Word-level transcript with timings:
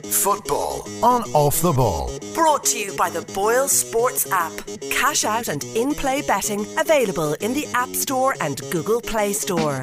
Football 0.00 0.88
on 1.02 1.22
Off 1.34 1.60
the 1.60 1.72
Ball. 1.72 2.10
Brought 2.34 2.64
to 2.64 2.78
you 2.78 2.96
by 2.96 3.10
the 3.10 3.22
Boyle 3.34 3.68
Sports 3.68 4.30
app. 4.30 4.52
Cash 4.90 5.24
out 5.24 5.48
and 5.48 5.64
in 5.64 5.94
play 5.94 6.22
betting 6.22 6.66
available 6.78 7.34
in 7.34 7.52
the 7.52 7.66
App 7.74 7.90
Store 7.90 8.34
and 8.40 8.60
Google 8.70 9.00
Play 9.00 9.32
Store. 9.32 9.82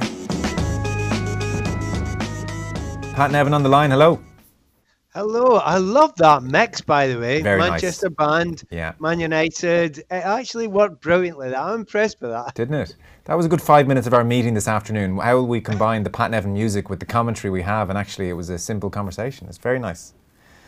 Pat 3.14 3.32
Nevin 3.32 3.54
on 3.54 3.64
the 3.64 3.70
line. 3.70 3.92
Hello. 3.92 4.20
Hello, 5.20 5.58
I 5.58 5.79
love 5.79 6.15
that 6.15 6.44
mix, 6.44 6.79
by 6.79 7.08
the 7.08 7.19
way. 7.19 7.42
Very 7.42 7.60
nice. 7.60 7.72
Manchester 7.72 8.10
band, 8.10 8.63
Yeah. 8.72 8.94
Man 8.99 9.19
United. 9.19 9.97
It 9.97 10.06
actually 10.10 10.68
worked 10.68 11.01
brilliantly. 11.01 11.54
I'm 11.54 11.81
impressed 11.81 12.22
by 12.22 12.29
that. 12.29 12.56
Didn't 12.56 12.76
it? 12.76 12.96
That 13.26 13.36
was 13.36 13.46
a 13.46 13.50
good 13.50 13.62
five 13.62 13.86
minutes 13.86 14.08
of 14.08 14.13
our 14.13 14.24
meeting 14.24 14.54
this 14.54 14.69
afternoon. 14.69 15.18
How 15.18 15.36
will 15.36 15.47
we 15.47 15.60
combine 15.60 16.04
the 16.04 16.09
Pat 16.09 16.32
Nevin 16.32 16.54
music 16.54 16.90
with 16.90 17.02
the 17.02 17.05
commentary 17.05 17.52
we 17.52 17.63
have? 17.63 17.90
And 17.90 17.98
actually, 17.98 18.30
it 18.30 18.34
was 18.34 18.50
a 18.50 18.58
simple 18.58 18.90
conversation. 18.90 19.50
It's 19.50 19.58
very 19.58 19.77
nice. 19.77 20.13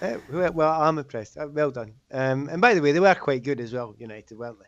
Uh, 0.02 0.18
well, 0.30 0.52
well, 0.52 0.82
I'm 0.82 0.98
impressed. 0.98 1.38
Uh, 1.38 1.48
Well 1.48 1.72
done. 1.72 1.94
Um, 2.12 2.50
and 2.50 2.60
by 2.60 2.74
the 2.74 2.82
way, 2.82 2.92
they 2.92 3.00
were 3.00 3.16
quite 3.16 3.44
good 3.44 3.62
as 3.62 3.72
well, 3.72 3.96
United, 4.00 4.38
weren't 4.38 4.60
they? 4.60 4.66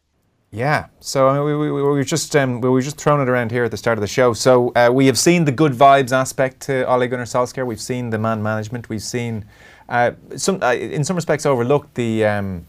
Yeah. 0.54 0.86
So 1.00 1.28
I 1.28 1.34
mean, 1.34 1.46
we, 1.46 1.58
we, 1.58 1.72
we 1.72 1.82
were 1.82 2.04
just 2.04 2.34
um, 2.36 2.62
we 2.62 2.70
were 2.70 2.82
just 2.82 2.98
throwing 3.02 3.22
it 3.22 3.28
around 3.28 3.52
here 3.52 3.64
at 3.64 3.72
the 3.72 3.78
start 3.78 3.98
of 3.98 4.02
the 4.02 4.08
show. 4.08 4.34
So 4.34 4.72
uh, 4.76 4.92
we 4.94 5.08
have 5.08 5.18
seen 5.18 5.44
the 5.46 5.52
good 5.52 5.74
vibes 5.74 6.12
aspect 6.12 6.62
to 6.68 6.86
Ole 6.88 7.08
Gunnar 7.08 7.26
Solskjaer. 7.26 7.66
We've 7.66 7.82
seen 7.82 8.12
the 8.12 8.20
man 8.20 8.44
management. 8.44 8.88
We've 8.88 9.02
seen 9.02 9.46
uh, 9.90 10.12
some 10.36 10.62
uh, 10.62 10.74
in 10.74 11.04
some 11.04 11.16
respects 11.16 11.46
overlooked 11.46 11.96
the. 11.96 12.26
Um, 12.26 12.66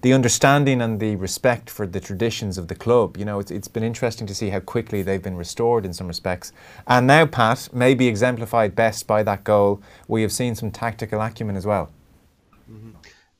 the 0.00 0.12
understanding 0.12 0.80
and 0.80 1.00
the 1.00 1.16
respect 1.16 1.68
for 1.68 1.84
the 1.84 1.98
traditions 1.98 2.56
of 2.56 2.68
the 2.68 2.74
club. 2.76 3.16
You 3.16 3.24
know, 3.24 3.40
it's, 3.40 3.50
it's 3.50 3.66
been 3.66 3.82
interesting 3.82 4.28
to 4.28 4.34
see 4.34 4.50
how 4.50 4.60
quickly 4.60 5.02
they've 5.02 5.20
been 5.20 5.36
restored 5.36 5.84
in 5.84 5.92
some 5.92 6.06
respects. 6.06 6.52
And 6.86 7.08
now, 7.08 7.26
Pat, 7.26 7.68
maybe 7.72 8.06
exemplified 8.06 8.76
best 8.76 9.08
by 9.08 9.24
that 9.24 9.42
goal, 9.42 9.82
we 10.06 10.22
have 10.22 10.30
seen 10.30 10.54
some 10.54 10.70
tactical 10.70 11.20
acumen 11.20 11.56
as 11.56 11.66
well. 11.66 11.90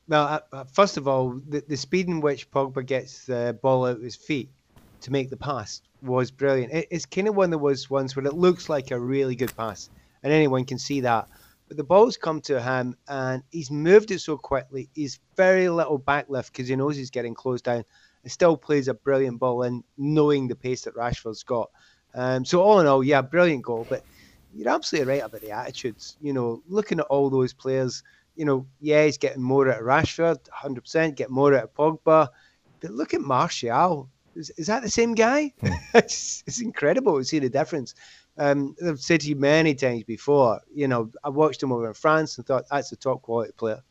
Well, 0.08 0.24
uh, 0.26 0.40
uh, 0.52 0.64
first 0.64 0.96
of 0.96 1.06
all, 1.06 1.40
the, 1.48 1.62
the 1.68 1.76
speed 1.76 2.08
in 2.08 2.20
which 2.20 2.50
Pogba 2.50 2.84
gets 2.84 3.26
the 3.26 3.56
ball 3.62 3.86
out 3.86 3.96
of 3.96 4.02
his 4.02 4.16
feet 4.16 4.48
to 5.02 5.12
make 5.12 5.30
the 5.30 5.36
pass 5.36 5.82
was 6.02 6.30
brilliant. 6.30 6.72
It, 6.72 6.88
it's 6.90 7.06
kind 7.06 7.28
of 7.28 7.36
one 7.36 7.52
of 7.52 7.60
those 7.60 7.90
ones 7.90 8.16
where 8.16 8.26
it 8.26 8.34
looks 8.34 8.68
like 8.68 8.90
a 8.90 8.98
really 8.98 9.36
good 9.36 9.54
pass, 9.56 9.90
and 10.22 10.32
anyone 10.32 10.64
can 10.64 10.78
see 10.78 11.02
that. 11.02 11.28
But 11.68 11.76
the 11.76 11.84
ball's 11.84 12.16
come 12.16 12.40
to 12.42 12.60
him, 12.60 12.96
and 13.08 13.42
he's 13.50 13.70
moved 13.70 14.10
it 14.10 14.20
so 14.20 14.36
quickly. 14.38 14.88
He's 14.94 15.20
very 15.36 15.68
little 15.68 16.00
backlift 16.00 16.52
because 16.52 16.68
he 16.68 16.76
knows 16.76 16.96
he's 16.96 17.10
getting 17.10 17.34
closed 17.34 17.64
down, 17.64 17.84
and 18.22 18.32
still 18.32 18.56
plays 18.56 18.88
a 18.88 18.94
brilliant 18.94 19.38
ball 19.38 19.62
in, 19.62 19.84
knowing 19.98 20.48
the 20.48 20.56
pace 20.56 20.82
that 20.82 20.94
Rashford's 20.94 21.42
got. 21.42 21.70
Um, 22.14 22.44
so 22.44 22.62
all 22.62 22.80
in 22.80 22.86
all, 22.86 23.04
yeah, 23.04 23.20
brilliant 23.20 23.62
goal. 23.62 23.86
But 23.88 24.02
you're 24.54 24.68
absolutely 24.70 25.12
right 25.12 25.22
about 25.22 25.40
the 25.40 25.50
attitudes. 25.50 26.16
You 26.20 26.32
know, 26.32 26.62
looking 26.68 27.00
at 27.00 27.06
all 27.06 27.30
those 27.30 27.52
players, 27.52 28.02
you 28.34 28.44
know, 28.44 28.66
yeah, 28.80 29.04
he's 29.04 29.18
getting 29.18 29.42
more 29.42 29.70
out 29.70 29.80
of 29.80 29.86
Rashford, 29.86 30.38
100%, 30.48 31.16
get 31.16 31.30
more 31.30 31.54
out 31.54 31.64
of 31.64 31.74
Pogba. 31.74 32.28
But 32.80 32.90
look 32.90 33.12
at 33.12 33.20
Martial. 33.20 34.08
Is, 34.34 34.50
is 34.56 34.68
that 34.68 34.82
the 34.82 34.90
same 34.90 35.14
guy? 35.14 35.52
it's, 35.94 36.44
it's 36.46 36.60
incredible 36.60 37.18
to 37.18 37.24
see 37.24 37.40
the 37.40 37.50
difference. 37.50 37.94
Um, 38.38 38.76
I've 38.86 39.00
said 39.00 39.20
to 39.22 39.28
you 39.28 39.36
many 39.36 39.74
times 39.74 40.04
before, 40.04 40.60
you 40.72 40.86
know, 40.86 41.10
I 41.24 41.28
watched 41.28 41.62
him 41.62 41.72
over 41.72 41.88
in 41.88 41.94
France 41.94 42.38
and 42.38 42.46
thought 42.46 42.66
that's 42.70 42.92
a 42.92 42.96
top 42.96 43.22
quality 43.22 43.52
player. 43.56 43.82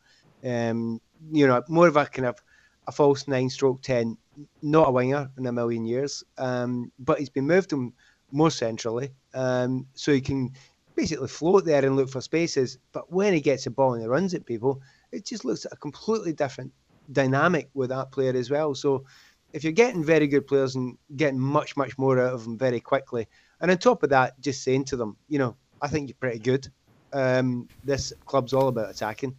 Um, 0.44 1.00
you 1.30 1.46
know, 1.46 1.62
more 1.68 1.88
of 1.88 1.96
a 1.96 2.06
kind 2.06 2.26
of 2.26 2.42
a 2.86 2.92
false 2.92 3.28
nine 3.28 3.50
stroke 3.50 3.82
10, 3.82 4.16
not 4.62 4.88
a 4.88 4.92
winger 4.92 5.30
in 5.36 5.46
a 5.46 5.52
million 5.52 5.84
years. 5.84 6.24
Um, 6.38 6.90
but 6.98 7.18
he's 7.18 7.28
been 7.28 7.46
moved 7.46 7.72
him 7.72 7.92
more 8.32 8.50
centrally. 8.50 9.10
Um, 9.34 9.86
so 9.94 10.12
he 10.12 10.20
can 10.20 10.50
basically 10.94 11.28
float 11.28 11.64
there 11.64 11.84
and 11.84 11.96
look 11.96 12.08
for 12.08 12.22
spaces. 12.22 12.78
But 12.92 13.12
when 13.12 13.34
he 13.34 13.40
gets 13.40 13.66
a 13.66 13.70
ball 13.70 13.92
and 13.92 14.02
he 14.02 14.08
runs 14.08 14.32
at 14.32 14.46
people, 14.46 14.80
it 15.12 15.26
just 15.26 15.44
looks 15.44 15.66
a 15.70 15.76
completely 15.76 16.32
different 16.32 16.72
dynamic 17.12 17.68
with 17.74 17.90
that 17.90 18.12
player 18.12 18.34
as 18.34 18.50
well. 18.50 18.74
So 18.74 19.04
if 19.52 19.62
you're 19.62 19.72
getting 19.72 20.04
very 20.04 20.26
good 20.26 20.46
players 20.46 20.74
and 20.74 20.96
getting 21.16 21.38
much, 21.38 21.76
much 21.76 21.96
more 21.98 22.18
out 22.18 22.34
of 22.34 22.44
them 22.44 22.58
very 22.58 22.80
quickly, 22.80 23.28
and 23.60 23.70
on 23.70 23.78
top 23.78 24.02
of 24.02 24.10
that, 24.10 24.40
just 24.40 24.62
saying 24.62 24.84
to 24.86 24.96
them, 24.96 25.16
you 25.28 25.38
know, 25.38 25.56
I 25.80 25.88
think 25.88 26.08
you're 26.08 26.16
pretty 26.18 26.38
good. 26.38 26.68
Um, 27.12 27.68
this 27.84 28.12
club's 28.26 28.52
all 28.52 28.68
about 28.68 28.90
attacking. 28.90 29.36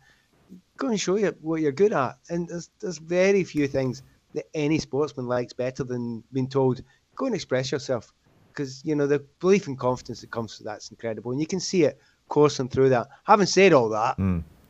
Go 0.78 0.88
and 0.88 1.00
show 1.00 1.18
you 1.18 1.36
what 1.42 1.62
you're 1.62 1.72
good 1.72 1.94
at. 1.94 2.18
And 2.30 2.48
there's, 2.48 2.70
there's 2.80 2.98
very 2.98 3.44
few 3.44 3.68
things 3.68 4.04
that 4.34 4.46
any 4.54 4.80
sportsman 4.80 5.28
likes 5.28 5.54
better 5.54 5.84
than 5.84 6.24
being 6.32 6.48
told, 6.48 6.82
go 7.16 7.26
and 7.26 7.36
express 7.36 7.72
yourself. 7.72 8.14
Because, 8.50 8.84
you 8.84 8.96
know, 8.96 9.08
the 9.08 9.24
belief 9.40 9.68
and 9.68 9.78
confidence 9.78 10.22
that 10.22 10.32
comes 10.32 10.58
with 10.58 10.66
that's 10.66 10.92
incredible. 10.92 11.32
And 11.32 11.40
you 11.40 11.48
can 11.48 11.60
see 11.60 11.84
it 11.84 12.00
coursing 12.28 12.70
through 12.70 12.90
that. 12.90 13.08
Having 13.24 13.48
said 13.48 13.74
all 13.74 13.90
that, 13.90 14.18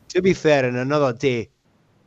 to 0.08 0.22
be 0.22 0.34
fair, 0.34 0.64
in 0.64 0.76
another 0.76 1.12
day, 1.12 1.48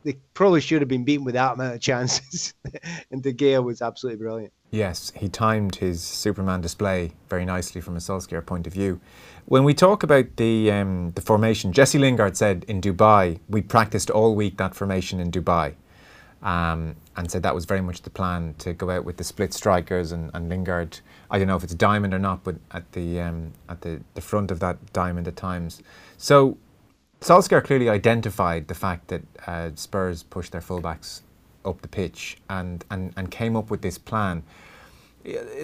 they 0.04 0.16
probably 0.34 0.60
should 0.60 0.82
have 0.82 0.88
been 0.88 1.04
beaten 1.04 1.24
with 1.24 1.34
that 1.34 1.54
amount 1.54 1.74
of 1.74 1.80
chances. 1.80 2.54
and 3.10 3.22
De 3.22 3.32
Gea 3.32 3.62
was 3.62 3.82
absolutely 3.82 4.18
brilliant. 4.18 4.52
Yes, 4.74 5.12
he 5.14 5.28
timed 5.28 5.76
his 5.76 6.02
Superman 6.02 6.60
display 6.60 7.12
very 7.28 7.44
nicely 7.44 7.80
from 7.80 7.94
a 7.94 8.00
Solskjaer 8.00 8.44
point 8.44 8.66
of 8.66 8.72
view. 8.72 9.00
When 9.46 9.62
we 9.62 9.72
talk 9.72 10.02
about 10.02 10.34
the 10.34 10.72
um, 10.72 11.12
the 11.14 11.20
formation, 11.20 11.72
Jesse 11.72 11.96
Lingard 11.96 12.36
said 12.36 12.64
in 12.66 12.80
Dubai, 12.80 13.38
we 13.48 13.62
practiced 13.62 14.10
all 14.10 14.34
week 14.34 14.56
that 14.56 14.74
formation 14.74 15.20
in 15.20 15.30
Dubai, 15.30 15.74
um, 16.42 16.96
and 17.16 17.30
said 17.30 17.44
that 17.44 17.54
was 17.54 17.66
very 17.66 17.82
much 17.82 18.02
the 18.02 18.10
plan 18.10 18.56
to 18.58 18.72
go 18.72 18.90
out 18.90 19.04
with 19.04 19.16
the 19.16 19.22
split 19.22 19.54
strikers 19.54 20.10
and, 20.10 20.32
and 20.34 20.48
Lingard. 20.48 20.98
I 21.30 21.38
don't 21.38 21.46
know 21.46 21.56
if 21.56 21.62
it's 21.62 21.76
diamond 21.76 22.12
or 22.12 22.18
not, 22.18 22.42
but 22.42 22.56
at 22.72 22.90
the 22.94 23.20
um, 23.20 23.52
at 23.68 23.82
the, 23.82 24.00
the 24.14 24.20
front 24.20 24.50
of 24.50 24.58
that 24.58 24.92
diamond 24.92 25.28
at 25.28 25.36
times. 25.36 25.82
So 26.18 26.58
Solskjaer 27.20 27.62
clearly 27.62 27.88
identified 27.88 28.66
the 28.66 28.74
fact 28.74 29.06
that 29.06 29.22
uh, 29.46 29.70
Spurs 29.76 30.24
pushed 30.24 30.50
their 30.50 30.60
fullbacks 30.60 31.20
up 31.64 31.80
the 31.80 31.88
pitch 31.88 32.36
and, 32.50 32.84
and, 32.90 33.12
and 33.16 33.30
came 33.30 33.56
up 33.56 33.70
with 33.70 33.82
this 33.82 33.98
plan. 33.98 34.42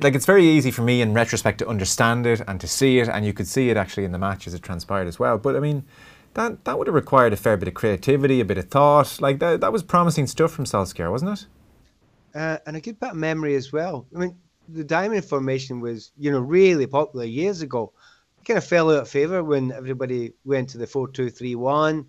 Like 0.03 0.15
it's 0.15 0.27
very 0.27 0.47
easy 0.47 0.71
for 0.71 0.83
me 0.83 1.03
in 1.03 1.13
retrospect 1.13 1.59
to 1.59 1.69
understand 1.69 2.27
it 2.27 2.41
and 2.49 2.61
to 2.61 2.67
see 2.67 2.99
it, 2.99 3.09
and 3.09 3.27
you 3.27 3.33
could 3.33 3.47
see 3.47 3.69
it 3.69 3.77
actually 3.77 4.05
in 4.05 4.13
the 4.13 4.19
match 4.19 4.47
as 4.47 4.55
it 4.55 4.63
transpired 4.63 5.07
as 5.07 5.19
well. 5.19 5.37
But 5.37 5.55
I 5.55 5.61
mean, 5.61 5.85
that 6.35 6.65
that 6.65 6.79
would 6.79 6.87
have 6.87 6.95
required 6.95 7.33
a 7.33 7.37
fair 7.37 7.57
bit 7.57 7.69
of 7.69 7.75
creativity, 7.75 8.41
a 8.41 8.45
bit 8.45 8.59
of 8.59 8.71
thought. 8.71 9.21
Like 9.21 9.39
that, 9.41 9.61
that 9.61 9.73
was 9.73 9.83
promising 9.83 10.27
stuff 10.27 10.53
from 10.53 10.65
Solskjaer, 10.65 11.11
wasn't 11.11 11.33
it? 11.39 11.47
uh, 12.35 12.59
and 12.67 12.77
a 12.77 12.81
good 12.81 12.99
bit 13.01 13.11
of 13.11 13.17
memory 13.17 13.55
as 13.55 13.73
well. 13.73 14.07
I 14.15 14.19
mean, 14.19 14.37
the 14.69 14.85
diamond 14.85 15.25
formation 15.25 15.81
was, 15.81 16.13
you 16.17 16.31
know, 16.31 16.39
really 16.39 16.87
popular 16.87 17.25
years 17.25 17.63
ago. 17.63 17.93
It 18.39 18.47
kind 18.47 18.59
of 18.59 18.65
fell 18.65 18.91
out 18.91 19.03
of 19.03 19.09
favour 19.09 19.43
when 19.43 19.73
everybody 19.73 20.33
went 20.45 20.71
to 20.71 20.79
the 20.79 20.87
four-two-three-one, 20.87 22.07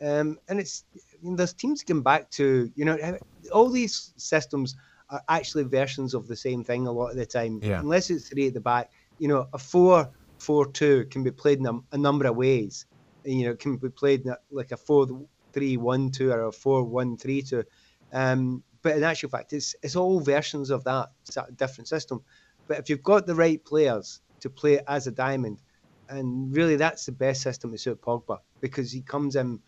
um, 0.00 0.38
and 0.48 0.60
it's 0.60 0.84
you 1.22 1.30
know, 1.30 1.36
there's 1.36 1.52
teams 1.52 1.82
come 1.82 2.02
back 2.02 2.30
to, 2.32 2.70
you 2.74 2.84
know, 2.84 3.18
all 3.52 3.68
these 3.68 4.12
systems 4.16 4.76
are 5.14 5.22
actually 5.28 5.64
versions 5.64 6.12
of 6.12 6.26
the 6.26 6.36
same 6.36 6.64
thing 6.64 6.86
a 6.86 6.92
lot 6.92 7.10
of 7.10 7.16
the 7.16 7.26
time. 7.26 7.60
Yeah. 7.62 7.80
Unless 7.80 8.10
it's 8.10 8.28
three 8.28 8.48
at 8.48 8.54
the 8.54 8.60
back, 8.60 8.90
you 9.18 9.28
know, 9.28 9.46
a 9.52 9.58
four-four-two 9.58 11.06
can 11.10 11.22
be 11.22 11.30
played 11.30 11.60
in 11.60 11.66
a, 11.66 11.78
a 11.92 11.98
number 11.98 12.26
of 12.26 12.34
ways. 12.36 12.86
You 13.24 13.44
know, 13.44 13.52
it 13.52 13.60
can 13.60 13.76
be 13.76 13.88
played 13.88 14.22
in 14.24 14.30
a, 14.30 14.38
like 14.50 14.72
a 14.72 14.76
four-three-one-two 14.76 16.32
or 16.32 16.46
a 16.46 16.52
four-one-three-two. 16.52 17.64
Um, 18.12 18.62
but 18.82 18.96
in 18.96 19.02
actual 19.02 19.30
fact, 19.30 19.52
it's 19.52 19.74
it's 19.82 19.96
all 19.96 20.20
versions 20.20 20.70
of 20.70 20.84
that 20.84 21.10
different 21.56 21.88
system. 21.88 22.22
But 22.66 22.78
if 22.80 22.90
you've 22.90 23.02
got 23.02 23.26
the 23.26 23.34
right 23.34 23.64
players 23.64 24.20
to 24.40 24.50
play 24.50 24.80
as 24.86 25.06
a 25.06 25.10
diamond, 25.12 25.62
and 26.08 26.54
really 26.54 26.76
that's 26.76 27.06
the 27.06 27.12
best 27.12 27.40
system 27.40 27.72
to 27.72 27.78
suit 27.78 28.02
Pogba 28.02 28.38
because 28.60 28.92
he 28.92 29.00
comes 29.00 29.36
in 29.36 29.60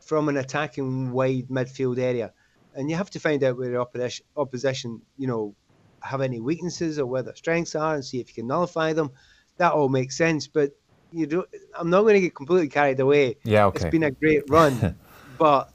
from 0.00 0.28
an 0.28 0.36
attacking 0.36 1.12
wide 1.12 1.48
midfield 1.48 1.98
area, 1.98 2.32
and 2.74 2.90
you 2.90 2.96
have 2.96 3.10
to 3.10 3.20
find 3.20 3.42
out 3.44 3.56
where 3.56 3.70
the 3.70 3.78
opposition, 3.80 4.26
opposition 4.36 5.02
you 5.16 5.26
know, 5.26 5.54
have 6.00 6.20
any 6.20 6.40
weaknesses 6.40 6.98
or 6.98 7.06
where 7.06 7.22
their 7.22 7.36
strengths 7.36 7.74
are, 7.74 7.94
and 7.94 8.04
see 8.04 8.20
if 8.20 8.28
you 8.28 8.34
can 8.34 8.46
nullify 8.46 8.92
them. 8.92 9.10
That 9.56 9.72
all 9.72 9.88
makes 9.88 10.16
sense, 10.16 10.48
but 10.48 10.72
you 11.12 11.26
don't. 11.26 11.48
I'm 11.78 11.90
not 11.90 12.02
going 12.02 12.14
to 12.14 12.20
get 12.20 12.34
completely 12.34 12.68
carried 12.68 13.00
away. 13.00 13.36
Yeah, 13.44 13.66
okay. 13.66 13.76
It's 13.76 13.90
been 13.90 14.02
a 14.02 14.10
great 14.10 14.42
run, 14.48 14.98
but 15.38 15.70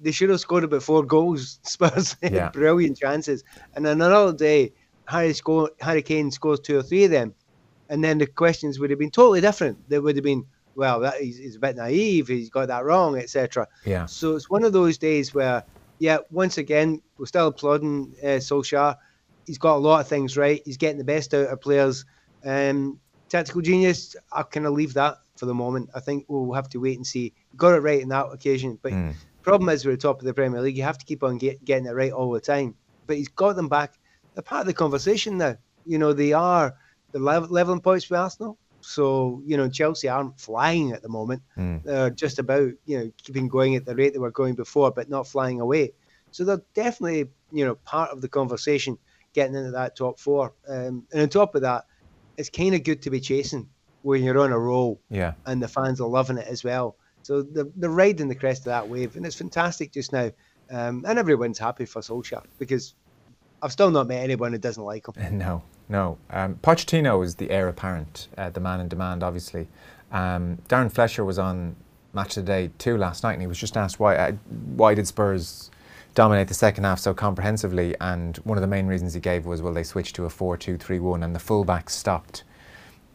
they 0.00 0.12
should 0.12 0.30
have 0.30 0.40
scored 0.40 0.64
about 0.64 0.82
four 0.82 1.04
goals. 1.04 1.58
Spurs 1.62 2.16
had 2.22 2.32
Yeah. 2.32 2.48
brilliant 2.52 2.98
chances, 2.98 3.44
and 3.74 3.86
on 3.86 4.00
another 4.00 4.36
day, 4.36 4.72
Harry 5.06 5.32
score 5.32 5.70
Harry 5.80 6.02
Kane 6.02 6.30
scores 6.30 6.60
two 6.60 6.78
or 6.78 6.82
three 6.82 7.04
of 7.04 7.10
them, 7.10 7.34
and 7.88 8.04
then 8.04 8.18
the 8.18 8.26
questions 8.26 8.78
would 8.78 8.90
have 8.90 8.98
been 8.98 9.10
totally 9.10 9.40
different. 9.40 9.88
They 9.88 9.98
would 9.98 10.16
have 10.16 10.24
been, 10.24 10.44
well, 10.74 11.00
that 11.00 11.20
he's, 11.20 11.38
he's 11.38 11.56
a 11.56 11.60
bit 11.60 11.76
naive. 11.76 12.28
He's 12.28 12.50
got 12.50 12.68
that 12.68 12.84
wrong, 12.84 13.16
etc. 13.18 13.68
Yeah. 13.84 14.06
So 14.06 14.36
it's 14.36 14.50
one 14.50 14.64
of 14.64 14.72
those 14.72 14.98
days 14.98 15.34
where, 15.34 15.64
yeah, 15.98 16.18
once 16.30 16.58
again, 16.58 17.00
we're 17.18 17.26
still 17.26 17.48
applauding 17.48 18.14
uh, 18.22 18.38
Solskjaer. 18.38 18.96
He's 19.46 19.58
got 19.58 19.76
a 19.76 19.78
lot 19.78 20.00
of 20.00 20.08
things 20.08 20.36
right. 20.36 20.62
He's 20.64 20.76
getting 20.76 20.98
the 20.98 21.04
best 21.04 21.34
out 21.34 21.48
of 21.48 21.60
players. 21.60 22.04
Um, 22.44 23.00
tactical 23.28 23.60
genius, 23.60 24.16
I 24.32 24.42
kind 24.42 24.66
of 24.66 24.72
leave 24.72 24.94
that 24.94 25.18
for 25.36 25.46
the 25.46 25.54
moment. 25.54 25.90
I 25.94 26.00
think 26.00 26.24
we'll 26.28 26.52
have 26.54 26.68
to 26.70 26.78
wait 26.78 26.96
and 26.96 27.06
see. 27.06 27.34
Got 27.56 27.74
it 27.74 27.80
right 27.80 28.00
in 28.00 28.08
that 28.08 28.26
occasion, 28.32 28.78
but 28.82 28.92
problem 29.44 29.68
is 29.68 29.84
we're 29.84 29.92
at 29.92 30.00
the 30.00 30.08
top 30.08 30.18
of 30.18 30.24
the 30.24 30.34
Premier 30.34 30.60
League. 30.60 30.76
You 30.76 30.82
have 30.82 30.98
to 30.98 31.04
keep 31.04 31.22
on 31.22 31.38
get, 31.38 31.64
getting 31.64 31.86
it 31.86 31.90
right 31.92 32.10
all 32.12 32.32
the 32.32 32.40
time. 32.40 32.74
But 33.06 33.18
he's 33.18 33.28
got 33.28 33.54
them 33.54 33.68
back. 33.68 33.94
They're 34.34 34.42
part 34.42 34.62
of 34.62 34.66
the 34.66 34.74
conversation 34.74 35.38
now. 35.38 35.56
You 35.84 35.98
know, 35.98 36.12
they 36.12 36.32
are 36.32 36.74
the 37.12 37.18
level, 37.18 37.48
leveling 37.50 37.80
points 37.80 38.08
with 38.08 38.18
Arsenal. 38.18 38.58
So 38.86 39.42
you 39.46 39.56
know, 39.56 39.68
Chelsea 39.68 40.08
aren't 40.08 40.38
flying 40.38 40.92
at 40.92 41.02
the 41.02 41.08
moment. 41.08 41.42
Mm. 41.56 41.82
They're 41.82 42.10
just 42.10 42.38
about 42.38 42.72
you 42.84 42.98
know 42.98 43.10
keeping 43.22 43.48
going 43.48 43.76
at 43.76 43.86
the 43.86 43.94
rate 43.94 44.12
they 44.12 44.18
were 44.18 44.30
going 44.30 44.54
before, 44.54 44.90
but 44.90 45.08
not 45.08 45.26
flying 45.26 45.60
away. 45.60 45.92
So 46.30 46.44
they're 46.44 46.62
definitely 46.74 47.30
you 47.50 47.64
know 47.64 47.76
part 47.76 48.10
of 48.10 48.20
the 48.20 48.28
conversation 48.28 48.98
getting 49.32 49.54
into 49.54 49.72
that 49.72 49.96
top 49.96 50.18
four. 50.18 50.52
Um, 50.68 51.06
and 51.12 51.22
on 51.22 51.28
top 51.28 51.54
of 51.54 51.62
that, 51.62 51.86
it's 52.36 52.50
kind 52.50 52.74
of 52.74 52.84
good 52.84 53.02
to 53.02 53.10
be 53.10 53.20
chasing 53.20 53.68
when 54.02 54.22
you're 54.22 54.38
on 54.38 54.52
a 54.52 54.58
roll. 54.58 55.00
Yeah. 55.10 55.32
And 55.46 55.62
the 55.62 55.68
fans 55.68 56.00
are 56.00 56.08
loving 56.08 56.38
it 56.38 56.46
as 56.46 56.62
well. 56.62 56.96
So 57.22 57.42
they're, 57.42 57.66
they're 57.74 57.90
riding 57.90 58.28
the 58.28 58.34
crest 58.34 58.60
of 58.62 58.66
that 58.66 58.88
wave, 58.88 59.16
and 59.16 59.24
it's 59.24 59.36
fantastic 59.36 59.92
just 59.92 60.12
now. 60.12 60.30
Um, 60.70 61.04
and 61.06 61.18
everyone's 61.18 61.58
happy 61.58 61.86
for 61.86 62.00
Solskjaer 62.00 62.44
because 62.58 62.94
I've 63.62 63.72
still 63.72 63.90
not 63.90 64.08
met 64.08 64.22
anyone 64.22 64.52
who 64.52 64.58
doesn't 64.58 64.82
like 64.82 65.06
him. 65.08 65.38
No, 65.38 65.62
no. 65.94 66.18
Um, 66.28 66.56
Pochettino 66.56 67.24
is 67.24 67.36
the 67.36 67.52
heir 67.52 67.68
apparent, 67.68 68.26
uh, 68.36 68.50
the 68.50 68.58
man 68.58 68.80
in 68.80 68.88
demand, 68.88 69.22
obviously. 69.22 69.68
Um, 70.10 70.58
Darren 70.68 70.90
Fletcher 70.90 71.24
was 71.24 71.38
on 71.38 71.76
Match 72.12 72.36
of 72.36 72.44
the 72.44 72.52
Day 72.52 72.70
too 72.78 72.96
last 72.98 73.22
night, 73.22 73.34
and 73.34 73.42
he 73.42 73.46
was 73.46 73.58
just 73.58 73.76
asked 73.76 74.00
why 74.00 74.16
uh, 74.16 74.32
why 74.74 74.94
did 74.94 75.06
Spurs 75.06 75.70
dominate 76.16 76.48
the 76.48 76.54
second 76.54 76.82
half 76.82 76.98
so 76.98 77.14
comprehensively? 77.14 77.94
And 78.00 78.36
one 78.38 78.58
of 78.58 78.62
the 78.62 78.66
main 78.66 78.88
reasons 78.88 79.14
he 79.14 79.20
gave 79.20 79.46
was, 79.46 79.62
well, 79.62 79.72
they 79.72 79.84
switched 79.84 80.16
to 80.16 80.24
a 80.24 80.28
4-2-3-1, 80.28 81.24
and 81.24 81.32
the 81.32 81.38
fullbacks 81.38 81.90
stopped 81.90 82.42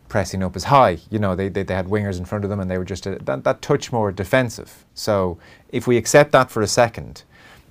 pressing 0.07 0.41
up 0.41 0.55
as 0.55 0.65
high. 0.65 0.99
You 1.09 1.19
know, 1.19 1.35
they, 1.35 1.49
they, 1.49 1.63
they 1.63 1.75
had 1.75 1.87
wingers 1.87 2.17
in 2.17 2.23
front 2.23 2.45
of 2.45 2.49
them, 2.49 2.61
and 2.61 2.71
they 2.71 2.77
were 2.77 2.85
just 2.85 3.05
a, 3.05 3.17
that, 3.23 3.43
that 3.43 3.61
touch 3.61 3.91
more 3.91 4.11
defensive. 4.13 4.85
So 4.93 5.37
if 5.67 5.85
we 5.85 5.97
accept 5.97 6.31
that 6.31 6.49
for 6.49 6.61
a 6.61 6.67
second, 6.67 7.23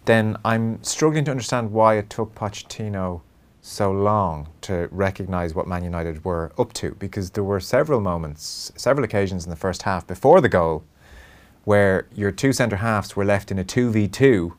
then 0.04 0.36
I'm 0.44 0.82
struggling 0.84 1.24
to 1.24 1.30
understand 1.30 1.72
why 1.72 1.94
it 1.94 2.10
took 2.10 2.34
Pochettino 2.34 3.22
so 3.68 3.92
long 3.92 4.48
to 4.62 4.88
recognise 4.90 5.54
what 5.54 5.66
Man 5.66 5.84
United 5.84 6.24
were 6.24 6.52
up 6.58 6.72
to 6.74 6.94
because 6.98 7.30
there 7.30 7.44
were 7.44 7.60
several 7.60 8.00
moments, 8.00 8.72
several 8.76 9.04
occasions 9.04 9.44
in 9.44 9.50
the 9.50 9.56
first 9.56 9.82
half 9.82 10.06
before 10.06 10.40
the 10.40 10.48
goal 10.48 10.84
where 11.64 12.06
your 12.14 12.32
two 12.32 12.52
centre 12.52 12.76
halves 12.76 13.14
were 13.14 13.26
left 13.26 13.50
in 13.50 13.58
a 13.58 13.64
2v2 13.64 14.54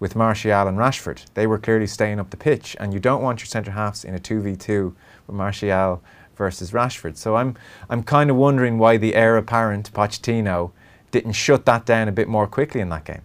with 0.00 0.16
Martial 0.16 0.66
and 0.66 0.76
Rashford. 0.76 1.24
They 1.34 1.46
were 1.46 1.58
clearly 1.58 1.86
staying 1.86 2.18
up 2.18 2.30
the 2.30 2.36
pitch, 2.36 2.76
and 2.80 2.92
you 2.92 2.98
don't 2.98 3.22
want 3.22 3.40
your 3.40 3.46
centre 3.46 3.70
halves 3.70 4.04
in 4.04 4.14
a 4.14 4.18
2v2 4.18 4.94
with 5.26 5.36
Martial 5.36 6.02
versus 6.36 6.72
Rashford. 6.72 7.16
So 7.16 7.36
I'm, 7.36 7.56
I'm 7.88 8.02
kind 8.02 8.28
of 8.28 8.36
wondering 8.36 8.78
why 8.78 8.96
the 8.96 9.14
heir 9.14 9.36
apparent, 9.36 9.92
Pochettino, 9.92 10.72
didn't 11.10 11.32
shut 11.32 11.64
that 11.66 11.86
down 11.86 12.08
a 12.08 12.12
bit 12.12 12.28
more 12.28 12.46
quickly 12.46 12.80
in 12.80 12.88
that 12.88 13.04
game. 13.04 13.22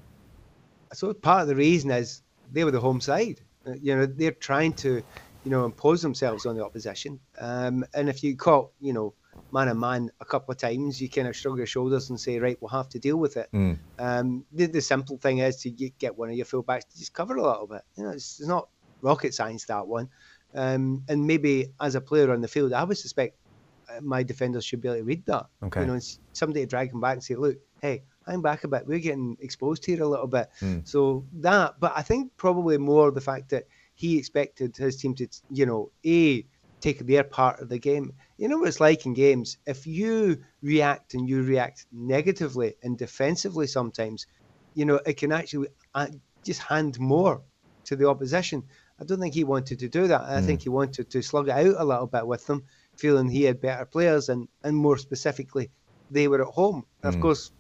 So 0.94 1.12
part 1.14 1.42
of 1.42 1.48
the 1.48 1.56
reason 1.56 1.90
is 1.90 2.22
they 2.52 2.64
were 2.64 2.72
the 2.72 2.80
home 2.80 3.02
side. 3.02 3.42
You 3.82 3.96
know, 3.96 4.06
they're 4.06 4.32
trying 4.32 4.74
to, 4.74 5.02
you 5.44 5.52
know, 5.52 5.66
impose 5.66 6.02
themselves 6.02 6.46
on 6.46 6.56
the 6.56 6.64
opposition. 6.64 7.20
Um, 7.40 7.86
and 7.94 8.10
if 8.10 8.24
you 8.24 8.36
caught, 8.36 8.72
you 8.80 8.94
know, 8.94 9.14
man 9.52 9.68
and 9.68 9.80
man 9.80 10.12
a 10.20 10.26
couple 10.26 10.52
of 10.52 10.58
times, 10.58 11.02
you 11.02 11.10
kind 11.10 11.28
of 11.28 11.36
shrug 11.36 11.58
your 11.58 11.66
shoulders 11.66 12.10
and 12.10 12.20
say, 12.20 12.40
right, 12.40 12.58
we'll 12.62 12.70
have 12.70 12.90
to 12.90 13.00
deal 13.00 13.18
with 13.18 13.38
it. 13.38 13.50
Mm. 13.54 13.78
Um, 14.00 14.46
the, 14.52 14.68
the 14.68 14.82
simple 14.82 15.18
thing 15.18 15.40
is 15.40 15.58
to 15.62 15.72
get, 15.72 15.98
get 15.98 16.18
one 16.18 16.30
of 16.30 16.36
your 16.36 16.46
fullbacks 16.46 16.88
to 16.90 16.98
just 16.98 17.14
cover 17.14 17.36
a 17.36 17.42
little 17.42 17.68
bit. 17.68 17.82
You 17.96 18.04
know, 18.04 18.10
it's, 18.12 18.40
it's 18.40 18.48
not 18.48 18.70
rocket 19.02 19.34
science 19.34 19.66
that 19.66 19.88
one. 19.88 20.10
Um, 20.54 21.04
and 21.10 21.26
maybe 21.26 21.74
as 21.82 21.96
a 21.96 22.02
player 22.02 22.32
on 22.32 22.42
the 22.42 22.48
field, 22.48 22.74
I 22.74 22.84
would 22.84 22.98
suspect 22.98 23.38
uh, 23.90 24.02
my 24.02 24.24
defenders 24.24 24.66
should 24.66 24.82
be 24.82 24.88
able 24.88 25.00
to 25.00 25.04
read 25.04 25.26
that. 25.26 25.48
Okay. 25.64 25.82
You 25.82 25.88
know, 25.88 26.00
somebody 26.34 26.62
to 26.62 26.68
drag 26.68 26.92
him 26.92 27.02
back 27.02 27.14
and 27.14 27.24
say, 27.24 27.36
look, 27.36 27.58
hey, 27.82 28.04
hang 28.28 28.42
back 28.42 28.64
a 28.64 28.68
bit. 28.68 28.88
We're 28.88 29.00
getting 29.00 29.38
exposed 29.42 29.86
here 29.86 30.02
a 30.02 30.08
little 30.08 30.28
bit. 30.28 30.50
Mm. 30.62 30.88
So 30.88 31.26
that, 31.34 31.80
but 31.80 31.94
I 31.96 32.02
think 32.02 32.32
probably 32.38 32.78
more 32.78 33.12
the 33.12 33.22
fact 33.22 33.50
that 33.50 33.66
he 33.96 34.18
expected 34.18 34.76
his 34.76 34.98
team 34.98 35.16
to, 35.16 35.28
you 35.50 35.66
know, 35.66 35.92
a 36.06 36.46
take 36.82 37.00
their 37.08 37.24
part 37.24 37.62
of 37.62 37.70
the 37.70 37.80
game. 37.80 38.14
You 38.38 38.50
know 38.50 38.58
what 38.58 38.68
it's 38.68 38.82
like 38.82 39.06
in 39.06 39.14
games. 39.14 39.58
If 39.66 39.88
you 39.88 40.44
react 40.62 41.14
and 41.14 41.30
you 41.30 41.42
react 41.44 41.86
negatively 41.94 42.76
and 42.84 42.98
defensively, 42.98 43.68
sometimes, 43.68 44.28
you 44.74 44.86
know, 44.86 45.00
it 45.06 45.16
can 45.16 45.32
actually 45.32 45.70
uh, 45.96 46.08
just 46.44 46.62
hand 46.62 47.00
more 47.00 47.42
to 47.86 47.96
the 47.96 48.10
opposition. 48.10 48.64
I 49.00 49.06
don't 49.06 49.20
think 49.20 49.34
he 49.34 49.44
wanted 49.44 49.80
to 49.80 49.90
do 49.90 50.08
that. 50.08 50.22
I 50.22 50.42
think 50.42 50.62
he 50.62 50.70
wanted 50.70 51.10
to 51.12 51.22
slug 51.22 51.48
it 51.48 51.52
out 51.52 51.76
a 51.78 51.86
little 51.86 52.08
bit 52.08 52.28
with 52.28 52.46
them, 52.48 52.64
feeling 52.98 53.30
he 53.30 53.44
had 53.44 53.62
better 53.62 53.86
players 53.86 54.30
and, 54.30 54.48
and 54.64 54.76
more 54.76 54.98
specifically, 54.98 55.72
they 56.12 56.28
were 56.28 56.42
at 56.42 56.54
home. 56.54 56.86
And 57.02 57.16
Of 57.16 57.22
course, 57.22 57.52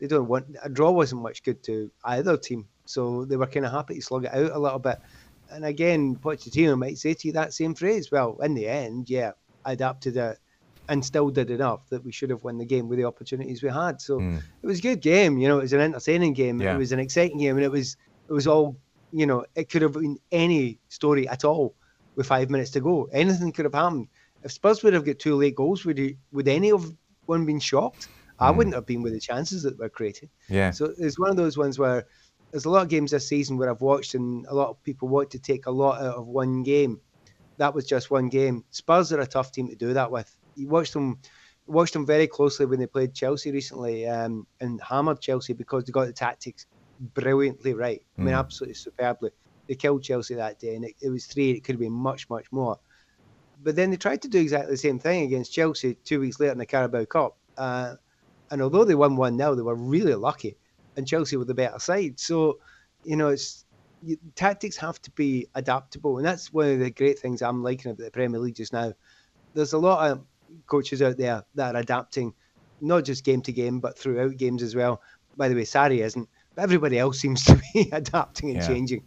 they 0.00 0.06
don't 0.06 0.28
want 0.28 0.46
a 0.62 0.68
draw 0.68 0.90
wasn't 0.90 1.22
much 1.22 1.42
good 1.42 1.62
to 1.64 1.90
either 2.04 2.36
team, 2.36 2.66
so 2.86 3.24
they 3.24 3.36
were 3.36 3.46
kind 3.46 3.66
of 3.66 3.72
happy 3.72 3.94
to 3.94 4.02
slug 4.02 4.24
it 4.24 4.34
out 4.34 4.52
a 4.52 4.58
little 4.58 4.78
bit. 4.78 4.98
And 5.50 5.64
again, 5.64 6.16
Pochettino 6.16 6.78
might 6.78 6.98
say 6.98 7.14
to 7.14 7.28
you 7.28 7.32
that 7.34 7.52
same 7.52 7.74
phrase. 7.74 8.10
Well, 8.10 8.38
in 8.40 8.54
the 8.54 8.68
end, 8.68 9.10
yeah, 9.10 9.32
I 9.64 9.72
adapted 9.72 10.16
it 10.16 10.38
and 10.88 11.04
still 11.04 11.30
did 11.30 11.50
enough 11.50 11.88
that 11.90 12.04
we 12.04 12.10
should 12.10 12.30
have 12.30 12.42
won 12.42 12.58
the 12.58 12.64
game 12.64 12.88
with 12.88 12.98
the 12.98 13.04
opportunities 13.04 13.62
we 13.62 13.68
had. 13.68 14.00
So 14.00 14.18
hmm. 14.18 14.36
it 14.62 14.66
was 14.66 14.80
a 14.80 14.82
good 14.82 15.00
game. 15.00 15.38
You 15.38 15.48
know, 15.48 15.58
it 15.58 15.62
was 15.62 15.72
an 15.72 15.80
entertaining 15.80 16.32
game. 16.32 16.60
Yeah. 16.60 16.74
It 16.74 16.78
was 16.78 16.92
an 16.92 16.98
exciting 16.98 17.38
game, 17.38 17.56
and 17.56 17.64
it 17.64 17.70
was 17.70 17.96
it 18.28 18.32
was 18.32 18.46
all 18.46 18.76
you 19.12 19.26
know. 19.26 19.44
It 19.54 19.68
could 19.68 19.82
have 19.82 19.92
been 19.92 20.18
any 20.32 20.78
story 20.88 21.28
at 21.28 21.44
all 21.44 21.74
with 22.16 22.26
five 22.26 22.50
minutes 22.50 22.70
to 22.72 22.80
go. 22.80 23.08
Anything 23.12 23.52
could 23.52 23.64
have 23.66 23.74
happened. 23.74 24.08
If 24.42 24.52
Spurs 24.52 24.82
would 24.82 24.94
have 24.94 25.04
got 25.04 25.18
two 25.18 25.36
late 25.36 25.54
goals, 25.54 25.84
would 25.84 25.98
you, 25.98 26.16
would 26.32 26.48
any 26.48 26.72
of 26.72 26.92
one 27.26 27.44
been 27.44 27.60
shocked? 27.60 28.08
I 28.40 28.50
wouldn't 28.50 28.74
have 28.74 28.86
been 28.86 29.02
with 29.02 29.12
the 29.12 29.20
chances 29.20 29.62
that 29.64 29.78
were 29.78 29.88
created. 29.88 30.30
Yeah. 30.48 30.70
So 30.70 30.92
it's 30.98 31.18
one 31.18 31.30
of 31.30 31.36
those 31.36 31.58
ones 31.58 31.78
where 31.78 32.06
there's 32.50 32.64
a 32.64 32.70
lot 32.70 32.82
of 32.82 32.88
games 32.88 33.10
this 33.10 33.28
season 33.28 33.56
where 33.56 33.70
I've 33.70 33.80
watched 33.80 34.14
and 34.14 34.46
a 34.46 34.54
lot 34.54 34.70
of 34.70 34.82
people 34.82 35.08
want 35.08 35.30
to 35.32 35.38
take 35.38 35.66
a 35.66 35.70
lot 35.70 36.00
out 36.00 36.16
of 36.16 36.26
one 36.26 36.62
game. 36.62 37.00
That 37.58 37.74
was 37.74 37.86
just 37.86 38.10
one 38.10 38.28
game. 38.28 38.64
Spurs 38.70 39.12
are 39.12 39.20
a 39.20 39.26
tough 39.26 39.52
team 39.52 39.68
to 39.68 39.76
do 39.76 39.92
that 39.94 40.10
with. 40.10 40.34
You 40.56 40.68
watched 40.68 40.94
them 40.94 41.20
watched 41.66 41.92
them 41.92 42.06
very 42.06 42.26
closely 42.26 42.66
when 42.66 42.80
they 42.80 42.86
played 42.86 43.14
Chelsea 43.14 43.52
recently 43.52 44.06
um, 44.06 44.46
and 44.60 44.80
hammered 44.82 45.20
Chelsea 45.20 45.52
because 45.52 45.84
they 45.84 45.92
got 45.92 46.06
the 46.06 46.12
tactics 46.12 46.66
brilliantly 46.98 47.74
right. 47.74 48.02
I 48.18 48.22
mean, 48.22 48.34
absolutely 48.34 48.74
superbly. 48.74 49.30
They 49.68 49.76
killed 49.76 50.02
Chelsea 50.02 50.34
that 50.34 50.58
day, 50.58 50.74
and 50.74 50.84
it, 50.84 50.94
it 51.00 51.10
was 51.10 51.26
three. 51.26 51.52
It 51.52 51.60
could 51.60 51.74
have 51.74 51.80
been 51.80 51.92
much, 51.92 52.28
much 52.28 52.50
more. 52.50 52.78
But 53.62 53.76
then 53.76 53.90
they 53.90 53.96
tried 53.96 54.22
to 54.22 54.28
do 54.28 54.40
exactly 54.40 54.72
the 54.72 54.78
same 54.78 54.98
thing 54.98 55.24
against 55.24 55.52
Chelsea 55.52 55.94
two 55.94 56.20
weeks 56.20 56.40
later 56.40 56.52
in 56.52 56.58
the 56.58 56.66
Carabao 56.66 57.04
Cup. 57.04 57.38
Uh, 57.56 57.94
and 58.50 58.62
although 58.62 58.84
they 58.84 58.94
won 58.94 59.16
1 59.16 59.36
0, 59.38 59.54
they 59.54 59.62
were 59.62 59.74
really 59.76 60.14
lucky. 60.14 60.56
And 60.96 61.06
Chelsea 61.06 61.36
were 61.36 61.44
the 61.44 61.54
better 61.54 61.78
side. 61.78 62.18
So, 62.20 62.58
you 63.04 63.16
know, 63.16 63.28
it's 63.28 63.64
you, 64.00 64.16
tactics 64.34 64.76
have 64.78 65.00
to 65.02 65.10
be 65.12 65.48
adaptable. 65.54 66.18
And 66.18 66.26
that's 66.26 66.52
one 66.52 66.68
of 66.70 66.78
the 66.80 66.90
great 66.90 67.18
things 67.18 67.42
I'm 67.42 67.62
liking 67.62 67.92
about 67.92 68.04
the 68.04 68.10
Premier 68.10 68.40
League 68.40 68.56
just 68.56 68.72
now. 68.72 68.92
There's 69.54 69.72
a 69.72 69.78
lot 69.78 70.10
of 70.10 70.24
coaches 70.66 71.02
out 71.02 71.16
there 71.16 71.44
that 71.54 71.74
are 71.76 71.80
adapting, 71.80 72.34
not 72.80 73.04
just 73.04 73.24
game 73.24 73.42
to 73.42 73.52
game, 73.52 73.80
but 73.80 73.98
throughout 73.98 74.36
games 74.36 74.62
as 74.62 74.74
well. 74.74 75.00
By 75.36 75.48
the 75.48 75.54
way, 75.54 75.62
Sarri 75.62 76.04
isn't. 76.04 76.28
But 76.54 76.62
everybody 76.62 76.98
else 76.98 77.18
seems 77.20 77.44
to 77.44 77.60
be 77.74 77.88
adapting 77.92 78.50
and 78.50 78.60
Yeah. 78.60 78.66
changing. 78.66 79.04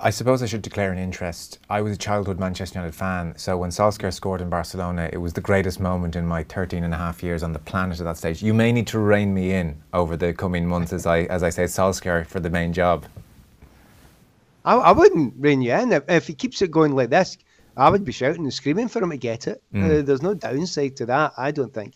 I 0.00 0.10
suppose 0.10 0.42
I 0.42 0.46
should 0.46 0.62
declare 0.62 0.92
an 0.92 0.98
interest. 0.98 1.58
I 1.68 1.80
was 1.80 1.94
a 1.94 1.98
childhood 1.98 2.38
Manchester 2.38 2.78
United 2.78 2.94
fan, 2.94 3.34
so 3.36 3.56
when 3.56 3.70
Solskjaer 3.70 4.12
scored 4.12 4.40
in 4.40 4.48
Barcelona, 4.48 5.10
it 5.12 5.18
was 5.18 5.32
the 5.32 5.40
greatest 5.40 5.80
moment 5.80 6.14
in 6.14 6.26
my 6.26 6.44
13 6.44 6.84
and 6.84 6.94
a 6.94 6.96
half 6.96 7.22
years 7.22 7.42
on 7.42 7.52
the 7.52 7.58
planet 7.58 7.98
at 7.98 8.04
that 8.04 8.16
stage. 8.16 8.42
You 8.42 8.54
may 8.54 8.70
need 8.70 8.86
to 8.88 8.98
rein 8.98 9.34
me 9.34 9.52
in 9.52 9.82
over 9.92 10.16
the 10.16 10.34
coming 10.34 10.68
months 10.68 10.92
as 10.92 11.04
I, 11.06 11.20
as 11.22 11.42
I 11.42 11.50
say, 11.50 11.64
Solskjaer 11.64 12.26
for 12.26 12.38
the 12.38 12.50
main 12.50 12.72
job. 12.72 13.06
I, 14.64 14.76
I 14.76 14.92
wouldn't 14.92 15.34
rein 15.38 15.62
you 15.62 15.72
in. 15.72 15.92
If, 15.92 16.04
if 16.08 16.26
he 16.28 16.34
keeps 16.34 16.62
it 16.62 16.70
going 16.70 16.94
like 16.94 17.10
this, 17.10 17.36
I 17.76 17.90
would 17.90 18.04
be 18.04 18.12
shouting 18.12 18.42
and 18.42 18.54
screaming 18.54 18.88
for 18.88 19.02
him 19.02 19.10
to 19.10 19.16
get 19.16 19.48
it. 19.48 19.62
Uh, 19.74 20.02
there's 20.02 20.22
no 20.22 20.34
downside 20.34 20.96
to 20.96 21.06
that, 21.06 21.32
I 21.36 21.50
don't 21.50 21.72
think, 21.74 21.94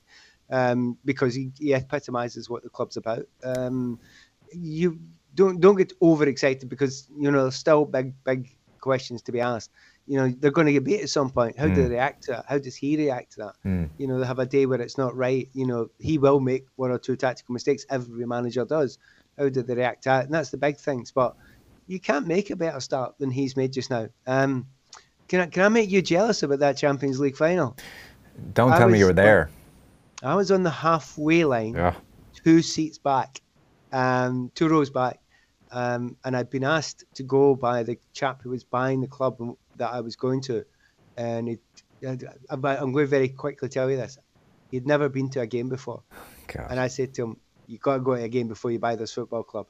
um, 0.51 0.97
because 1.05 1.35
he, 1.35 1.53
he 1.59 1.75
epitomises 1.75 2.51
what 2.51 2.65
the 2.65 2.71
club's 2.71 2.97
about. 2.97 3.29
Um, 3.45 4.01
you 4.53 4.99
don't 5.37 5.61
don't 5.61 5.77
get 5.77 5.93
overexcited 6.03 6.69
because 6.69 7.09
you 7.17 7.31
know 7.31 7.43
there's 7.43 7.55
still 7.55 7.85
big 7.85 8.13
big 8.25 8.51
questions 8.81 9.23
to 9.23 9.33
be 9.33 9.41
asked. 9.41 9.71
You 10.09 10.19
know 10.19 10.29
they're 10.39 10.51
going 10.53 10.67
to 10.69 10.73
get 10.73 10.85
beat 10.85 11.03
at 11.03 11.11
some 11.11 11.31
point. 11.31 11.59
How 11.59 11.67
do 11.67 11.75
they 11.83 11.89
react 11.89 12.25
to 12.25 12.33
that? 12.33 12.45
How 12.49 12.59
does 12.59 12.77
he 12.77 12.97
react 12.97 13.33
to 13.33 13.39
that? 13.45 13.89
You 13.99 14.07
know 14.09 14.19
they 14.19 14.27
have 14.27 14.39
a 14.39 14.47
day 14.47 14.67
where 14.67 14.81
it's 14.81 14.99
not 14.99 15.17
right. 15.17 15.49
You 15.53 15.67
know 15.67 15.89
he 15.99 16.19
will 16.19 16.41
make 16.41 16.67
one 16.77 16.91
or 16.91 16.99
two 16.99 17.17
tactical 17.17 17.53
mistakes. 17.53 17.87
Every 17.91 18.27
manager 18.27 18.65
does. 18.65 18.99
How 19.39 19.49
do 19.49 19.63
they 19.63 19.75
react 19.75 20.03
to 20.05 20.09
that? 20.11 20.25
And 20.27 20.35
that's 20.35 20.51
the 20.51 20.57
big 20.57 20.77
things. 20.79 21.11
But 21.13 21.37
you 21.87 22.01
can't 22.01 22.27
make 22.27 22.51
a 22.51 22.57
better 22.57 22.81
start 22.81 23.19
than 23.19 23.31
he's 23.31 23.57
made 23.57 23.73
just 23.73 23.91
now. 23.91 24.09
Um, 24.27 24.67
can 25.29 25.41
I, 25.41 25.47
can 25.47 25.63
I 25.65 25.69
make 25.69 25.91
you 25.91 26.03
jealous 26.03 26.43
about 26.43 26.61
that 26.61 26.77
Champions 26.77 27.21
League 27.21 27.37
final? 27.37 27.77
Don't 28.55 28.73
I 28.73 28.79
tell 28.79 28.89
me 28.89 28.99
you 28.99 29.07
were 29.07 29.13
there. 29.13 29.51
I 30.23 30.35
was 30.35 30.51
on 30.51 30.63
the 30.63 30.71
halfway 30.71 31.45
line, 31.45 31.75
Yeah. 31.75 31.95
two 32.45 32.63
seats 32.63 32.97
back, 32.99 33.41
um, 33.93 34.51
two 34.55 34.69
rows 34.69 34.89
back, 34.91 35.21
um, 35.71 36.17
and 36.25 36.37
I'd 36.37 36.51
been 36.51 36.65
asked 36.65 37.05
to 37.15 37.23
go 37.23 37.55
by 37.55 37.83
the 37.83 37.99
chap 38.13 38.43
who 38.43 38.51
was 38.51 38.65
buying 38.65 39.01
the 39.01 39.09
club 39.09 39.39
that 39.77 39.93
I 39.93 40.01
was 40.01 40.17
going 40.17 40.43
to, 40.43 40.65
and 41.17 41.49
it, 41.49 41.61
I'm 42.51 42.61
going 42.61 42.95
to 42.95 43.07
very 43.07 43.29
quickly 43.29 43.69
tell 43.69 43.91
you 43.91 43.97
this: 43.97 44.19
he'd 44.71 44.87
never 44.87 45.09
been 45.09 45.31
to 45.31 45.41
a 45.41 45.47
game 45.47 45.69
before, 45.69 46.03
God. 46.47 46.67
and 46.71 46.81
I 46.81 46.89
said 46.89 47.15
to 47.15 47.25
him, 47.25 47.37
You've 47.67 47.81
got 47.81 47.95
to 47.95 48.01
go 48.01 48.15
to 48.15 48.23
a 48.23 48.29
game 48.29 48.49
before 48.49 48.71
you 48.71 48.79
buy 48.79 48.97
this 48.97 49.13
football 49.13 49.43
club," 49.43 49.67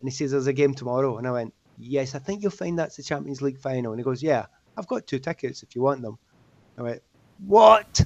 and 0.00 0.08
he 0.08 0.14
says, 0.14 0.30
"There's 0.30 0.46
a 0.46 0.52
game 0.52 0.74
tomorrow," 0.74 1.18
and 1.18 1.26
I 1.26 1.32
went, 1.32 1.54
"Yes, 1.76 2.14
I 2.14 2.18
think 2.18 2.42
you'll 2.42 2.52
find 2.52 2.78
that's 2.78 2.96
the 2.96 3.02
Champions 3.02 3.42
League 3.42 3.58
final," 3.58 3.92
and 3.92 4.00
he 4.00 4.04
goes, 4.04 4.22
"Yeah, 4.22 4.46
I've 4.76 4.86
got 4.86 5.06
two 5.06 5.18
tickets 5.18 5.62
if 5.62 5.74
you 5.74 5.82
want 5.82 6.02
them." 6.02 6.18
I 6.78 6.82
went, 6.82 7.02
what? 7.46 8.04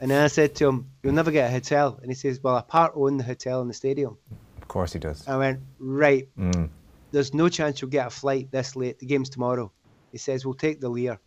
And 0.00 0.10
then 0.10 0.22
I 0.22 0.26
said 0.26 0.54
to 0.56 0.68
him, 0.68 0.90
you'll 1.02 1.14
never 1.14 1.30
get 1.30 1.48
a 1.48 1.52
hotel. 1.52 1.98
And 2.02 2.10
he 2.10 2.14
says, 2.14 2.40
well, 2.42 2.56
I 2.56 2.62
part 2.62 2.92
own 2.96 3.16
the 3.16 3.24
hotel 3.24 3.60
and 3.60 3.70
the 3.70 3.74
stadium. 3.74 4.18
Of 4.60 4.68
course 4.68 4.92
he 4.92 4.98
does. 4.98 5.26
I 5.28 5.36
went, 5.36 5.60
right. 5.78 6.28
Mm. 6.38 6.70
There's 7.12 7.32
no 7.34 7.48
chance 7.48 7.80
you'll 7.80 7.90
get 7.90 8.06
a 8.06 8.10
flight 8.10 8.50
this 8.50 8.74
late. 8.74 8.98
The 8.98 9.06
game's 9.06 9.28
tomorrow. 9.28 9.70
He 10.10 10.18
says, 10.18 10.44
we'll 10.44 10.54
take 10.54 10.80
the 10.80 10.88
Lear. 10.88 11.18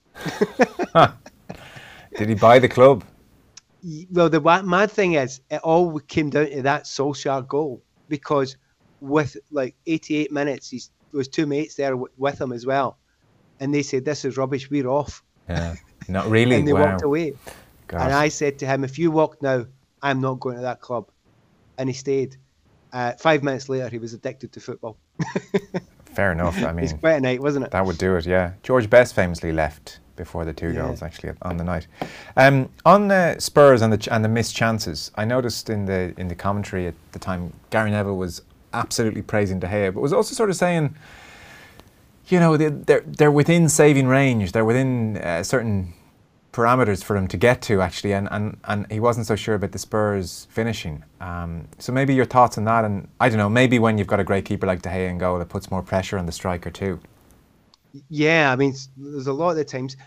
Did 2.18 2.30
he 2.30 2.36
buy 2.36 2.60
the 2.60 2.70
club? 2.70 3.04
Well, 4.12 4.30
the 4.30 4.42
mad 4.42 4.92
thing 4.92 5.13
is, 5.13 5.42
it 5.50 5.62
all 5.62 6.00
came 6.00 6.30
down 6.30 6.50
to 6.50 6.62
that 6.63 6.86
Solskjaer 6.86 7.48
goal 7.48 7.84
because 8.10 8.58
with 9.00 9.38
like 9.51 9.75
88 9.86 10.32
minutes, 10.32 10.70
he's, 10.70 10.92
there 11.12 11.18
was 11.20 11.27
two 11.27 11.46
mates 11.46 11.75
there 11.75 11.92
w- 11.92 12.12
with 12.18 12.39
him 12.42 12.51
as 12.51 12.65
well, 12.65 12.98
and 13.60 13.74
they 13.74 13.84
said, 13.84 14.04
"This 14.04 14.25
is 14.25 14.38
rubbish. 14.38 14.70
We're 14.70 14.88
off." 14.88 15.24
Yeah, 15.48 15.75
not 16.08 16.27
really. 16.27 16.56
and 16.58 16.68
they 16.68 16.74
wow. 16.74 16.92
walked 16.92 17.04
away. 17.04 17.34
Gosh. 17.88 18.01
And 18.01 18.13
I 18.13 18.30
said 18.30 18.60
to 18.60 18.65
him, 18.65 18.84
"If 18.84 18.98
you 18.98 19.12
walk 19.12 19.42
now, 19.42 19.65
I'm 20.01 20.20
not 20.20 20.39
going 20.39 20.56
to 20.56 20.63
that 20.63 20.82
club," 20.82 21.10
and 21.77 21.88
he 21.88 21.94
stayed. 21.94 22.38
Uh, 22.96 23.12
five 23.20 23.44
minutes 23.44 23.68
later, 23.68 23.90
he 23.90 23.98
was 23.98 24.14
addicted 24.14 24.52
to 24.54 24.60
football. 24.62 24.98
Fair 26.16 26.32
enough. 26.32 26.58
I 26.64 26.72
mean, 26.75 26.86
it's 26.86 26.94
quite 26.94 27.18
a 27.18 27.20
night, 27.20 27.42
wasn't 27.42 27.66
it? 27.66 27.72
That 27.72 27.86
would 27.86 27.98
do 27.98 28.16
it. 28.16 28.25
Yeah, 28.25 28.54
George 28.64 28.90
Best 28.90 29.14
famously 29.14 29.52
left 29.52 30.00
before 30.16 30.46
the 30.46 30.54
two 30.54 30.70
Yeah. 30.70 30.84
goals 30.84 31.02
actually 31.04 31.34
on 31.42 31.58
the 31.58 31.66
night. 31.66 31.88
Um, 32.38 32.70
on 32.86 33.10
the 33.10 33.36
Spurs 33.40 33.82
and 33.82 33.92
the 33.92 33.98
ch- 33.98 34.08
and 34.08 34.24
the 34.24 34.30
missed 34.30 34.56
chances, 34.56 35.12
I 35.16 35.25
noticed 35.25 35.70
in 35.70 35.86
the 35.86 36.14
in 36.18 36.30
the 36.30 36.36
commentary 36.36 36.88
at 36.88 36.94
the 37.12 37.20
time, 37.20 37.52
Gary 37.70 37.92
Neville 37.92 38.16
was 38.18 38.42
absolutely 38.74 39.24
praising 39.24 39.60
De 39.60 39.68
Gea, 39.68 39.94
but 39.94 40.00
was 40.00 40.14
also 40.14 40.34
sort 40.34 40.50
of 40.50 40.56
saying, 40.56 40.96
you 42.30 42.40
know, 42.40 42.56
they- 42.56 42.70
they're 42.70 43.04
they're 43.06 43.30
within 43.32 43.68
saving 43.68 44.08
range. 44.08 44.54
They're 44.54 44.64
within 44.64 45.18
uh, 45.18 45.44
certain 45.44 45.94
parameters 46.56 47.04
for 47.04 47.18
him 47.18 47.28
to 47.28 47.38
get 47.38 47.62
to 47.64 47.82
actually, 47.82 48.14
and, 48.14 48.30
and, 48.32 48.58
and 48.64 48.90
he 48.90 49.00
wasn't 49.00 49.28
so 49.28 49.36
sure 49.36 49.56
about 49.56 49.74
the 49.74 49.80
Spurs 49.80 50.48
finishing. 50.50 51.04
Um, 51.20 51.68
so 51.80 51.92
maybe 51.92 52.14
your 52.16 52.26
thoughts 52.26 52.58
on 52.58 52.64
that, 52.64 52.86
and 52.86 53.08
I 53.20 53.28
don't 53.30 53.38
know, 53.38 53.50
maybe 53.50 53.78
when 53.78 53.98
you've 53.98 54.08
got 54.08 54.22
a 54.22 54.24
great 54.24 54.46
keeper 54.46 54.66
like 54.66 54.82
De 54.82 54.90
Gea 54.90 55.10
in 55.10 55.18
goal, 55.18 55.42
it 55.42 55.50
puts 55.50 55.70
more 55.70 55.82
pressure 55.82 56.18
on 56.18 56.26
the 56.26 56.32
striker 56.32 56.72
too. 56.72 57.00
Yeah, 58.10 58.52
I 58.52 58.56
mean, 58.56 58.74
there's 58.98 59.28
a 59.28 59.34
lot 59.34 59.52
of 59.52 59.58
the 59.58 59.66
times. 59.66 59.98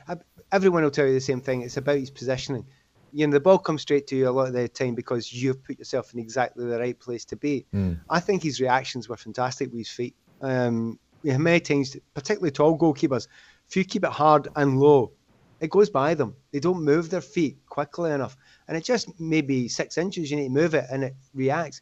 Everyone 0.50 0.82
will 0.82 0.90
tell 0.90 1.06
you 1.06 1.12
the 1.12 1.20
same 1.20 1.40
thing. 1.40 1.62
It's 1.62 1.76
about 1.76 1.98
his 1.98 2.10
positioning. 2.10 2.64
You 3.12 3.26
know, 3.26 3.32
the 3.32 3.40
ball 3.40 3.58
comes 3.58 3.82
straight 3.82 4.06
to 4.08 4.16
you 4.16 4.28
a 4.28 4.30
lot 4.30 4.48
of 4.48 4.52
the 4.54 4.68
time 4.68 4.94
because 4.94 5.32
you've 5.32 5.62
put 5.62 5.78
yourself 5.78 6.12
in 6.12 6.18
exactly 6.18 6.66
the 6.66 6.78
right 6.78 6.98
place 6.98 7.24
to 7.26 7.36
be. 7.36 7.66
I 8.10 8.20
think 8.20 8.42
his 8.42 8.60
reactions 8.60 9.08
were 9.08 9.16
fantastic 9.16 9.70
with 9.70 9.78
his 9.78 9.90
feet. 9.90 10.14
Um, 10.40 10.98
yeah, 11.22 11.36
many 11.38 11.60
times, 11.60 11.96
particularly 12.14 12.50
tall 12.50 12.78
goalkeepers, 12.78 13.26
if 13.68 13.76
you 13.76 13.84
keep 13.84 14.04
it 14.04 14.10
hard 14.10 14.48
and 14.56 14.78
low, 14.78 15.12
it 15.60 15.70
goes 15.70 15.90
by 15.90 16.14
them. 16.14 16.34
They 16.52 16.60
don't 16.60 16.84
move 16.84 17.10
their 17.10 17.20
feet 17.20 17.58
quickly 17.66 18.10
enough, 18.10 18.36
and 18.66 18.76
it 18.76 18.84
just 18.84 19.18
maybe 19.20 19.68
six 19.68 19.98
inches. 19.98 20.30
You 20.30 20.36
need 20.36 20.44
to 20.44 20.50
move 20.50 20.74
it, 20.74 20.84
and 20.90 21.04
it 21.04 21.14
reacts. 21.34 21.80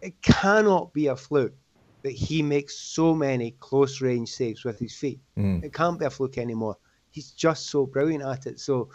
It 0.00 0.20
cannot 0.22 0.92
be 0.92 1.08
a 1.08 1.16
fluke 1.16 1.54
that 2.02 2.12
he 2.12 2.42
makes 2.42 2.78
so 2.78 3.14
many 3.14 3.52
close 3.60 4.00
range 4.00 4.30
saves 4.30 4.64
with 4.64 4.78
his 4.78 4.94
feet. 4.94 5.20
Mm. 5.38 5.62
It 5.62 5.74
can't 5.74 5.98
be 5.98 6.06
a 6.06 6.10
fluke 6.10 6.38
anymore. 6.38 6.76
He's 7.10 7.32
just 7.32 7.68
so 7.68 7.86
brilliant 7.86 8.24
at 8.24 8.46
it. 8.46 8.60
So 8.60 8.88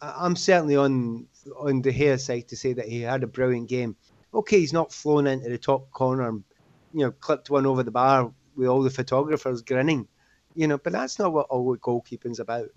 I'm 0.00 0.36
certainly 0.36 0.76
on 0.76 1.26
on 1.58 1.82
De 1.82 1.92
Gea's 1.92 2.24
side 2.24 2.48
to 2.48 2.56
say 2.56 2.72
that 2.72 2.88
he 2.88 3.02
had 3.02 3.22
a 3.22 3.28
brilliant 3.28 3.68
game. 3.68 3.96
Okay, 4.34 4.60
he's 4.60 4.72
not 4.72 4.92
flown 4.92 5.26
into 5.26 5.48
the 5.48 5.58
top 5.58 5.90
corner 5.90 6.28
and 6.28 6.44
you 6.92 7.04
know 7.04 7.12
clipped 7.12 7.50
one 7.50 7.66
over 7.66 7.82
the 7.82 7.90
bar 7.90 8.32
with 8.56 8.68
all 8.68 8.82
the 8.82 8.90
photographers 8.90 9.62
grinning, 9.62 10.08
you 10.56 10.66
know. 10.66 10.78
But 10.78 10.92
that's 10.92 11.18
not 11.18 11.32
what 11.32 11.46
all 11.48 11.76
goalkeeping's 11.76 12.40
about. 12.40 12.68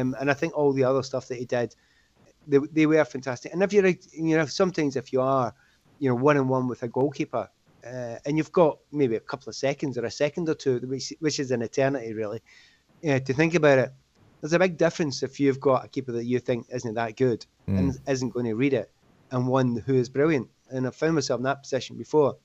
Um, 0.00 0.16
and 0.20 0.30
I 0.30 0.34
think 0.34 0.54
all 0.56 0.72
the 0.72 0.84
other 0.84 1.02
stuff 1.02 1.28
that 1.28 1.38
he 1.38 1.44
did, 1.46 1.74
they, 2.46 2.58
they 2.72 2.86
were 2.86 3.04
fantastic. 3.04 3.52
And 3.52 3.62
if 3.62 3.72
you're, 3.72 3.86
a- 3.86 3.98
you 4.12 4.36
know, 4.36 4.46
sometimes 4.46 4.96
if 4.96 5.12
you 5.12 5.20
are, 5.22 5.54
you 5.98 6.08
know, 6.08 6.14
one 6.16 6.36
on 6.36 6.48
one 6.48 6.68
with 6.68 6.82
a 6.82 6.88
goalkeeper, 6.88 7.48
uh, 7.86 8.16
and 8.26 8.36
you've 8.36 8.52
got 8.52 8.78
maybe 8.92 9.16
a 9.16 9.20
couple 9.20 9.48
of 9.48 9.54
seconds 9.56 9.96
or 9.96 10.04
a 10.04 10.10
second 10.10 10.48
or 10.48 10.54
two, 10.54 10.80
which, 10.80 11.12
which 11.20 11.38
is 11.40 11.50
an 11.52 11.62
eternity 11.62 12.12
really, 12.12 12.42
yeah, 13.02 13.18
to 13.20 13.32
think 13.32 13.54
about 13.54 13.78
it. 13.78 13.92
There's 14.40 14.52
a 14.52 14.58
big 14.58 14.76
difference 14.76 15.22
if 15.22 15.40
you've 15.40 15.60
got 15.60 15.84
a 15.84 15.88
keeper 15.88 16.12
that 16.12 16.24
you 16.24 16.38
think 16.40 16.66
isn't 16.70 16.94
that 16.94 17.16
good 17.16 17.44
and 17.78 17.98
isn't 18.08 18.30
going 18.30 18.46
to 18.46 18.54
read 18.54 18.72
it, 18.74 18.90
and 19.30 19.46
one 19.48 19.76
who 19.86 19.94
is 19.94 20.08
brilliant. 20.08 20.48
And 20.70 20.86
I've 20.86 20.94
found 20.96 21.14
myself 21.14 21.38
in 21.38 21.44
that 21.44 21.62
position 21.62 21.96
before. 21.96 22.36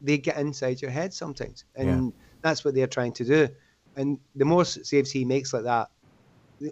They 0.00 0.18
get 0.18 0.36
inside 0.38 0.80
your 0.80 0.90
head 0.92 1.12
sometimes, 1.12 1.64
and 1.74 1.88
that's 2.42 2.64
what 2.64 2.74
they're 2.74 2.86
trying 2.86 3.12
to 3.14 3.24
do. 3.24 3.48
And 3.98 4.18
the 4.36 4.44
more 4.44 4.64
saves 4.64 5.10
he 5.10 5.24
makes 5.24 5.52
like 5.52 5.64
that, 5.64 5.90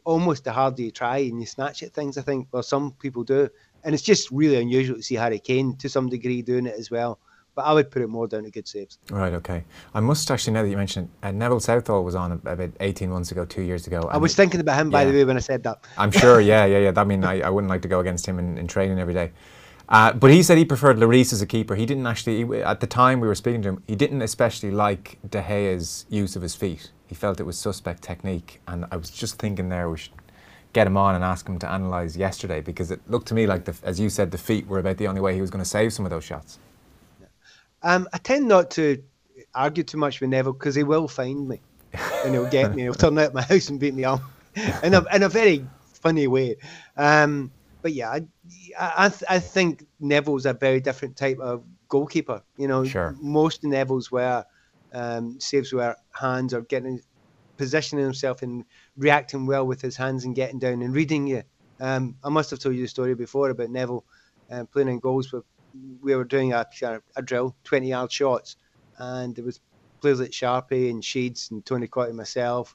almost 0.04 0.44
the 0.44 0.52
harder 0.52 0.80
you 0.80 0.92
try 0.92 1.18
and 1.18 1.40
you 1.40 1.46
snatch 1.46 1.82
at 1.82 1.92
things. 1.92 2.16
I 2.16 2.22
think, 2.22 2.46
well, 2.52 2.62
some 2.62 2.92
people 2.92 3.24
do, 3.24 3.48
and 3.84 3.94
it's 3.94 4.04
just 4.04 4.30
really 4.30 4.56
unusual 4.56 4.96
to 4.96 5.02
see 5.02 5.16
Harry 5.16 5.40
Kane 5.40 5.76
to 5.78 5.88
some 5.88 6.08
degree 6.08 6.40
doing 6.40 6.66
it 6.66 6.74
as 6.78 6.88
well. 6.90 7.18
But 7.56 7.62
I 7.62 7.72
would 7.72 7.90
put 7.90 8.02
it 8.02 8.08
more 8.08 8.28
down 8.28 8.44
to 8.44 8.50
good 8.50 8.68
saves. 8.68 8.98
Right, 9.10 9.32
okay. 9.32 9.64
I 9.94 10.00
must 10.00 10.30
actually, 10.30 10.52
now 10.52 10.62
that 10.62 10.68
you 10.68 10.76
mentioned 10.76 11.08
it, 11.22 11.26
uh, 11.26 11.32
Neville 11.32 11.58
Southall 11.58 12.04
was 12.04 12.14
on 12.14 12.32
about 12.32 12.70
18 12.78 13.10
months 13.10 13.32
ago, 13.32 13.44
two 13.44 13.62
years 13.62 13.86
ago. 13.86 14.08
I 14.12 14.18
was 14.18 14.36
thinking 14.36 14.60
about 14.60 14.78
him, 14.78 14.90
by 14.90 15.04
the 15.04 15.10
way, 15.10 15.24
when 15.24 15.36
I 15.36 15.40
said 15.40 15.62
that. 15.64 15.78
I'm 15.98 16.12
sure, 16.12 16.40
yeah, 16.52 16.64
yeah, 16.66 16.78
yeah. 16.78 16.90
That 16.92 17.06
mean 17.06 17.24
I, 17.24 17.40
I 17.40 17.48
wouldn't 17.48 17.70
like 17.70 17.82
to 17.82 17.88
go 17.88 17.98
against 17.98 18.26
him 18.26 18.38
in, 18.38 18.58
in 18.58 18.68
training 18.68 18.98
every 19.00 19.14
day. 19.14 19.32
Uh, 19.88 20.12
but 20.12 20.30
he 20.30 20.42
said 20.42 20.58
he 20.58 20.64
preferred 20.64 20.96
Lloris 20.96 21.32
as 21.32 21.40
a 21.40 21.46
keeper. 21.46 21.76
He 21.76 21.86
didn't 21.86 22.06
actually, 22.06 22.44
he, 22.44 22.62
at 22.62 22.80
the 22.80 22.86
time 22.86 23.20
we 23.20 23.28
were 23.28 23.34
speaking 23.34 23.62
to 23.62 23.68
him, 23.70 23.82
he 23.86 23.94
didn't 23.94 24.22
especially 24.22 24.70
like 24.70 25.18
De 25.28 25.40
Gea's 25.40 26.06
use 26.08 26.34
of 26.34 26.42
his 26.42 26.54
feet. 26.56 26.90
He 27.06 27.14
felt 27.14 27.38
it 27.38 27.44
was 27.44 27.56
suspect 27.56 28.02
technique. 28.02 28.60
And 28.66 28.86
I 28.90 28.96
was 28.96 29.10
just 29.10 29.38
thinking 29.38 29.68
there 29.68 29.88
we 29.88 29.98
should 29.98 30.12
get 30.72 30.86
him 30.86 30.96
on 30.96 31.14
and 31.14 31.22
ask 31.22 31.48
him 31.48 31.58
to 31.60 31.72
analyse 31.72 32.16
yesterday 32.16 32.60
because 32.60 32.90
it 32.90 33.00
looked 33.08 33.28
to 33.28 33.34
me 33.34 33.46
like, 33.46 33.64
the, 33.64 33.76
as 33.84 34.00
you 34.00 34.10
said, 34.10 34.32
the 34.32 34.38
feet 34.38 34.66
were 34.66 34.80
about 34.80 34.96
the 34.96 35.06
only 35.06 35.20
way 35.20 35.34
he 35.34 35.40
was 35.40 35.50
going 35.50 35.62
to 35.62 35.68
save 35.68 35.92
some 35.92 36.04
of 36.04 36.10
those 36.10 36.24
shots. 36.24 36.58
Um, 37.82 38.08
I 38.12 38.18
tend 38.18 38.48
not 38.48 38.72
to 38.72 39.00
argue 39.54 39.84
too 39.84 39.98
much 39.98 40.20
with 40.20 40.30
Neville 40.30 40.52
because 40.52 40.74
he 40.74 40.82
will 40.82 41.06
find 41.06 41.48
me 41.48 41.60
and 42.24 42.34
he'll 42.34 42.50
get 42.50 42.74
me. 42.74 42.82
He'll 42.82 42.94
turn 42.94 43.16
out 43.18 43.32
my 43.32 43.42
house 43.42 43.68
and 43.68 43.78
beat 43.78 43.94
me 43.94 44.04
up 44.04 44.20
in 44.82 44.94
a, 44.94 45.04
in 45.14 45.22
a 45.22 45.28
very 45.28 45.64
funny 45.84 46.26
way. 46.26 46.56
Um, 46.96 47.52
but 47.86 47.92
yeah, 47.92 48.10
I, 48.10 48.20
I, 48.80 49.08
th- 49.08 49.22
I 49.28 49.38
think 49.38 49.84
Neville's 50.00 50.44
a 50.44 50.52
very 50.54 50.80
different 50.80 51.16
type 51.16 51.38
of 51.38 51.62
goalkeeper. 51.88 52.42
You 52.56 52.66
know, 52.66 52.82
Sure. 52.82 53.14
most 53.20 53.62
of 53.62 53.70
Neville's 53.70 54.10
were 54.10 54.44
um, 54.92 55.38
saves 55.38 55.72
were 55.72 55.94
hands 56.12 56.52
or 56.52 56.62
getting 56.62 57.00
positioning 57.56 58.02
himself 58.02 58.42
and 58.42 58.64
reacting 58.96 59.46
well 59.46 59.64
with 59.64 59.80
his 59.80 59.96
hands 59.96 60.24
and 60.24 60.34
getting 60.34 60.58
down 60.58 60.82
and 60.82 60.92
reading 60.96 61.28
you. 61.28 61.44
Um, 61.78 62.16
I 62.24 62.28
must 62.28 62.50
have 62.50 62.58
told 62.58 62.74
you 62.74 62.82
the 62.82 62.88
story 62.88 63.14
before 63.14 63.50
about 63.50 63.70
Neville 63.70 64.04
uh, 64.50 64.64
playing 64.64 64.88
in 64.88 64.98
goals 64.98 65.32
with 65.32 65.44
we 66.02 66.16
were 66.16 66.24
doing 66.24 66.54
a, 66.54 66.66
a 67.14 67.22
drill, 67.22 67.54
20 67.62 67.88
yard 67.88 68.10
shots, 68.10 68.56
and 68.98 69.36
there 69.36 69.44
was 69.44 69.60
players 70.00 70.18
like 70.18 70.32
Sharpie 70.32 70.90
and 70.90 71.04
Sheeds 71.04 71.52
and 71.52 71.64
Tony 71.64 71.86
Cottee 71.86 72.08
and 72.08 72.16
myself. 72.16 72.74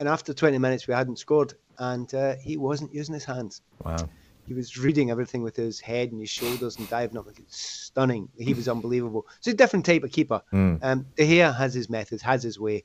And 0.00 0.08
after 0.08 0.34
20 0.34 0.58
minutes, 0.58 0.88
we 0.88 0.94
hadn't 0.94 1.20
scored, 1.20 1.54
and 1.78 2.12
uh, 2.12 2.34
he 2.42 2.56
wasn't 2.56 2.92
using 2.92 3.14
his 3.14 3.26
hands. 3.26 3.62
Wow. 3.84 4.08
He 4.46 4.54
was 4.54 4.76
reading 4.76 5.10
everything 5.10 5.42
with 5.42 5.56
his 5.56 5.80
head 5.80 6.12
and 6.12 6.20
his 6.20 6.30
shoulders 6.30 6.78
and 6.78 6.88
diving 6.88 7.16
up. 7.16 7.26
It's 7.38 7.56
stunning. 7.56 8.28
He 8.36 8.52
was 8.52 8.68
unbelievable. 8.68 9.26
So 9.40 9.50
a 9.52 9.54
different 9.54 9.86
type 9.86 10.02
of 10.02 10.12
keeper. 10.12 10.42
Um, 10.82 11.06
De 11.16 11.26
Gea 11.26 11.56
has 11.56 11.72
his 11.72 11.88
methods, 11.88 12.22
has 12.22 12.42
his 12.42 12.60
way, 12.60 12.84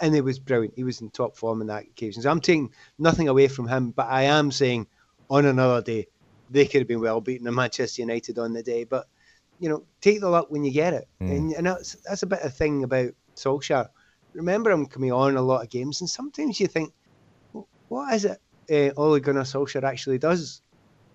and 0.00 0.14
it 0.14 0.22
was 0.22 0.38
brilliant. 0.38 0.74
He 0.76 0.84
was 0.84 1.00
in 1.00 1.10
top 1.10 1.36
form 1.36 1.60
on 1.60 1.66
that 1.68 1.84
occasion. 1.84 2.22
So 2.22 2.30
I'm 2.30 2.40
taking 2.40 2.70
nothing 2.98 3.28
away 3.28 3.48
from 3.48 3.66
him, 3.68 3.90
but 3.90 4.06
I 4.08 4.22
am 4.22 4.50
saying 4.52 4.86
on 5.30 5.46
another 5.46 5.82
day, 5.82 6.06
they 6.50 6.64
could 6.66 6.80
have 6.80 6.88
been 6.88 7.00
well 7.00 7.20
beaten 7.20 7.46
in 7.46 7.54
Manchester 7.54 8.02
United 8.02 8.38
on 8.38 8.52
the 8.52 8.62
day. 8.62 8.84
But 8.84 9.06
you 9.58 9.68
know, 9.68 9.84
take 10.00 10.20
the 10.20 10.28
luck 10.30 10.46
when 10.50 10.62
you 10.64 10.70
get 10.70 10.94
it, 10.94 11.08
and, 11.32 11.52
and 11.54 11.66
that's 11.66 11.94
that's 12.06 12.22
a 12.22 12.26
bit 12.26 12.42
of 12.42 12.54
thing 12.54 12.84
about 12.84 13.10
Solskjaer. 13.34 13.88
Remember 14.34 14.70
him 14.70 14.86
coming 14.86 15.12
on 15.12 15.36
a 15.36 15.42
lot 15.42 15.62
of 15.62 15.70
games, 15.70 16.00
and 16.00 16.08
sometimes 16.08 16.60
you 16.60 16.68
think, 16.68 16.92
what 17.88 18.14
is 18.14 18.24
it 18.24 18.38
uh, 18.70 18.90
Ole 18.96 19.20
Gunnar 19.20 19.42
Solskjaer 19.42 19.82
actually 19.84 20.18
does, 20.18 20.62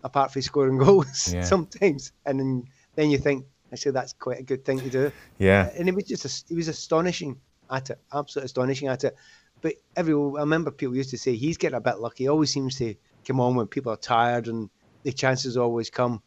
apart 0.03 0.31
from 0.31 0.41
scoring 0.41 0.77
goals? 0.85 1.33
Yeah. 1.33 1.43
sometimes, 1.43 2.11
and 2.25 2.39
then 2.39 2.65
then 2.95 3.09
you 3.09 3.17
think, 3.17 3.45
actually, 3.71 3.91
that's 3.93 4.13
quite 4.13 4.39
a 4.39 4.43
good 4.43 4.63
thing 4.65 4.79
to 4.79 4.89
do 4.89 5.11
Yeah. 5.39 5.69
Uh, 5.71 5.79
and 5.79 5.89
it 5.89 5.95
was 5.95 6.05
just 6.05 6.47
he 6.49 6.55
was 6.55 6.67
astonishing 6.67 7.39
at 7.71 7.89
it, 7.89 7.99
absolutely 8.13 8.45
astonishing 8.45 8.87
at 8.87 9.03
it. 9.03 9.15
But 9.61 9.75
every 9.95 10.13
I 10.13 10.41
remember 10.41 10.71
people 10.71 10.95
used 10.95 11.11
to 11.11 11.17
say 11.17 11.35
he's 11.35 11.57
getting 11.57 11.77
a 11.77 11.81
bit 11.81 11.99
lucky. 11.99 12.25
He 12.25 12.27
always 12.27 12.51
seems 12.51 12.77
to 12.77 12.95
come 13.25 13.39
on 13.39 13.55
when 13.55 13.67
people 13.67 13.91
are 13.91 13.97
tired, 13.97 14.47
and 14.47 14.69
the 15.03 15.11
chances 15.11 15.57
always 15.57 15.89
come. 15.89 16.21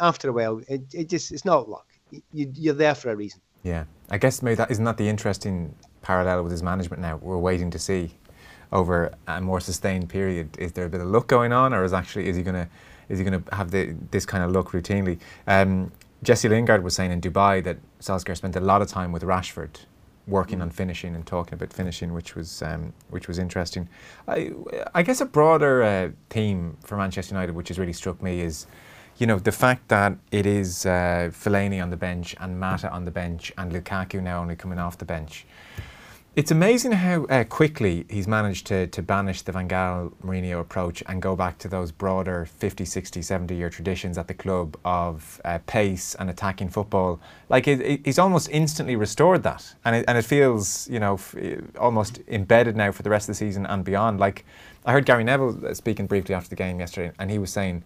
After 0.00 0.28
a 0.28 0.32
while, 0.32 0.60
it, 0.68 0.82
it 0.94 1.08
just 1.08 1.32
it's 1.32 1.44
not 1.44 1.68
luck. 1.68 1.86
You, 2.10 2.52
you're 2.54 2.74
there 2.74 2.94
for 2.94 3.10
a 3.10 3.16
reason. 3.16 3.40
Yeah, 3.64 3.84
I 4.10 4.18
guess 4.18 4.42
maybe 4.42 4.54
that 4.56 4.70
isn't 4.70 4.84
that 4.84 4.96
the 4.96 5.08
interesting 5.08 5.74
parallel 6.02 6.42
with 6.42 6.52
his 6.52 6.62
management 6.62 7.02
now. 7.02 7.16
We're 7.16 7.38
waiting 7.38 7.70
to 7.70 7.78
see 7.78 8.14
over 8.72 9.12
a 9.26 9.40
more 9.40 9.60
sustained 9.60 10.08
period. 10.08 10.56
Is 10.58 10.72
there 10.72 10.84
a 10.84 10.88
bit 10.88 11.00
of 11.00 11.08
luck 11.08 11.26
going 11.26 11.52
on, 11.52 11.72
or 11.72 11.84
is 11.84 11.92
actually 11.92 12.28
is 12.28 12.36
he 12.36 12.42
gonna 12.42 12.68
is 13.08 13.18
he 13.18 13.24
gonna 13.24 13.42
have 13.52 13.70
the, 13.70 13.94
this 14.10 14.26
kind 14.26 14.44
of 14.44 14.50
luck 14.50 14.72
routinely? 14.72 15.18
Um, 15.46 15.92
Jesse 16.22 16.48
Lingard 16.48 16.82
was 16.82 16.94
saying 16.94 17.12
in 17.12 17.20
Dubai 17.20 17.62
that 17.64 17.78
Solskjaer 18.00 18.36
spent 18.36 18.56
a 18.56 18.60
lot 18.60 18.82
of 18.82 18.88
time 18.88 19.12
with 19.12 19.22
Rashford 19.22 19.86
working 20.26 20.60
on 20.60 20.68
finishing 20.70 21.14
and 21.14 21.26
talking 21.26 21.54
about 21.54 21.72
finishing, 21.72 22.12
which 22.12 22.34
was 22.34 22.62
um, 22.62 22.92
which 23.10 23.28
was 23.28 23.38
interesting. 23.38 23.88
I 24.26 24.52
I 24.94 25.02
guess 25.02 25.20
a 25.20 25.26
broader 25.26 25.82
uh, 25.82 26.10
theme 26.30 26.76
for 26.84 26.96
Manchester 26.96 27.34
United, 27.34 27.54
which 27.54 27.68
has 27.68 27.78
really 27.78 27.92
struck 27.92 28.22
me, 28.22 28.40
is 28.40 28.66
you 29.16 29.26
know 29.26 29.38
the 29.38 29.52
fact 29.52 29.88
that 29.88 30.16
it 30.30 30.46
is 30.46 30.86
uh, 30.86 31.30
Fellaini 31.32 31.82
on 31.82 31.90
the 31.90 31.96
bench 31.96 32.36
and 32.40 32.60
Mata 32.60 32.90
on 32.90 33.04
the 33.04 33.10
bench 33.10 33.52
and 33.56 33.72
Lukaku 33.72 34.22
now 34.22 34.40
only 34.40 34.56
coming 34.56 34.78
off 34.78 34.98
the 34.98 35.04
bench. 35.04 35.46
It's 36.38 36.52
amazing 36.52 36.92
how 36.92 37.24
uh, 37.24 37.42
quickly 37.42 38.06
he's 38.08 38.28
managed 38.28 38.68
to, 38.68 38.86
to 38.86 39.02
banish 39.02 39.42
the 39.42 39.50
Van 39.50 39.68
Gaal 39.68 40.12
Mourinho 40.24 40.60
approach 40.60 41.02
and 41.08 41.20
go 41.20 41.34
back 41.34 41.58
to 41.58 41.68
those 41.68 41.90
broader 41.90 42.46
50, 42.46 42.84
60, 42.84 43.22
70 43.22 43.56
year 43.56 43.68
traditions 43.68 44.16
at 44.16 44.28
the 44.28 44.34
club 44.34 44.76
of 44.84 45.40
uh, 45.44 45.58
pace 45.66 46.14
and 46.14 46.30
attacking 46.30 46.68
football. 46.68 47.18
Like 47.48 47.66
it, 47.66 47.80
it, 47.80 48.00
he's 48.04 48.20
almost 48.20 48.50
instantly 48.50 48.94
restored 48.94 49.42
that. 49.42 49.74
And 49.84 49.96
it, 49.96 50.04
and 50.06 50.16
it 50.16 50.22
feels, 50.22 50.88
you 50.88 51.00
know, 51.00 51.14
f- 51.14 51.34
almost 51.76 52.20
embedded 52.28 52.76
now 52.76 52.92
for 52.92 53.02
the 53.02 53.10
rest 53.10 53.28
of 53.28 53.34
the 53.34 53.38
season 53.38 53.66
and 53.66 53.84
beyond. 53.84 54.20
Like 54.20 54.44
I 54.86 54.92
heard 54.92 55.06
Gary 55.06 55.24
Neville 55.24 55.66
uh, 55.66 55.74
speaking 55.74 56.06
briefly 56.06 56.36
after 56.36 56.50
the 56.50 56.54
game 56.54 56.78
yesterday, 56.78 57.10
and 57.18 57.32
he 57.32 57.40
was 57.40 57.50
saying 57.50 57.82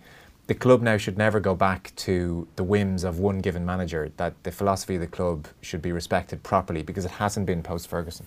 the 0.47 0.55
club 0.55 0.83
now 0.83 0.99
should 0.99 1.17
never 1.17 1.41
go 1.41 1.55
back 1.55 1.91
to 1.97 2.47
the 2.57 2.65
whims 2.65 3.03
of 3.03 3.19
one 3.19 3.39
given 3.39 3.65
manager, 3.65 4.13
that 4.19 4.35
the 4.43 4.53
philosophy 4.53 4.97
of 4.97 5.01
the 5.01 5.07
club 5.07 5.49
should 5.63 5.81
be 5.81 5.91
respected 5.91 6.43
properly 6.43 6.83
because 6.83 7.07
it 7.07 7.13
hasn't 7.13 7.47
been 7.47 7.63
post 7.63 7.89
Ferguson. 7.89 8.27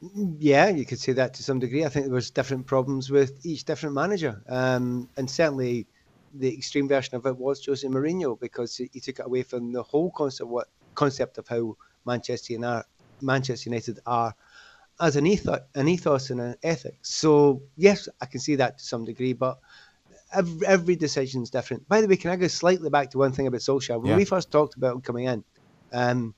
Yeah, 0.00 0.68
you 0.68 0.86
could 0.86 1.00
say 1.00 1.12
that 1.14 1.34
to 1.34 1.42
some 1.42 1.58
degree. 1.58 1.84
I 1.84 1.88
think 1.88 2.06
there 2.06 2.14
was 2.14 2.30
different 2.30 2.66
problems 2.66 3.10
with 3.10 3.44
each 3.44 3.64
different 3.64 3.94
manager, 3.96 4.42
um, 4.48 5.10
and 5.16 5.28
certainly 5.28 5.88
the 6.32 6.54
extreme 6.54 6.86
version 6.88 7.16
of 7.16 7.26
it 7.26 7.36
was 7.36 7.64
Jose 7.66 7.86
Mourinho 7.88 8.38
because 8.38 8.76
he, 8.76 9.00
took 9.00 9.18
it 9.18 9.26
away 9.26 9.42
from 9.42 9.72
the 9.72 9.82
whole 9.82 10.10
concept 10.12 10.48
what 10.50 10.68
concept 10.94 11.38
of 11.38 11.48
how 11.48 11.74
Manchester 12.04 12.52
United, 12.52 12.84
Manchester 13.20 13.70
United 13.70 13.98
are 14.06 14.34
as 15.00 15.16
an 15.16 15.26
ethos, 15.26 15.60
an 15.74 15.88
ethos 15.88 16.30
and 16.30 16.40
an 16.40 16.56
ethic. 16.62 16.98
So 17.02 17.62
yes, 17.76 18.08
I 18.20 18.26
can 18.26 18.40
see 18.40 18.54
that 18.56 18.78
to 18.78 18.84
some 18.84 19.04
degree, 19.04 19.32
but 19.32 19.58
every, 20.32 20.66
every 20.66 20.96
decision 20.96 21.42
is 21.42 21.50
different. 21.50 21.88
By 21.88 22.00
the 22.00 22.08
way, 22.08 22.16
can 22.16 22.30
I 22.30 22.36
go 22.36 22.48
slightly 22.48 22.90
back 22.90 23.10
to 23.10 23.18
one 23.18 23.32
thing 23.32 23.46
about 23.46 23.60
Solskjaer? 23.60 24.00
When 24.00 24.10
Yeah. 24.10 24.16
we 24.16 24.24
first 24.24 24.50
talked 24.52 24.76
about 24.76 24.94
him 24.94 25.00
coming 25.00 25.24
in, 25.26 25.44
um, 25.92 26.34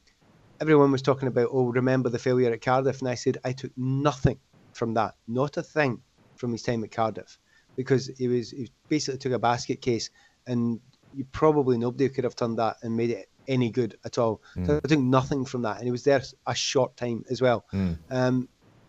everyone 0.60 0.92
was 0.92 1.02
talking 1.02 1.28
about, 1.28 1.48
oh, 1.52 1.72
remember 1.72 2.08
the 2.08 2.18
failure 2.18 2.52
at 2.52 2.60
Cardiff? 2.60 3.00
And 3.00 3.08
I 3.08 3.14
said, 3.14 3.38
I 3.44 3.52
took 3.52 3.72
nothing 3.76 4.38
from 4.72 4.94
that, 4.94 5.14
not 5.26 5.56
a 5.56 5.62
thing 5.62 6.00
from 6.36 6.52
his 6.52 6.62
time 6.62 6.84
at 6.84 6.90
Cardiff, 6.90 7.38
because 7.76 8.10
he 8.18 8.28
was 8.28 8.50
he 8.50 8.70
basically 8.88 9.18
took 9.18 9.32
a 9.32 9.38
basket 9.38 9.80
case, 9.80 10.10
and 10.46 10.80
you 11.14 11.24
probably 11.32 11.78
nobody 11.78 12.08
could 12.08 12.24
have 12.24 12.36
turned 12.36 12.58
that 12.58 12.76
and 12.82 12.96
made 12.96 13.10
it 13.10 13.28
any 13.48 13.70
good 13.70 13.96
at 14.04 14.18
all. 14.18 14.40
So 14.66 14.80
I 14.84 14.88
took 14.88 15.00
nothing 15.00 15.44
from 15.44 15.62
that, 15.62 15.76
and 15.78 15.84
he 15.86 15.90
was 15.90 16.04
there 16.04 16.22
a 16.46 16.54
short 16.54 16.96
time 16.96 17.24
as 17.30 17.40
well. 17.42 17.64
Um, 18.10 18.48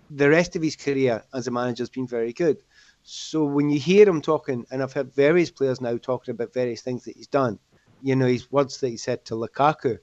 the 0.09 0.29
rest 0.29 0.55
of 0.55 0.61
his 0.61 0.75
career 0.75 1.23
as 1.33 1.47
a 1.47 1.51
manager 1.51 1.81
has 1.81 1.89
been 1.89 2.07
very 2.07 2.33
good. 2.33 2.57
So 3.03 3.45
when 3.45 3.69
you 3.69 3.79
hear 3.79 4.07
him 4.07 4.21
talking, 4.21 4.65
and 4.69 4.83
I've 4.83 4.93
heard 4.93 5.13
various 5.15 5.49
players 5.49 5.81
now 5.81 5.97
talking 5.97 6.33
about 6.33 6.53
various 6.53 6.81
things 6.81 7.05
that 7.05 7.15
he's 7.15 7.27
done, 7.27 7.57
you 8.03 8.15
know, 8.15 8.27
his 8.27 8.51
words 8.51 8.79
that 8.81 8.89
he 8.89 8.97
said 8.97 9.25
to 9.25 9.35
Lukaku, 9.35 9.97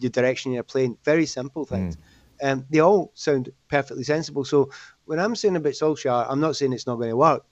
the 0.00 0.08
direction 0.08 0.52
you're 0.52 0.62
playing, 0.62 0.96
very 1.04 1.26
simple 1.26 1.64
things. 1.64 1.96
Um, 2.42 2.66
they 2.70 2.80
all 2.80 3.12
sound 3.14 3.50
perfectly 3.68 4.02
sensible. 4.04 4.44
So 4.44 4.70
when 5.04 5.20
I'm 5.20 5.36
saying 5.36 5.56
about 5.56 5.74
Solskjaer, 5.74 6.26
I'm 6.28 6.40
not 6.40 6.56
saying 6.56 6.72
it's 6.72 6.86
not 6.86 6.96
going 6.96 7.10
to 7.10 7.16
work. 7.16 7.44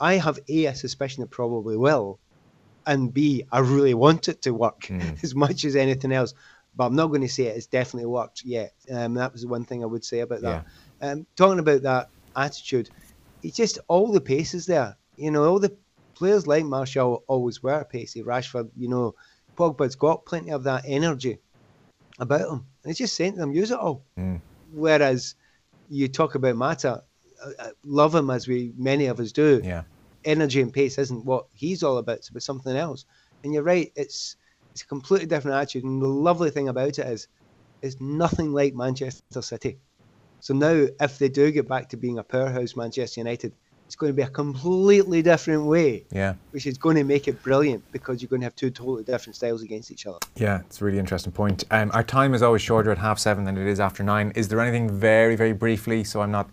I 0.00 0.14
have 0.14 0.38
A, 0.48 0.66
a 0.66 0.74
suspicion 0.74 1.22
it 1.22 1.30
probably 1.30 1.76
will, 1.76 2.18
and 2.86 3.12
B, 3.12 3.44
I 3.52 3.58
really 3.58 3.92
want 3.94 4.28
it 4.28 4.40
to 4.42 4.52
work 4.54 4.90
as 5.22 5.34
much 5.34 5.64
as 5.64 5.76
anything 5.76 6.12
else. 6.12 6.32
But 6.74 6.86
I'm 6.86 6.96
not 6.96 7.08
going 7.08 7.20
to 7.22 7.28
say 7.28 7.44
it 7.44 7.54
has 7.56 7.66
definitely 7.66 8.06
worked 8.06 8.42
yet. 8.44 8.72
Um, 8.90 9.14
that 9.14 9.32
was 9.32 9.42
the 9.42 9.48
one 9.48 9.64
thing 9.64 9.82
I 9.82 9.86
would 9.86 10.04
say 10.04 10.20
about 10.20 10.40
that. 10.42 10.64
Um, 11.02 11.26
talking 11.36 11.58
about 11.58 11.82
that 11.82 12.10
attitude, 12.36 12.88
it's 13.42 13.56
just 13.56 13.78
all 13.88 14.12
the 14.12 14.20
paces 14.20 14.66
there. 14.66 14.96
You 15.16 15.30
know, 15.32 15.44
all 15.44 15.58
the 15.58 15.76
players 16.14 16.46
like 16.46 16.64
Martial 16.64 17.24
always 17.26 17.62
were 17.62 17.84
pacey. 17.84 18.22
Rashford, 18.22 18.70
you 18.76 18.88
know, 18.88 19.14
Pogba's 19.58 19.96
got 19.96 20.24
plenty 20.24 20.50
of 20.50 20.62
that 20.64 20.84
energy 20.86 21.38
about 22.20 22.42
him. 22.42 22.66
And 22.82 22.90
it's 22.90 22.98
just 22.98 23.16
saying 23.16 23.32
to 23.32 23.38
them, 23.38 23.52
use 23.52 23.70
it 23.70 23.78
all. 23.78 24.04
Whereas 24.72 25.34
you 25.88 26.06
talk 26.06 26.36
about 26.36 26.56
Mata, 26.56 27.02
uh, 27.44 27.50
uh, 27.58 27.70
love 27.84 28.14
him 28.14 28.30
as 28.30 28.46
we 28.46 28.72
many 28.76 29.06
of 29.06 29.18
us 29.18 29.32
do. 29.32 29.60
Yeah. 29.64 29.82
Energy 30.24 30.60
and 30.60 30.72
pace 30.72 30.98
isn't 30.98 31.24
what 31.24 31.46
he's 31.52 31.82
all 31.82 31.98
about. 31.98 32.18
It's 32.18 32.28
about 32.28 32.42
something 32.42 32.76
else. 32.76 33.04
And 33.42 33.52
you're 33.52 33.62
right. 33.62 33.90
It's 33.96 34.36
it's 34.72 34.82
a 34.82 34.86
completely 34.86 35.26
different 35.26 35.56
attitude. 35.56 35.84
And 35.84 36.00
the 36.00 36.06
lovely 36.06 36.50
thing 36.50 36.68
about 36.68 36.98
it 36.98 37.06
is, 37.06 37.26
it's 37.82 38.00
nothing 38.00 38.52
like 38.52 38.74
Manchester 38.74 39.42
City. 39.42 39.78
So 40.40 40.54
now, 40.54 40.86
if 41.00 41.18
they 41.18 41.28
do 41.28 41.50
get 41.50 41.68
back 41.68 41.88
to 41.88 41.96
being 41.96 42.18
a 42.18 42.22
powerhouse 42.22 42.76
Manchester 42.76 43.20
United, 43.20 43.52
it's 43.90 43.96
going 43.96 44.12
to 44.12 44.16
be 44.16 44.22
a 44.22 44.28
completely 44.28 45.20
different 45.20 45.64
way, 45.64 46.04
Yeah. 46.12 46.34
which 46.52 46.64
is 46.64 46.78
going 46.78 46.94
to 46.94 47.02
make 47.02 47.26
it 47.26 47.42
brilliant 47.42 47.82
because 47.90 48.22
you're 48.22 48.28
going 48.28 48.38
to 48.42 48.44
have 48.46 48.54
two 48.54 48.70
totally 48.70 49.02
different 49.02 49.34
styles 49.34 49.62
against 49.62 49.90
each 49.90 50.06
other. 50.06 50.18
Yeah, 50.36 50.60
it's 50.60 50.80
a 50.80 50.84
really 50.84 51.00
interesting 51.00 51.32
point. 51.32 51.64
Um, 51.72 51.90
our 51.92 52.04
time 52.04 52.32
is 52.32 52.40
always 52.40 52.62
shorter 52.62 52.92
at 52.92 52.98
half 52.98 53.18
seven 53.18 53.42
than 53.42 53.58
it 53.58 53.66
is 53.66 53.80
after 53.80 54.04
nine. 54.04 54.30
Is 54.36 54.46
there 54.46 54.60
anything 54.60 54.88
very, 54.88 55.34
very 55.34 55.52
briefly, 55.52 56.04
so 56.04 56.20
I'm 56.20 56.30
not 56.30 56.48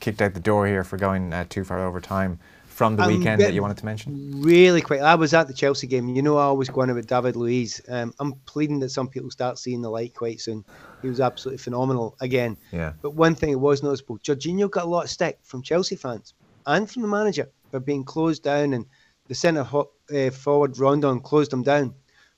kicked 0.00 0.20
out 0.20 0.34
the 0.34 0.40
door 0.40 0.66
here 0.66 0.84
for 0.84 0.98
going 0.98 1.32
uh, 1.32 1.46
too 1.48 1.64
far 1.64 1.82
over 1.82 1.98
time, 1.98 2.38
from 2.66 2.96
the 2.96 3.06
weekend 3.06 3.40
that 3.40 3.54
you 3.54 3.62
wanted 3.62 3.78
to 3.78 3.86
mention? 3.86 4.42
Really 4.42 4.82
quick, 4.82 5.00
I 5.00 5.14
was 5.14 5.32
at 5.32 5.48
the 5.48 5.54
Chelsea 5.54 5.86
game. 5.86 6.10
You 6.10 6.20
know, 6.20 6.36
I 6.36 6.42
always 6.42 6.68
go 6.68 6.82
on 6.82 6.90
about 6.90 7.06
David 7.06 7.36
Luiz. 7.36 7.80
Um, 7.88 8.12
I'm 8.20 8.34
pleading 8.44 8.80
that 8.80 8.90
some 8.90 9.08
people 9.08 9.30
start 9.30 9.58
seeing 9.58 9.80
the 9.80 9.88
light 9.88 10.14
quite 10.14 10.42
soon. 10.42 10.62
He 11.00 11.08
was 11.08 11.20
absolutely 11.20 11.56
phenomenal 11.56 12.16
again. 12.20 12.58
Yeah. 12.70 12.92
But 13.00 13.14
one 13.14 13.34
thing 13.34 13.52
that 13.52 13.58
was 13.58 13.82
noticeable, 13.82 14.18
Jorginho 14.18 14.70
got 14.70 14.84
a 14.84 14.88
lot 14.88 15.04
of 15.04 15.10
stick 15.10 15.38
from 15.42 15.62
Chelsea 15.62 15.96
fans 15.96 16.34
and 16.66 16.90
from 16.90 17.02
the 17.02 17.08
manager 17.08 17.48
for 17.70 17.80
being 17.80 18.04
closed 18.04 18.42
down, 18.42 18.74
and 18.74 18.86
the 19.28 19.34
centre 19.34 19.66
uh, 20.14 20.30
forward 20.30 20.78
Rondon 20.78 21.20
closed 21.20 21.52
him 21.52 21.62
down. 21.62 21.94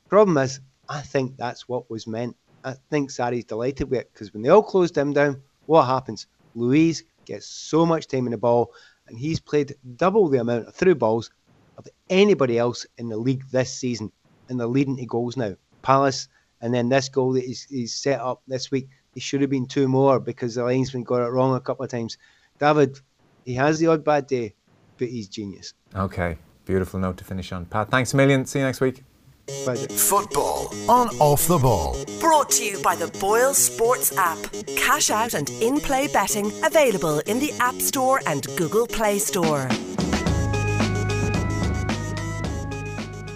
Problem 0.09 0.39
is, 0.39 0.61
I 0.89 1.01
think 1.01 1.37
that's 1.37 1.69
what 1.69 1.91
was 1.91 2.07
meant. 2.07 2.37
I 2.63 2.75
think 2.91 3.11
Sarri's 3.11 3.45
delighted 3.45 3.91
with 3.91 4.01
it 4.01 4.11
because 4.13 4.33
when 4.33 4.43
they 4.43 4.49
all 4.49 4.63
closed 4.63 4.97
him 4.97 5.13
down, 5.13 5.43
what 5.67 5.85
happens? 5.85 6.27
Luiz 6.55 7.05
gets 7.25 7.47
so 7.47 7.85
much 7.85 8.07
time 8.07 8.27
in 8.27 8.33
the 8.33 8.39
ball, 8.39 8.73
and 9.09 9.19
he's 9.19 9.41
played 9.41 9.75
double 9.97 10.29
the 10.29 10.41
amount 10.41 10.69
of 10.69 10.75
through 10.75 10.95
balls 10.95 11.31
of 11.77 11.89
anybody 12.09 12.59
else 12.59 12.87
in 12.99 13.09
the 13.09 13.17
league 13.17 13.45
this 13.51 13.73
season, 13.73 14.13
and 14.49 14.59
they're 14.59 14.67
leading 14.67 14.97
to 14.97 15.07
goals 15.07 15.37
now. 15.37 15.55
Palace, 15.83 16.29
and 16.61 16.73
then 16.73 16.89
this 16.89 17.09
goal 17.09 17.33
that 17.33 17.45
he's, 17.45 17.65
he's 17.65 17.95
set 17.95 18.21
up 18.21 18.43
this 18.47 18.71
week, 18.71 18.89
he 19.13 19.21
should 19.21 19.41
have 19.41 19.51
been 19.51 19.67
two 19.67 19.89
more 19.89 20.19
because 20.19 20.55
the 20.55 20.65
linesman 20.65 21.03
got 21.03 21.23
it 21.23 21.31
wrong 21.31 21.55
a 21.55 21.61
couple 21.61 21.85
of 21.85 21.91
times. 21.91 22.17
David, 22.59 22.99
he 23.45 23.55
has 23.55 23.79
the 23.79 23.87
odd 23.87 24.05
bad 24.05 24.27
day, 24.27 24.55
but 24.99 25.09
he's 25.09 25.29
genius. 25.29 25.75
Okay, 25.95 26.39
beautiful 26.65 26.99
note 26.99 27.17
to 27.19 27.25
finish 27.25 27.53
on. 27.53 27.67
Pat, 27.67 27.91
thanks 27.91 28.15
a 28.15 28.17
million. 28.17 28.47
See 28.47 28.59
you 28.59 28.65
next 28.65 28.81
week. 28.81 29.03
Pleasure. 29.47 29.89
Football 29.89 30.75
on 30.89 31.09
Off 31.19 31.47
the 31.47 31.59
Ball. 31.59 32.03
Brought 32.19 32.51
to 32.53 32.65
you 32.65 32.81
by 32.83 32.97
the 32.97 33.09
Boyle 33.19 33.53
Sports 33.53 34.17
app. 34.17 34.39
Cash 34.77 35.11
out 35.11 35.35
and 35.35 35.51
in 35.51 35.81
play 35.81 36.07
betting 36.09 36.51
available 36.65 37.19
in 37.21 37.39
the 37.39 37.53
App 37.61 37.75
Store 37.75 38.21
and 38.27 38.47
Google 38.57 38.87
Play 38.87 39.19
Store. 39.19 39.69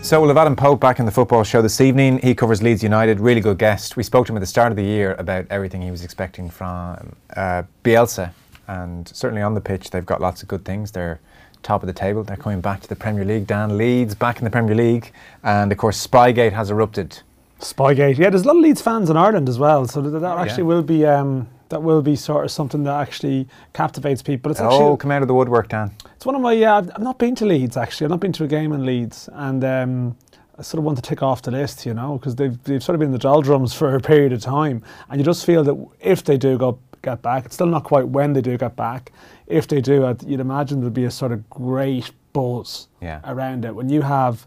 So 0.03 0.18
we'll 0.23 0.29
have 0.29 0.38
Adam 0.38 0.57
Pope 0.57 0.81
back 0.81 1.01
in 1.01 1.05
the 1.05 1.12
football 1.12 1.44
show 1.44 1.61
this 1.61 1.83
evening. 1.83 2.18
He 2.21 2.35
covers 2.35 2.62
Leeds 2.62 2.83
United, 2.83 3.21
really 3.21 3.42
good 3.42 3.59
guest. 3.59 3.94
We 3.94 4.03
spoke 4.03 4.25
to 4.27 4.33
him 4.33 4.38
at 4.38 4.40
the 4.40 4.47
start 4.47 4.73
of 4.73 4.77
the 4.77 4.83
year 4.83 5.14
about 5.18 5.44
everything 5.51 5.83
he 5.83 5.90
was 5.90 6.03
expecting 6.03 6.49
from 6.49 7.14
uh, 7.37 7.64
Bielsa, 7.85 8.33
and 8.68 9.09
certainly 9.09 9.42
on 9.42 9.54
the 9.54 9.61
pitch 9.61 9.90
they've 9.90 10.07
got 10.07 10.20
lots 10.20 10.42
of 10.42 10.48
good 10.48 10.64
things. 10.64 10.92
They're 10.92 11.18
top 11.64 11.83
of 11.83 11.87
the 11.88 11.92
table. 11.92 12.22
They're 12.22 12.37
coming 12.37 12.61
back 12.61 12.81
to 12.83 12.88
the 12.88 12.94
Premier 12.96 13.24
League. 13.24 13.46
Dan 13.48 13.76
Leeds 13.76 14.14
back 14.14 14.38
in 14.38 14.44
the 14.44 14.50
Premier 14.50 14.76
League, 14.76 15.12
and 15.42 15.72
of 15.72 15.78
course 15.78 16.07
Spygate 16.07 16.52
has 16.52 16.70
erupted. 16.70 17.20
Spygate. 17.61 18.18
Yeah, 18.18 18.31
there's 18.31 18.44
a 18.44 18.46
lot 18.46 18.57
of 18.57 18.62
Leeds 18.62 18.81
fans 18.81 19.11
in 19.11 19.16
Ireland 19.16 19.48
as 19.48 19.59
well, 19.59 19.87
so 19.88 20.00
that, 20.00 20.11
that 20.20 20.37
Oh, 20.37 20.38
actually 20.38 20.62
yeah. 20.62 20.68
will 20.68 20.83
be 20.83 21.04
um, 21.04 21.48
that 21.70 21.83
will 21.83 22.00
be 22.02 22.14
sort 22.16 22.44
of 22.44 22.50
something 22.50 22.85
that 22.85 22.94
actually 23.00 23.48
captivates 23.72 24.22
people. 24.22 24.50
It's 24.52 24.61
Oh, 24.61 24.66
actually 24.66 24.96
come 24.98 25.11
out 25.11 25.22
of 25.22 25.28
the 25.28 25.35
woodwork, 25.35 25.68
Dan. 25.68 25.90
it's 26.14 26.24
one 26.24 26.37
of 26.37 26.40
my 26.40 26.52
yeah. 26.52 26.76
I've, 26.76 26.98
not 27.00 27.18
been 27.18 27.35
to 27.37 27.46
Leeds 27.46 27.76
actually. 27.76 28.04
I've 28.04 28.11
not 28.11 28.20
been 28.20 28.33
to 28.35 28.44
a 28.44 28.46
game 28.48 28.72
in 28.72 28.87
Leeds, 28.87 29.28
and 29.33 29.64
um, 29.64 30.16
I 30.57 30.62
sort 30.62 30.78
of 30.78 30.85
want 30.85 30.96
to 30.98 31.02
tick 31.02 31.22
off 31.22 31.42
the 31.42 31.50
list, 31.50 31.85
you 31.85 31.94
know, 31.94 32.18
because 32.18 32.37
they've 32.37 32.62
they've 32.62 32.83
sort 32.83 32.94
of 32.94 33.00
been 33.00 33.09
in 33.09 33.12
the 33.12 33.18
doldrums 33.18 33.74
for 33.74 33.96
a 33.96 34.00
period 34.00 34.33
of 34.33 34.40
time, 34.40 34.83
and 35.11 35.18
you 35.20 35.24
just 35.24 35.44
feel 35.44 35.64
that 35.64 35.76
if 36.00 36.22
they 36.22 36.37
do 36.38 36.57
go 36.57 36.78
get 37.11 37.23
back, 37.23 37.44
it's 37.47 37.55
still 37.55 37.66
not 37.66 37.85
quite 37.85 38.09
when 38.09 38.33
they 38.35 38.40
do 38.40 38.57
get 38.59 38.77
back. 38.77 39.12
If 39.47 39.66
they 39.68 39.81
do, 39.81 40.07
I'd- 40.07 40.27
you'd 40.27 40.40
imagine 40.40 40.81
there'd 40.81 40.94
be 40.94 41.05
a 41.05 41.11
sort 41.11 41.33
of 41.33 41.49
great 41.51 42.11
buzz 42.33 42.88
Yeah. 43.01 43.21
around 43.25 43.64
it 43.64 43.75
when 43.75 43.88
you 43.88 44.03
have 44.03 44.47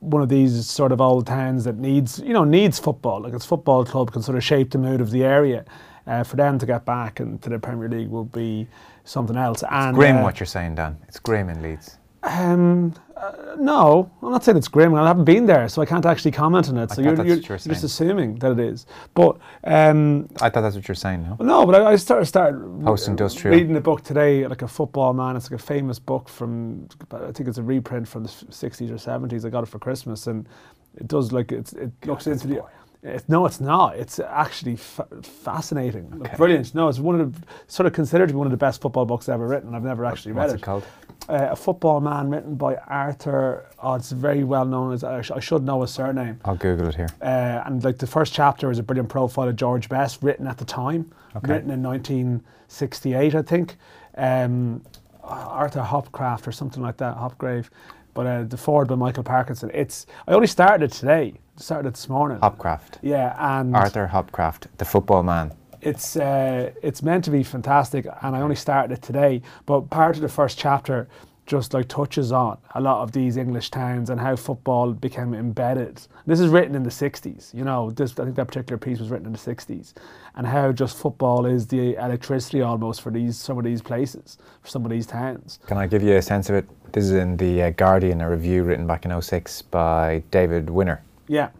one 0.00 0.22
of 0.22 0.28
these 0.28 0.64
sort 0.70 0.92
of 0.92 1.00
old 1.00 1.26
towns 1.26 1.64
that 1.64 1.76
needs 1.76 2.20
you 2.20 2.32
know 2.32 2.44
needs 2.44 2.78
football 2.78 3.20
like 3.20 3.32
its 3.34 3.44
football 3.44 3.84
club 3.84 4.12
can 4.12 4.22
sort 4.22 4.36
of 4.38 4.44
shape 4.44 4.70
the 4.70 4.78
mood 4.78 5.00
of 5.00 5.10
the 5.10 5.24
area 5.24 5.64
uh, 6.06 6.22
for 6.22 6.36
them 6.36 6.56
to 6.56 6.64
get 6.66 6.84
back 6.84 7.18
into 7.18 7.48
the 7.50 7.58
Premier 7.58 7.88
League 7.88 8.08
will 8.08 8.24
be 8.24 8.68
something 9.04 9.36
else 9.36 9.64
and 9.68 9.96
Grim, 9.96 10.18
uh, 10.18 10.22
what 10.22 10.38
you're 10.38 10.46
saying, 10.46 10.76
Dan. 10.76 10.96
It's 11.08 11.18
grim 11.18 11.48
in 11.50 11.60
Leeds. 11.62 11.98
Um, 12.22 12.94
uh, 13.16 13.56
no, 13.58 14.10
I'm 14.22 14.30
not 14.30 14.44
saying 14.44 14.58
it's 14.58 14.68
grim. 14.68 14.94
I 14.94 15.06
haven't 15.06 15.24
been 15.24 15.46
there, 15.46 15.68
so 15.68 15.82
I 15.82 15.86
can't 15.86 16.06
actually 16.06 16.30
comment 16.30 16.68
on 16.68 16.78
it. 16.78 16.90
So 16.90 16.96
thought 16.96 17.02
you're, 17.02 17.14
you're, 17.14 17.18
what 17.18 17.26
you 17.26 17.32
were 17.34 17.56
you're 17.56 17.74
just 17.74 17.84
assuming 17.84 18.36
that 18.36 18.52
it 18.52 18.60
is. 18.60 18.86
But 19.14 19.38
um, 19.64 20.28
I 20.40 20.50
thought 20.50 20.62
that's 20.62 20.76
what 20.76 20.86
you're 20.86 20.94
saying. 20.94 21.22
No. 21.22 21.36
no, 21.40 21.66
but 21.66 21.80
I, 21.82 21.92
I 21.92 21.96
started 21.96 22.26
started 22.26 22.60
Post-industrial. 22.84 23.56
reading 23.56 23.74
the 23.74 23.80
book 23.80 24.02
today, 24.02 24.46
like 24.46 24.62
a 24.62 24.68
football 24.68 25.12
man. 25.12 25.36
It's 25.36 25.50
like 25.50 25.60
a 25.60 25.62
famous 25.62 25.98
book 25.98 26.28
from 26.28 26.88
I 27.12 27.32
think 27.32 27.48
it's 27.48 27.58
a 27.58 27.62
reprint 27.62 28.06
from 28.06 28.24
the 28.24 28.28
60s 28.28 28.90
or 28.90 28.94
70s. 28.94 29.44
I 29.44 29.48
got 29.48 29.64
it 29.64 29.66
for 29.66 29.78
Christmas, 29.78 30.26
and 30.26 30.48
it 30.96 31.08
does 31.08 31.32
like 31.32 31.52
it's, 31.52 31.72
it 31.72 31.92
looks 32.04 32.26
into 32.26 32.46
the. 32.46 32.64
It, 33.02 33.24
no, 33.28 33.46
it's 33.46 33.60
not. 33.60 33.96
It's 33.96 34.18
actually 34.18 34.74
fa- 34.74 35.06
fascinating, 35.22 36.10
Like, 36.18 36.36
brilliant. 36.36 36.74
No, 36.74 36.88
it's 36.88 36.98
one 36.98 37.20
of 37.20 37.32
the 37.32 37.46
sort 37.68 37.86
of 37.86 37.92
considered 37.92 38.26
to 38.28 38.34
be 38.34 38.38
one 38.38 38.48
of 38.48 38.50
the 38.50 38.56
best 38.56 38.80
football 38.80 39.06
books 39.06 39.28
ever 39.28 39.46
written. 39.46 39.72
I've 39.74 39.84
never 39.84 40.04
actually 40.04 40.32
read 40.32 40.46
it. 40.46 40.52
What's 40.52 40.62
it 40.62 40.64
called? 40.64 40.84
Uh, 41.28 41.48
a 41.50 41.56
football 41.56 42.00
man 42.00 42.30
written 42.30 42.54
by 42.54 42.74
Arthur. 42.86 43.66
Oh, 43.82 43.94
it's 43.94 44.12
very 44.12 44.44
well 44.44 44.64
known 44.64 44.94
as 44.94 45.04
I 45.04 45.20
sh- 45.20 45.30
I 45.32 45.40
should 45.40 45.62
know 45.62 45.82
his 45.82 45.90
surname. 45.90 46.40
I'll 46.46 46.56
Google 46.56 46.88
it 46.88 46.94
here. 46.94 47.08
Uh, 47.20 47.62
and 47.66 47.84
like 47.84 47.98
the 47.98 48.06
first 48.06 48.32
chapter 48.32 48.70
is 48.70 48.78
a 48.78 48.82
brilliant 48.82 49.10
profile 49.10 49.46
of 49.48 49.56
George 49.56 49.90
Best, 49.90 50.22
written 50.22 50.46
at 50.46 50.56
the 50.56 50.64
time, 50.64 51.12
Okay. 51.36 51.52
written 51.52 51.70
in 51.70 51.82
1968, 51.82 53.34
I 53.34 53.42
think. 53.42 53.76
Um, 54.16 54.82
Arthur 55.22 55.82
Hopcraft 55.82 56.46
or 56.46 56.52
something 56.52 56.82
like 56.82 56.96
that, 56.96 57.16
Hopgrave. 57.16 57.68
But 58.14 58.26
uh, 58.26 58.42
the 58.44 58.56
foreword 58.56 58.88
by 58.88 58.94
Michael 58.94 59.22
Parkinson. 59.22 59.70
It's 59.74 60.06
I 60.26 60.32
only 60.32 60.46
started 60.46 60.90
it 60.90 60.92
today. 60.94 61.34
Started 61.56 61.88
it 61.88 61.94
this 61.94 62.08
morning. 62.08 62.38
Hopcraft. 62.38 62.98
Yeah, 63.02 63.36
and 63.38 63.76
Arthur 63.76 64.08
Hopcraft, 64.12 64.66
the 64.78 64.84
football 64.86 65.22
man. 65.22 65.52
It's 65.80 66.16
uh, 66.16 66.72
it's 66.82 67.02
meant 67.02 67.24
to 67.24 67.30
be 67.30 67.42
fantastic, 67.42 68.06
and 68.22 68.36
I 68.36 68.40
only 68.40 68.56
started 68.56 68.92
it 68.94 69.02
today. 69.02 69.42
But 69.66 69.90
part 69.90 70.16
of 70.16 70.22
the 70.22 70.28
first 70.28 70.58
chapter 70.58 71.08
just 71.46 71.72
like 71.72 71.88
touches 71.88 72.30
on 72.30 72.58
a 72.74 72.80
lot 72.80 73.02
of 73.02 73.12
these 73.12 73.38
English 73.38 73.70
towns 73.70 74.10
and 74.10 74.20
how 74.20 74.36
football 74.36 74.92
became 74.92 75.32
embedded. 75.32 75.98
This 76.26 76.40
is 76.40 76.48
written 76.48 76.74
in 76.74 76.82
the 76.82 76.90
'60s. 76.90 77.54
You 77.54 77.64
know, 77.64 77.90
this 77.90 78.18
I 78.18 78.24
think 78.24 78.36
that 78.36 78.46
particular 78.46 78.78
piece 78.78 78.98
was 78.98 79.10
written 79.10 79.26
in 79.26 79.32
the 79.32 79.38
'60s, 79.38 79.94
and 80.36 80.46
how 80.46 80.72
just 80.72 80.96
football 80.96 81.46
is 81.46 81.66
the 81.66 81.94
electricity 81.94 82.62
almost 82.62 83.00
for 83.00 83.10
these 83.10 83.36
some 83.36 83.58
of 83.58 83.64
these 83.64 83.80
places, 83.82 84.38
for 84.62 84.68
some 84.68 84.84
of 84.84 84.90
these 84.90 85.06
towns. 85.06 85.58
Can 85.66 85.78
I 85.78 85.86
give 85.86 86.02
you 86.02 86.16
a 86.16 86.22
sense 86.22 86.50
of 86.50 86.56
it? 86.56 86.66
This 86.92 87.04
is 87.04 87.12
in 87.12 87.36
the 87.36 87.62
uh, 87.62 87.70
Guardian, 87.70 88.20
a 88.20 88.30
review 88.30 88.62
written 88.62 88.86
back 88.86 89.04
in 89.04 89.22
06 89.22 89.62
by 89.62 90.22
David 90.30 90.70
Winner. 90.70 91.02
Yeah, 91.28 91.50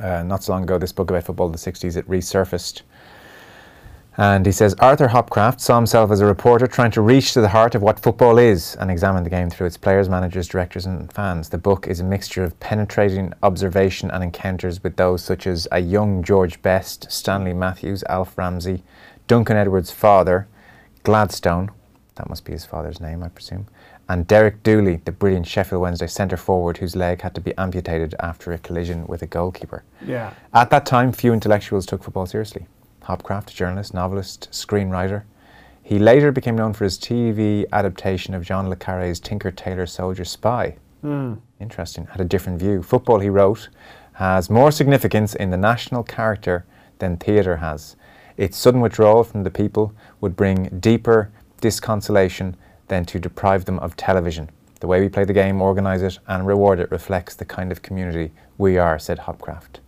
uh, 0.00 0.22
not 0.22 0.44
so 0.44 0.52
long 0.52 0.62
ago, 0.62 0.78
this 0.78 0.92
book 0.92 1.10
about 1.10 1.24
football 1.24 1.46
in 1.46 1.52
the 1.52 1.58
60s, 1.58 1.96
it 1.96 2.08
resurfaced. 2.08 2.82
And 4.18 4.46
he 4.46 4.52
says 4.52 4.74
Arthur 4.78 5.08
Hopcraft 5.08 5.60
saw 5.60 5.76
himself 5.76 6.10
as 6.10 6.20
a 6.20 6.26
reporter 6.26 6.66
trying 6.66 6.90
to 6.92 7.02
reach 7.02 7.34
to 7.34 7.42
the 7.42 7.48
heart 7.48 7.74
of 7.74 7.82
what 7.82 8.00
football 8.00 8.38
is 8.38 8.74
and 8.80 8.90
examine 8.90 9.24
the 9.24 9.30
game 9.30 9.50
through 9.50 9.66
its 9.66 9.76
players, 9.76 10.08
managers, 10.08 10.48
directors, 10.48 10.86
and 10.86 11.12
fans. 11.12 11.50
The 11.50 11.58
book 11.58 11.86
is 11.86 12.00
a 12.00 12.04
mixture 12.04 12.42
of 12.42 12.58
penetrating 12.58 13.34
observation 13.42 14.10
and 14.10 14.24
encounters 14.24 14.82
with 14.82 14.96
those 14.96 15.22
such 15.22 15.46
as 15.46 15.68
a 15.70 15.80
young 15.80 16.22
George 16.22 16.62
Best, 16.62 17.12
Stanley 17.12 17.52
Matthews, 17.52 18.02
Alf 18.08 18.38
Ramsey, 18.38 18.82
Duncan 19.26 19.58
Edwards' 19.58 19.90
father, 19.90 20.48
Gladstone, 21.02 21.70
that 22.14 22.30
must 22.30 22.46
be 22.46 22.52
his 22.52 22.64
father's 22.64 23.00
name, 23.00 23.22
I 23.22 23.28
presume, 23.28 23.66
and 24.08 24.26
Derek 24.26 24.62
Dooley, 24.62 24.96
the 25.04 25.12
brilliant 25.12 25.46
Sheffield 25.46 25.82
Wednesday 25.82 26.06
centre 26.06 26.38
forward 26.38 26.78
whose 26.78 26.96
leg 26.96 27.20
had 27.20 27.34
to 27.34 27.40
be 27.40 27.52
amputated 27.58 28.14
after 28.20 28.52
a 28.52 28.58
collision 28.58 29.06
with 29.06 29.20
a 29.20 29.26
goalkeeper. 29.26 29.84
yeah. 30.04 30.32
At 30.54 30.70
that 30.70 30.86
time, 30.86 31.12
few 31.12 31.34
intellectuals 31.34 31.84
took 31.84 32.02
football 32.02 32.24
seriously. 32.24 32.66
Hopcraft, 33.06 33.54
journalist, 33.54 33.94
novelist, 33.94 34.48
screenwriter. 34.50 35.22
He 35.82 35.98
later 35.98 36.32
became 36.32 36.56
known 36.56 36.72
for 36.72 36.84
his 36.84 36.98
TV 36.98 37.64
adaptation 37.72 38.34
of 38.34 38.44
John 38.44 38.68
le 38.68 38.76
Carre's 38.76 39.20
Tinker 39.20 39.52
Tailor 39.52 39.86
Soldier 39.86 40.24
Spy. 40.24 40.76
Hmm. 41.02 41.34
Interesting. 41.60 42.06
Had 42.06 42.20
a 42.20 42.24
different 42.24 42.58
view. 42.58 42.82
Football, 42.82 43.20
he 43.20 43.28
wrote, 43.28 43.68
has 44.14 44.50
more 44.50 44.72
significance 44.72 45.34
in 45.34 45.50
the 45.50 45.56
national 45.56 46.02
character 46.02 46.64
than 46.98 47.16
theatre 47.16 47.58
has. 47.58 47.94
Its 48.36 48.56
sudden 48.56 48.80
withdrawal 48.80 49.22
from 49.22 49.44
the 49.44 49.50
people 49.50 49.94
would 50.20 50.34
bring 50.34 50.78
deeper 50.80 51.30
disconsolation 51.60 52.54
than 52.88 53.04
to 53.04 53.20
deprive 53.20 53.64
them 53.64 53.78
of 53.78 53.96
television. 53.96 54.50
The 54.80 54.86
way 54.86 55.00
we 55.00 55.08
play 55.08 55.24
the 55.24 55.32
game, 55.32 55.62
organise 55.62 56.02
it, 56.02 56.18
and 56.26 56.46
reward 56.46 56.80
it 56.80 56.90
reflects 56.90 57.34
the 57.34 57.44
kind 57.44 57.70
of 57.70 57.82
community 57.82 58.32
we 58.58 58.76
are, 58.76 58.98
said 58.98 59.20
Hopcraft. 59.20 59.78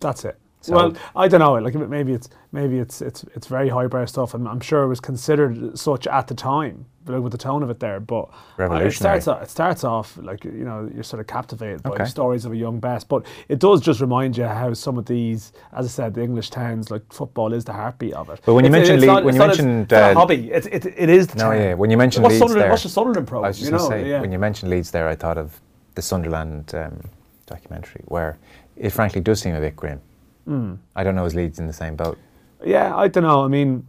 That's 0.00 0.24
it. 0.24 0.38
So- 0.60 0.74
well, 0.74 0.92
I 1.14 1.28
don't 1.28 1.40
know. 1.40 1.54
Like 1.54 1.74
maybe 1.74 2.12
it's 2.12 2.28
maybe 2.52 2.78
it's 2.78 3.00
it's 3.00 3.24
it's 3.36 3.46
very 3.46 3.68
highbrow 3.68 4.04
stuff, 4.06 4.34
and 4.34 4.48
I'm 4.48 4.60
sure 4.60 4.82
it 4.82 4.88
was 4.88 5.00
considered 5.00 5.78
such 5.78 6.06
at 6.08 6.26
the 6.26 6.34
time, 6.34 6.84
like 7.06 7.22
with 7.22 7.30
the 7.30 7.38
tone 7.38 7.62
of 7.62 7.70
it 7.70 7.78
there. 7.78 8.00
But 8.00 8.28
it 8.58 8.92
starts 8.92 9.28
off, 9.28 9.42
it 9.42 9.50
starts 9.50 9.84
off 9.84 10.18
like 10.20 10.44
you 10.44 10.64
know 10.64 10.90
you're 10.92 11.04
sort 11.04 11.20
of 11.20 11.28
captivated 11.28 11.84
by 11.84 11.90
Okay. 11.90 12.04
the 12.04 12.10
stories 12.10 12.44
of 12.44 12.50
a 12.52 12.56
young 12.56 12.80
best, 12.80 13.08
but 13.08 13.24
it 13.48 13.60
does 13.60 13.80
just 13.80 14.00
remind 14.00 14.36
you 14.36 14.44
how 14.46 14.72
some 14.74 14.98
of 14.98 15.06
these, 15.06 15.52
as 15.72 15.86
I 15.86 15.88
said, 15.88 16.14
the 16.14 16.22
English 16.22 16.50
towns 16.50 16.90
like 16.90 17.04
football 17.12 17.52
is 17.52 17.64
the 17.64 17.72
heartbeat 17.72 18.14
of 18.14 18.28
it. 18.28 18.40
But 18.44 18.54
when 18.54 18.64
you 18.64 18.70
It's- 18.70 18.80
mentioned 18.88 18.98
it's 19.04 19.06
Leeds- 19.12 19.24
when 19.24 19.34
it's 19.48 19.58
you 19.58 19.64
mentioned, 19.64 19.92
uh, 19.92 20.14
hobby, 20.14 20.50
it, 20.50 20.66
it, 20.66 20.86
it 20.86 21.08
is 21.08 21.28
the 21.28 21.36
No, 21.38 21.44
town. 21.44 21.56
yeah. 21.56 21.74
When 21.74 21.90
you 21.90 21.96
mentioned 21.96 22.24
what's 22.24 22.32
Leeds 22.32 22.40
Sunderland, 22.40 22.62
there, 22.64 22.70
what's 22.70 22.82
the 22.82 22.88
Sunderland 22.88 23.30
I 23.32 23.38
was 23.38 23.58
just 23.58 23.70
you 23.70 23.78
know, 23.78 23.88
say, 23.88 24.08
yeah. 24.10 24.20
when 24.20 24.32
you 24.32 24.38
mentioned 24.40 24.70
Leeds 24.70 24.90
there, 24.90 25.06
I 25.08 25.14
thought 25.14 25.38
of 25.38 25.60
the 25.94 26.02
Sunderland 26.02 26.74
um, 26.74 27.00
documentary, 27.46 28.02
where 28.06 28.38
it 28.76 28.90
frankly 28.90 29.20
does 29.20 29.40
seem 29.40 29.54
a 29.54 29.60
bit 29.60 29.76
grim. 29.76 30.00
Hmm. 30.48 30.74
I 30.96 31.04
don't 31.04 31.14
know, 31.14 31.24
is 31.26 31.34
Leeds 31.34 31.58
in 31.58 31.66
the 31.66 31.72
same 31.74 31.94
boat? 31.94 32.16
Yeah, 32.64 32.96
I 32.96 33.08
don't 33.08 33.22
know. 33.24 33.44
I 33.44 33.48
mean, 33.48 33.86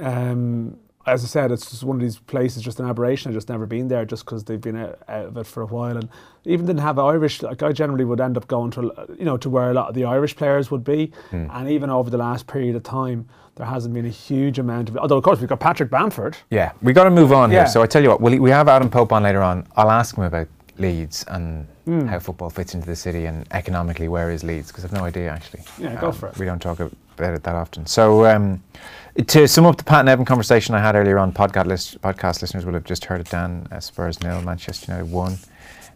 um, 0.00 0.76
as 1.06 1.22
I 1.22 1.26
said, 1.26 1.52
it's 1.52 1.70
just 1.70 1.84
one 1.84 1.96
of 1.96 2.02
these 2.02 2.18
places, 2.18 2.62
just 2.62 2.80
an 2.80 2.88
aberration. 2.88 3.28
I've 3.30 3.34
just 3.36 3.48
never 3.48 3.66
been 3.66 3.88
there, 3.88 4.04
just 4.04 4.24
because 4.24 4.42
they've 4.44 4.60
been 4.60 4.76
out, 4.76 4.98
out 5.08 5.26
of 5.26 5.36
it 5.36 5.46
for 5.46 5.62
a 5.62 5.66
while, 5.66 5.96
and 5.96 6.08
even 6.44 6.66
didn't 6.66 6.80
have 6.80 6.98
Irish. 6.98 7.42
Like 7.42 7.62
I 7.62 7.72
generally 7.72 8.04
would 8.04 8.20
end 8.20 8.36
up 8.36 8.48
going 8.48 8.70
to, 8.72 8.92
you 9.18 9.24
know, 9.24 9.36
to 9.36 9.48
where 9.50 9.70
a 9.70 9.74
lot 9.74 9.88
of 9.88 9.94
the 9.94 10.04
Irish 10.04 10.34
players 10.34 10.70
would 10.70 10.82
be, 10.82 11.12
Hmm. 11.30 11.46
and 11.50 11.68
even 11.68 11.90
over 11.90 12.10
the 12.10 12.16
last 12.18 12.46
period 12.46 12.74
of 12.74 12.82
time, 12.82 13.26
there 13.56 13.66
hasn't 13.66 13.94
been 13.94 14.06
a 14.06 14.08
huge 14.08 14.58
amount 14.58 14.88
of. 14.88 14.96
Although 14.96 15.18
of 15.18 15.22
course 15.24 15.38
we've 15.40 15.48
got 15.48 15.60
Patrick 15.60 15.90
Bamford. 15.90 16.36
Yeah, 16.50 16.72
we 16.82 16.92
got 16.92 17.04
to 17.04 17.10
move 17.10 17.32
on 17.32 17.52
Yeah. 17.52 17.58
here. 17.60 17.66
So 17.68 17.82
I 17.82 17.86
tell 17.86 18.02
you 18.02 18.08
what, 18.08 18.20
we 18.20 18.40
we 18.40 18.50
have 18.50 18.66
Adam 18.68 18.90
Pope 18.90 19.12
on 19.12 19.22
later 19.22 19.42
on. 19.42 19.66
I'll 19.76 19.90
ask 19.92 20.16
him 20.16 20.24
about 20.24 20.48
Leeds 20.78 21.24
and 21.28 21.66
Hmm. 21.84 22.06
how 22.06 22.18
football 22.18 22.48
fits 22.50 22.74
into 22.74 22.86
the 22.86 22.96
city 22.96 23.26
and 23.26 23.46
economically 23.50 24.08
where 24.08 24.30
is 24.30 24.42
Leeds 24.42 24.68
because 24.68 24.84
I've 24.86 24.92
no 24.92 25.04
idea 25.04 25.30
actually. 25.30 25.60
Um, 25.78 25.84
Yeah, 25.84 26.00
go 26.00 26.12
for 26.12 26.28
it. 26.28 26.38
We 26.38 26.46
don't 26.46 26.58
talk 26.62 26.80
about 26.80 27.34
it 27.34 27.42
that 27.42 27.54
often. 27.54 27.84
So 27.86 28.24
um, 28.26 28.62
to 29.26 29.46
sum 29.46 29.66
up 29.66 29.76
the 29.76 29.84
Pat 29.84 30.04
Nevin 30.06 30.24
conversation 30.24 30.74
I 30.74 30.80
had 30.80 30.96
earlier 30.96 31.18
on, 31.18 31.32
podcast 31.32 31.66
list, 31.66 32.00
podcast 32.00 32.40
listeners 32.40 32.64
will 32.64 32.72
have 32.72 32.84
just 32.84 33.04
heard 33.04 33.20
it. 33.20 33.28
Dan 33.30 33.68
uh, 33.70 33.80
Spurs 33.80 34.22
nil, 34.22 34.40
Manchester 34.42 34.92
United 34.92 35.12
one. 35.12 35.36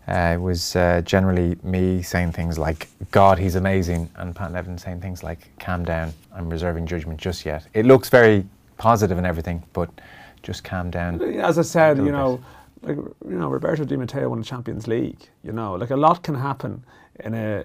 Uh, 0.07 0.33
it 0.35 0.41
was 0.41 0.75
uh, 0.77 1.03
generally 1.05 1.57
me 1.63 2.03
saying 2.03 2.33
things 2.33 2.59
like 2.59 2.89
"God, 3.11 3.39
he's 3.39 3.57
amazing," 3.57 4.09
and 4.17 4.35
Pat 4.35 4.53
Nevin 4.53 4.79
saying 4.79 5.01
things 5.01 5.23
like 5.23 5.51
"Calm 5.59 5.85
down, 5.85 6.13
I'm 6.35 6.49
reserving 6.49 6.87
judgment 6.87 7.19
just 7.21 7.45
yet." 7.45 7.67
It 7.75 7.85
looks 7.85 8.09
very 8.09 8.47
positive 8.79 9.19
and 9.19 9.27
everything, 9.27 9.63
but 9.75 9.91
just 10.43 10.65
calm 10.65 10.91
down. 10.91 11.21
As 11.41 11.59
I 11.59 11.63
said, 11.63 11.99
you 11.99 12.11
know, 12.13 12.41
like 12.83 12.97
you 12.97 13.39
know, 13.39 13.49
Roberto 13.49 13.85
Di 13.85 13.97
Matteo 13.97 14.29
won 14.29 14.39
the 14.39 14.45
Champions 14.45 14.87
League. 14.87 15.29
You 15.43 15.53
know, 15.53 15.75
like 15.75 15.91
a 15.91 15.97
lot 15.97 16.23
can 16.23 16.35
happen 16.35 16.85
in 17.21 17.35
a 17.35 17.65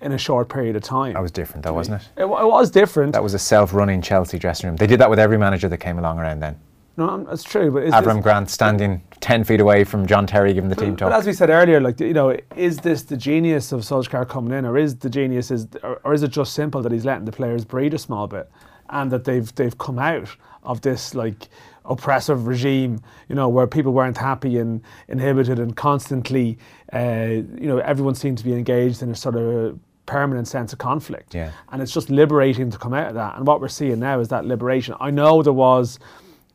in 0.00 0.12
a 0.12 0.18
short 0.18 0.48
period 0.48 0.76
of 0.76 0.82
time. 0.82 1.14
That 1.14 1.22
was 1.22 1.32
different, 1.32 1.64
though, 1.64 1.72
wasn't 1.72 2.02
it? 2.02 2.08
It, 2.18 2.24
it 2.24 2.28
was 2.28 2.70
different. 2.70 3.12
That 3.12 3.22
was 3.22 3.32
a 3.34 3.38
self-running 3.38 4.02
Chelsea 4.02 4.38
dressing 4.38 4.68
room. 4.68 4.76
They 4.76 4.86
did 4.86 5.00
that 5.00 5.08
with 5.08 5.18
every 5.18 5.38
manager 5.38 5.68
that 5.68 5.78
came 5.78 5.98
along 5.98 6.18
around 6.18 6.40
then. 6.40 6.56
no, 6.98 7.24
that's 7.24 7.42
true. 7.42 7.70
But 7.70 7.84
is 7.84 7.94
Avram 7.94 8.22
Grant 8.22 8.50
standing 8.50 9.02
ten 9.20 9.44
feet 9.44 9.60
away 9.60 9.82
from 9.84 10.06
John 10.06 10.26
Terry 10.26 10.52
giving 10.52 10.68
the 10.68 10.76
team 10.76 10.94
talk. 10.96 11.10
but 11.10 11.16
as 11.16 11.26
we 11.26 11.32
said 11.32 11.48
earlier, 11.50 11.80
like 11.80 11.98
you 12.00 12.12
know, 12.12 12.36
is 12.54 12.78
this 12.78 13.02
the 13.04 13.16
genius 13.16 13.72
of 13.72 13.80
Solskjaer 13.80 14.28
coming 14.28 14.52
in, 14.56 14.64
or 14.66 14.76
is 14.76 14.96
the 14.96 15.10
genius 15.10 15.50
is, 15.50 15.66
or, 15.82 16.00
or 16.04 16.12
is 16.12 16.22
it 16.22 16.28
just 16.30 16.52
simple 16.52 16.82
that 16.82 16.92
he's 16.92 17.04
letting 17.04 17.24
the 17.24 17.32
players 17.32 17.64
breathe 17.64 17.94
a 17.94 17.98
small 17.98 18.26
bit, 18.26 18.50
and 18.90 19.10
that 19.10 19.24
they've 19.24 19.52
they've 19.54 19.78
come 19.78 19.98
out 19.98 20.28
of 20.64 20.80
this 20.82 21.14
like 21.14 21.48
oppressive 21.84 22.46
regime, 22.46 23.00
you 23.28 23.34
know, 23.34 23.48
where 23.48 23.66
people 23.66 23.92
weren't 23.92 24.16
happy 24.16 24.58
and 24.58 24.80
inhibited 25.08 25.58
and 25.58 25.76
constantly, 25.76 26.58
uh, 26.92 27.26
you 27.28 27.66
know, 27.68 27.78
everyone 27.78 28.14
seemed 28.14 28.38
to 28.38 28.44
be 28.44 28.52
engaged 28.54 29.02
in 29.02 29.10
a 29.10 29.14
sort 29.14 29.36
of 29.36 29.78
permanent 30.06 30.46
sense 30.48 30.72
of 30.72 30.78
conflict. 30.78 31.34
Yeah. 31.34 31.50
And 31.72 31.80
it's 31.82 31.92
just 31.92 32.10
liberating 32.10 32.70
to 32.70 32.78
come 32.78 32.94
out 32.94 33.08
of 33.08 33.14
that. 33.14 33.36
And 33.36 33.46
what 33.46 33.60
we're 33.60 33.68
seeing 33.68 33.98
now 34.00 34.20
is 34.20 34.28
that 34.28 34.44
liberation. 34.44 34.94
I 35.00 35.10
know 35.10 35.42
there 35.42 35.52
was, 35.52 35.98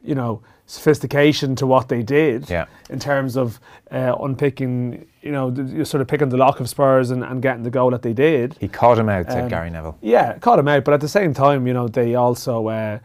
you 0.04 0.16
know, 0.16 0.42
sophistication 0.66 1.56
to 1.56 1.66
what 1.66 1.90
they 1.90 2.04
did 2.04 2.48
Yeah. 2.50 2.66
in 2.92 3.00
terms 3.00 3.36
of 3.36 3.60
uh, 3.92 4.16
unpicking, 4.22 5.06
you 5.22 5.32
know, 5.32 5.50
the, 5.50 5.84
sort 5.84 6.02
of 6.02 6.08
picking 6.08 6.30
the 6.30 6.38
lock 6.38 6.60
of 6.60 6.70
Spurs 6.70 7.10
and, 7.10 7.24
and 7.24 7.42
getting 7.42 7.64
the 7.64 7.72
goal 7.72 7.90
that 7.90 8.04
they 8.04 8.14
did. 8.14 8.56
he 8.60 8.68
caught 8.68 9.00
him 9.00 9.10
out, 9.10 9.26
said 9.32 9.44
Um, 9.44 9.50
Gary 9.50 9.72
Neville. 9.72 9.98
Yeah, 10.02 10.38
caught 10.38 10.60
him 10.60 10.68
out, 10.68 10.84
but 10.86 10.94
at 10.94 11.02
the 11.02 11.08
same 11.08 11.34
time, 11.34 11.66
you 11.66 11.74
know, 11.74 11.88
they 11.88 12.14
also 12.14 12.68
uh, 12.68 13.00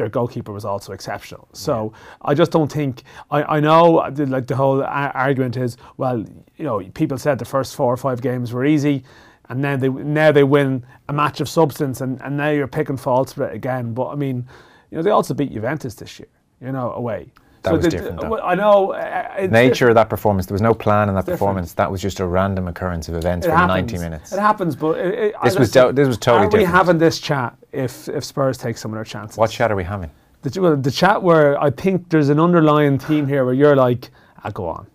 their 0.00 0.08
goalkeeper 0.08 0.52
was 0.52 0.64
also 0.64 0.92
exceptional. 0.92 1.48
So 1.52 1.92
I 2.22 2.32
just 2.34 2.50
don't 2.50 2.72
think 2.72 3.02
I, 3.30 3.56
I 3.56 3.60
know 3.60 3.98
uh, 3.98 4.10
the, 4.10 4.26
like 4.26 4.46
the 4.46 4.56
whole 4.56 4.80
a- 4.80 5.12
argument 5.14 5.56
is 5.56 5.76
well, 5.98 6.18
you 6.56 6.64
know, 6.64 6.80
people 6.94 7.18
said 7.18 7.38
the 7.38 7.44
first 7.44 7.76
four 7.76 7.92
or 7.92 7.96
five 7.96 8.20
games 8.22 8.52
were 8.52 8.64
easy, 8.64 9.04
and 9.50 9.62
then 9.62 9.80
they 9.80 9.88
now 9.88 10.32
they 10.32 10.44
win 10.44 10.84
a 11.08 11.12
match 11.12 11.40
of 11.40 11.48
substance, 11.48 12.00
and, 12.00 12.20
and 12.22 12.36
now 12.36 12.50
you're 12.50 12.66
picking 12.66 12.96
faults 12.96 13.32
for 13.34 13.44
it 13.48 13.54
again. 13.54 13.94
But 13.94 14.08
I 14.08 14.14
mean, 14.14 14.48
you 14.90 14.96
know, 14.96 15.02
they 15.02 15.10
also 15.10 15.34
beat 15.34 15.52
Juventus 15.52 15.94
this 15.94 16.18
year, 16.18 16.28
you 16.60 16.72
know, 16.72 16.92
away. 16.92 17.32
That 17.62 17.70
So 17.70 17.76
was 17.76 17.84
the- 17.84 17.90
different, 17.90 18.20
though. 18.20 18.38
I 18.38 18.54
know. 18.54 18.92
uh, 18.92 19.46
Nature 19.50 19.88
of 19.90 19.94
that 19.94 20.08
performance, 20.08 20.46
there 20.46 20.54
was 20.54 20.62
no 20.62 20.72
plan 20.72 21.08
in 21.10 21.14
that 21.14 21.22
different. 21.26 21.38
performance. 21.40 21.72
That 21.74 21.90
was 21.90 22.00
just 22.00 22.18
a 22.20 22.26
random 22.26 22.68
occurrence 22.68 23.08
of 23.08 23.14
events 23.16 23.46
It 23.46 23.50
for 23.50 23.56
happens. 23.56 23.92
90 23.92 23.98
minutes. 23.98 24.32
It 24.32 24.38
happens, 24.38 24.76
but 24.76 24.98
it, 24.98 25.14
it, 25.14 25.34
This 25.44 25.56
I 25.56 25.58
was 25.60 25.70
do- 25.70 25.92
this 25.92 26.08
was 26.08 26.16
totally 26.18 26.44
Are 26.44 26.48
we 26.48 26.50
different. 26.60 26.74
having 26.74 26.98
this 26.98 27.18
chat 27.20 27.54
if 27.72 28.08
if 28.08 28.24
Spurs 28.24 28.56
take 28.56 28.78
some 28.78 28.92
of 28.92 28.96
their 28.96 29.04
chances? 29.04 29.36
What 29.36 29.50
chat 29.50 29.70
are 29.70 29.76
we 29.76 29.84
having? 29.84 30.10
The, 30.42 30.58
well, 30.60 30.76
the 30.76 30.90
chat 30.90 31.22
where 31.22 31.62
I 31.62 31.70
think 31.70 32.08
there's 32.08 32.30
an 32.30 32.40
underlying 32.40 32.98
theme 32.98 33.26
here 33.26 33.44
where 33.44 33.52
you're 33.52 33.76
like, 33.76 34.08
ah, 34.42 34.50
go 34.50 34.66
on. 34.68 34.86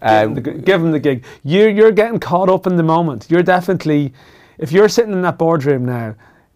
Um, 0.00 0.32
Give 0.34 0.44
him 0.46 0.54
the, 0.56 0.62
give 0.62 0.80
him 0.82 0.92
the 0.92 1.00
gig. 1.00 1.24
You, 1.44 1.68
you're 1.68 1.90
getting 1.92 2.18
caught 2.20 2.48
up 2.48 2.66
in 2.66 2.76
the 2.76 2.82
moment. 2.82 3.26
You're 3.28 3.42
definitely, 3.42 4.14
if 4.56 4.72
you're 4.72 4.88
sitting 4.88 5.12
in 5.12 5.20
that 5.22 5.36
boardroom 5.36 5.84
now, 5.84 6.14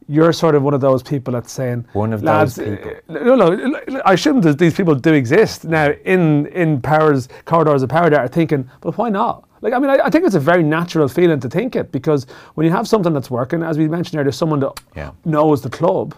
you're 0.09 0.33
sort 0.33 0.55
of 0.55 0.63
one 0.63 0.75
of 0.75 0.81
those 0.81 1.03
people 1.03 1.33
that's 1.33 1.53
saying, 1.53 1.87
One 1.93 2.13
of 2.13 2.23
lads, 2.23 2.57
those 2.57 2.69
people." 2.77 2.93
uh, 3.09 3.13
No, 3.25 3.35
no, 3.37 4.01
I 4.05 4.15
assume 4.15 4.41
that 4.43 4.59
these 4.59 4.75
people 4.75 4.95
do 4.95 5.13
exist 5.15 5.65
now 5.65 5.91
in 6.05 6.47
in 6.47 6.81
powers 6.81 7.29
corridors 7.45 7.83
of 7.83 7.89
power 7.89 8.11
that 8.11 8.19
are 8.21 8.29
thinking, 8.29 8.69
but 8.81 8.97
why 8.99 9.09
not? 9.11 9.45
Like, 9.61 9.75
I 9.75 9.79
mean, 9.79 9.91
I, 9.91 10.07
I 10.07 10.11
think 10.11 10.25
it's 10.27 10.35
a 10.35 10.41
very 10.41 10.63
natural 10.65 11.07
feeling 11.09 11.39
to 11.41 11.49
think 11.49 11.77
it 11.77 11.93
because 11.93 12.27
when 12.55 12.67
you 12.67 12.73
have 12.73 12.89
something 12.89 13.13
that's 13.13 13.31
working, 13.31 13.63
as 13.63 13.79
we 13.79 13.87
mentioned 13.89 14.19
earlier, 14.21 14.33
someone 14.33 14.61
that 14.61 14.73
Yeah. 14.97 15.11
knows 15.25 15.63
the 15.63 15.71
club, 15.71 16.15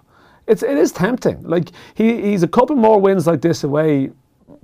it's 0.46 0.62
it 0.62 0.78
is 0.78 0.92
tempting. 0.92 1.42
Like 1.42 1.68
he, 1.94 2.22
he's 2.22 2.42
a 2.42 2.48
couple 2.48 2.76
more 2.76 2.98
wins 3.00 3.26
like 3.26 3.40
this 3.40 3.64
away, 3.64 4.10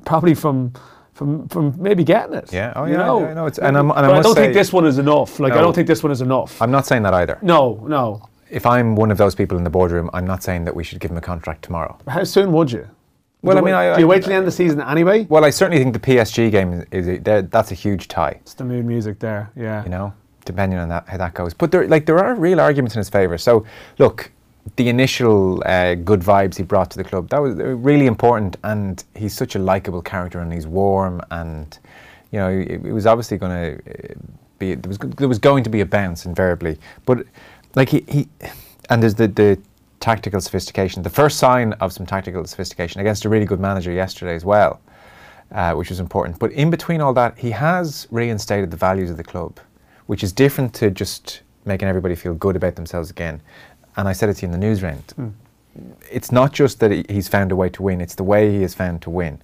probably 0.04 0.35
from. 0.35 0.72
From, 1.12 1.48
from 1.48 1.74
maybe 1.76 2.02
getting 2.02 2.35
it. 2.35 2.50
Yeah, 2.50 2.72
oh 2.76 2.87
you 2.87 2.92
yeah, 2.92 3.04
know? 3.04 3.26
I 3.26 3.35
know 3.35 3.46
it's- 3.46 3.59
and 3.59 3.76
I'm- 3.76 3.90
and 3.90 4.06
I 4.06 4.18
I 4.18 4.22
don't 4.22 4.35
think 4.35 4.54
this 4.54 4.72
one 4.72 4.87
is 4.87 4.96
enough. 4.96 5.38
Like 5.38 5.52
I 5.52 5.61
don't 5.61 5.74
think 5.74 5.87
this 5.87 6.02
one 6.02 6.11
is 6.12 6.22
enough. 6.22 6.62
I'm 6.62 6.70
not 6.70 6.87
saying 6.87 7.02
that 7.02 7.12
either. 7.12 7.37
no, 7.42 7.85
no. 7.87 8.22
If 8.50 8.66
I'm 8.66 8.96
one 8.96 9.10
of 9.10 9.18
those 9.18 9.34
people 9.34 9.56
in 9.56 9.64
the 9.64 9.70
boardroom, 9.70 10.10
I'm 10.12 10.26
not 10.26 10.42
saying 10.42 10.64
that 10.64 10.74
we 10.74 10.82
should 10.84 11.00
give 11.00 11.10
him 11.10 11.16
a 11.16 11.20
contract 11.22 11.62
tomorrow. 11.62 11.96
How 12.08 12.24
soon 12.24 12.52
would 12.52 12.72
you? 12.72 12.86
Well, 13.42 13.56
Do 13.56 13.62
I 13.62 13.64
mean, 13.64 13.74
I- 13.74 13.94
do 13.94 14.00
you 14.00 14.06
I- 14.06 14.10
wait 14.10 14.22
till 14.22 14.28
the 14.30 14.34
end 14.34 14.40
of 14.42 14.46
the 14.46 14.52
season 14.52 14.80
anyway? 14.82 15.26
Well, 15.28 15.44
I 15.44 15.50
certainly 15.50 15.82
think 15.82 15.94
the 15.94 16.00
PSG 16.00 16.50
game 16.50 16.84
is, 16.92 17.06
is 17.08 17.22
there- 17.22 17.42
that's 17.42 17.70
a 17.70 17.74
huge 17.74 18.08
tie. 18.08 18.36
It's 18.42 18.54
the 18.54 18.64
mood 18.64 18.84
music 18.84 19.18
there. 19.20 19.50
Yeah. 19.56 19.82
you 19.84 19.88
know, 19.90 20.12
depending 20.44 20.78
on 20.78 20.88
that 20.88 21.08
how 21.08 21.16
that 21.18 21.34
goes. 21.34 21.54
But 21.54 21.70
there, 21.70 21.86
like, 21.88 22.06
there 22.06 22.18
are 22.18 22.34
real 22.34 22.60
arguments 22.60 22.94
in 22.96 22.98
his 22.98 23.08
favour. 23.08 23.38
So, 23.38 23.64
look, 23.98 24.30
the 24.76 24.88
initial 24.90 25.62
uh, 25.64 25.94
good 25.94 26.20
vibes 26.20 26.56
he 26.56 26.62
brought 26.64 26.90
to 26.90 26.98
the 26.98 27.04
club 27.04 27.30
that 27.30 27.38
was 27.40 27.58
uh, 27.58 27.64
really 27.76 28.06
important, 28.06 28.56
and 28.64 29.02
he's 29.14 29.32
such 29.34 29.54
a 29.54 29.58
likable 29.58 30.02
character, 30.02 30.40
and 30.40 30.52
he's 30.52 30.66
warm, 30.66 31.22
and 31.30 31.78
you 32.30 32.38
know, 32.38 32.48
it, 32.50 32.84
it 32.84 32.92
was 32.92 33.06
obviously 33.06 33.38
going 33.38 33.50
to 33.78 33.82
be 34.58 34.74
there 34.74 34.88
was 34.88 34.98
there 34.98 35.28
was 35.28 35.38
going 35.38 35.64
to 35.64 35.70
be 35.70 35.80
a 35.80 35.86
bounce 35.86 36.26
invariably, 36.26 36.78
but 37.06 37.24
like 37.74 37.88
he, 37.88 38.04
he 38.09 38.28
and 38.88 39.02
there's 39.02 39.14
the 39.14 39.28
the 39.28 39.59
tactical 40.00 40.40
sophistication. 40.40 41.02
The 41.02 41.11
first 41.11 41.38
sign 41.38 41.74
of 41.74 41.92
some 41.92 42.06
tactical 42.06 42.44
sophistication 42.46 43.00
against 43.00 43.24
a 43.24 43.28
really 43.28 43.44
good 43.44 43.61
manager 43.61 43.92
yesterday 43.92 44.35
as 44.35 44.44
well 44.44 44.80
uh, 45.52 45.74
which 45.74 45.88
was 45.90 46.00
important. 46.00 46.38
But 46.38 46.52
in 46.52 46.70
between 46.70 47.00
all 47.00 47.12
that, 47.14 47.38
he 47.38 47.50
has 47.50 48.06
reinstated 48.11 48.70
the 48.70 48.76
values 48.76 49.11
of 49.11 49.16
the 49.16 49.24
club, 49.24 49.59
which 50.06 50.22
is 50.22 50.33
different 50.33 50.74
to 50.74 50.90
just 50.90 51.42
making 51.64 51.88
everybody 51.88 52.14
feel 52.14 52.35
good 52.35 52.56
about 52.56 52.76
themselves 52.76 53.11
again. 53.11 53.40
And 53.96 54.09
I 54.09 54.12
said 54.12 54.28
it 54.28 54.35
to 54.35 54.42
you 54.42 54.52
in 54.52 54.52
the 54.52 54.66
news 54.66 54.83
round. 54.83 55.35
It's 56.11 56.33
not 56.33 56.52
just 56.52 56.80
that 56.80 56.90
he- 56.90 57.06
he's 57.09 57.28
found 57.28 57.52
a 57.52 57.56
way 57.56 57.68
to 57.70 57.83
win; 57.83 58.00
it's 58.00 58.14
the 58.14 58.24
way 58.24 58.50
he 58.50 58.62
has 58.62 58.74
found 58.74 59.02
to 59.02 59.11
win. 59.11 59.40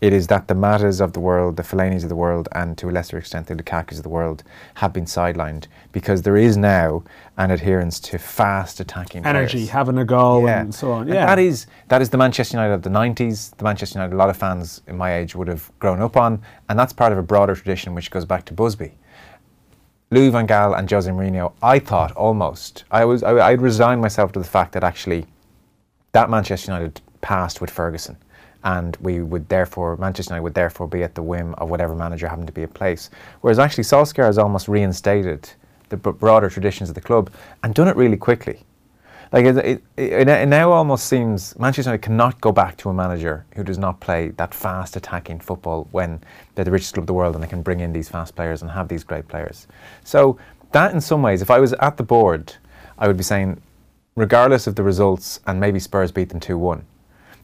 It 0.00 0.12
is 0.12 0.26
that 0.26 0.46
the 0.46 0.54
Matas 0.54 1.00
of 1.00 1.14
the 1.14 1.20
world, 1.20 1.56
the 1.56 1.62
Fellaini's 1.62 2.02
of 2.02 2.10
the 2.10 2.16
world, 2.16 2.48
and 2.52 2.76
to 2.78 2.90
a 2.90 2.92
lesser 2.92 3.16
extent 3.16 3.46
the 3.46 3.54
Lukaku's 3.54 3.98
of 3.98 4.02
the 4.02 4.10
world 4.10 4.42
have 4.74 4.92
been 4.92 5.06
sidelined 5.06 5.68
because 5.92 6.22
there 6.22 6.36
is 6.36 6.56
now 6.56 7.02
an 7.38 7.50
adherence 7.50 7.98
to 8.00 8.18
fast 8.18 8.78
attacking 8.78 9.24
Energy, 9.24 9.58
players. 9.58 9.70
having 9.70 9.96
a 9.98 10.04
go, 10.04 10.46
and 10.46 10.74
so 10.74 10.92
on. 10.92 11.02
And 11.02 11.12
that 11.12 11.38
is 11.38 11.66
that 11.88 12.02
is 12.02 12.10
the 12.10 12.18
Manchester 12.18 12.58
United 12.58 12.74
of 12.74 12.82
the 12.82 12.90
'90s. 12.90 13.56
The 13.56 13.64
Manchester 13.64 13.98
United 13.98 14.14
a 14.14 14.18
lot 14.18 14.28
of 14.28 14.36
fans 14.36 14.82
in 14.86 14.98
my 14.98 15.14
age 15.14 15.34
would 15.34 15.48
have 15.48 15.70
grown 15.78 16.02
up 16.02 16.16
on, 16.16 16.42
and 16.68 16.78
that's 16.78 16.92
part 16.92 17.12
of 17.12 17.18
a 17.18 17.22
broader 17.22 17.54
tradition 17.54 17.94
which 17.94 18.10
goes 18.10 18.26
back 18.26 18.44
to 18.46 18.52
Busby. 18.52 18.92
Louis 20.10 20.28
van 20.28 20.46
Gaal 20.46 20.78
and 20.78 20.88
Jose 20.90 21.10
Mourinho, 21.10 21.52
I 21.62 21.78
thought 21.78 22.12
almost 22.12 22.84
I 22.90 23.04
was 23.04 23.22
I, 23.22 23.48
I'd 23.48 23.60
resigned 23.62 24.00
myself 24.02 24.30
to 24.32 24.38
the 24.38 24.44
fact 24.44 24.72
that 24.72 24.84
actually 24.84 25.26
that 26.12 26.30
Manchester 26.30 26.72
United 26.72 27.00
passed 27.22 27.60
with 27.60 27.70
Ferguson, 27.70 28.16
and 28.66 28.96
we 29.00 29.20
would 29.22 29.48
therefore 29.48 29.96
Manchester 29.96 30.32
United 30.32 30.42
would 30.42 30.54
therefore 30.54 30.88
be 30.88 31.04
at 31.04 31.14
the 31.14 31.22
whim 31.22 31.54
of 31.54 31.70
whatever 31.70 31.94
manager 31.94 32.26
happened 32.26 32.48
to 32.48 32.52
be 32.52 32.62
in 32.62 32.68
place. 32.68 33.10
Whereas 33.40 33.60
actually 33.60 33.84
Solskjaer 33.84 34.26
has 34.26 34.38
almost 34.38 34.66
reinstated 34.66 35.48
the 35.88 35.96
broader 35.96 36.50
traditions 36.50 36.88
of 36.88 36.96
the 36.96 37.00
club 37.00 37.30
and 37.62 37.74
done 37.74 37.86
it 37.86 37.94
really 37.94 38.16
quickly. 38.16 38.64
Like 39.32 39.44
it, 39.44 39.56
it, 39.56 39.82
it, 39.96 40.48
now 40.48 40.72
almost 40.72 41.06
seems 41.06 41.56
Manchester 41.60 41.90
United 41.90 42.02
cannot 42.02 42.40
go 42.40 42.50
back 42.50 42.76
to 42.78 42.88
a 42.88 42.94
manager 42.94 43.46
who 43.54 43.62
does 43.62 43.78
not 43.78 44.00
play 44.00 44.30
that 44.30 44.52
fast 44.52 44.96
attacking 44.96 45.38
football 45.38 45.86
when 45.92 46.20
they're 46.54 46.64
the 46.64 46.72
richest 46.72 46.94
club 46.94 47.04
in 47.04 47.06
the 47.06 47.14
world 47.14 47.36
and 47.36 47.44
they 47.44 47.48
can 47.48 47.62
bring 47.62 47.78
in 47.78 47.92
these 47.92 48.08
fast 48.08 48.34
players 48.34 48.62
and 48.62 48.70
have 48.72 48.88
these 48.88 49.04
great 49.04 49.28
players. 49.28 49.68
So 50.02 50.38
that 50.72 50.92
in 50.92 51.00
some 51.00 51.22
ways, 51.22 51.40
if 51.40 51.52
I 51.52 51.60
was 51.60 51.72
at 51.74 51.96
the 51.96 52.02
board, 52.02 52.54
I 52.98 53.06
would 53.06 53.16
be 53.16 53.22
saying, 53.22 53.62
regardless 54.16 54.66
of 54.66 54.74
the 54.74 54.82
results, 54.82 55.38
and 55.46 55.60
maybe 55.60 55.78
Spurs 55.78 56.10
beat 56.10 56.30
them 56.30 56.40
two 56.40 56.58
one. 56.58 56.84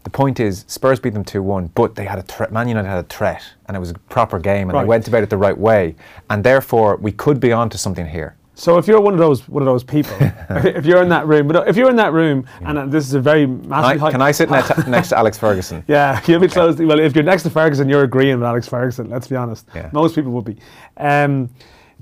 The 0.04 0.10
point 0.10 0.40
is, 0.40 0.64
Spurs 0.68 0.98
beat 0.98 1.14
them 1.14 1.24
2 1.24 1.42
1, 1.42 1.70
but 1.74 1.94
they 1.94 2.04
had 2.04 2.18
a 2.18 2.22
threat. 2.22 2.52
Man 2.52 2.68
United 2.68 2.88
had 2.88 3.04
a 3.04 3.08
threat, 3.08 3.42
and 3.66 3.76
it 3.76 3.80
was 3.80 3.90
a 3.90 3.94
proper 3.94 4.38
game, 4.38 4.68
and 4.68 4.72
Right. 4.74 4.82
they 4.82 4.88
went 4.88 5.08
about 5.08 5.22
it 5.22 5.30
the 5.30 5.36
right 5.36 5.56
way. 5.56 5.94
And 6.28 6.42
therefore, 6.42 6.96
we 6.96 7.12
could 7.12 7.38
be 7.38 7.52
onto 7.52 7.78
something 7.78 8.06
here. 8.06 8.34
So 8.54 8.76
if 8.78 8.86
you're 8.86 9.00
one 9.00 9.14
of 9.14 9.18
those 9.18 9.48
one 9.48 9.62
of 9.62 9.66
those 9.66 9.82
people, 9.84 10.14
if 10.50 10.84
you're 10.84 11.02
in 11.02 11.08
that 11.08 11.26
room, 11.26 11.48
but 11.48 11.68
if 11.68 11.76
you're 11.76 11.88
in 11.88 11.96
that 11.96 12.12
room, 12.12 12.44
and 12.64 12.78
uh, 12.78 12.86
this 12.86 13.06
is 13.06 13.14
a 13.14 13.20
very 13.20 13.46
Can 13.46 13.68
massive, 13.68 14.02
I, 14.02 14.10
can 14.10 14.22
I 14.22 14.30
sit 14.32 14.50
next, 14.50 14.86
next 14.88 15.08
to 15.10 15.18
Alex 15.18 15.38
Ferguson? 15.38 15.84
Yeah, 15.88 16.20
you'll 16.26 16.40
be 16.40 16.48
close. 16.48 16.76
Well, 16.78 17.00
if 17.00 17.14
you're 17.14 17.24
next 17.24 17.44
to 17.44 17.50
Ferguson, 17.50 17.88
you're 17.88 18.04
agreeing 18.04 18.36
with 18.38 18.46
Alex 18.46 18.68
Ferguson. 18.68 19.08
Let's 19.08 19.28
be 19.28 19.36
honest. 19.36 19.66
Yeah. 19.74 19.88
Most 19.92 20.14
people 20.14 20.32
would 20.32 20.44
be. 20.44 20.58
Um, 20.98 21.48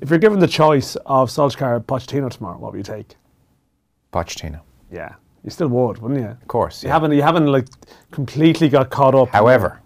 if 0.01 0.09
you're 0.11 0.19
given 0.19 0.39
the 0.39 0.49
choice 0.49 0.97
of 1.07 1.29
Solskjaer, 1.29 1.77
or 1.77 1.81
Pochettino 1.81 2.31
tomorrow, 2.31 2.59
what 2.59 2.73
would 2.73 2.79
you 2.79 2.95
take? 2.95 3.17
Pochettino. 4.13 4.61
Yeah, 4.91 5.15
you 5.45 5.51
still 5.51 5.69
would, 5.69 5.99
wouldn't 5.99 6.21
you? 6.21 6.27
Of 6.29 6.49
course. 6.49 6.83
You 6.83 6.89
yeah. 6.89 6.95
haven't 6.95 7.13
you 7.13 7.23
haven't 7.23 7.47
like 7.47 7.67
completely 8.11 8.69
got 8.69 8.91
caught 8.91 9.15
up. 9.15 9.29
However, 9.31 9.81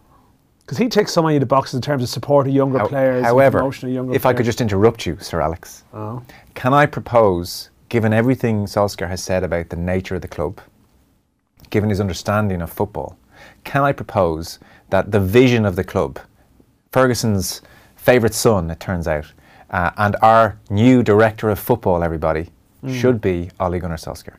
because 0.60 0.78
he 0.78 0.88
ticks 0.88 1.12
so 1.12 1.22
many 1.22 1.36
of 1.36 1.40
the 1.40 1.46
boxes 1.46 1.74
in 1.74 1.80
terms 1.82 2.02
of 2.02 2.08
support 2.08 2.46
of 2.46 2.52
younger 2.54 2.78
how- 2.78 2.88
players, 2.88 3.18
and 3.18 3.26
however, 3.26 3.58
promotion 3.58 3.88
of 3.88 3.94
younger 3.94 4.14
if 4.14 4.26
I 4.26 4.32
could 4.32 4.46
just 4.46 4.60
interrupt 4.60 5.06
you, 5.06 5.16
Sir 5.20 5.40
Alex, 5.40 5.84
Oh. 5.92 6.22
can 6.54 6.72
I 6.74 6.86
propose, 6.86 7.70
given 7.88 8.12
everything 8.12 8.64
Solskjaer 8.66 9.08
has 9.08 9.22
said 9.22 9.44
about 9.44 9.68
the 9.68 9.76
nature 9.76 10.14
of 10.16 10.22
the 10.22 10.28
club, 10.28 10.60
given 11.70 11.90
his 11.90 12.00
understanding 12.00 12.62
of 12.62 12.70
football, 12.70 13.16
can 13.64 13.82
I 13.82 13.92
propose 13.92 14.58
that 14.90 15.10
the 15.12 15.20
vision 15.20 15.64
of 15.66 15.76
the 15.76 15.84
club, 15.84 16.18
Ferguson's 16.92 17.60
favourite 17.96 18.34
son, 18.34 18.70
it 18.70 18.80
turns 18.80 19.06
out, 19.08 19.32
uh, 19.70 19.90
and 19.96 20.16
our 20.22 20.58
new 20.70 21.02
director 21.02 21.50
of 21.50 21.58
football, 21.58 22.02
everybody, 22.02 22.48
Hmm. 22.80 22.92
should 22.92 23.20
be 23.20 23.50
Ole 23.60 23.78
Gunnar 23.78 23.96
Solskjaer. 23.96 24.36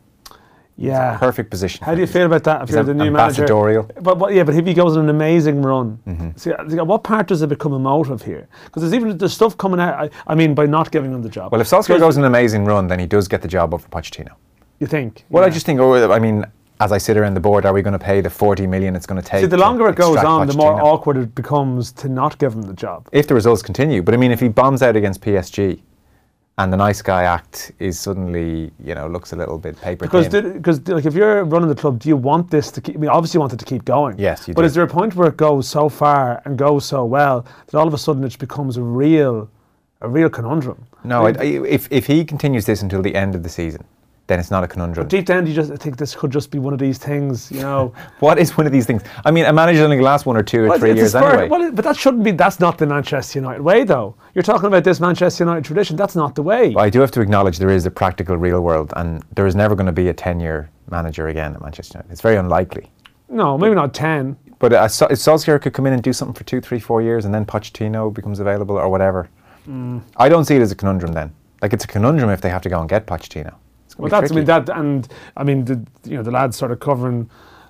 Yeah. 0.77 1.17
Perfect 1.17 1.49
position. 1.49 1.85
How 1.85 1.95
do 1.95 2.01
you 2.01 2.07
feel 2.07 2.25
about 2.25 2.43
that? 2.43 2.63
If 2.63 2.69
you're 2.71 2.83
the 2.83 2.93
new 2.93 3.11
manager. 3.11 3.45
Mm-hmm. 3.45 4.03
but, 4.03 4.15
but 4.15 4.33
yeah, 4.33 4.43
but 4.43 4.55
if 4.55 4.65
he 4.65 4.73
goes 4.73 4.97
on 4.97 5.05
an 5.05 5.09
amazing 5.09 5.61
run, 5.61 6.33
see, 6.35 6.51
uh, 6.51 6.83
what 6.83 7.03
part 7.03 7.27
does 7.27 7.41
it 7.41 7.47
become 7.47 7.73
a 7.73 7.79
motive 7.79 8.21
here? 8.21 8.47
Because 8.65 8.81
there's 8.81 8.93
even 8.93 9.17
there's 9.17 9.33
stuff 9.33 9.57
coming 9.57 9.79
out. 9.79 9.93
I, 9.95 10.09
I 10.27 10.35
mean, 10.35 10.53
by 10.53 10.65
not 10.65 10.91
giving 10.91 11.13
him 11.13 11.21
the 11.21 11.29
job. 11.29 11.51
Well, 11.51 11.61
if 11.61 11.67
Solskjaer 11.67 11.99
goes 11.99 12.17
on 12.17 12.23
an 12.23 12.27
amazing 12.27 12.65
run, 12.65 12.87
then 12.87 12.99
he 12.99 13.05
does 13.05 13.27
get 13.27 13.41
the 13.41 13.47
job 13.47 13.73
over 13.73 13.87
Pochettino. 13.87 14.33
you 14.79 14.87
think? 14.87 15.23
Well, 15.29 15.43
I 15.43 15.49
just 15.49 15.65
think, 15.65 15.79
oh, 15.79 16.11
I 16.11 16.19
mean, 16.19 16.45
as 16.81 16.91
I 16.91 16.97
sit 16.97 17.15
around 17.15 17.35
the 17.35 17.39
board, 17.39 17.65
are 17.65 17.73
we 17.73 17.81
going 17.81 17.97
to 17.97 17.99
pay 17.99 18.19
the 18.19 18.29
40 18.29 18.67
million 18.67 18.95
it's 18.95 19.05
going 19.05 19.21
to 19.21 19.27
take? 19.27 19.41
see 19.41 19.47
the 19.47 19.57
longer 19.57 19.87
it 19.87 19.95
goes 19.95 20.17
on, 20.17 20.47
the 20.47 20.53
more 20.53 20.81
awkward 20.81 21.15
it 21.17 21.33
becomes 21.35 21.93
to 21.93 22.09
not 22.09 22.37
give 22.37 22.53
him 22.53 22.63
the 22.63 22.73
job. 22.73 23.07
If 23.13 23.27
the 23.27 23.33
results 23.33 23.61
continue. 23.61 24.01
But 24.01 24.13
I 24.13 24.17
mean, 24.17 24.31
if 24.31 24.41
he 24.41 24.49
bombs 24.49 24.81
out 24.81 24.95
against 24.97 25.21
PSG 25.21 25.81
and 26.57 26.71
the 26.71 26.77
nice 26.77 27.01
guy 27.01 27.23
act 27.23 27.71
is 27.79 27.99
suddenly, 27.99 28.71
you 28.83 28.95
know, 28.95 29.07
looks 29.07 29.33
a 29.33 29.35
little 29.35 29.57
bit 29.57 29.79
paper 29.81 30.05
Because 30.05 30.27
thin. 30.29 30.53
because 30.53 30.87
like 30.87 31.05
if 31.05 31.13
you're 31.13 31.43
running 31.43 31.67
the 31.67 31.75
club, 31.75 31.99
do 31.99 32.07
you 32.07 32.15
want 32.17 32.49
this 32.49 32.71
to 32.71 32.81
keep? 32.81 32.95
I 32.95 32.99
mean, 32.99 33.09
obviously 33.09 33.37
you 33.37 33.41
want 33.41 33.53
it 33.53 33.59
to 33.59 33.65
keep 33.65 33.83
going. 33.83 34.17
Yes, 34.17 34.47
you 34.47 34.53
But 34.53 34.61
do. 34.61 34.67
is 34.67 34.73
there 34.73 34.83
a 34.83 34.87
point 34.87 35.15
where 35.15 35.27
it 35.27 35.37
goes 35.37 35.67
so 35.67 35.89
far 35.89 36.41
and 36.45 36.57
goes 36.57 36.85
so 36.85 37.03
well 37.03 37.45
that 37.67 37.77
all 37.77 37.87
of 37.87 37.93
a 37.93 37.97
sudden 37.97 38.23
it 38.23 38.39
becomes 38.39 38.77
a 38.77 38.81
real, 38.83 39.49
a 40.01 40.07
real 40.09 40.29
conundrum? 40.29 40.85
no, 41.03 41.25
I, 41.25 41.31
I, 41.31 41.43
if, 41.77 41.87
if 41.91 42.07
he 42.07 42.23
continues 42.25 42.65
this 42.65 42.81
until 42.81 43.01
the 43.01 43.15
end 43.15 43.35
of 43.35 43.43
the 43.43 43.49
season, 43.49 43.83
then 44.27 44.39
it's 44.39 44.49
not 44.49 44.63
a 44.63 44.67
conundrum. 44.67 45.05
But 45.05 45.09
deep 45.09 45.25
down, 45.25 45.45
you 45.45 45.53
just 45.53 45.71
I 45.71 45.75
think 45.75 45.97
this 45.97 46.15
could 46.15 46.31
just 46.31 46.49
be 46.51 46.57
one 46.59 46.73
of 46.73 46.79
these 46.79 46.97
things, 46.97 47.51
you 47.51 47.61
know. 47.61 47.93
What 48.19 48.39
is 48.39 48.57
one 48.57 48.65
of 48.65 48.71
these 48.71 48.85
things? 48.85 49.03
I 49.23 49.31
mean, 49.31 49.45
a 49.45 49.53
manager 49.53 49.83
only 49.83 50.01
lasts 50.01 50.25
one 50.25 50.35
or 50.35 50.43
two 50.43 50.63
or 50.63 50.69
Well, 50.69 50.79
three 50.79 50.93
years 50.95 51.13
anyway. 51.13 51.47
Well, 51.47 51.71
but 51.71 51.83
that 51.85 51.95
shouldn't 51.95 52.23
be. 52.23 52.31
That's 52.31 52.59
not 52.59 52.77
the 52.77 52.87
Manchester 52.87 53.39
United 53.39 53.61
way, 53.61 53.83
though. 53.83 54.15
You're 54.33 54.43
talking 54.43 54.67
about 54.67 54.83
this 54.83 54.99
Manchester 54.99 55.43
United 55.43 55.63
tradition. 55.63 55.95
That's 55.95 56.15
not 56.15 56.33
the 56.35 56.43
way. 56.43 56.73
But 56.73 56.81
I 56.81 56.89
do 56.89 56.99
have 57.01 57.11
to 57.11 57.21
acknowledge 57.21 57.59
there 57.59 57.69
is 57.69 57.85
a 57.85 57.91
practical 57.91 58.35
real 58.37 58.61
world, 58.61 58.93
and 58.95 59.23
there 59.35 59.45
is 59.45 59.55
never 59.55 59.75
going 59.75 59.85
to 59.85 59.91
be 59.91 60.07
a 60.09 60.13
10 60.13 60.39
year 60.39 60.69
manager 60.89 61.27
again 61.27 61.53
at 61.53 61.61
Manchester 61.61 61.97
United. 61.97 62.11
It's 62.11 62.21
very 62.21 62.37
unlikely. 62.37 62.91
No, 63.29 63.57
maybe 63.57 63.75
not 63.75 63.93
ten. 63.93 64.37
But 64.59 64.71
uh, 64.73 64.87
Sol- 64.87 65.09
Solskjaer 65.09 65.61
could 65.61 65.73
come 65.73 65.85
in 65.85 65.93
and 65.93 66.01
do 66.01 66.13
something 66.13 66.33
for 66.33 66.43
two, 66.45 66.61
three, 66.61 66.79
four 66.79 67.01
years, 67.01 67.25
and 67.25 67.33
then 67.33 67.45
Pochettino 67.45 68.13
becomes 68.13 68.39
available 68.39 68.77
or 68.77 68.87
whatever. 68.89 69.29
Mm. 69.67 70.01
I 70.17 70.29
don't 70.29 70.45
see 70.45 70.55
it 70.55 70.61
as 70.61 70.71
a 70.71 70.75
conundrum 70.75 71.11
then. 71.13 71.33
Like 71.61 71.73
it's 71.73 71.85
a 71.85 71.87
conundrum 71.87 72.29
if 72.29 72.41
they 72.41 72.49
have 72.49 72.61
to 72.61 72.69
go 72.69 72.79
and 72.79 72.87
get 72.87 73.07
Pochettino. 73.07 73.55
It's 73.97 73.99
Well, 73.99 74.09
gonna 74.09 74.27
be 74.27 74.27
that's 74.27 74.31
I 74.31 74.35
mean 74.35 74.45
that, 74.45 74.77
and 74.77 75.07
I 75.37 75.43
mean 75.43 75.65
the 75.65 75.85
you 76.03 76.17
know 76.17 76.23
the 76.23 76.31
lads 76.31 76.57
sort 76.57 76.71
of 76.71 76.79
covering 76.79 77.29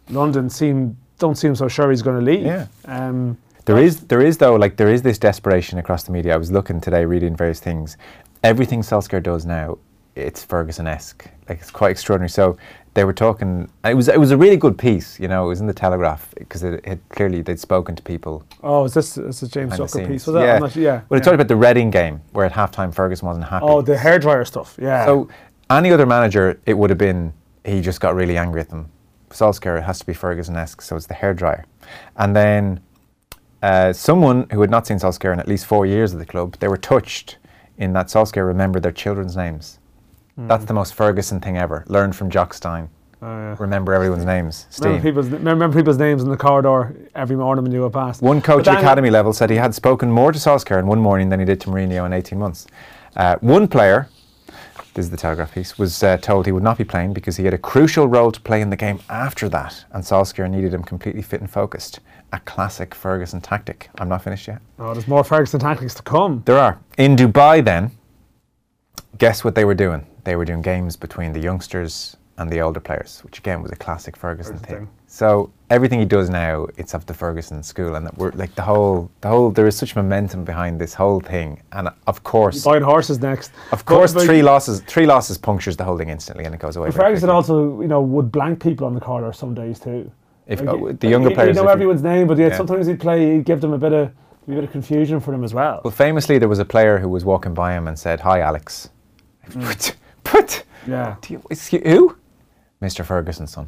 London 0.10 0.50
seem 0.50 0.98
don't 1.20 1.36
seem 1.36 1.56
so 1.56 1.68
sure 1.68 1.90
he's 1.90 2.02
going 2.02 2.20
to 2.20 2.26
leave. 2.26 2.46
Yeah. 2.46 2.68
Um, 2.86 3.38
There 3.66 3.78
is, 3.78 4.02
there 4.02 4.22
is 4.22 4.38
though, 4.38 4.56
like 4.56 4.78
there 4.78 4.92
is 4.92 5.02
this 5.02 5.18
desperation 5.18 5.80
across 5.80 6.04
the 6.04 6.12
media. 6.12 6.34
I 6.34 6.38
was 6.38 6.52
looking 6.52 6.80
today, 6.80 7.06
reading 7.06 7.36
various 7.36 7.60
things. 7.60 7.98
Everything 8.44 8.82
Solskjaer 8.82 9.24
does 9.24 9.46
now, 9.46 9.78
it's 10.16 10.46
Ferguson-esque. 10.46 11.26
Like 11.50 11.60
it's 11.62 11.72
quite 11.72 11.92
extraordinary. 11.92 12.30
So 12.30 12.58
they 12.94 13.04
were 13.04 13.14
talking. 13.14 13.70
It 13.84 13.96
was, 13.96 14.08
it 14.08 14.20
was 14.20 14.32
a 14.32 14.38
really 14.38 14.56
good 14.56 14.78
piece. 14.78 15.20
You 15.20 15.28
know, 15.28 15.46
it 15.46 15.48
was 15.48 15.62
in 15.62 15.68
the 15.68 15.74
Telegraph 15.74 16.32
because 16.38 16.64
it 16.64 16.86
had 16.86 17.00
clearly 17.10 17.42
they'd 17.42 17.60
spoken 17.60 17.96
to 17.96 18.04
people 18.04 18.44
oh, 18.62 18.86
is 18.86 18.94
this 18.94 19.18
is 19.18 19.40
this 19.40 19.50
James 19.50 19.72
behind 19.72 19.90
Zucker 19.90 20.08
piece? 20.08 20.28
Was 20.28 20.36
that? 20.36 20.46
Yeah. 20.46 20.60
Not- 20.60 20.76
yeah. 20.76 21.02
Well, 21.10 21.18
yeah. 21.18 21.18
it 21.18 21.24
talked 21.24 21.36
about 21.36 21.48
the 21.48 21.56
Reading 21.56 21.90
game 21.90 22.22
where 22.34 22.46
at 22.46 22.54
halftime 22.54 22.94
Ferguson 22.94 23.28
wasn't 23.28 23.46
happy. 23.46 23.66
Oh, 23.68 23.82
the 23.82 23.96
hairdryer 23.96 24.46
stuff. 24.46 24.78
Yeah. 24.80 25.06
So 25.06 25.28
any 25.70 25.92
other 25.92 26.06
manager, 26.06 26.60
it 26.66 26.78
would 26.78 26.90
have 26.90 27.00
been 27.00 27.34
he 27.64 27.82
just 27.82 28.00
got 28.00 28.16
really 28.16 28.38
angry 28.38 28.62
at 28.62 28.70
them. 28.70 28.92
Solskjaer 29.30 29.80
it 29.80 29.84
has 29.84 30.00
to 30.00 30.06
be 30.06 30.14
Ferguson-esque, 30.14 30.82
so 30.82 30.96
it's 30.96 31.08
the 31.08 31.16
hairdryer. 31.16 31.66
And 32.16 32.36
then 32.36 32.80
uh, 33.64 33.92
someone 33.92 34.48
who 34.52 34.62
had 34.62 34.70
not 34.70 34.86
seen 34.86 34.98
Solskjaer 34.98 35.34
in 35.34 35.40
at 35.40 35.48
least 35.48 35.66
four 35.66 35.86
years 35.86 36.14
at 36.14 36.20
the 36.20 36.26
club, 36.26 36.58
they 36.60 36.68
were 36.68 36.78
touched 36.78 37.38
in 37.78 37.94
that 37.94 38.08
Solskjaer 38.08 38.46
remembered 38.46 38.84
their 38.84 38.92
children's 38.92 39.36
names. 39.36 39.80
That's 40.38 40.66
the 40.66 40.74
most 40.74 40.94
Ferguson 40.94 41.40
thing 41.40 41.58
ever. 41.58 41.86
Learned 41.88 42.16
from 42.16 42.30
Jock 42.30 42.54
Stein. 42.54 42.90
Oh, 43.22 43.28
yeah. 43.28 43.56
Remember 43.58 43.94
everyone's 43.94 44.26
names. 44.26 44.68
Remember 44.82 45.02
people's, 45.02 45.30
remember 45.30 45.72
people's 45.72 45.98
names 45.98 46.22
in 46.22 46.30
the 46.30 46.38
corridor 46.38 46.94
every 47.16 47.38
morning 47.38 47.64
when 47.64 47.72
you 47.72 47.80
go 47.80 47.90
past. 47.90 48.22
One 48.22 48.42
coach 48.42 48.68
at 48.68 48.78
academy 48.78 49.10
level 49.10 49.32
said 49.32 49.50
he 49.50 49.56
had 49.56 49.74
spoken 49.74 50.12
more 50.12 50.34
to 50.34 50.38
Solskjaer 50.38 50.78
in 50.78 50.88
one 50.88 51.00
morning 51.00 51.30
than 51.30 51.40
he 51.40 51.46
did 51.46 51.62
to 51.62 51.70
Mourinho 51.70 52.06
in 52.06 52.12
18 52.12 52.38
months. 52.38 52.68
Uh, 53.16 53.38
one 53.40 53.68
player, 53.70 54.10
this 54.96 55.06
is 55.06 55.12
the 55.12 55.18
Telegraph 55.18 55.54
piece, 55.54 55.78
was 55.78 56.02
uh, 56.04 56.18
told 56.18 56.46
he 56.46 56.54
would 56.54 56.64
not 56.64 56.78
be 56.78 56.86
playing 56.86 57.14
because 57.14 57.36
he 57.36 57.44
had 57.44 57.54
a 57.54 57.58
crucial 57.58 58.08
role 58.08 58.32
to 58.32 58.40
play 58.40 58.62
in 58.62 58.70
the 58.70 58.78
game 58.78 59.00
after 59.10 59.50
that, 59.50 59.86
and 59.92 60.02
Solskjaer 60.04 60.50
needed 60.50 60.74
him 60.74 60.84
completely 60.84 61.22
fit 61.22 61.42
and 61.42 61.50
focused. 61.50 62.00
A 62.32 62.40
classic 62.40 62.96
Ferguson 62.96 63.42
tactic. 63.42 63.90
I'm 64.00 64.08
not 64.08 64.24
finished 64.24 64.48
yet. 64.48 64.62
Oh, 64.80 64.94
there's 64.94 65.08
more 65.08 65.24
Ferguson 65.24 65.60
tactics 65.60 65.94
to 65.96 66.02
come. 66.02 66.44
There 66.46 66.58
are. 66.58 66.80
In 66.98 67.18
Dubai, 67.18 67.64
then, 67.64 67.92
guess 69.18 69.44
what 69.44 69.54
they 69.54 69.66
were 69.66 69.76
doing? 69.76 70.08
They 70.24 70.38
were 70.38 70.46
doing 70.46 70.62
games 70.62 70.96
between 70.96 71.34
the 71.34 71.42
youngsters 71.42 72.16
and 72.38 72.50
the 72.50 72.62
older 72.62 72.80
players, 72.80 73.20
which 73.26 73.40
again 73.40 73.62
was 73.62 73.72
a 73.72 73.76
classic 73.76 74.16
Ferguson 74.16 74.58
Ferguson 74.58 74.78
thing. 74.78 74.88
thing. 74.88 74.96
So 75.08 75.52
everything 75.70 76.00
he 76.00 76.06
does 76.06 76.30
now, 76.30 76.68
it's 76.78 76.94
of 76.94 77.06
the 77.06 77.14
Ferguson 77.14 77.64
school, 77.64 77.96
and 77.96 78.06
that 78.06 78.18
we're 78.18 78.32
like 78.32 78.54
the 78.56 78.62
whole, 78.62 79.10
the 79.22 79.28
whole. 79.28 79.52
There 79.52 79.68
is 79.68 79.76
such 79.76 79.96
momentum 79.96 80.44
behind 80.44 80.80
this 80.80 80.94
whole 80.94 81.20
thing, 81.20 81.62
and 81.72 81.88
uh, 81.88 81.92
of 82.08 82.24
course, 82.24 82.64
Buying 82.64 82.84
horses 82.84 83.20
next. 83.20 83.52
of 83.72 83.86
course, 83.86 84.14
But- 84.14 84.20
but 84.22 84.26
three 84.28 84.42
losses, 84.42 84.82
three 84.82 85.06
losses 85.06 85.38
punctures 85.38 85.76
the 85.78 85.84
whole 85.84 85.98
thing 85.98 86.10
instantly, 86.10 86.46
and 86.46 86.54
it 86.56 86.60
goes 86.62 86.76
away. 86.76 86.92
Ferguson 86.92 87.28
quickly. 87.30 87.36
also, 87.36 87.82
you 87.82 87.88
know, 87.88 88.02
would 88.02 88.32
blank 88.32 88.62
people 88.62 88.86
on 88.88 88.94
the 88.94 89.02
corridor 89.02 89.34
some 89.34 89.54
days 89.54 89.80
too. 89.80 90.12
If- 90.48 90.62
Like, 90.62 90.80
he- 90.80 90.92
the 90.94 91.08
younger 91.08 91.30
he- 91.30 91.36
players, 91.36 91.50
if 91.52 91.56
know 91.58 91.64
you- 91.64 91.70
everyone's 91.70 92.04
name, 92.04 92.28
but 92.28 92.38
yeah, 92.38 92.48
Yeah. 92.48 92.58
sometimes 92.58 92.86
he'd 92.88 93.00
play, 93.00 93.34
he'd 93.36 93.46
give 93.46 93.62
them 93.62 93.74
a 93.74 93.78
bit 93.78 93.94
of 93.94 94.12
a 94.48 94.52
bit 94.52 94.64
of 94.64 94.72
confusion 94.72 95.20
for 95.20 95.32
them 95.32 95.44
as 95.44 95.56
well. 95.56 95.82
Well, 95.84 95.90
famously, 95.92 96.38
there 96.38 96.48
was 96.48 96.60
a 96.60 96.66
player 96.66 97.00
who 97.00 97.10
was 97.10 97.26
walking 97.26 97.56
by 97.56 97.74
him 97.74 97.88
and 97.88 97.98
said, 97.98 98.20
"Hi, 98.20 98.42
Alex." 98.42 98.90
Mm. 99.50 99.64
But, 100.24 100.32
but, 100.32 100.64
yeah. 100.88 101.16
do 101.22 101.34
you, 101.34 101.42
who? 101.84 102.16
Mr. 102.82 103.04
Ferguson's 103.04 103.52
son. 103.54 103.68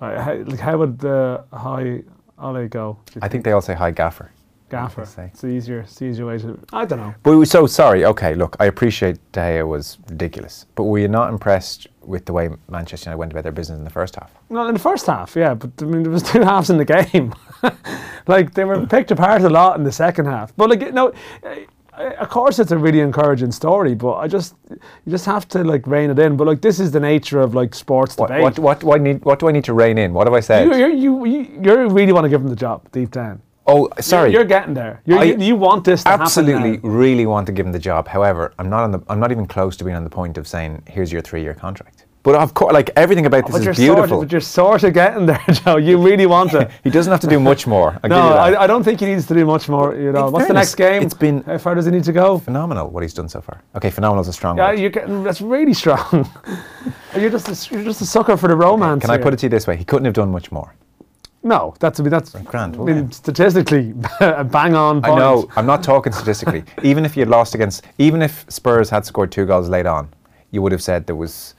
Right, 0.00 0.18
how, 0.18 0.34
like 0.34 0.60
how 0.60 0.78
would 0.78 0.98
the 0.98 1.44
hi 1.52 2.02
Ole 2.38 2.68
go? 2.68 2.98
do 3.12 3.20
I 3.22 3.28
think 3.28 3.44
they 3.44 3.52
all 3.52 3.60
say 3.60 3.74
hi, 3.74 3.90
Gaffer. 3.90 4.30
Gaffer. 4.70 5.04
say. 5.04 5.26
It's 5.32 5.40
the 5.40 5.48
easier, 5.48 5.80
it's 5.80 5.96
the 5.96 6.06
easier 6.06 6.26
way 6.26 6.38
to. 6.38 6.58
I 6.72 6.84
don't 6.84 7.00
know. 7.00 7.14
But 7.22 7.32
we 7.32 7.36
were 7.36 7.46
so 7.46 7.66
sorry. 7.66 8.04
Okay, 8.04 8.34
look, 8.34 8.56
I 8.60 8.66
appreciate 8.66 9.18
De 9.32 9.40
Gea 9.40 9.66
was 9.66 9.98
ridiculous, 10.08 10.66
but 10.76 10.84
were 10.84 11.00
you 11.00 11.08
not 11.08 11.28
impressed 11.28 11.88
with 12.02 12.24
the 12.24 12.32
way 12.32 12.48
Manchester 12.68 13.10
United 13.10 13.18
went 13.18 13.32
about 13.32 13.42
their 13.42 13.52
business 13.52 13.78
in 13.78 13.84
the 13.84 13.90
first 13.90 14.14
half? 14.14 14.32
Well, 14.48 14.68
in 14.68 14.74
the 14.74 14.80
first 14.80 15.06
half, 15.06 15.34
yeah, 15.36 15.54
but 15.54 15.70
I 15.80 15.84
mean, 15.84 16.04
there 16.04 16.12
was 16.12 16.22
two 16.32 16.42
halves 16.42 16.70
in 16.70 16.78
the 16.78 16.84
game. 16.84 17.34
like 18.26 18.54
they 18.54 18.64
were 18.64 18.86
picked 18.86 19.10
apart 19.10 19.42
a 19.42 19.50
lot 19.50 19.76
in 19.76 19.84
the 19.84 19.92
second 19.92 20.26
half. 20.26 20.56
But 20.56 20.70
like, 20.70 20.94
no, 20.94 21.12
of 22.18 22.28
course, 22.28 22.58
it's 22.58 22.70
a 22.70 22.78
really 22.78 23.00
encouraging 23.00 23.52
story. 23.52 23.94
But 23.94 24.16
I 24.16 24.28
just, 24.28 24.54
you 24.70 25.10
just 25.10 25.26
have 25.26 25.48
to 25.48 25.64
like 25.64 25.86
rein 25.86 26.10
it 26.10 26.18
in. 26.18 26.36
But 26.36 26.46
like, 26.46 26.60
this 26.60 26.80
is 26.80 26.90
the 26.90 27.00
nature 27.00 27.40
of 27.40 27.54
like 27.54 27.74
sports 27.74 28.16
What, 28.16 28.28
debate. 28.28 28.42
what, 28.42 28.58
what, 28.58 28.84
what, 28.84 29.00
need, 29.00 29.24
what 29.24 29.38
do 29.38 29.48
I 29.48 29.52
need 29.52 29.64
to 29.64 29.74
rein 29.74 29.98
in? 29.98 30.12
What 30.12 30.26
have 30.26 30.34
I 30.34 30.40
said? 30.40 30.68
you, 30.68 30.86
you, 30.88 31.24
you, 31.24 31.60
you, 31.62 31.88
really 31.88 32.12
want 32.12 32.24
to 32.24 32.28
give 32.28 32.40
him 32.40 32.48
the 32.48 32.56
job 32.56 32.90
deep 32.92 33.10
down. 33.10 33.42
oh, 33.66 33.88
sorry. 34.00 34.30
you're, 34.30 34.40
you're 34.40 34.48
getting 34.48 34.74
there. 34.74 35.02
You're, 35.04 35.18
I 35.18 35.24
you, 35.24 35.38
you 35.38 35.56
want 35.56 35.84
this 35.84 36.02
to 36.04 36.10
absolutely 36.10 36.78
really 36.78 37.26
want 37.26 37.46
to 37.46 37.52
give 37.52 37.66
him 37.66 37.72
the 37.72 37.78
job. 37.78 38.08
However, 38.08 38.52
I'm 38.58 38.68
not 38.68 38.84
on 38.84 38.90
the, 38.90 39.00
I'm 39.08 39.20
not 39.20 39.30
even 39.30 39.46
close 39.46 39.76
to 39.78 39.84
being 39.84 39.96
on 39.96 40.04
the 40.04 40.10
point 40.10 40.38
of 40.38 40.48
saying 40.48 40.82
here's 40.86 41.12
your 41.12 41.22
three 41.22 41.42
year 41.42 41.54
contract. 41.54 42.06
But 42.22 42.34
of 42.34 42.52
course, 42.52 42.74
like 42.74 42.90
everything 42.96 43.24
about 43.24 43.46
this 43.46 43.62
you're, 43.64 43.70
is 43.70 43.78
sort 43.78 43.96
beautiful. 43.96 44.18
of, 44.18 44.24
but 44.28 44.32
you're 44.32 44.42
sort 44.42 44.82
of 44.84 44.92
getting 44.92 45.24
there, 45.24 45.42
Joe. 45.52 45.78
You 45.78 45.96
really 45.96 46.26
want 46.26 46.52
it. 46.52 46.70
he 46.84 46.90
doesn't 46.90 47.10
have 47.10 47.20
to 47.20 47.26
do 47.26 47.40
much 47.40 47.66
more. 47.66 47.98
I'll 48.04 48.10
No, 48.10 48.16
give 48.16 48.24
you 48.24 48.30
that. 48.30 48.60
I, 48.60 48.64
I 48.64 48.66
don't 48.66 48.82
think 48.82 49.00
he 49.00 49.06
needs 49.06 49.26
to 49.28 49.34
do 49.34 49.46
much 49.46 49.70
more. 49.70 49.94
You 49.96 50.12
know, 50.12 50.26
In 50.26 50.32
what's 50.34 50.46
the 50.46 50.52
next 50.52 50.74
game? 50.74 51.02
it's 51.02 51.14
been- 51.14 51.42
how 51.44 51.56
far 51.56 51.74
does 51.74 51.86
he 51.86 51.90
need 51.90 52.04
to 52.04 52.12
go? 52.12 52.38
phenomenal 52.38 52.90
what 52.90 53.02
he's 53.02 53.14
done 53.14 53.28
so 53.28 53.40
far. 53.40 53.62
Okay, 53.74 53.88
phenomenal 53.90 54.20
is 54.20 54.28
a 54.28 54.34
strong 54.34 54.58
Yeah, 54.58 54.72
you're 54.72 54.90
getting 54.90 55.24
that's 55.24 55.40
really 55.40 55.72
strong. 55.72 56.28
you're 57.16 57.30
just 57.30 57.48
a, 57.48 57.74
you're 57.74 57.84
just 57.84 58.02
a 58.02 58.06
sucker 58.06 58.36
for 58.36 58.48
the 58.48 58.56
romance. 58.56 59.00
Can 59.00 59.10
I 59.10 59.16
put 59.16 59.32
it 59.32 59.38
to 59.38 59.46
you 59.46 59.50
this 59.50 59.66
way? 59.66 59.76
He 59.76 59.84
couldn't 59.84 60.04
have 60.04 60.14
done 60.14 60.30
much 60.30 60.52
more. 60.52 60.74
No, 61.42 61.74
that's 61.80 61.98
I 61.98 62.02
mean 62.02 62.10
that's 62.10 62.32
Grand, 62.32 62.76
I 62.76 62.80
mean 62.80 63.10
statistically 63.12 63.94
a 64.20 64.44
bang 64.44 64.74
on 64.74 65.02
I 65.06 65.14
know. 65.14 65.48
I'm 65.56 65.64
not 65.64 65.82
talking 65.82 66.12
statistically. 66.12 66.64
even 66.82 67.06
if 67.06 67.16
you 67.16 67.24
lost 67.24 67.54
against, 67.54 67.86
even 67.96 68.20
if 68.20 68.44
Spurs 68.50 68.90
had 68.90 69.06
scored 69.06 69.32
two 69.32 69.46
goals 69.46 69.70
late 69.70 69.86
on, 69.86 70.10
you 70.50 70.60
would 70.60 70.70
have 70.72 70.82
said 70.82 71.06
there 71.06 71.16
was 71.16 71.54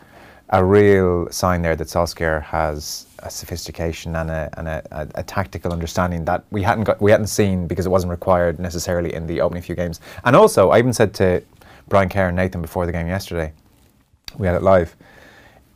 a 0.52 0.64
real 0.64 1.30
sign 1.32 1.62
there 1.62 1.76
that 1.76 1.88
Solskjaer 1.88 2.42
has 2.44 3.06
a 3.20 3.30
sophistication 3.30 4.16
and 4.16 4.30
a, 4.30 4.50
and 4.58 4.68
a, 4.68 4.84
a, 4.92 5.08
a 5.16 5.24
tactical 5.24 5.72
understanding 5.72 6.26
that 6.26 6.44
we 6.52 6.62
hadn't 6.62 6.84
got, 6.84 7.02
we 7.02 7.12
hadn't 7.12 7.28
seen 7.28 7.68
because 7.68 7.86
it 7.86 7.90
wasn't 7.90 8.10
required 8.10 8.60
necessarily 8.60 9.14
in 9.14 9.28
the 9.28 9.40
opening 9.40 9.64
few 9.64 9.76
games. 9.76 10.02
And 10.26 10.36
also, 10.36 10.72
I 10.72 10.80
even 10.80 10.94
said 10.94 11.14
to 11.16 11.42
Brian 11.88 12.10
Kerr 12.10 12.28
and 12.28 12.36
Nathan 12.36 12.62
before 12.62 12.86
the 12.86 12.92
game 12.92 13.08
yesterday, 13.08 13.54
we 14.38 14.46
had 14.48 14.56
it 14.56 14.62
live. 14.62 14.96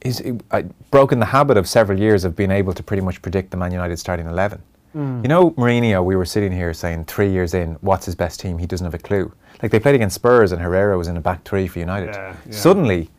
He's 0.03 0.21
uh, 0.51 0.63
broken 0.91 1.19
the 1.19 1.25
habit 1.25 1.57
of 1.57 1.67
several 1.67 1.99
years 1.99 2.25
of 2.25 2.35
being 2.35 2.51
able 2.51 2.73
to 2.73 2.83
pretty 2.83 3.01
much 3.01 3.21
predict 3.21 3.51
the 3.51 3.57
Man 3.57 3.71
United 3.71 3.97
starting 3.97 4.27
11. 4.27 4.61
Hmm. 4.91 5.21
You 5.23 5.29
know, 5.29 5.51
Mourinho, 5.51 6.03
we 6.03 6.15
were 6.15 6.25
sitting 6.25 6.51
here 6.51 6.73
saying 6.73 7.05
three 7.05 7.31
years 7.31 7.53
in, 7.53 7.75
what's 7.81 8.05
his 8.05 8.15
best 8.15 8.39
team? 8.39 8.57
He 8.57 8.65
doesn't 8.65 8.85
have 8.85 8.93
a 8.93 8.99
clue. 8.99 9.31
Like 9.61 9.71
they 9.71 9.79
played 9.79 9.95
against 9.95 10.15
Spurs 10.15 10.51
and 10.51 10.61
Herrera 10.61 10.97
was 10.97 11.07
in 11.07 11.17
a 11.17 11.21
back 11.21 11.43
three 11.43 11.67
for 11.67 11.79
United. 11.79 12.13
Yeah, 12.13 12.35
yeah. 12.45 12.51
Suddenly, 12.51 13.09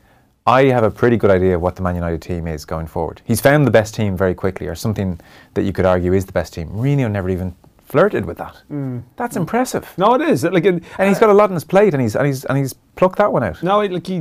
I 0.46 0.64
have 0.66 0.84
a 0.84 0.90
pretty 0.90 1.16
good 1.16 1.30
idea 1.30 1.56
of 1.56 1.60
what 1.62 1.76
the 1.76 1.82
Man 1.82 1.94
United 1.96 2.22
team 2.22 2.46
is 2.46 2.64
going 2.64 2.86
forward. 2.86 3.20
He's 3.24 3.40
found 3.40 3.66
the 3.66 3.70
best 3.70 3.94
team 3.94 4.16
very 4.16 4.34
quickly, 4.34 4.66
or 4.68 4.74
something 4.74 5.18
that 5.54 5.62
you 5.62 5.72
could 5.72 5.86
argue 5.86 6.12
is 6.12 6.26
the 6.26 6.32
best 6.32 6.54
team. 6.54 6.68
Mourinho 6.70 7.10
never 7.10 7.28
even 7.30 7.54
flirted 7.84 8.24
with 8.24 8.38
that. 8.38 8.56
Hmm. 8.68 9.00
That's 9.16 9.36
impressive. 9.36 9.92
No, 9.98 10.14
it 10.14 10.20
is 10.22 10.44
like 10.44 10.64
it, 10.64 10.82
And 10.98 11.08
he's 11.08 11.18
got 11.18 11.30
a 11.30 11.34
lot 11.34 11.50
on 11.50 11.54
his 11.54 11.64
plate, 11.64 11.94
and 11.94 12.02
he's 12.02 12.14
and 12.14 12.26
he's 12.26 12.44
and 12.44 12.58
he's 12.58 12.74
plucked 12.94 13.18
that 13.18 13.32
one 13.32 13.42
out. 13.42 13.62
No, 13.62 13.80
it- 13.80 13.90
like 13.92 14.06
he, 14.06 14.14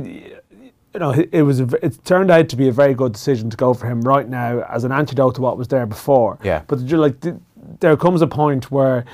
you 0.94 1.00
know, 1.00 1.12
it 1.12 1.42
was. 1.42 1.60
A, 1.60 1.68
it 1.84 2.04
turned 2.04 2.30
out 2.30 2.48
to 2.48 2.56
be 2.56 2.68
a 2.68 2.72
very 2.72 2.94
good 2.94 3.12
decision 3.12 3.48
to 3.50 3.56
go 3.56 3.72
for 3.74 3.86
him 3.86 4.00
right 4.00 4.28
now 4.28 4.62
as 4.68 4.82
an 4.84 4.92
antidote 4.92 5.34
to 5.36 5.42
what 5.42 5.56
was 5.58 5.68
there 5.68 5.86
before. 5.86 6.38
Yeah. 6.42 6.62
But 6.66 6.80
like, 6.80 7.16
there 7.80 7.96
comes 7.96 8.22
a 8.22 8.26
point 8.26 8.70
where, 8.70 9.04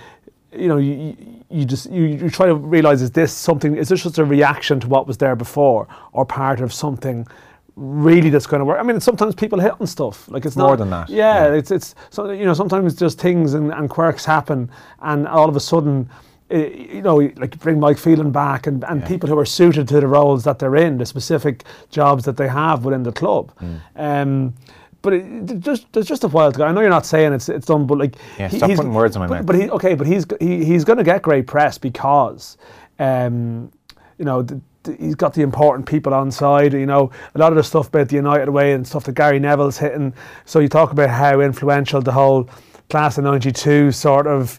you 0.54 0.68
know, 0.68 0.76
you, 0.78 1.16
you- 1.50 1.64
just 1.64 1.90
you, 1.90 2.04
you 2.04 2.30
try 2.30 2.46
to 2.46 2.54
realize 2.54 3.02
is 3.02 3.10
this 3.10 3.32
something? 3.32 3.76
Is 3.76 3.88
this 3.88 4.02
just 4.02 4.18
a 4.18 4.24
reaction 4.24 4.80
to 4.80 4.88
what 4.88 5.06
was 5.06 5.16
there 5.18 5.36
before, 5.36 5.86
or 6.12 6.24
part 6.24 6.60
of 6.60 6.72
something? 6.72 7.26
Really, 7.74 8.28
that's 8.30 8.46
going 8.46 8.60
to 8.60 8.64
work. 8.66 8.78
I 8.78 8.82
mean, 8.82 9.00
sometimes 9.00 9.34
people 9.34 9.58
hit 9.58 9.72
on 9.80 9.86
stuff. 9.86 10.28
Like 10.28 10.44
it's 10.44 10.56
More 10.56 10.70
not 10.70 10.78
than 10.78 10.90
that, 10.90 11.08
Yeah, 11.08 11.46
yeah. 11.46 11.54
it's 11.54 11.70
it's 11.70 11.94
so 12.10 12.30
you 12.30 12.44
know 12.44 12.54
sometimes 12.54 12.94
just 12.94 13.18
things 13.18 13.54
and, 13.54 13.72
and 13.72 13.88
quirks 13.88 14.24
happen, 14.26 14.70
and 15.00 15.26
all 15.26 15.48
of 15.48 15.56
a 15.56 15.60
sudden 15.60 16.08
uh, 16.52 16.56
you 16.56 17.00
know, 17.00 17.16
like 17.36 17.58
bring 17.60 17.80
Mike 17.80 17.96
Phelan 17.96 18.30
back 18.30 18.66
and, 18.66 18.84
and 18.84 19.00
Yeah. 19.00 19.08
people 19.08 19.26
who 19.28 19.38
are 19.38 19.46
suited 19.46 19.88
to 19.88 20.00
the 20.00 20.06
roles 20.06 20.44
that 20.44 20.58
they're 20.58 20.76
in, 20.76 20.98
the 20.98 21.06
specific 21.06 21.64
jobs 21.90 22.24
that 22.24 22.36
they 22.36 22.48
have 22.48 22.84
within 22.84 23.04
the 23.04 23.12
club. 23.12 23.52
Mm. 23.58 23.80
Um, 23.96 24.54
but 25.02 25.12
it, 25.12 25.58
just 25.60 25.92
there's 25.92 26.06
just 26.06 26.24
a 26.24 26.28
while 26.28 26.50
to 26.52 26.58
go. 26.58 26.64
I 26.64 26.72
know 26.72 26.80
you're 26.80 26.90
not 26.90 27.04
saying 27.06 27.32
it's 27.32 27.48
it's 27.48 27.66
done, 27.66 27.86
but 27.86 27.98
like 27.98 28.16
Yeah, 28.38 28.48
stop 28.48 28.68
he's- 28.68 28.78
putting 28.78 28.94
words 28.94 29.16
in 29.16 29.20
my 29.20 29.26
but, 29.28 29.34
mouth. 29.34 29.46
But 29.46 29.56
he 29.56 29.70
okay, 29.70 29.94
but 29.94 30.06
he's 30.06 30.24
he, 30.40 30.64
he's 30.64 30.84
going 30.84 30.98
to 30.98 31.04
get 31.04 31.22
great 31.22 31.46
press 31.46 31.76
because, 31.78 32.56
um, 32.98 33.70
you 34.18 34.24
know. 34.24 34.42
The, 34.42 34.54
the- 34.54 34.60
He's 34.98 35.14
got 35.14 35.32
the 35.34 35.42
important 35.42 35.86
people 35.86 36.12
on 36.12 36.32
side, 36.32 36.72
you 36.72 36.86
know, 36.86 37.12
a 37.36 37.38
lot 37.38 37.52
of 37.52 37.56
the 37.56 37.62
stuff 37.62 37.86
about 37.86 38.08
the 38.08 38.16
United 38.16 38.48
way 38.48 38.72
and 38.72 38.84
stuff 38.84 39.04
that 39.04 39.12
Gary 39.12 39.38
Neville's 39.38 39.78
hitting. 39.78 40.12
So 40.44 40.58
you 40.58 40.68
talk 40.68 40.90
about 40.90 41.08
how 41.08 41.38
influential 41.40 42.00
the 42.00 42.10
whole 42.10 42.50
class 42.90 43.16
of 43.16 43.22
92 43.22 43.92
sort 43.92 44.26
of 44.26 44.58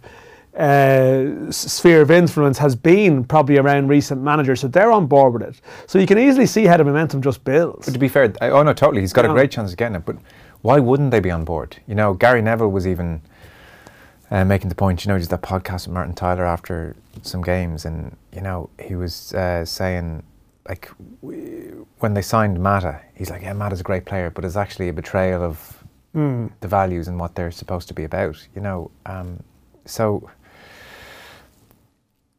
uh, 0.58 1.52
sphere 1.52 2.02
of 2.02 2.12
influence 2.12 2.58
has 2.60 2.76
been 2.76 3.24
probably 3.24 3.58
around 3.58 3.88
recent 3.88 4.22
managers. 4.22 4.60
So 4.62 4.68
they're 4.68 4.92
on 4.92 5.08
board 5.08 5.34
with 5.34 5.42
it. 5.44 5.62
So 5.88 5.98
you 6.00 6.06
can 6.08 6.18
easily 6.20 6.46
see 6.46 6.66
how 6.66 6.78
the 6.78 6.84
momentum 6.84 7.22
just 7.22 7.44
builds. 7.44 7.86
But 7.88 7.94
to 7.94 8.00
be 8.00 8.08
fair, 8.08 8.32
I, 8.42 8.50
oh 8.50 8.64
no, 8.64 8.74
totally. 8.74 9.02
He's 9.02 9.14
got 9.14 9.26
Yeah. 9.26 9.32
a 9.32 9.34
great 9.34 9.52
chance 9.52 9.72
of 9.72 9.78
getting 9.78 9.96
it. 9.96 10.06
But 10.06 10.18
why 10.62 10.80
wouldn't 10.80 11.12
they 11.12 11.20
be 11.20 11.32
on 11.32 11.44
board? 11.44 11.78
You 11.88 11.96
know, 11.96 12.14
Gary 12.14 12.42
Neville 12.42 12.70
was 12.72 12.86
even 12.88 13.22
uh, 14.32 14.46
making 14.46 14.70
the 14.70 14.76
point. 14.76 15.04
You 15.06 15.10
know, 15.12 15.18
just 15.18 15.32
that 15.32 15.42
podcast 15.42 15.88
with 15.88 15.94
Martin 15.94 16.14
Tyler 16.14 16.46
after 16.46 16.96
some 17.24 17.42
games, 17.42 17.86
and 17.86 18.16
you 18.32 18.42
know, 18.42 18.70
he 18.80 18.96
was 18.96 19.34
uh, 19.34 19.66
saying 19.66 20.24
like 20.70 20.90
w- 21.22 21.86
when 22.00 22.14
they 22.14 22.22
signed 22.22 22.60
Mata, 22.62 23.02
he's 23.16 23.30
like, 23.30 23.42
yeah, 23.42 23.54
Mata's 23.54 23.82
a 23.82 23.84
great 23.84 24.06
player, 24.06 24.30
but 24.30 24.46
it's 24.46 24.56
actually 24.56 24.88
a 24.90 24.94
betrayal 24.94 25.44
of 25.44 25.84
the 26.14 26.68
values 26.68 27.08
and 27.08 27.20
what 27.20 27.34
they're 27.34 27.50
supposed 27.52 27.88
to 27.88 27.94
be 27.94 28.04
about. 28.04 28.48
You 28.56 28.62
know, 28.62 28.92
um, 29.08 29.42
so 29.86 30.30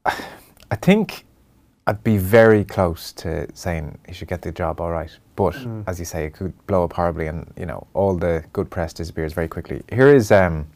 I 0.04 0.76
think 0.76 1.24
I'd 1.86 2.02
be 2.02 2.16
very 2.16 2.64
close 2.64 3.12
to 3.12 3.46
saying 3.54 3.98
he 4.06 4.14
should 4.14 4.28
get 4.28 4.42
the 4.42 4.52
job 4.52 4.80
all 4.80 4.90
right. 4.90 5.10
But 5.36 5.56
as 5.86 5.98
you 5.98 6.04
say, 6.04 6.24
it 6.26 6.34
could 6.34 6.66
blow 6.66 6.84
up 6.84 6.92
horribly, 6.92 7.26
and 7.26 7.52
you 7.56 7.66
know 7.66 7.86
all 7.94 8.16
the 8.16 8.44
good 8.52 8.70
press 8.70 8.92
disappears 8.92 9.32
very 9.32 9.48
quickly. 9.48 9.82
Here 9.90 10.08
is 10.08 10.30
um, 10.30 10.66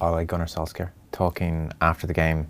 Ole 0.00 0.24
Gunnar 0.24 0.46
Solskjaer 0.46 0.90
talking 1.12 1.72
after 1.80 2.06
the 2.06 2.12
game, 2.12 2.46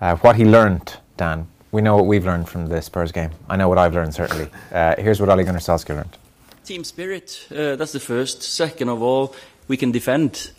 uh, 0.00 0.16
what 0.16 0.36
he 0.36 0.44
learned. 0.44 0.96
Dan, 1.16 1.46
we 1.70 1.82
know 1.82 1.96
what 1.96 2.06
we've 2.06 2.24
learned 2.24 2.48
from 2.48 2.66
the 2.66 2.82
Spurs 2.82 3.12
game. 3.12 3.30
I 3.48 3.56
know 3.56 3.68
what 3.68 3.78
I've 3.78 3.94
learned 3.94 4.14
certainly. 4.14 4.48
Uh, 4.72 4.94
here's 4.98 5.20
what 5.20 5.28
Ole 5.28 5.44
Gunnar 5.44 5.60
Solskjaer 5.60 5.96
learned. 5.96 6.16
Team 6.64 6.82
spirit, 6.82 7.46
uh, 7.50 7.76
that's 7.76 7.92
the 7.92 8.00
first. 8.00 8.42
Second 8.42 8.88
of 8.88 9.00
all, 9.00 9.34
we 9.68 9.76
can 9.76 9.92
defend. 9.92 10.50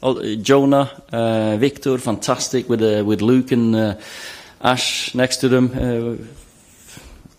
Jonah, 0.42 1.04
uh, 1.12 1.58
Victor, 1.58 1.98
fantastic 1.98 2.70
with 2.70 2.82
uh, 2.82 3.04
with 3.04 3.22
Luke 3.22 3.52
and 3.52 3.76
uh, 3.76 3.96
Ash 4.62 5.14
next 5.14 5.38
to 5.38 5.50
them. 5.50 5.72
Uh, 5.74 6.24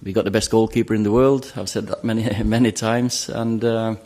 we 0.02 0.12
got 0.12 0.24
the 0.24 0.30
best 0.30 0.50
goalkeeper 0.50 0.94
in 0.94 1.02
the 1.02 1.10
world. 1.10 1.52
I've 1.56 1.68
said 1.68 1.88
that 1.88 2.04
many 2.04 2.42
many 2.44 2.72
times, 2.72 3.28
and 3.28 3.64
uh, 3.64 3.96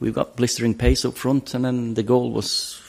we've 0.00 0.14
got 0.14 0.36
blistering 0.36 0.74
pace 0.74 1.04
up 1.04 1.16
front. 1.16 1.54
And 1.54 1.64
then 1.64 1.94
the 1.94 2.02
goal 2.02 2.30
was 2.30 2.80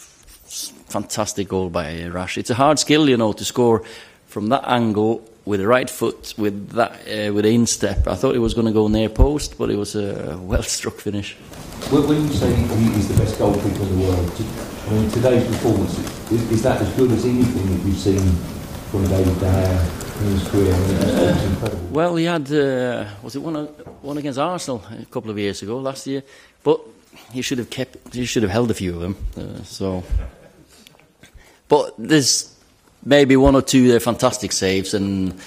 fantastic 0.87 1.49
goal 1.49 1.69
by 1.69 2.05
Rash. 2.05 2.37
It's 2.37 2.51
a 2.51 2.55
hard 2.55 2.77
skill, 2.77 3.09
you 3.09 3.17
know, 3.17 3.33
to 3.33 3.43
score 3.43 3.83
from 4.27 4.49
that 4.49 4.63
angle 4.67 5.27
with 5.45 5.59
the 5.59 5.67
right 5.67 5.89
foot, 5.89 6.35
with 6.37 6.71
that 6.71 6.91
uh, 6.91 7.33
with 7.33 7.45
the 7.45 7.53
instep. 7.53 8.07
I 8.07 8.15
thought 8.15 8.35
it 8.35 8.39
was 8.39 8.53
going 8.53 8.67
to 8.67 8.73
go 8.73 8.87
near 8.87 9.09
post, 9.09 9.57
but 9.57 9.71
it 9.71 9.75
was 9.75 9.95
a 9.95 10.37
well 10.41 10.63
struck 10.63 10.95
finish. 10.95 11.35
When, 11.89 12.23
you 12.23 12.33
say 12.33 12.53
he 12.53 12.99
is 12.99 13.07
the 13.09 13.17
best 13.21 13.37
goalkeeper 13.37 13.81
in 13.81 13.99
the 13.99 14.05
world, 14.05 14.31
I 14.87 14.93
mean, 14.93 15.09
today's 15.11 15.45
performance, 15.45 15.99
is 16.31 16.63
that 16.63 16.81
as 16.81 16.89
good 16.95 17.11
as 17.11 17.25
anything 17.25 17.77
that 17.77 17.85
you've 17.85 17.97
seen 17.97 18.54
Well, 21.91 22.15
he 22.15 22.25
had 22.25 22.51
uh, 22.51 23.05
was 23.21 23.35
it 23.35 23.41
one 23.41 23.65
one 24.01 24.17
against 24.17 24.39
Arsenal 24.39 24.83
a 24.91 25.05
couple 25.05 25.31
of 25.31 25.37
years 25.37 25.61
ago, 25.61 25.77
last 25.79 26.07
year, 26.07 26.23
but 26.63 26.79
he 27.31 27.41
should 27.41 27.57
have 27.57 27.69
kept 27.69 28.13
he 28.13 28.25
should 28.25 28.43
have 28.43 28.51
held 28.51 28.71
a 28.71 28.73
few 28.73 28.95
of 28.95 29.01
them. 29.01 29.15
Uh, 29.37 29.63
so, 29.63 30.03
but 31.67 31.93
there's 31.97 32.55
maybe 33.03 33.35
one 33.35 33.55
or 33.55 33.61
two 33.61 33.99
fantastic 33.99 34.51
saves, 34.51 34.93
and 34.93 35.39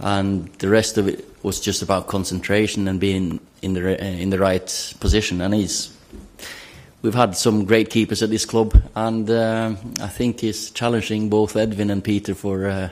and 0.00 0.46
the 0.58 0.68
rest 0.68 0.98
of 0.98 1.08
it 1.08 1.24
was 1.42 1.60
just 1.60 1.82
about 1.82 2.06
concentration 2.06 2.88
and 2.88 3.00
being 3.00 3.40
in 3.62 3.74
the 3.74 4.00
uh, 4.00 4.04
in 4.04 4.30
the 4.30 4.38
right 4.38 4.94
position. 5.00 5.40
And 5.40 5.54
he's 5.54 5.96
we've 7.02 7.14
had 7.14 7.36
some 7.36 7.64
great 7.64 7.90
keepers 7.90 8.22
at 8.22 8.30
this 8.30 8.46
club, 8.46 8.74
and 8.94 9.28
um 9.30 9.76
I 10.00 10.08
think 10.08 10.40
he's 10.40 10.70
challenging 10.70 11.28
both 11.28 11.56
Edwin 11.56 11.90
and 11.90 12.02
Peter 12.02 12.34
for 12.34 12.66
uh, 12.66 12.88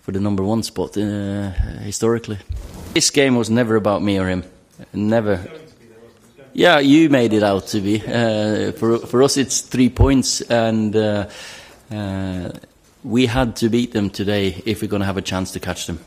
for 0.00 0.12
the 0.12 0.20
number 0.20 0.42
one 0.42 0.62
spot 0.62 0.96
uh, 0.96 1.50
historically. 1.84 2.38
This 2.94 3.10
game 3.10 3.36
was 3.36 3.50
never 3.50 3.76
about 3.76 4.02
me 4.02 4.18
or 4.18 4.28
him, 4.28 4.42
never. 4.92 5.40
Yeah, 6.54 6.80
you 6.80 7.10
made 7.10 7.34
it 7.34 7.42
out 7.42 7.66
to 7.68 7.80
be. 7.80 8.00
Uh, 8.00 8.72
for 8.72 8.98
for 8.98 9.22
us, 9.22 9.36
it's 9.36 9.60
three 9.60 9.90
points, 9.90 10.40
and 10.40 10.96
uh, 10.96 11.28
uh, 11.90 12.50
we 13.04 13.26
had 13.26 13.54
to 13.56 13.68
beat 13.68 13.92
them 13.92 14.10
today 14.10 14.62
if 14.64 14.80
we're 14.82 14.88
going 14.88 15.02
to 15.02 15.06
have 15.06 15.18
a 15.18 15.22
chance 15.22 15.52
to 15.52 15.60
catch 15.60 15.86
them. 15.86 15.98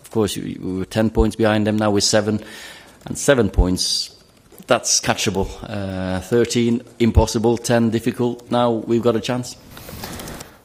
Of 0.00 0.10
course, 0.10 0.36
we 0.36 0.56
were 0.60 0.86
ten 0.86 1.10
points 1.10 1.36
behind 1.36 1.66
them. 1.66 1.76
Now 1.76 1.90
we're 1.90 2.00
seven, 2.00 2.40
and 3.04 3.18
seven 3.18 3.50
points. 3.50 4.16
That's 4.70 5.00
catchable. 5.00 5.48
Uh, 5.68 6.20
Thirteen 6.20 6.82
impossible. 7.00 7.58
Ten 7.58 7.90
difficult. 7.90 8.48
Now 8.52 8.70
we've 8.70 9.02
got 9.02 9.16
a 9.16 9.20
chance. 9.20 9.56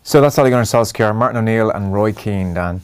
So 0.03 0.22
that's 0.22 0.38
Ole 0.38 0.51
Gunnar 0.51 0.62
Solskjaer, 0.62 1.16
Martin 1.16 1.38
O'Neill, 1.38 1.72
and 1.72 1.91
Roy 1.91 2.14
Keane. 2.14 2.53
Dan. 2.53 2.82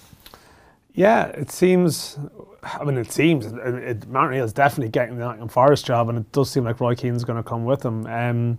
Yeah, 0.96 1.28
it 1.28 1.52
seems. 1.52 2.18
I 2.64 2.84
mean, 2.86 2.98
it 2.98 3.12
seems 3.12 3.46
it, 3.46 3.54
it, 3.56 4.08
Martin 4.08 4.34
O'Neill's 4.34 4.52
definitely 4.52 4.90
getting 4.90 5.18
the 5.18 5.24
Nottingham 5.24 5.50
Forest 5.50 5.86
job, 5.86 6.10
and 6.10 6.18
it 6.18 6.32
does 6.32 6.50
seem 6.50 6.64
like 6.64 6.80
Roy 6.80 6.96
Keane's 6.96 7.24
going 7.24 7.38
to 7.38 7.48
come 7.48 7.66
with 7.66 7.86
him. 7.86 8.08
Um, 8.08 8.58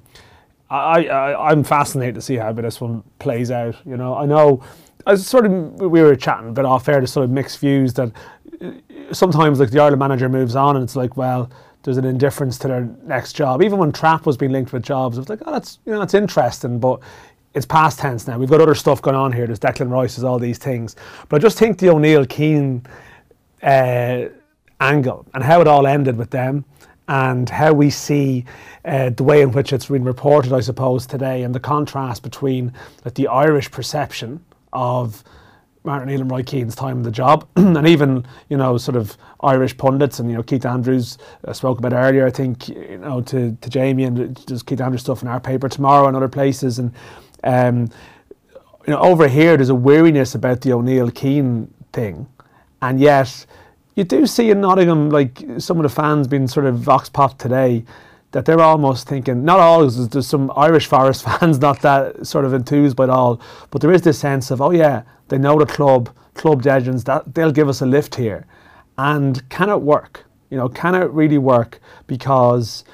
I, 0.70 1.06
I, 1.06 1.50
I'm 1.50 1.64
fascinated 1.64 2.14
to 2.14 2.22
see 2.22 2.36
how 2.36 2.52
this 2.52 2.80
one 2.80 3.02
plays 3.18 3.50
out. 3.50 3.74
You 3.84 3.96
know, 3.96 4.14
I 4.14 4.24
know. 4.24 4.62
I 5.04 5.10
was 5.10 5.26
sort 5.26 5.46
of 5.46 5.80
we 5.80 6.00
were 6.00 6.14
chatting 6.14 6.50
a 6.50 6.52
bit 6.52 6.64
off 6.64 6.88
air 6.88 7.00
to 7.00 7.08
sort 7.08 7.24
of 7.24 7.30
mixed 7.30 7.58
views 7.58 7.94
that 7.94 8.12
uh, 8.60 8.70
sometimes 9.10 9.58
like 9.58 9.72
the 9.72 9.80
Ireland 9.80 9.98
manager 9.98 10.28
moves 10.28 10.54
on 10.54 10.76
and 10.76 10.84
it's 10.84 10.94
like 10.94 11.16
well 11.16 11.50
there's 11.82 11.98
an 11.98 12.04
indifference 12.04 12.58
to 12.58 12.68
their 12.68 12.88
next 13.04 13.34
job. 13.34 13.62
Even 13.62 13.78
when 13.78 13.92
Trap 13.92 14.26
was 14.26 14.36
being 14.36 14.52
linked 14.52 14.72
with 14.72 14.82
jobs, 14.82 15.16
it 15.16 15.20
was 15.20 15.28
like 15.28 15.40
oh 15.46 15.52
that's 15.52 15.78
you 15.84 15.92
know 15.92 15.98
that's 15.98 16.14
interesting, 16.14 16.78
but 16.78 17.00
it's 17.54 17.66
past 17.66 17.98
tense 17.98 18.26
now. 18.26 18.38
We've 18.38 18.48
got 18.50 18.60
other 18.60 18.74
stuff 18.74 19.02
going 19.02 19.16
on 19.16 19.32
here. 19.32 19.46
There's 19.46 19.58
Declan 19.58 19.90
Rice, 19.90 20.16
there's 20.16 20.24
all 20.24 20.38
these 20.38 20.58
things. 20.58 20.96
But 21.28 21.36
I 21.36 21.38
just 21.40 21.58
think 21.58 21.78
the 21.78 21.90
O'Neill 21.90 22.24
Keane 22.24 22.84
uh, 23.62 24.26
angle 24.80 25.26
and 25.34 25.44
how 25.44 25.60
it 25.60 25.68
all 25.68 25.86
ended 25.86 26.16
with 26.16 26.30
them 26.30 26.64
and 27.08 27.48
how 27.48 27.72
we 27.72 27.90
see 27.90 28.44
uh, 28.84 29.10
the 29.10 29.24
way 29.24 29.42
in 29.42 29.52
which 29.52 29.72
it's 29.72 29.86
been 29.86 30.04
reported, 30.04 30.52
I 30.52 30.60
suppose, 30.60 31.06
today 31.06 31.42
and 31.42 31.54
the 31.54 31.60
contrast 31.60 32.22
between 32.22 32.72
like, 33.04 33.14
the 33.14 33.28
Irish 33.28 33.70
perception 33.70 34.42
of 34.72 35.22
Martin 35.84 36.08
O'Neill 36.08 36.20
and 36.20 36.30
Roy 36.30 36.42
Keane's 36.42 36.76
time 36.76 36.98
in 36.98 37.02
the 37.02 37.10
job, 37.10 37.46
and 37.56 37.86
even 37.86 38.24
you 38.48 38.56
know 38.56 38.78
sort 38.78 38.96
of 38.96 39.16
Irish 39.40 39.76
pundits 39.76 40.20
and 40.20 40.30
you 40.30 40.36
know 40.36 40.42
Keith 40.42 40.64
Andrews 40.64 41.18
uh, 41.44 41.52
spoke 41.52 41.78
about 41.78 41.92
earlier. 41.92 42.26
I 42.26 42.30
think 42.30 42.68
you 42.68 42.98
know 42.98 43.20
to, 43.22 43.56
to 43.60 43.70
Jamie 43.70 44.04
and 44.04 44.36
there's 44.36 44.62
Keith 44.62 44.80
Andrews 44.80 45.02
stuff 45.02 45.22
in 45.22 45.28
our 45.28 45.40
paper 45.40 45.68
tomorrow 45.68 46.06
and 46.06 46.16
other 46.16 46.28
places, 46.28 46.78
and 46.78 46.92
um, 47.42 47.90
you 48.86 48.92
know 48.92 49.00
over 49.00 49.28
here 49.28 49.56
there's 49.56 49.70
a 49.70 49.74
weariness 49.74 50.34
about 50.34 50.60
the 50.60 50.72
O'Neill 50.72 51.10
Keane 51.10 51.72
thing, 51.92 52.28
and 52.80 53.00
yet 53.00 53.44
you 53.96 54.04
do 54.04 54.26
see 54.26 54.50
in 54.50 54.60
Nottingham 54.60 55.10
like 55.10 55.44
some 55.58 55.78
of 55.78 55.82
the 55.82 55.88
fans 55.88 56.28
being 56.28 56.46
sort 56.46 56.66
of 56.66 56.78
vox 56.78 57.08
pop 57.08 57.38
today 57.38 57.84
that 58.30 58.46
they're 58.46 58.60
almost 58.60 59.06
thinking 59.06 59.44
not 59.44 59.60
all 59.60 59.80
there's, 59.80 60.08
there's 60.08 60.26
some 60.26 60.50
Irish 60.56 60.86
Forest 60.86 61.24
fans 61.40 61.58
not 61.58 61.82
that 61.82 62.26
sort 62.26 62.44
of 62.44 62.54
enthused 62.54 62.96
by 62.96 63.04
it 63.04 63.10
all 63.10 63.40
but 63.70 63.80
there 63.80 63.92
is 63.92 64.02
this 64.02 64.18
sense 64.18 64.50
of 64.50 64.60
oh 64.62 64.70
yeah 64.70 65.02
they 65.32 65.38
know 65.38 65.58
the 65.58 65.64
club 65.64 66.10
club 66.34 66.62
legends 66.66 67.04
that 67.04 67.34
they'll 67.34 67.52
give 67.52 67.66
us 67.66 67.80
a 67.80 67.86
lift 67.86 68.16
here. 68.16 68.46
And 68.98 69.48
can 69.48 69.70
it 69.70 69.80
work? 69.80 70.26
You 70.50 70.58
know 70.58 70.68
can 70.68 70.94
it 70.94 71.10
really 71.10 71.38
work? 71.38 71.80
Because 72.06 72.84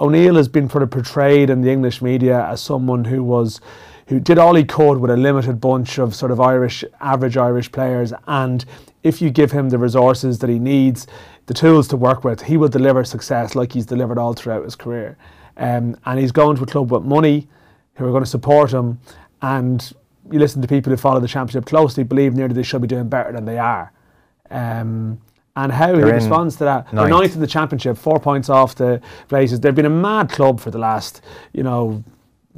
O'Neill 0.00 0.36
has 0.36 0.48
been 0.48 0.70
sort 0.70 0.82
of 0.82 0.90
portrayed 0.90 1.50
in 1.50 1.60
the 1.60 1.70
English 1.70 2.00
media 2.00 2.46
as 2.46 2.62
someone 2.62 3.04
who 3.04 3.22
was 3.22 3.60
who 4.06 4.18
did 4.18 4.38
all 4.38 4.54
he 4.54 4.64
could 4.64 4.96
with 5.00 5.10
a 5.10 5.18
limited 5.18 5.60
bunch 5.60 5.98
of 5.98 6.14
sort 6.14 6.32
of 6.32 6.40
Irish 6.40 6.82
average 6.98 7.36
Irish 7.36 7.70
players. 7.70 8.14
And 8.26 8.64
if 9.02 9.20
you 9.20 9.28
give 9.28 9.52
him 9.52 9.68
the 9.68 9.76
resources 9.76 10.38
that 10.38 10.48
he 10.48 10.58
needs 10.58 11.06
the 11.44 11.52
tools 11.52 11.88
to 11.88 11.96
work 11.98 12.24
with 12.24 12.40
he 12.40 12.56
will 12.56 12.68
deliver 12.68 13.04
success 13.04 13.54
like 13.54 13.72
he's 13.72 13.84
delivered 13.84 14.16
all 14.16 14.32
throughout 14.32 14.64
his 14.64 14.76
career. 14.76 15.18
Um, 15.58 15.94
and 16.06 16.18
he's 16.18 16.32
going 16.32 16.56
to 16.56 16.62
a 16.62 16.66
club 16.66 16.90
with 16.90 17.02
money 17.02 17.48
who 17.96 18.06
are 18.06 18.12
going 18.12 18.24
to 18.24 18.30
support 18.30 18.72
him 18.72 18.98
and 19.42 19.92
you 20.30 20.38
listen 20.38 20.62
to 20.62 20.68
people 20.68 20.90
who 20.90 20.96
follow 20.96 21.20
the 21.20 21.28
championship 21.28 21.66
closely 21.66 22.04
believe 22.04 22.34
nearly 22.34 22.54
they 22.54 22.62
should 22.62 22.82
be 22.82 22.88
doing 22.88 23.08
better 23.08 23.32
than 23.32 23.44
they 23.44 23.58
are 23.58 23.92
um, 24.50 25.20
and 25.56 25.72
how 25.72 25.94
he 25.94 26.00
They're 26.00 26.08
in 26.08 26.14
responds 26.14 26.56
to 26.56 26.64
that. 26.64 26.86
They're 26.86 27.08
ninth. 27.08 27.10
ninth 27.10 27.34
in 27.34 27.40
the 27.40 27.46
championship, 27.46 27.96
four 27.96 28.20
points 28.20 28.48
off 28.48 28.74
the 28.74 29.00
places. 29.28 29.60
They've 29.60 29.74
been 29.74 29.86
a 29.86 29.90
mad 29.90 30.30
club 30.30 30.60
for 30.60 30.70
the 30.70 30.78
last, 30.78 31.22
you 31.52 31.62
know, 31.62 32.04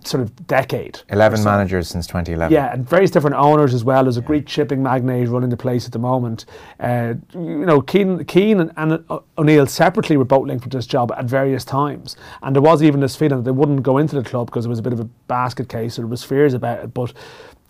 sort 0.04 0.22
of 0.22 0.46
decade. 0.46 1.00
11 1.10 1.38
so. 1.38 1.44
managers 1.44 1.88
since 1.88 2.06
2011. 2.06 2.52
Yeah, 2.52 2.72
and 2.72 2.88
various 2.88 3.10
different 3.10 3.36
owners 3.36 3.74
as 3.74 3.84
well. 3.84 4.04
There's 4.04 4.16
a 4.16 4.22
Greek 4.22 4.48
shipping 4.48 4.82
magnate 4.82 5.28
running 5.28 5.50
the 5.50 5.56
place 5.56 5.86
at 5.86 5.92
the 5.92 5.98
moment. 5.98 6.44
Uh, 6.80 7.14
you 7.34 7.64
know, 7.66 7.80
Keane, 7.80 8.24
Keane 8.24 8.60
and, 8.60 8.72
and 8.76 9.04
O'Neill 9.38 9.66
separately 9.66 10.16
were 10.16 10.24
both 10.24 10.46
linked 10.46 10.64
with 10.64 10.72
this 10.72 10.86
job 10.86 11.12
at 11.12 11.26
various 11.26 11.64
times. 11.64 12.16
And 12.42 12.54
there 12.54 12.62
was 12.62 12.82
even 12.82 13.00
this 13.00 13.16
feeling 13.16 13.38
that 13.38 13.44
they 13.44 13.50
wouldn't 13.50 13.82
go 13.82 13.98
into 13.98 14.16
the 14.16 14.28
club 14.28 14.46
because 14.46 14.66
it 14.66 14.68
was 14.68 14.78
a 14.78 14.82
bit 14.82 14.92
of 14.92 15.00
a 15.00 15.04
basket 15.28 15.68
case 15.68 15.98
or 15.98 16.02
there 16.02 16.08
was 16.08 16.24
fears 16.24 16.54
about 16.54 16.84
it. 16.84 16.94
But 16.94 17.12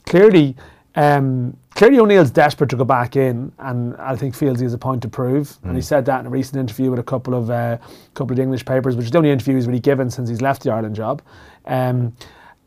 clearly, 0.07 0.57
um, 0.95 1.57
clearly 1.75 1.99
O'Neill's 1.99 2.31
desperate 2.31 2.71
to 2.71 2.77
go 2.77 2.85
back 2.85 3.17
in, 3.17 3.53
and 3.59 3.97
I 3.97 4.17
think 4.17 4.35
feels 4.35 4.59
he 4.61 4.65
has 4.65 4.75
a 4.75 4.79
point 4.79 5.03
to 5.03 5.09
prove. 5.09 5.59
And 5.65 5.75
he 5.77 5.83
said 5.83 6.05
that 6.07 6.21
in 6.21 6.27
a 6.27 6.31
recent 6.31 6.59
interview 6.59 6.91
with 6.91 7.01
a 7.01 7.05
couple 7.05 7.35
of 7.35 7.51
uh, 7.51 7.79
couple 8.15 8.33
of 8.33 8.37
the 8.37 8.43
English 8.43 8.65
papers, 8.65 8.97
which 8.97 9.07
is 9.07 9.11
the 9.11 9.19
only 9.19 9.31
interview 9.31 9.55
he's 9.55 9.67
really 9.67 9.81
given 9.81 10.11
since 10.11 10.29
he's 10.29 10.43
left 10.43 10.63
the 10.63 10.71
Ireland 10.71 10.97
job. 10.97 11.23
Um, 11.67 12.15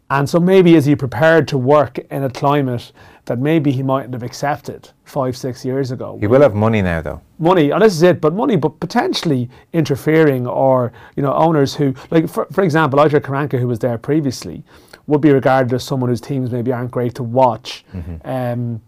and 0.09 0.29
so 0.29 0.39
maybe 0.39 0.75
is 0.75 0.85
he 0.85 0.95
prepared 0.95 1.47
to 1.47 1.57
work 1.57 1.97
in 1.97 2.23
a 2.23 2.29
climate 2.29 2.91
that 3.25 3.39
maybe 3.39 3.71
he 3.71 3.81
mightn't 3.81 4.13
have 4.13 4.21
accepted 4.21 4.89
five, 5.03 5.35
six 5.35 5.65
years 5.65 5.89
ago? 5.89 6.17
He 6.19 6.27
will 6.27 6.41
have 6.41 6.53
money 6.53 6.83
now, 6.83 7.01
though. 7.01 7.21
money, 7.39 7.71
and 7.71 7.81
this 7.81 7.93
is 7.93 8.03
it, 8.03 8.21
but 8.21 8.33
money, 8.33 8.55
but 8.55 8.79
potentially 8.79 9.49
interfering 9.73 10.45
or, 10.45 10.93
you 11.15 11.23
know, 11.23 11.33
owners 11.33 11.75
who, 11.75 11.95
like, 12.11 12.29
for, 12.29 12.45
for 12.51 12.63
example, 12.63 12.99
Aitor 12.99 13.19
Karanka, 13.19 13.59
who 13.59 13.67
was 13.67 13.79
there 13.79 13.97
previously, 13.97 14.63
would 15.07 15.21
be 15.21 15.31
regarded 15.31 15.73
as 15.73 15.83
someone 15.83 16.09
whose 16.09 16.21
teams 16.21 16.51
maybe 16.51 16.71
aren't 16.71 16.91
great 16.91 17.15
to 17.15 17.23
watch. 17.23 17.85
Um, 18.25 18.81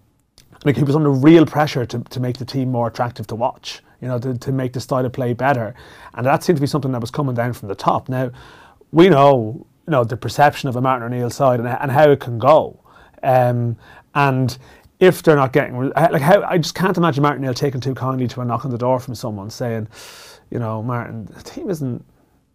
like, 0.65 0.75
he 0.75 0.83
was 0.83 0.95
under 0.95 1.11
real 1.11 1.45
pressure 1.45 1.85
to, 1.85 1.99
to 1.99 2.19
make 2.19 2.37
the 2.37 2.45
team 2.45 2.71
more 2.71 2.87
attractive 2.87 3.27
to 3.27 3.35
watch, 3.35 3.81
you 4.01 4.07
know, 4.07 4.17
to, 4.19 4.37
to 4.37 4.51
make 4.51 4.73
the 4.73 4.79
style 4.79 5.05
of 5.05 5.13
play 5.13 5.33
better. 5.33 5.75
And 6.15 6.25
that 6.25 6.43
seemed 6.43 6.57
to 6.57 6.61
be 6.61 6.67
something 6.67 6.91
that 6.91 7.01
was 7.01 7.11
coming 7.11 7.35
down 7.35 7.53
from 7.53 7.67
the 7.67 7.75
top. 7.75 8.09
Now, 8.09 8.31
we 8.91 9.09
know, 9.09 9.65
you 9.85 9.91
know, 9.91 10.03
the 10.03 10.17
perception 10.17 10.67
of 10.67 10.75
a 10.75 10.81
Martin 10.81 11.05
O'Neill 11.05 11.29
side 11.29 11.59
and, 11.59 11.67
and 11.67 11.91
how 11.91 12.09
it 12.09 12.19
can 12.19 12.39
go. 12.39 12.79
Um, 13.21 13.77
and 14.15 14.57
if 14.99 15.21
they're 15.21 15.35
not 15.35 15.53
getting, 15.53 15.89
like, 15.89 16.21
how 16.21 16.41
I 16.41 16.57
just 16.57 16.73
can't 16.73 16.97
imagine 16.97 17.21
Martin 17.21 17.43
O'Neill 17.43 17.53
taking 17.53 17.79
too 17.79 17.93
kindly 17.93 18.27
to 18.29 18.41
a 18.41 18.45
knock 18.45 18.65
on 18.65 18.71
the 18.71 18.77
door 18.79 18.99
from 18.99 19.13
someone 19.13 19.51
saying, 19.51 19.87
you 20.49 20.57
know, 20.57 20.81
Martin, 20.81 21.25
the 21.25 21.43
team 21.43 21.69
isn't 21.69 22.03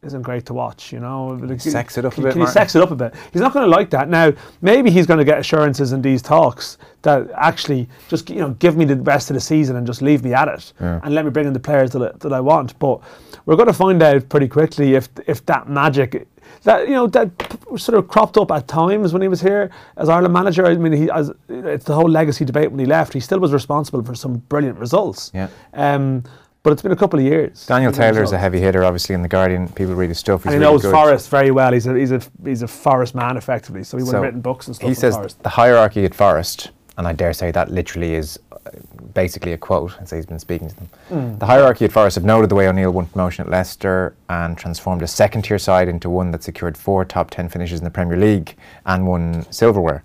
isn't 0.02 0.22
great 0.22 0.44
to 0.46 0.54
watch. 0.54 0.92
You 0.92 1.00
know, 1.00 1.28
like, 1.28 1.60
Sex 1.60 1.96
it 1.96 2.04
up 2.04 2.12
a 2.12 2.14
can, 2.16 2.24
bit, 2.24 2.32
Can 2.32 2.40
you 2.40 2.44
Martin. 2.44 2.60
sex 2.60 2.74
it 2.74 2.82
up 2.82 2.90
a 2.90 2.96
bit? 2.96 3.14
He's 3.32 3.40
not 3.40 3.52
going 3.52 3.64
to 3.64 3.70
like 3.70 3.90
that. 3.90 4.08
Now, 4.08 4.32
maybe 4.60 4.90
he's 4.90 5.06
going 5.06 5.18
to 5.18 5.24
get 5.24 5.38
assurances 5.38 5.92
in 5.92 6.02
these 6.02 6.20
talks 6.22 6.78
that 7.02 7.28
actually 7.36 7.88
just 8.08 8.30
you 8.30 8.36
know 8.36 8.50
give 8.50 8.76
me 8.76 8.84
the 8.84 8.96
rest 8.96 9.30
of 9.30 9.34
the 9.34 9.40
season 9.40 9.76
and 9.76 9.86
just 9.86 10.02
leave 10.02 10.22
me 10.22 10.32
at 10.32 10.46
it 10.48 10.72
and 10.78 11.14
let 11.14 11.24
me 11.24 11.30
bring 11.30 11.46
in 11.46 11.52
the 11.52 11.60
players 11.60 11.90
that 11.92 12.02
I, 12.02 12.16
that 12.18 12.32
I 12.32 12.40
want. 12.40 12.78
But 12.78 13.00
we're 13.46 13.56
going 13.56 13.68
to 13.68 13.72
find 13.72 14.02
out 14.02 14.28
pretty 14.28 14.48
quickly 14.48 14.94
if 14.94 15.08
if 15.26 15.44
that 15.46 15.68
magic. 15.68 16.28
That 16.64 16.86
you 16.86 16.94
know 16.94 17.06
that 17.08 17.30
sort 17.76 17.98
of 17.98 18.08
cropped 18.08 18.36
up 18.36 18.50
at 18.50 18.68
times 18.68 19.12
when 19.12 19.22
he 19.22 19.28
was 19.28 19.40
here 19.40 19.70
as 19.96 20.08
Ireland 20.08 20.34
manager. 20.34 20.66
I 20.66 20.74
mean, 20.76 20.92
he 20.92 21.10
as 21.10 21.32
it's 21.48 21.84
the 21.84 21.94
whole 21.94 22.08
legacy 22.08 22.44
debate 22.44 22.70
when 22.70 22.78
he 22.78 22.86
left. 22.86 23.12
He 23.12 23.20
still 23.20 23.38
was 23.38 23.52
responsible 23.52 24.02
for 24.04 24.14
some 24.14 24.38
brilliant 24.48 24.78
results. 24.78 25.30
Yeah. 25.34 25.48
Um, 25.72 26.24
but 26.62 26.72
it's 26.72 26.82
been 26.82 26.92
a 26.92 26.96
couple 26.96 27.18
of 27.18 27.24
years. 27.24 27.66
Daniel 27.66 27.90
Taylor 27.92 28.22
is 28.22 28.32
a 28.32 28.38
heavy 28.38 28.60
hitter, 28.60 28.84
obviously 28.84 29.14
in 29.14 29.22
the 29.22 29.28
Guardian. 29.28 29.68
People 29.68 29.94
read 29.94 30.10
his 30.10 30.18
stuff. 30.18 30.44
He's 30.44 30.52
and 30.52 30.54
he 30.54 30.60
really 30.60 30.74
knows 30.74 30.82
good. 30.82 30.92
Forest 30.92 31.28
very 31.28 31.50
well. 31.50 31.72
He's 31.72 31.86
a 31.86 31.94
he's 31.98 32.12
a 32.12 32.20
he's 32.44 32.62
a 32.62 32.68
Forest 32.68 33.14
man 33.14 33.36
effectively. 33.36 33.82
So 33.82 33.96
he 33.96 34.04
would 34.04 34.10
So 34.10 34.16
have 34.18 34.22
written 34.24 34.40
books 34.40 34.68
and 34.68 34.76
stuff. 34.76 34.88
He 34.88 34.94
says 34.94 35.14
Forest. 35.16 35.42
the 35.42 35.48
hierarchy 35.48 36.04
at 36.04 36.14
Forest, 36.14 36.70
and 36.96 37.08
I 37.08 37.12
dare 37.12 37.32
say 37.32 37.50
that 37.50 37.70
literally 37.70 38.14
is 38.14 38.38
uh, 38.52 38.70
basically 39.12 39.52
a 39.54 39.58
quote, 39.58 39.98
and 39.98 40.08
say 40.08 40.16
he's 40.16 40.26
been 40.26 40.38
speaking 40.38 40.68
to 40.68 40.76
them. 40.76 40.88
Hmm. 41.08 41.38
The 41.38 41.46
hierarchy 41.46 41.84
at 41.84 41.92
Forest 41.92 42.14
have 42.14 42.24
noted 42.24 42.48
the 42.48 42.54
way 42.54 42.68
O'Neill 42.68 42.92
won 42.92 43.06
promotion 43.06 43.44
at 43.44 43.50
Leicester 43.50 44.14
and 44.28 44.56
transformed 44.56 45.02
a 45.02 45.08
second 45.08 45.42
tier 45.42 45.58
side 45.58 45.88
into 45.88 46.08
one 46.08 46.30
that 46.30 46.44
secured 46.44 46.76
four 46.78 47.04
top 47.04 47.30
10 47.30 47.48
finishes 47.48 47.80
in 47.80 47.84
the 47.84 47.90
Premier 47.90 48.16
League 48.16 48.56
and 48.86 49.04
won 49.06 49.44
silverware. 49.50 50.04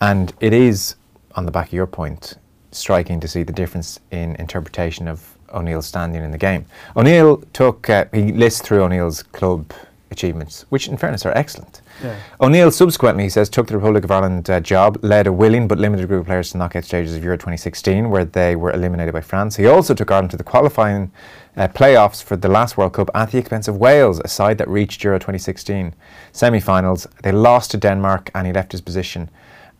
And 0.00 0.32
it 0.40 0.54
is, 0.54 0.96
on 1.34 1.44
the 1.44 1.52
back 1.52 1.66
of 1.68 1.72
your 1.74 1.86
point, 1.86 2.38
striking 2.72 3.20
to 3.20 3.28
see 3.28 3.42
the 3.42 3.52
difference 3.52 4.00
in 4.10 4.34
interpretation 4.36 5.06
of 5.08 5.33
O'Neill's 5.54 5.86
standing 5.86 6.22
in 6.22 6.30
the 6.30 6.38
game. 6.38 6.66
O'Neill 6.96 7.38
took, 7.52 7.88
uh, 7.88 8.06
he 8.12 8.32
lists 8.32 8.60
through 8.60 8.82
O'Neill's 8.82 9.22
club 9.22 9.72
achievements, 10.10 10.64
which 10.70 10.88
in 10.88 10.96
fairness 10.96 11.26
are 11.26 11.36
excellent. 11.36 11.82
Yeah. 12.02 12.16
O'Neill 12.40 12.70
subsequently, 12.70 13.24
he 13.24 13.28
says, 13.28 13.48
took 13.48 13.66
the 13.66 13.76
Republic 13.76 14.04
of 14.04 14.10
Ireland 14.10 14.48
uh, 14.48 14.60
job, 14.60 14.98
led 15.02 15.26
a 15.26 15.32
willing 15.32 15.68
but 15.68 15.78
limited 15.78 16.08
group 16.08 16.20
of 16.20 16.26
players 16.26 16.50
to 16.52 16.58
knockout 16.58 16.84
stages 16.84 17.14
of 17.14 17.22
Euro 17.22 17.36
2016, 17.36 18.10
where 18.10 18.24
they 18.24 18.56
were 18.56 18.72
eliminated 18.72 19.12
by 19.12 19.20
France. 19.20 19.56
He 19.56 19.66
also 19.66 19.94
took 19.94 20.10
Ireland 20.10 20.30
to 20.30 20.36
the 20.36 20.44
qualifying 20.44 21.12
uh, 21.56 21.68
playoffs 21.68 22.22
for 22.22 22.36
the 22.36 22.48
last 22.48 22.76
World 22.76 22.94
Cup 22.94 23.10
at 23.14 23.30
the 23.30 23.38
expense 23.38 23.68
of 23.68 23.76
Wales, 23.76 24.20
a 24.24 24.28
side 24.28 24.58
that 24.58 24.68
reached 24.68 25.04
Euro 25.04 25.18
2016 25.18 25.94
semi-finals. 26.32 27.06
They 27.22 27.32
lost 27.32 27.70
to 27.72 27.76
Denmark, 27.76 28.30
and 28.34 28.46
he 28.46 28.52
left 28.52 28.72
his 28.72 28.80
position 28.80 29.30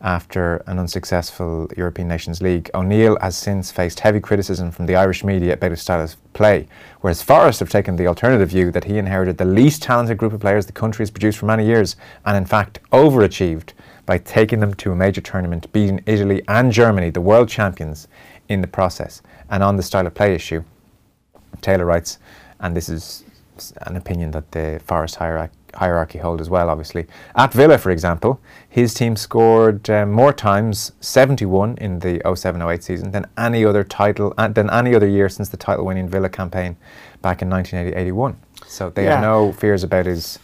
after 0.01 0.57
an 0.67 0.77
unsuccessful 0.77 1.69
European 1.77 2.07
Nations 2.07 2.41
League. 2.41 2.69
O'Neill 2.73 3.17
has 3.21 3.37
since 3.37 3.71
faced 3.71 4.01
heavy 4.01 4.19
criticism 4.19 4.71
from 4.71 4.85
the 4.85 4.95
Irish 4.95 5.23
media 5.23 5.53
about 5.53 5.71
his 5.71 5.81
style 5.81 6.01
of 6.01 6.15
play, 6.33 6.67
whereas 7.01 7.21
Forest 7.21 7.59
have 7.59 7.69
taken 7.69 7.95
the 7.95 8.07
alternative 8.07 8.49
view 8.49 8.71
that 8.71 8.83
he 8.83 8.97
inherited 8.97 9.37
the 9.37 9.45
least 9.45 9.81
talented 9.81 10.17
group 10.17 10.33
of 10.33 10.41
players 10.41 10.65
the 10.65 10.71
country 10.71 11.03
has 11.03 11.11
produced 11.11 11.37
for 11.37 11.45
many 11.45 11.65
years, 11.65 11.95
and 12.25 12.37
in 12.37 12.45
fact 12.45 12.79
overachieved 12.91 13.73
by 14.05 14.17
taking 14.17 14.59
them 14.59 14.73
to 14.75 14.91
a 14.91 14.95
major 14.95 15.21
tournament, 15.21 15.71
beating 15.73 16.03
Italy 16.05 16.43
and 16.47 16.71
Germany, 16.71 17.09
the 17.09 17.21
world 17.21 17.49
champions, 17.49 18.07
in 18.47 18.61
the 18.61 18.67
process. 18.67 19.21
And 19.49 19.63
on 19.63 19.77
the 19.77 19.83
style 19.83 20.05
of 20.05 20.13
play 20.13 20.35
issue, 20.35 20.63
Taylor 21.61 21.85
writes, 21.85 22.19
and 22.59 22.75
this 22.75 22.89
is 22.89 23.23
an 23.81 23.95
opinion 23.95 24.31
that 24.31 24.51
the 24.51 24.79
Forest 24.85 25.15
hierarchy, 25.15 25.53
hierarchy 25.75 26.19
hold 26.19 26.41
as 26.41 26.49
well, 26.49 26.69
obviously. 26.69 27.05
At 27.35 27.53
Villa, 27.53 27.77
for 27.77 27.91
example, 27.91 28.39
his 28.67 28.93
team 28.93 29.15
scored 29.15 29.89
um, 29.89 30.11
more 30.11 30.33
times, 30.33 30.91
71 31.01 31.77
in 31.79 31.99
the 31.99 32.19
07-08 32.19 32.83
season, 32.83 33.11
than 33.11 33.25
any 33.37 33.63
other 33.65 33.83
title, 33.83 34.33
uh, 34.37 34.47
than 34.47 34.69
any 34.69 34.95
other 34.95 35.07
year 35.07 35.29
since 35.29 35.49
the 35.49 35.57
title-winning 35.57 36.09
Villa 36.09 36.29
campaign 36.29 36.75
back 37.21 37.41
in 37.41 37.49
1980-81. 37.49 38.35
So 38.67 38.89
they 38.89 39.05
have 39.05 39.21
no 39.21 39.51
fears 39.51 39.83
about 39.83 40.05
his 40.05 40.39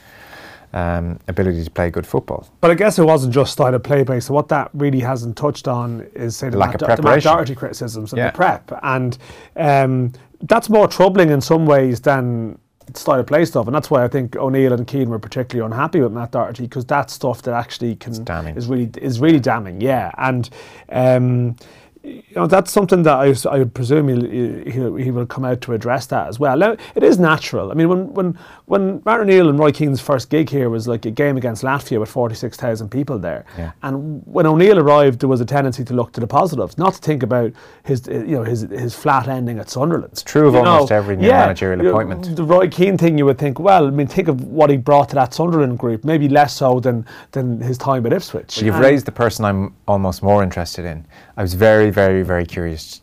um, 0.73 1.19
ability 1.27 1.63
to 1.63 1.71
play 1.71 1.89
good 1.89 2.07
football. 2.07 2.47
But 2.61 2.71
I 2.71 2.75
guess 2.75 2.97
it 2.97 3.03
wasn't 3.03 3.33
just 3.33 3.53
style 3.53 3.73
of 3.75 3.83
play 3.83 4.03
based. 4.03 4.27
So 4.27 4.33
what 4.33 4.47
that 4.49 4.69
really 4.73 5.01
hasn't 5.01 5.35
touched 5.37 5.67
on 5.67 6.07
is 6.13 6.35
say 6.37 6.49
the, 6.49 6.57
lack 6.57 6.69
Matt, 6.69 6.81
of 6.83 6.87
Do- 6.97 7.03
the 7.03 7.35
Matt 7.47 7.57
criticisms 7.57 8.13
and 8.13 8.17
Yeah. 8.19 8.31
the 8.31 8.35
prep, 8.35 8.71
and 8.83 9.17
um, 9.57 10.13
that's 10.43 10.69
more 10.69 10.87
troubling 10.87 11.29
in 11.29 11.41
some 11.41 11.65
ways 11.65 12.01
than 12.01 12.57
style 12.97 13.19
of 13.19 13.27
play 13.27 13.45
stuff. 13.45 13.65
And 13.67 13.75
that's 13.75 13.89
why 13.89 14.03
I 14.03 14.07
think 14.07 14.35
O'Neill 14.35 14.73
and 14.73 14.87
Keane 14.87 15.09
were 15.09 15.19
particularly 15.19 15.65
unhappy 15.71 16.01
with 16.01 16.11
Matt 16.11 16.31
Doherty 16.31 16.63
because 16.63 16.85
that 16.85 17.09
stuff 17.09 17.41
that 17.43 17.53
actually 17.53 17.95
can 17.95 18.13
is 18.55 18.67
really 18.67 18.89
is 19.01 19.19
really 19.19 19.39
damning. 19.39 19.81
Yeah, 19.81 20.11
and. 20.17 20.49
Um, 20.89 21.55
you 22.03 22.23
know 22.35 22.47
that's 22.47 22.71
something 22.71 23.03
that 23.03 23.45
I, 23.45 23.57
would 23.59 23.75
presume 23.75 24.07
he'll, 24.07 24.71
he'll, 24.73 24.95
he 24.95 25.11
will 25.11 25.27
come 25.27 25.45
out 25.45 25.61
to 25.61 25.73
address 25.73 26.07
that 26.07 26.27
as 26.27 26.39
well. 26.39 26.57
Now 26.57 26.75
it 26.95 27.03
is 27.03 27.19
natural. 27.19 27.71
I 27.71 27.75
mean, 27.75 27.89
when 27.89 28.13
when 28.13 28.39
when 28.71 29.01
Martin 29.03 29.27
O'Neill 29.29 29.49
and 29.49 29.59
Roy 29.59 29.73
Keane's 29.73 29.99
first 29.99 30.29
gig 30.29 30.49
here 30.49 30.69
was 30.69 30.87
like 30.87 31.05
a 31.05 31.11
game 31.11 31.35
against 31.35 31.61
Latvia 31.61 31.99
with 31.99 32.07
forty 32.09 32.35
six 32.35 32.55
thousand 32.55 32.87
people 32.89 33.19
there, 33.19 33.43
Yeah. 33.57 33.73
and 33.83 34.21
when 34.25 34.45
O'Neill 34.45 34.79
arrived, 34.79 35.19
there 35.19 35.27
was 35.27 35.41
a 35.41 35.45
tendency 35.45 35.83
to 35.83 35.93
look 35.93 36.13
to 36.13 36.21
the 36.21 36.27
positives, 36.27 36.77
not 36.77 36.93
to 36.93 36.99
think 37.01 37.21
about 37.21 37.51
his 37.83 38.07
uh, 38.07 38.13
you 38.13 38.37
know 38.37 38.43
his 38.45 38.61
his 38.61 38.95
flat 38.95 39.27
ending 39.27 39.59
at 39.59 39.69
Sunderland. 39.69 40.13
It's 40.13 40.23
true 40.23 40.47
of 40.47 40.55
almost 40.55 40.89
every 40.89 41.17
new 41.17 41.27
managerial 41.27 41.85
appointment. 41.85 42.33
The 42.33 42.45
Roy 42.45 42.69
Keane 42.69 42.97
thing, 42.97 43.17
you 43.17 43.25
would 43.25 43.37
think, 43.37 43.59
well, 43.59 43.87
I 43.87 43.89
mean, 43.89 44.07
think 44.07 44.29
of 44.29 44.41
what 44.45 44.69
he 44.69 44.77
brought 44.77 45.09
to 45.09 45.15
that 45.15 45.33
Sunderland 45.33 45.77
group, 45.77 46.05
maybe 46.05 46.29
less 46.29 46.53
so 46.55 46.79
than 46.79 47.05
than 47.33 47.59
his 47.59 47.77
time 47.77 48.05
at 48.05 48.13
Ipswich. 48.13 48.55
Well, 48.55 48.65
you've 48.65 48.75
And- 48.75 48.83
raised 48.85 49.05
the 49.05 49.11
person 49.11 49.43
I'm 49.43 49.73
almost 49.85 50.23
more 50.23 50.41
interested 50.43 50.85
in. 50.85 51.05
I 51.35 51.41
was 51.41 51.55
very, 51.55 51.89
very, 51.89 52.23
very 52.23 52.45
curious 52.45 53.01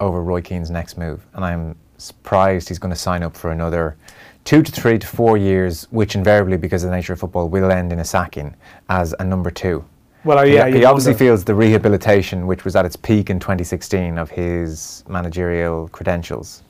over 0.00 0.22
Roy 0.22 0.42
Keane's 0.42 0.70
next 0.70 0.98
move, 0.98 1.26
and 1.32 1.42
I'm 1.46 1.76
surprised 1.96 2.68
he's 2.68 2.78
going 2.78 2.92
to 2.92 2.98
sign 3.00 3.22
up 3.22 3.34
for 3.34 3.52
another 3.52 3.96
two 4.44 4.62
to 4.62 4.72
three 4.72 4.98
to 4.98 5.06
four 5.06 5.36
years, 5.36 5.86
which 5.90 6.14
invariably, 6.14 6.56
because 6.56 6.84
of 6.84 6.90
the 6.90 6.96
nature 6.96 7.12
of 7.12 7.20
football, 7.20 7.48
will 7.48 7.70
end 7.70 7.92
in 7.92 7.98
a 7.98 8.04
sacking 8.04 8.54
as 8.88 9.14
a 9.18 9.24
number 9.24 9.50
two. 9.50 9.84
Well, 10.24 10.38
oh, 10.38 10.44
He- 10.44 10.54
yeah, 10.54 10.68
he, 10.68 10.76
you'd 10.76 10.84
obviously 10.84 11.12
wonder. 11.12 11.24
feels 11.24 11.44
the 11.44 11.54
rehabilitation, 11.54 12.46
which 12.46 12.64
was 12.64 12.76
at 12.76 12.84
its 12.84 12.96
peak 12.96 13.30
in 13.30 13.40
2016 13.40 14.18
of 14.18 14.30
his 14.30 15.04
managerial 15.08 15.88
credentials, 15.88 16.62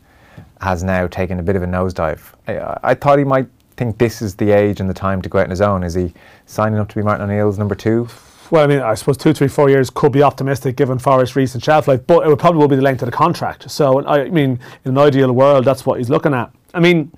has 0.61 0.83
now 0.83 1.07
taken 1.07 1.39
a 1.39 1.43
bit 1.43 1.57
of 1.57 1.62
a 1.62 1.66
nosedive. 1.66 2.20
I, 2.49 2.79
I 2.83 2.95
thought 2.95 3.18
he 3.18 3.25
might 3.25 3.49
think 3.77 3.99
this 3.99 4.23
is 4.23 4.35
the 4.37 4.51
age 4.53 4.81
and 4.81 4.89
the 4.89 4.95
time 4.95 5.20
to 5.23 5.29
go 5.29 5.39
out 5.39 5.45
on 5.45 5.51
his 5.51 5.61
own. 5.61 5.83
Is 5.83 5.95
he 5.95 6.12
signing 6.47 6.79
up 6.79 6.89
to 6.91 6.95
be 6.95 7.03
Martin 7.03 7.29
O'Neill's 7.31 7.59
number 7.59 7.75
two? 7.75 8.09
Well, 8.51 8.64
I 8.64 8.66
mean, 8.66 8.81
I 8.81 8.95
suppose 8.95 9.16
two, 9.16 9.33
three, 9.33 9.49
four 9.49 9.70
years 9.70 9.89
could 9.89 10.12
be 10.12 10.23
optimistic 10.23 10.77
given 10.77 10.99
Forest's 10.99 11.37
recent 11.37 11.64
shelf 11.64 11.89
life, 11.89 12.07
but 12.07 12.27
it 12.27 12.29
would 12.29 12.39
probably 12.39 12.59
will 12.59 12.68
be 12.68 12.77
the 12.77 12.83
length 12.83 13.01
of 13.01 13.07
the 13.07 13.12
contract. 13.16 13.70
So, 13.70 14.07
I 14.07 14.29
mean, 14.29 14.61
in 14.85 14.91
an 14.91 14.99
ideal 14.99 15.33
world, 15.33 15.64
that's 15.64 15.87
what 15.87 15.97
he's 15.99 16.11
looking 16.11 16.35
at. 16.35 16.53
I 16.75 16.81
mean, 16.81 17.11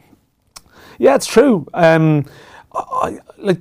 yeah, 0.99 1.15
it's 1.15 1.27
true. 1.27 1.67
Um, 1.75 2.25
I, 2.75 3.19
like, 3.39 3.61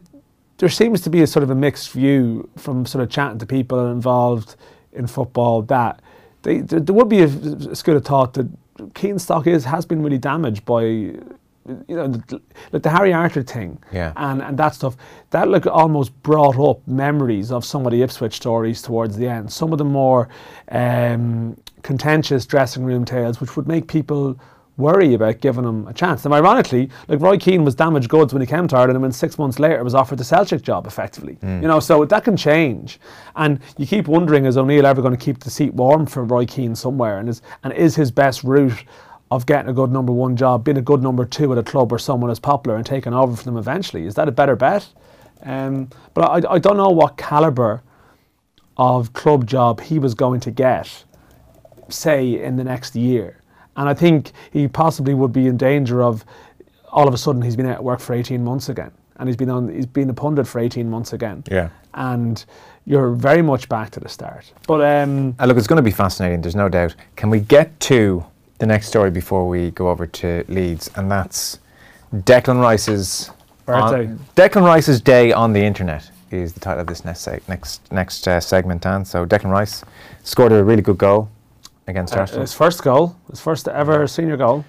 there 0.57 0.69
seems 0.69 1.01
to 1.01 1.09
be 1.09 1.21
a 1.21 1.27
sort 1.27 1.43
of 1.43 1.49
a 1.49 1.55
mixed 1.55 1.91
view 1.91 2.49
from 2.57 2.85
sort 2.85 3.03
of 3.03 3.09
chatting 3.09 3.39
to 3.39 3.45
people 3.45 3.91
involved 3.91 4.55
in 4.93 5.07
football 5.07 5.61
that 5.63 6.01
they, 6.43 6.59
there, 6.59 6.79
there 6.79 6.95
would 6.95 7.09
be 7.09 7.21
a, 7.21 7.25
a 7.27 7.75
school 7.75 7.95
of 7.97 8.05
thought 8.05 8.33
that 8.35 8.47
Keane's 8.93 9.23
stock 9.23 9.47
is 9.47 9.65
has 9.65 9.85
been 9.85 10.01
really 10.03 10.17
damaged 10.17 10.65
by 10.65 10.81
you 10.83 11.95
know 11.95 12.07
the, 12.07 12.41
like 12.73 12.83
the 12.83 12.89
Harry 12.89 13.13
Arter 13.13 13.41
thing 13.43 13.77
Yeah. 13.91 14.11
and 14.17 14.41
and 14.41 14.57
that 14.59 14.75
stuff 14.75 14.97
that 15.29 15.47
like 15.47 15.65
almost 15.65 16.11
brought 16.23 16.59
up 16.59 16.85
memories 16.87 17.51
of 17.51 17.63
some 17.63 17.85
of 17.85 17.91
the 17.91 18.01
Ipswich 18.01 18.35
stories 18.35 18.81
towards 18.81 19.15
the 19.15 19.27
end 19.27 19.51
some 19.51 19.71
of 19.71 19.77
the 19.77 19.85
more 19.85 20.27
um, 20.71 21.55
contentious 21.81 22.45
dressing 22.45 22.83
room 22.83 23.05
tales 23.05 23.39
which 23.39 23.55
would 23.55 23.67
make 23.67 23.87
people 23.87 24.37
worry 24.77 25.13
about 25.13 25.39
giving 25.39 25.63
him 25.63 25.87
a 25.87 25.93
chance. 25.93 26.25
Now, 26.25 26.33
ironically, 26.33 26.89
like 27.07 27.19
Roy 27.19 27.37
Keane 27.37 27.63
was 27.63 27.75
damaged 27.75 28.09
goods 28.09 28.33
when 28.33 28.41
he 28.41 28.47
came 28.47 28.67
to 28.69 28.75
Ireland, 28.75 28.95
and 28.95 29.03
then 29.03 29.11
six 29.11 29.37
months 29.37 29.59
later 29.59 29.83
was 29.83 29.93
offered 29.93 30.17
the 30.17 30.23
Celtic 30.23 30.61
job 30.61 30.87
effectively. 30.87 31.37
You 31.61 31.67
know, 31.67 31.79
so 31.79 32.05
that 32.05 32.23
can 32.23 32.35
change, 32.35 32.99
and 33.35 33.59
you 33.77 33.85
keep 33.85 34.07
wondering: 34.07 34.45
is 34.45 34.57
O'Neill 34.57 34.85
ever 34.85 35.01
going 35.01 35.15
to 35.15 35.23
keep 35.23 35.39
the 35.39 35.49
seat 35.49 35.73
warm 35.73 36.05
for 36.05 36.23
Roy 36.23 36.45
Keane 36.45 36.75
somewhere? 36.75 37.19
And 37.19 37.29
is 37.29 37.41
and 37.63 37.73
is 37.73 37.95
his 37.95 38.11
best 38.11 38.43
route 38.43 38.83
of 39.31 39.45
getting 39.45 39.69
a 39.69 39.73
good 39.73 39.91
number 39.91 40.11
one 40.11 40.35
job, 40.35 40.63
being 40.63 40.77
a 40.77 40.81
good 40.81 41.01
number 41.01 41.25
two 41.25 41.51
at 41.51 41.57
a 41.57 41.63
club 41.63 41.91
where 41.91 41.99
someone 41.99 42.29
is 42.29 42.39
popular 42.39 42.77
and 42.77 42.85
taking 42.85 43.13
over 43.13 43.35
from 43.35 43.45
them 43.45 43.57
eventually? 43.57 44.05
Is 44.05 44.15
that 44.15 44.27
a 44.27 44.31
better 44.31 44.55
bet? 44.55 44.87
Um, 45.43 45.89
but 46.13 46.45
I, 46.45 46.53
I 46.53 46.59
don't 46.59 46.77
know 46.77 46.89
what 46.89 47.17
caliber 47.17 47.81
of 48.77 49.13
club 49.13 49.45
job 49.45 49.81
he 49.81 49.99
was 49.99 50.13
going 50.13 50.39
to 50.41 50.51
get 50.51 51.03
say 51.89 52.41
in 52.41 52.55
the 52.55 52.63
next 52.63 52.95
year. 52.95 53.42
And 53.75 53.89
I 53.89 53.93
think 53.93 54.31
he 54.51 54.67
possibly 54.67 55.13
would 55.13 55.33
be 55.33 55.47
in 55.47 55.57
danger 55.57 56.01
of 56.03 56.23
all 56.91 57.07
of 57.07 57.13
a 57.13 57.17
sudden 57.17 57.41
he's 57.41 57.55
been 57.55 57.65
out 57.65 57.79
of 57.79 57.83
work 57.83 57.99
for 57.99 58.13
18 58.13 58.43
months 58.43 58.69
again. 58.69 58.91
And 59.17 59.29
he's 59.29 59.35
been 59.37 59.49
on 59.49 59.69
he's 59.73 59.85
been 59.85 60.09
a 60.09 60.13
pundit 60.13 60.47
for 60.47 60.59
18 60.59 60.89
months 60.89 61.13
again. 61.13 61.43
Yeah. 61.49 61.69
And 61.93 62.43
you're 62.85 63.11
very 63.11 63.41
much 63.41 63.69
back 63.69 63.89
to 63.91 63.99
the 63.99 64.09
start. 64.09 64.51
But 64.67 64.81
um, 64.81 65.35
Uh, 65.39 65.45
look, 65.45 65.57
it's 65.57 65.67
going 65.67 65.77
to 65.77 65.83
be 65.83 65.91
fascinating, 65.91 66.41
there's 66.41 66.55
no 66.55 66.69
doubt. 66.69 66.95
Can 67.15 67.29
we 67.29 67.39
get 67.39 67.79
to 67.81 68.25
the 68.59 68.65
next 68.65 68.87
story 68.87 69.09
before 69.11 69.47
we 69.47 69.71
go 69.71 69.89
over 69.89 70.05
to 70.07 70.43
Leeds? 70.47 70.89
And 70.95 71.09
that's 71.09 71.59
Declan 72.13 72.61
Rice's 72.61 73.31
Birthday. 73.65 74.07
On- 74.07 74.19
Declan 74.35 74.63
Rice's 74.63 74.99
day 75.01 75.31
on 75.31 75.53
the 75.53 75.61
internet 75.63 76.09
is 76.31 76.53
the 76.53 76.59
title 76.59 76.81
of 76.81 76.87
this 76.87 77.05
next 77.05 77.27
next 77.47 77.91
next 77.91 78.27
uh, 78.27 78.39
segment, 78.39 78.81
Dan. 78.81 79.05
So 79.05 79.25
Declan 79.25 79.51
Rice 79.51 79.83
scored 80.23 80.51
a 80.51 80.63
really 80.63 80.81
good 80.81 80.97
goal 80.97 81.29
against 81.87 82.15
Uh, 82.15 82.19
Arsenal. 82.21 82.41
his 82.41 82.53
first 82.53 82.83
goal, 82.83 83.15
his 83.29 83.39
first 83.41 83.67
ever 83.67 84.07
senior 84.07 84.37
goal, 84.37 84.65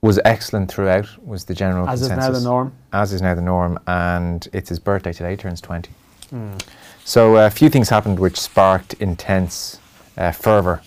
Was 0.00 0.20
excellent 0.24 0.70
throughout. 0.70 1.08
Was 1.26 1.44
the 1.44 1.54
general 1.54 1.88
as 1.88 2.02
is 2.02 2.08
consensus. 2.08 2.32
now 2.34 2.38
the 2.38 2.44
norm. 2.44 2.72
As 2.92 3.12
is 3.12 3.20
now 3.20 3.34
the 3.34 3.42
norm, 3.42 3.78
and 3.86 4.46
it's 4.52 4.68
his 4.68 4.78
birthday 4.78 5.12
today. 5.12 5.30
He 5.30 5.36
turns 5.36 5.60
twenty. 5.60 5.90
Hmm. 6.30 6.52
So 7.04 7.36
uh, 7.36 7.46
a 7.46 7.50
few 7.50 7.68
things 7.68 7.88
happened 7.88 8.18
which 8.20 8.38
sparked 8.38 8.94
intense 8.94 9.80
uh, 10.16 10.30
fervour. 10.32 10.82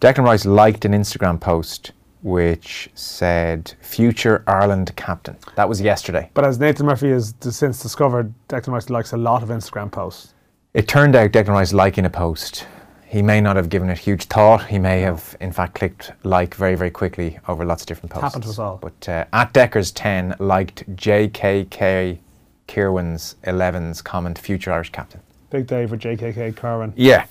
Declan 0.00 0.24
Rice 0.24 0.44
liked 0.46 0.84
an 0.84 0.92
Instagram 0.92 1.38
post 1.40 1.92
which 2.22 2.90
said 2.94 3.74
"Future 3.80 4.42
Ireland 4.48 4.90
captain." 4.96 5.36
That 5.54 5.68
was 5.68 5.80
yesterday. 5.80 6.30
But 6.34 6.44
as 6.44 6.58
Nathan 6.58 6.86
Murphy 6.86 7.10
has 7.10 7.34
since 7.40 7.80
discovered, 7.82 8.32
Declan 8.48 8.72
Rice 8.72 8.90
likes 8.90 9.12
a 9.12 9.16
lot 9.16 9.42
of 9.44 9.50
Instagram 9.50 9.90
posts. 9.92 10.34
It 10.74 10.88
turned 10.88 11.14
out 11.14 11.30
Declan 11.30 11.50
Rice 11.54 11.72
liking 11.72 12.04
a 12.04 12.10
post. 12.10 12.66
He 13.08 13.22
may 13.22 13.40
not 13.40 13.56
have 13.56 13.70
given 13.70 13.88
it 13.88 13.96
huge 13.96 14.24
thought. 14.24 14.66
He 14.66 14.78
may 14.78 15.00
have, 15.00 15.34
in 15.40 15.50
fact, 15.50 15.74
clicked 15.76 16.12
like 16.24 16.54
very, 16.54 16.74
very 16.74 16.90
quickly 16.90 17.38
over 17.48 17.64
lots 17.64 17.82
of 17.82 17.86
different 17.86 18.10
posts. 18.12 18.22
Happened 18.24 18.44
to 18.44 18.50
us 18.50 18.58
all. 18.58 18.76
But 18.82 19.08
uh, 19.08 19.24
at 19.32 19.52
Deckers 19.54 19.90
10 19.92 20.36
liked 20.38 20.84
JKK 20.94 22.18
Kirwan's 22.66 23.36
11's 23.44 24.02
comment, 24.02 24.38
future 24.38 24.72
Irish 24.72 24.90
captain. 24.92 25.20
Big 25.48 25.66
day 25.66 25.86
for 25.86 25.96
JKK 25.96 26.54
Carwin. 26.54 26.92
Yeah. 26.96 27.24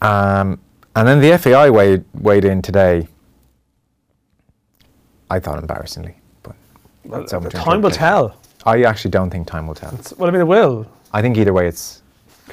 Um, 0.00 0.58
and 0.96 1.06
then 1.06 1.20
the 1.20 1.36
FAI 1.36 1.68
weighed, 1.68 2.04
weighed 2.14 2.46
in 2.46 2.62
today. 2.62 3.06
I 5.30 5.38
thought 5.38 5.58
embarrassingly, 5.58 6.14
but 6.42 6.56
that's 7.04 7.34
open 7.34 7.50
to 7.50 7.56
Time 7.58 7.82
will 7.82 7.90
tell. 7.90 8.40
I 8.64 8.84
actually 8.84 9.10
don't 9.10 9.28
think 9.28 9.46
time 9.46 9.66
will 9.66 9.74
tell. 9.74 9.90
It's- 9.92 10.14
well, 10.16 10.28
I 10.28 10.32
mean, 10.32 10.40
it 10.40 10.46
will. 10.46 10.86
I 11.12 11.20
think 11.20 11.36
either 11.36 11.52
way, 11.52 11.68
it's 11.68 12.00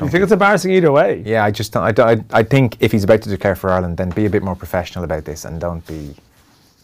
You 0.01 0.09
think 0.09 0.23
it's 0.23 0.31
embarrassing 0.31 0.71
either 0.71 0.91
way? 0.91 1.23
Yeah, 1.25 1.43
I 1.45 1.51
just 1.51 1.71
don't, 1.71 1.83
I, 1.83 1.91
don't- 1.91 2.33
I, 2.33 2.39
I 2.39 2.43
think 2.43 2.77
if 2.81 2.91
he's 2.91 3.03
about 3.03 3.21
to 3.23 3.29
declare 3.29 3.55
for 3.55 3.69
Ireland, 3.71 3.97
then 3.97 4.09
be 4.09 4.25
a 4.25 4.29
bit 4.29 4.43
more 4.43 4.55
professional 4.55 5.03
about 5.05 5.25
this 5.25 5.45
and 5.45 5.59
don't 5.59 5.85
be 5.87 6.15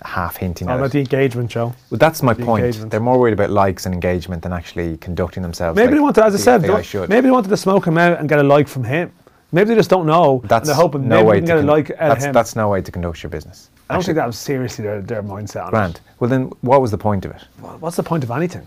half 0.03 0.37
hinting 0.37 0.67
All 0.67 0.75
at 0.75 0.79
about 0.79 0.91
the 0.91 0.99
engagement, 0.99 1.51
Joe. 1.51 1.73
Well, 1.89 1.97
that's 1.97 2.23
my 2.23 2.33
the 2.33 2.43
point. 2.45 2.63
engagement. 2.65 2.91
They're 2.91 2.99
more 2.99 3.19
worried 3.19 3.33
about 3.33 3.49
likes 3.49 3.85
and 3.85 3.93
engagement 3.93 4.41
than 4.43 4.53
actually 4.53 4.97
conducting 4.97 5.43
themselves. 5.43 5.75
Maybe 5.75 5.87
like 5.89 5.95
they 5.95 5.99
wanted, 6.01 6.23
as 6.25 6.35
I 6.35 6.37
said, 6.37 6.61
they- 6.61 6.83
should. 6.83 7.09
maybe 7.09 7.25
they 7.27 7.31
wanted 7.31 7.49
to 7.49 7.57
smoke 7.57 7.85
him 7.85 7.97
out 7.97 8.17
and 8.19 8.27
get 8.29 8.39
a 8.39 8.43
like 8.43 8.67
from 8.67 8.83
him. 8.85 9.11
Maybe 9.51 9.69
they 9.69 9.75
just 9.75 9.89
don't 9.89 10.05
know. 10.05 10.41
that's 10.45 10.67
they're 10.67 10.75
hoping 10.75 11.09
no 11.09 11.17
maybe 11.17 11.27
way 11.27 11.39
to 11.41 11.45
get 11.45 11.57
a 11.57 11.61
like 11.61 11.89
at 11.89 11.99
that's, 11.99 12.23
him. 12.23 12.33
that's 12.33 12.55
no 12.55 12.69
way 12.69 12.81
to 12.81 12.91
conduct 12.91 13.21
your 13.21 13.29
business. 13.29 13.69
I 13.89 13.95
don't 13.95 13.99
Actually, 13.99 14.05
think 14.05 14.15
that 14.15 14.27
was 14.27 14.37
seriously 14.39 14.83
their, 14.85 15.01
their 15.01 15.21
mindset. 15.21 15.63
on 15.63 15.67
it. 15.67 15.71
Grand. 15.71 15.99
Well, 16.19 16.29
then, 16.29 16.43
what 16.61 16.81
was 16.81 16.91
the 16.91 16.97
point 16.97 17.25
of 17.25 17.31
it? 17.31 17.41
What's 17.81 17.97
the 17.97 18.03
point 18.03 18.23
of 18.23 18.31
anything? 18.31 18.65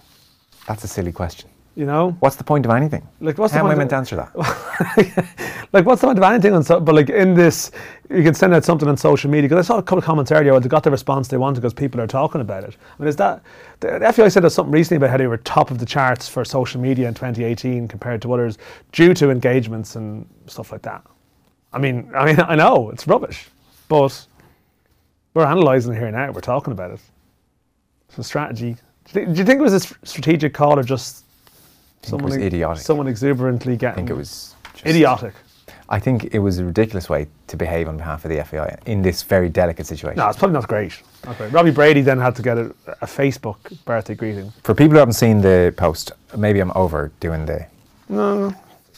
That's 0.68 0.84
a 0.84 0.88
silly 0.88 1.12
question. 1.12 1.49
You 1.77 1.87
know, 1.87 2.16
What's 2.20 2.37
the 2.37 2.45
point 2.45 2.64
of 2.66 2.70
anything? 2.70 3.07
Like, 3.20 3.37
what's 3.37 3.53
the 3.53 3.59
How 3.59 3.64
am 3.64 3.70
I 3.70 3.70
point 3.70 3.79
meant 3.79 3.91
to 3.91 3.97
answer 3.97 4.16
that? 4.16 4.31
like 5.72 5.85
what's 5.85 6.01
the 6.01 6.07
point 6.07 6.18
of 6.18 6.25
anything 6.25 6.53
on 6.53 6.62
so, 6.62 6.79
but 6.79 6.95
like 6.95 7.11
in 7.11 7.35
this 7.35 7.72
you 8.09 8.22
can 8.22 8.33
send 8.33 8.55
out 8.55 8.64
something 8.64 8.89
on 8.89 8.97
social 8.97 9.29
media 9.29 9.49
because 9.49 9.66
I 9.66 9.66
saw 9.66 9.79
a 9.79 9.83
couple 9.83 9.99
of 9.99 10.05
comments 10.05 10.31
earlier 10.31 10.53
where 10.53 10.61
they 10.61 10.68
got 10.68 10.85
the 10.85 10.91
response 10.91 11.27
they 11.27 11.37
wanted 11.37 11.61
because 11.61 11.75
people 11.75 12.01
are 12.01 12.07
talking 12.07 12.41
about 12.41 12.62
it. 12.62 12.77
I 12.99 13.03
mean 13.03 13.09
is 13.09 13.16
that 13.16 13.43
the, 13.81 13.99
the 13.99 14.31
said 14.31 14.45
there's 14.45 14.55
something 14.55 14.72
recently 14.72 14.99
about 14.99 15.11
how 15.11 15.16
they 15.16 15.27
were 15.27 15.39
top 15.39 15.72
of 15.72 15.79
the 15.79 15.87
charts 15.87 16.29
for 16.29 16.45
social 16.45 16.81
media 16.81 17.09
in 17.09 17.14
2018 17.14 17.89
compared 17.89 18.22
to 18.22 18.33
others 18.33 18.57
due 18.93 19.12
to 19.14 19.31
engagements 19.31 19.97
and 19.97 20.29
stuff 20.47 20.70
like 20.70 20.83
that. 20.83 21.05
I 21.72 21.79
mean 21.79 22.09
I 22.16 22.25
mean 22.25 22.41
I 22.41 22.55
know 22.55 22.91
it's 22.91 23.09
rubbish 23.09 23.49
but 23.89 24.27
we're 25.35 25.45
analysing 25.45 25.93
it 25.93 25.99
here 25.99 26.11
now 26.12 26.31
we're 26.31 26.41
talking 26.41 26.72
about 26.72 26.93
it. 26.93 27.01
A 28.16 28.22
strategy. 28.22 28.75
Do 28.75 28.79
you, 29.09 29.12
think, 29.12 29.29
do 29.33 29.39
you 29.41 29.45
think 29.45 29.59
it 29.59 29.62
was 29.62 29.75
a 29.75 29.81
strategic 30.07 30.55
call 30.55 30.79
or 30.79 30.85
just 30.85 31.25
was 32.13 32.37
idiotic. 32.37 32.83
someone 32.83 33.07
exuberantly 33.09 33.77
getting 33.77 33.93
I 33.93 33.97
think 33.97 34.11
it 34.11 34.17
was 34.17 34.55
just, 34.75 34.87
idiotic 34.87 35.35
I 35.89 35.99
think 35.99 36.35
it 36.35 36.39
was 36.39 36.59
a 36.59 36.65
ridiculous 36.65 37.11
way 37.11 37.27
to 37.47 37.57
behave 37.57 37.89
on 37.89 37.99
behalf 37.99 38.25
of 38.25 38.31
the 38.31 38.43
FAI 38.43 38.79
in 38.87 39.03
this 39.03 39.23
very 39.23 39.51
delicate 39.51 39.87
situation. 39.87 40.17
No, 40.17 40.29
it's 40.29 40.39
probably 40.39 40.55
not 40.55 40.67
great. 40.67 41.01
Not 41.27 41.37
great. 41.37 41.53
Robbie 41.53 41.73
Brady 41.73 42.01
then 42.01 42.19
had 42.19 42.35
to 42.37 42.43
get 42.43 42.57
a, 42.57 42.75
a 43.03 43.07
Facebook 43.07 43.57
birthday 43.85 44.15
greeting. 44.15 44.51
For 44.63 44.75
people 44.75 44.93
who 44.93 44.99
haven't 44.99 45.15
seen 45.15 45.43
the 45.43 45.75
post, 45.77 46.13
maybe 46.37 46.61
I'm 46.61 46.73
overdoing 46.75 47.45
the 47.45 47.67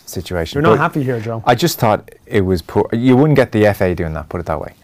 situation. 0.07 0.57
You're 0.57 0.63
not 0.63 0.75
but 0.75 0.79
happy 0.79 1.03
here, 1.03 1.21
Joe. 1.21 1.43
I 1.45 1.57
just 1.57 1.81
thought 1.81 2.09
it 2.25 2.43
was 2.43 2.63
poor. 2.63 2.89
You 2.93 3.17
wouldn't 3.17 3.37
get 3.37 3.51
the 3.51 3.73
FA 3.75 3.95
doing 3.95 4.13
that, 4.15 4.29
put 4.29 4.41
it 4.41 4.47
that 4.47 4.61
way. 4.61 4.75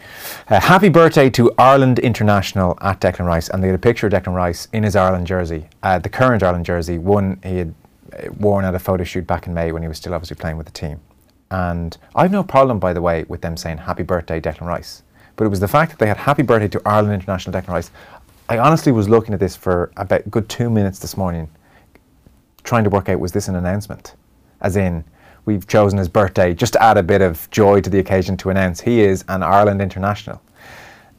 Uh, 0.49 0.61
happy 0.61 0.89
birthday 0.89 1.31
to 1.31 1.53
Ireland 1.57 2.01
International 2.01 2.77
at 2.81 3.01
Declan 3.01 3.27
Rice. 3.27 3.49
And 3.49 3.63
they 3.63 3.69
had 3.69 3.77
a 3.77 3.79
picture 3.79 4.09
of 4.09 4.13
Declan 4.13 4.35
Rice 4.35 4.67
in 4.73 4.83
his 4.83 4.97
Ireland 4.97 5.29
jersey, 5.29 5.69
uh, 5.85 6.01
the 6.01 6.09
current 6.09 6.43
Ireland 6.43 6.67
jersey, 6.67 6.99
one 6.99 7.39
he 7.45 7.59
had 7.59 7.75
uh, 8.13 8.59
had 8.61 8.75
a 8.75 8.79
photo 8.79 9.05
shoot 9.05 9.27
back 9.27 9.47
in 9.47 9.55
May 9.55 9.73
when 9.73 9.83
he 9.83 9.89
was 9.89 9.99
still 9.99 10.15
obviously 10.15 10.37
playing 10.37 10.57
with 10.57 10.67
the 10.67 10.73
team. 10.73 11.01
And 11.51 11.97
I've 12.15 12.33
no 12.33 12.43
problem, 12.43 12.79
by 12.79 12.93
the 12.93 13.03
way, 13.03 13.25
with 13.29 13.41
them 13.43 13.57
saying 13.57 13.79
happy 13.79 14.03
birthday, 14.03 14.41
Declan 14.41 14.67
Rice. 14.67 15.03
But 15.37 15.45
it 15.45 15.49
was 15.49 15.61
the 15.61 15.69
fact 15.69 15.91
that 15.91 15.99
they 15.99 16.07
had 16.07 16.17
happy 16.17 16.43
birthday 16.43 16.69
to 16.69 16.83
Ireland 16.87 17.15
International 17.15 17.53
Declan 17.59 17.69
Rice. 17.69 17.91
I 18.49 18.59
honestly 18.59 18.93
was 18.93 19.09
looking 19.09 19.35
at 19.35 19.41
this 19.41 19.57
for 19.57 19.91
about 19.97 20.27
a 20.27 20.29
good 20.29 20.49
two 20.49 20.71
minutes 20.71 20.99
this 20.99 21.17
morning, 21.17 21.49
trying 22.65 22.85
to 22.85 22.91
work 22.91 23.09
out 23.09 23.21
was 23.21 23.33
this 23.33 23.49
an 23.49 23.57
announcement? 23.57 24.15
As 24.61 24.77
in, 24.77 25.05
we've 25.45 25.67
chosen 25.67 25.99
his 25.99 26.09
birthday 26.09 26.55
just 26.55 26.73
to 26.75 26.83
add 26.83 26.97
a 26.97 27.03
bit 27.03 27.21
of 27.21 27.49
joy 27.51 27.81
to 27.81 27.91
the 27.91 27.99
occasion 27.99 28.37
to 28.39 28.51
announce 28.51 28.81
he 28.81 29.01
is 29.01 29.25
an 29.29 29.43
Ireland 29.43 29.83
international. 29.83 30.41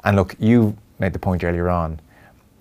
And 0.04 0.16
look, 0.16 0.36
you 0.40 0.76
made 1.00 1.14
the 1.14 1.20
point 1.20 1.44
earlier 1.44 1.70
on. 1.70 2.00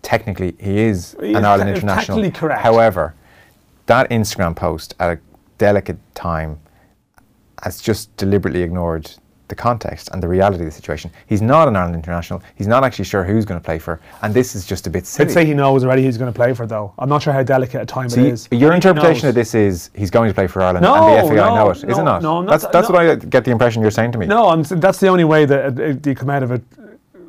Technically, 0.03 0.55
he 0.59 0.81
is 0.81 1.17
He 1.21 1.31
an 1.31 1.37
is 1.39 1.45
Ireland 1.45 1.69
te- 1.69 1.75
international. 1.75 2.31
correct. 2.33 2.61
However, 2.61 3.15
that 3.87 4.11
Instagram 4.11 4.55
post 4.57 4.95
at 5.01 5.11
a 5.17 5.21
delicate 5.59 5.99
time 6.15 6.59
has 7.63 7.81
just 7.81 8.15
deliberately 8.17 8.63
ignored 8.63 9.11
the 9.49 9.55
context 9.55 10.09
and 10.13 10.23
the 10.23 10.27
reality 10.29 10.61
of 10.61 10.65
the 10.65 10.71
situation. 10.73 11.11
He's 11.27 11.43
not 11.43 11.69
an 11.69 11.77
Ireland 11.77 11.95
international. 11.95 12.43
He's 12.57 12.67
not 12.67 12.85
actually 12.85 13.05
sure 13.05 13.23
who's 13.23 13.45
going 13.45 13.61
to 13.61 13.65
play 13.65 13.79
for, 13.79 14.01
and 14.23 14.33
this 14.33 14.55
is 14.55 14.65
just 14.65 14.87
a 14.87 14.91
bit 14.91 15.05
silly. 15.07 15.29
I'd 15.29 15.33
say 15.33 15.45
he 15.45 15.53
knows 15.53 15.85
already 15.85 16.03
who's 16.05 16.17
going 16.17 16.33
to 16.33 16.37
play 16.37 16.55
for, 16.55 16.67
though. 16.67 16.95
I'm 16.99 17.09
not 17.11 17.23
sure 17.23 17.35
how 17.35 17.43
delicate 17.43 17.83
a 17.83 17.85
time 17.87 18.09
See, 18.09 18.23
it 18.23 18.27
is. 18.33 18.49
your 18.51 18.73
I 18.73 18.81
think 18.81 18.85
he 18.85 18.89
interpretation 18.89 19.29
of 19.29 19.35
this 19.35 19.55
is 19.55 19.91
he's 19.95 20.11
going 20.11 20.31
to 20.31 20.35
play 20.35 20.47
for 20.47 20.63
Ireland, 20.63 20.85
No, 20.85 20.95
and 20.95 21.29
the 21.29 21.29
FAI 21.29 21.35
no, 21.37 21.55
know 21.55 21.71
it, 21.71 21.77
is 21.77 21.85
no, 21.85 22.01
it 22.01 22.05
not? 22.05 22.23
no, 22.23 22.43
not- 22.43 22.51
that's 22.51 22.67
that's 22.73 22.89
no. 22.89 22.95
what 22.95 23.07
I 23.07 23.15
get 23.17 23.45
the 23.45 23.51
impression 23.51 23.83
you're 23.83 23.91
saying 23.91 24.13
to 24.13 24.19
me. 24.19 24.25
No, 24.27 24.49
I'm, 24.49 24.63
that's 24.63 24.99
the 25.01 25.09
only 25.09 25.25
way 25.25 25.45
that 25.45 25.79
it, 25.79 26.07
you 26.07 26.15
come 26.15 26.31
out 26.31 26.43
of 26.43 26.51
it 26.51 26.63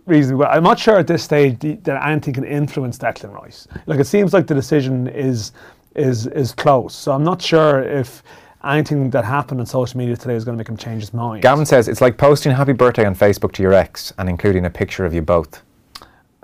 reasonably 0.06 0.46
well. 0.46 0.50
I'm 0.56 0.64
not 0.64 0.80
sure 0.80 0.98
at 0.98 1.08
this 1.08 1.24
stage 1.24 1.60
that 1.60 2.06
anything 2.08 2.34
can 2.36 2.46
influence 2.46 2.98
Declan 2.98 3.34
Rice. 3.34 3.68
Like 3.86 4.00
it 4.00 4.08
seems 4.08 4.32
like 4.34 4.48
the 4.48 4.56
decision 4.56 5.08
is 5.08 5.52
is 5.96 6.28
is 6.28 6.54
close. 6.54 6.96
So 6.96 7.12
I'm 7.12 7.24
not 7.24 7.42
sure 7.42 7.84
if 7.84 8.24
anything 8.64 9.10
that 9.10 9.26
happened 9.26 9.60
on 9.60 9.66
social 9.66 9.98
media 9.98 10.16
today 10.16 10.36
is 10.36 10.46
going 10.46 10.58
to 10.58 10.58
make 10.58 10.70
him 10.70 10.78
change 10.78 11.02
his 11.02 11.14
mind. 11.14 11.42
Gavin 11.42 11.66
says 11.66 11.88
it's 11.88 12.02
like 12.02 12.18
posting 12.18 12.52
happy 12.52 12.74
birthday 12.74 13.06
on 13.06 13.16
Facebook 13.16 13.52
to 13.54 13.64
your 13.64 13.74
ex 13.74 14.14
and 14.18 14.30
including 14.30 14.66
a 14.66 14.70
picture 14.70 15.06
of 15.06 15.14
you 15.14 15.22
both. 15.22 15.62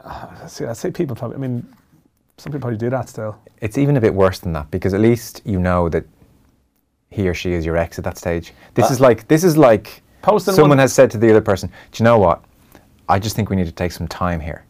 Uh, 0.03 0.47
see, 0.47 0.65
I 0.65 0.73
say 0.73 0.91
people 0.91 1.15
probably. 1.15 1.35
I 1.35 1.39
mean, 1.39 1.67
some 2.37 2.51
people 2.51 2.61
probably 2.61 2.77
do 2.77 2.89
that 2.89 3.09
still. 3.09 3.37
It's 3.61 3.77
even 3.77 3.97
a 3.97 4.01
bit 4.01 4.13
worse 4.13 4.39
than 4.39 4.53
that 4.53 4.69
because 4.71 4.93
at 4.93 5.01
least 5.01 5.41
you 5.45 5.59
know 5.59 5.89
that 5.89 6.05
he 7.09 7.27
or 7.27 7.33
she 7.33 7.53
is 7.53 7.65
your 7.65 7.77
ex 7.77 7.97
at 7.97 8.05
that 8.05 8.17
stage. 8.17 8.53
This 8.75 8.89
uh, 8.89 8.93
is 8.93 8.99
like 8.99 9.27
this 9.27 9.43
is 9.43 9.57
like 9.57 10.01
Posting 10.21 10.53
someone 10.53 10.69
one- 10.71 10.77
has 10.79 10.93
said 10.93 11.09
to 11.11 11.17
the 11.17 11.29
other 11.29 11.41
person, 11.41 11.69
"Do 11.91 12.01
you 12.01 12.05
know 12.05 12.19
what? 12.19 12.43
I 13.07 13.19
just 13.19 13.35
think 13.35 13.49
we 13.49 13.55
need 13.55 13.65
to 13.65 13.71
take 13.71 13.91
some 13.91 14.07
time 14.07 14.39
here. 14.39 14.63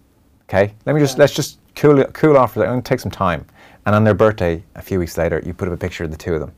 Okay, 0.43 0.73
let 0.85 0.93
me 0.93 1.01
just 1.01 1.17
let's 1.17 1.33
just 1.33 1.59
cool 1.75 2.03
cool 2.05 2.37
off 2.37 2.53
for 2.53 2.63
a 2.63 2.67
second. 2.67 2.85
Take 2.85 2.99
some 2.99 3.11
time." 3.11 3.45
And 3.85 3.95
on 3.95 4.03
their 4.03 4.13
birthday, 4.13 4.63
a 4.75 4.81
few 4.81 4.99
weeks 4.99 5.17
later, 5.17 5.41
you 5.45 5.53
put 5.53 5.67
up 5.67 5.73
a 5.73 5.77
picture 5.77 6.03
of 6.03 6.11
the 6.11 6.17
two 6.17 6.33
of 6.35 6.39
them, 6.41 6.51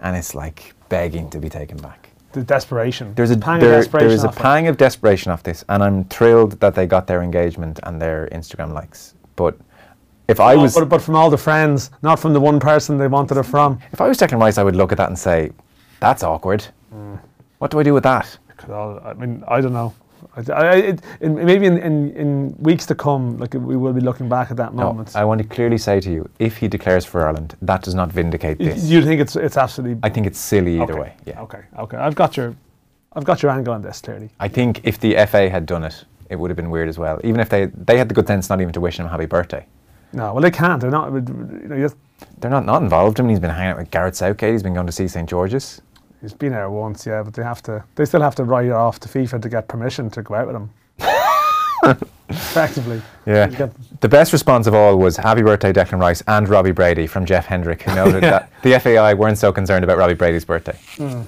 and 0.00 0.16
it's 0.16 0.34
like 0.34 0.74
begging 0.88 1.28
to 1.30 1.38
be 1.38 1.48
taken 1.48 1.76
back. 1.78 2.10
The 2.32 2.42
desperation. 2.42 3.14
There's 3.14 3.30
a 3.30 3.36
pang 3.38 3.58
there, 3.60 3.70
of 3.78 3.84
desperation. 3.84 4.08
there 4.08 4.14
is 4.14 4.24
a 4.24 4.28
off 4.28 4.36
it. 4.36 4.68
of 4.68 4.76
desperation 4.76 5.32
off 5.32 5.42
this, 5.42 5.64
and 5.68 5.82
I'm 5.82 6.04
thrilled 6.04 6.60
that 6.60 6.74
they 6.74 6.86
got 6.86 7.06
their 7.06 7.22
engagement 7.22 7.80
and 7.84 8.00
their 8.00 8.28
Instagram 8.32 8.72
likes. 8.74 9.14
But 9.34 9.56
if 10.28 10.38
I 10.38 10.54
Oh, 10.54 10.62
was 10.62 10.74
but, 10.74 10.88
but 10.90 11.00
from 11.02 11.16
all 11.16 11.30
the 11.30 11.38
friends, 11.38 11.90
not 12.02 12.18
from 12.18 12.34
the 12.34 12.40
one 12.40 12.60
person 12.60 12.98
they 12.98 13.08
wanted 13.08 13.38
it 13.38 13.44
from. 13.44 13.78
if 13.92 14.00
I 14.00 14.06
was 14.08 14.18
Declan 14.18 14.38
Rice, 14.40 14.58
I 14.58 14.62
would 14.62 14.76
look 14.76 14.92
at 14.92 14.98
that 14.98 15.08
and 15.08 15.18
say, 15.18 15.50
"That's 16.00 16.22
awkward. 16.22 16.66
Mm. 16.94 17.18
What 17.58 17.70
do 17.70 17.80
I 17.80 17.82
do 17.82 17.94
with 17.94 18.02
that?" 18.04 18.38
I 18.70 19.14
mean, 19.14 19.42
I 19.48 19.60
don't 19.62 19.72
know. 19.72 19.94
I, 20.36 20.52
I, 20.52 20.74
it, 20.76 21.00
maybe 21.20 21.66
in, 21.66 21.78
in, 21.78 22.10
in 22.16 22.56
weeks 22.58 22.86
to 22.86 22.94
come, 22.94 23.38
like 23.38 23.54
we 23.54 23.76
will 23.76 23.92
be 23.92 24.00
looking 24.00 24.28
back 24.28 24.50
at 24.50 24.56
that 24.56 24.74
No, 24.74 24.84
moment. 24.84 25.14
I 25.16 25.24
want 25.24 25.40
to 25.42 25.46
clearly 25.48 25.78
say 25.78 26.00
to 26.00 26.10
you, 26.10 26.28
if 26.38 26.56
he 26.56 26.68
declares 26.68 27.04
for 27.04 27.26
Ireland, 27.26 27.56
that 27.62 27.82
does 27.82 27.94
not 27.94 28.12
vindicate 28.12 28.58
this. 28.58 28.84
you 28.84 29.02
think 29.02 29.20
it's 29.20 29.36
it's 29.36 29.56
absolutely 29.56 30.00
I 30.02 30.10
think 30.10 30.26
it's 30.26 30.38
silly 30.38 30.80
either 30.80 30.92
okay. 30.92 31.00
way. 31.00 31.14
Yeah. 31.26 31.42
Okay, 31.42 31.62
okay. 31.78 31.96
I've 31.96 32.14
got 32.14 32.36
your, 32.36 32.54
I've 33.14 33.24
got 33.24 33.42
your 33.42 33.50
angle 33.52 33.74
on 33.74 33.82
this 33.82 34.00
clearly. 34.00 34.30
I 34.40 34.48
think 34.48 34.80
if 34.84 34.98
the 34.98 35.14
FA 35.26 35.48
had 35.50 35.66
done 35.66 35.84
it, 35.84 36.04
it 36.30 36.36
would 36.36 36.50
have 36.50 36.56
been 36.56 36.70
weird 36.70 36.88
as 36.88 36.98
well. 36.98 37.20
Even 37.24 37.40
if 37.40 37.48
they 37.48 37.66
they 37.66 37.98
had 37.98 38.08
the 38.08 38.14
good 38.14 38.26
sense 38.26 38.48
not 38.48 38.60
even 38.60 38.72
to 38.72 38.80
wish 38.80 38.98
him 38.98 39.06
a 39.06 39.08
happy 39.08 39.26
birthday. 39.26 39.66
No, 40.12 40.32
well 40.32 40.42
they 40.42 40.50
can't. 40.50 40.80
They're 40.80 40.90
not. 40.90 41.12
You 41.12 41.20
know, 41.68 41.88
They're 42.38 42.50
not 42.50 42.64
not 42.64 42.82
involved. 42.82 43.20
I 43.20 43.22
mean, 43.22 43.30
he's 43.30 43.40
been 43.40 43.50
hanging 43.50 43.72
out 43.72 43.78
with 43.78 43.90
Gareth 43.90 44.16
Southgate. 44.16 44.52
He's 44.52 44.62
been 44.62 44.74
going 44.74 44.86
to 44.86 44.92
see 44.92 45.06
St 45.08 45.28
George's. 45.28 45.80
He's 46.20 46.34
been 46.34 46.52
there 46.52 46.68
once, 46.70 47.06
yeah, 47.06 47.22
but 47.22 47.34
they 47.34 47.42
have 47.42 47.62
to. 47.62 47.84
They 47.94 48.04
still 48.04 48.20
have 48.22 48.34
to 48.36 48.44
write 48.44 48.66
it 48.66 48.72
off 48.72 49.00
to 49.00 49.08
FIFA 49.08 49.42
to 49.42 49.48
get 49.48 49.68
permission 49.68 50.10
to 50.10 50.22
go 50.22 50.34
out 50.34 50.46
with 50.46 50.56
him. 50.56 50.70
effectively. 52.28 53.00
Yeah. 53.26 53.68
The 54.00 54.08
best 54.08 54.32
response 54.32 54.66
of 54.66 54.74
all 54.74 54.98
was 54.98 55.16
happy 55.16 55.42
birthday 55.42 55.72
Declan 55.72 56.00
Rice 56.00 56.22
and 56.26 56.48
Robbie 56.48 56.72
Brady 56.72 57.06
from 57.06 57.24
Jeff 57.24 57.46
Hendrick, 57.46 57.82
who 57.82 57.94
noted 57.94 58.22
that 58.22 58.50
the 58.62 58.78
FAI 58.78 59.14
weren't 59.14 59.38
so 59.38 59.52
concerned 59.52 59.84
about 59.84 59.98
Robbie 59.98 60.14
Brady's 60.14 60.44
birthday. 60.44 60.78
Mm, 60.96 61.26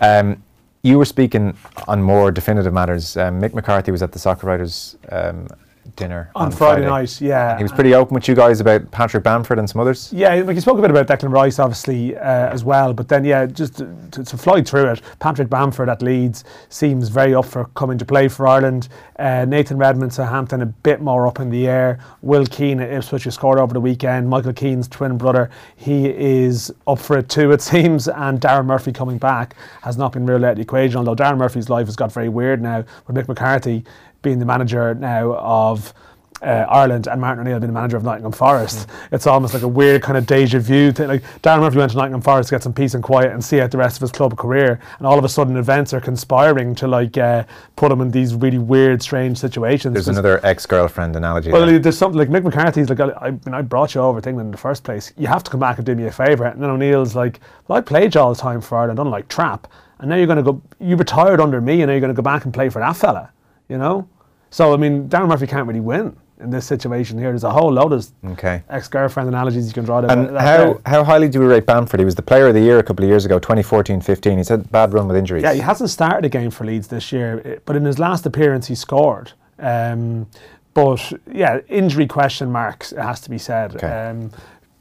Um, 0.00 0.42
you 0.82 0.98
were 0.98 1.04
speaking 1.04 1.56
on 1.88 2.00
more 2.02 2.30
definitive 2.30 2.72
matters. 2.72 3.16
Um, 3.16 3.40
Mick 3.40 3.54
McCarthy 3.54 3.90
was 3.90 4.02
at 4.02 4.12
the 4.12 4.18
Soccer 4.20 4.46
Writers 4.46 4.96
um, 5.10 5.48
dinner 5.94 6.30
on, 6.34 6.50
Friday, 6.50 6.86
night, 6.86 7.20
yeah. 7.20 7.56
He 7.56 7.62
was 7.62 7.72
pretty 7.72 7.94
open 7.94 8.14
with 8.14 8.28
you 8.28 8.34
guys 8.34 8.60
about 8.60 8.90
Patrick 8.90 9.22
Bamford 9.22 9.58
and 9.58 9.68
some 9.68 9.80
others. 9.80 10.12
Yeah, 10.12 10.34
like 10.36 10.54
you 10.54 10.60
spoke 10.60 10.78
a 10.78 10.82
bit 10.82 10.90
about 10.90 11.06
Declan 11.06 11.32
Rice, 11.32 11.58
obviously, 11.58 12.16
uh, 12.16 12.20
as 12.20 12.64
well. 12.64 12.92
But 12.92 13.08
then, 13.08 13.24
yeah, 13.24 13.46
just 13.46 13.76
to, 13.78 13.94
to, 14.12 14.24
to 14.24 14.36
fly 14.36 14.62
through 14.62 14.90
it, 14.90 15.02
Patrick 15.18 15.48
Bamford 15.48 15.88
at 15.88 16.02
Leeds 16.02 16.44
seems 16.68 17.08
very 17.08 17.34
up 17.34 17.44
for 17.44 17.66
coming 17.76 17.98
to 17.98 18.04
play 18.04 18.28
for 18.28 18.48
Ireland. 18.48 18.88
Uh, 19.18 19.44
Nathan 19.46 19.78
Redmond, 19.78 20.12
Southampton, 20.12 20.62
a 20.62 20.66
bit 20.66 21.00
more 21.00 21.26
up 21.26 21.40
in 21.40 21.50
the 21.50 21.66
air. 21.66 21.98
Will 22.22 22.46
Keane 22.46 22.80
at 22.80 22.90
Ipswich, 22.90 23.24
who 23.24 23.30
scored 23.30 23.58
over 23.58 23.72
the 23.72 23.80
weekend. 23.80 24.28
Michael 24.28 24.52
Keane's 24.52 24.88
twin 24.88 25.16
brother, 25.16 25.50
he 25.76 26.08
is 26.08 26.72
up 26.86 26.98
for 26.98 27.18
it 27.18 27.28
too, 27.28 27.52
it 27.52 27.62
seems. 27.62 28.08
And 28.08 28.40
Daryl 28.40 28.64
Murphy 28.64 28.92
coming 28.92 29.18
back 29.18 29.54
has 29.82 29.96
not 29.96 30.12
been 30.12 30.26
ruled 30.26 30.44
out 30.44 30.52
of 30.52 30.56
the 30.56 30.62
equation, 30.62 30.98
although 30.98 31.16
Daryl 31.16 31.38
Murphy's 31.38 31.70
life 31.70 31.86
has 31.86 31.96
got 31.96 32.12
very 32.12 32.28
weird 32.28 32.60
now 32.60 32.84
with 33.06 33.16
Mick 33.16 33.28
McCarthy 33.28 33.84
being 34.26 34.40
the 34.40 34.44
manager 34.44 34.92
now 34.92 35.34
of 35.34 35.94
uh, 36.42 36.66
Ireland 36.68 37.06
and 37.06 37.20
Martin 37.20 37.46
O'Neill 37.46 37.60
being 37.60 37.72
the 37.72 37.78
manager 37.78 37.96
of 37.96 38.02
Nottingham 38.02 38.32
Forest. 38.32 38.88
It's 39.12 39.26
almost 39.26 39.54
like 39.54 39.62
a 39.62 39.68
weird 39.68 40.02
kind 40.02 40.18
of 40.18 40.26
deja 40.26 40.58
vu 40.58 40.90
thing. 40.90 41.06
Like 41.06 41.22
Daryl 41.42 41.60
Murphy 41.60 41.78
went 41.78 41.92
to 41.92 41.96
Nottingham 41.96 42.20
Forest 42.20 42.48
to 42.48 42.56
get 42.56 42.62
some 42.64 42.72
peace 42.72 42.94
and 42.94 43.04
quiet 43.04 43.30
and 43.30 43.42
see 43.42 43.60
out 43.60 43.70
the 43.70 43.78
rest 43.78 43.98
of 43.98 44.00
his 44.00 44.10
club 44.10 44.36
career, 44.36 44.80
and 44.98 45.06
all 45.06 45.16
of 45.16 45.24
a 45.24 45.28
sudden 45.28 45.56
events 45.56 45.94
are 45.94 46.00
conspiring 46.00 46.74
to 46.74 46.88
like 46.88 47.16
uh, 47.16 47.44
put 47.76 47.92
him 47.92 48.00
in 48.00 48.10
these 48.10 48.34
really 48.34 48.58
weird, 48.58 49.00
strange 49.00 49.38
situations. 49.38 49.94
There's 49.94 50.08
another 50.08 50.44
ex-girlfriend 50.44 51.14
analogy. 51.14 51.52
well, 51.52 51.64
there. 51.64 51.78
there's 51.78 51.96
something 51.96 52.18
like 52.18 52.28
Mick 52.28 52.42
McCarthy's 52.42 52.90
like, 52.90 52.98
I, 53.00 53.12
I, 53.12 53.30
mean, 53.30 53.54
I 53.54 53.62
brought 53.62 53.94
you 53.94 54.00
over 54.00 54.20
to 54.20 54.28
England 54.28 54.48
in 54.48 54.52
the 54.52 54.58
first 54.58 54.82
place. 54.82 55.12
You 55.16 55.28
have 55.28 55.44
to 55.44 55.50
come 55.52 55.60
back 55.60 55.78
and 55.78 55.86
do 55.86 55.94
me 55.94 56.06
a 56.06 56.12
favour. 56.12 56.46
And 56.46 56.60
then 56.60 56.68
O'Neill's 56.68 57.14
like, 57.14 57.38
well, 57.68 57.78
I 57.78 57.80
played 57.80 58.14
you 58.14 58.20
all 58.20 58.34
the 58.34 58.40
time 58.40 58.60
for 58.60 58.76
Ireland, 58.76 58.98
unlike 58.98 59.28
Trap. 59.28 59.68
And 59.98 60.10
now 60.10 60.16
you're 60.16 60.26
going 60.26 60.36
to 60.36 60.42
go, 60.42 60.60
you 60.78 60.96
retired 60.96 61.40
under 61.40 61.60
me, 61.60 61.80
and 61.80 61.88
now 61.88 61.92
you're 61.92 62.00
going 62.00 62.14
to 62.14 62.14
go 62.14 62.22
back 62.22 62.44
and 62.44 62.52
play 62.52 62.68
for 62.68 62.80
that 62.80 62.96
fella, 62.96 63.30
you 63.68 63.78
know? 63.78 64.06
So, 64.50 64.72
I 64.72 64.76
mean, 64.76 65.08
Daryl 65.08 65.28
Murphy 65.28 65.46
can't 65.46 65.66
really 65.66 65.80
win 65.80 66.16
in 66.40 66.50
this 66.50 66.66
situation 66.66 67.18
here. 67.18 67.28
There's 67.30 67.44
a 67.44 67.50
whole 67.50 67.72
load 67.72 67.92
of 67.92 68.06
Okay. 68.32 68.62
ex-girlfriend 68.68 69.28
analogies 69.28 69.66
you 69.66 69.72
can 69.72 69.84
draw. 69.84 70.00
to 70.02 70.08
And 70.10 70.28
that 70.28 70.40
how, 70.40 70.56
there. 70.74 70.74
how 70.86 71.04
highly 71.04 71.28
do 71.28 71.40
we 71.40 71.46
rate 71.46 71.66
Bamford? 71.66 71.98
He 72.00 72.04
was 72.04 72.14
the 72.14 72.22
player 72.22 72.46
of 72.48 72.54
the 72.54 72.60
year 72.60 72.78
a 72.78 72.82
couple 72.82 73.04
of 73.04 73.08
years 73.08 73.24
ago, 73.24 73.38
2014-15. 73.40 74.36
He's 74.36 74.48
had 74.48 74.60
a 74.60 74.68
bad 74.68 74.92
run 74.92 75.08
with 75.08 75.16
injuries. 75.16 75.42
Yeah, 75.42 75.54
he 75.54 75.60
hasn't 75.60 75.90
started 75.90 76.24
a 76.24 76.28
game 76.28 76.50
for 76.50 76.64
Leeds 76.64 76.88
this 76.88 77.10
year, 77.12 77.40
eh, 77.44 77.56
but 77.64 77.74
in 77.76 77.84
his 77.84 77.98
last 77.98 78.26
appearance, 78.26 78.66
he 78.66 78.74
scored. 78.74 79.32
Um, 79.58 80.26
but 80.74 81.10
yeah, 81.32 81.60
injury 81.68 82.06
question 82.06 82.52
marks, 82.52 82.92
it 82.92 82.98
has 83.00 83.20
to 83.22 83.30
be 83.30 83.38
said. 83.38 83.76
Okay. 83.76 83.86
Um, 83.88 84.30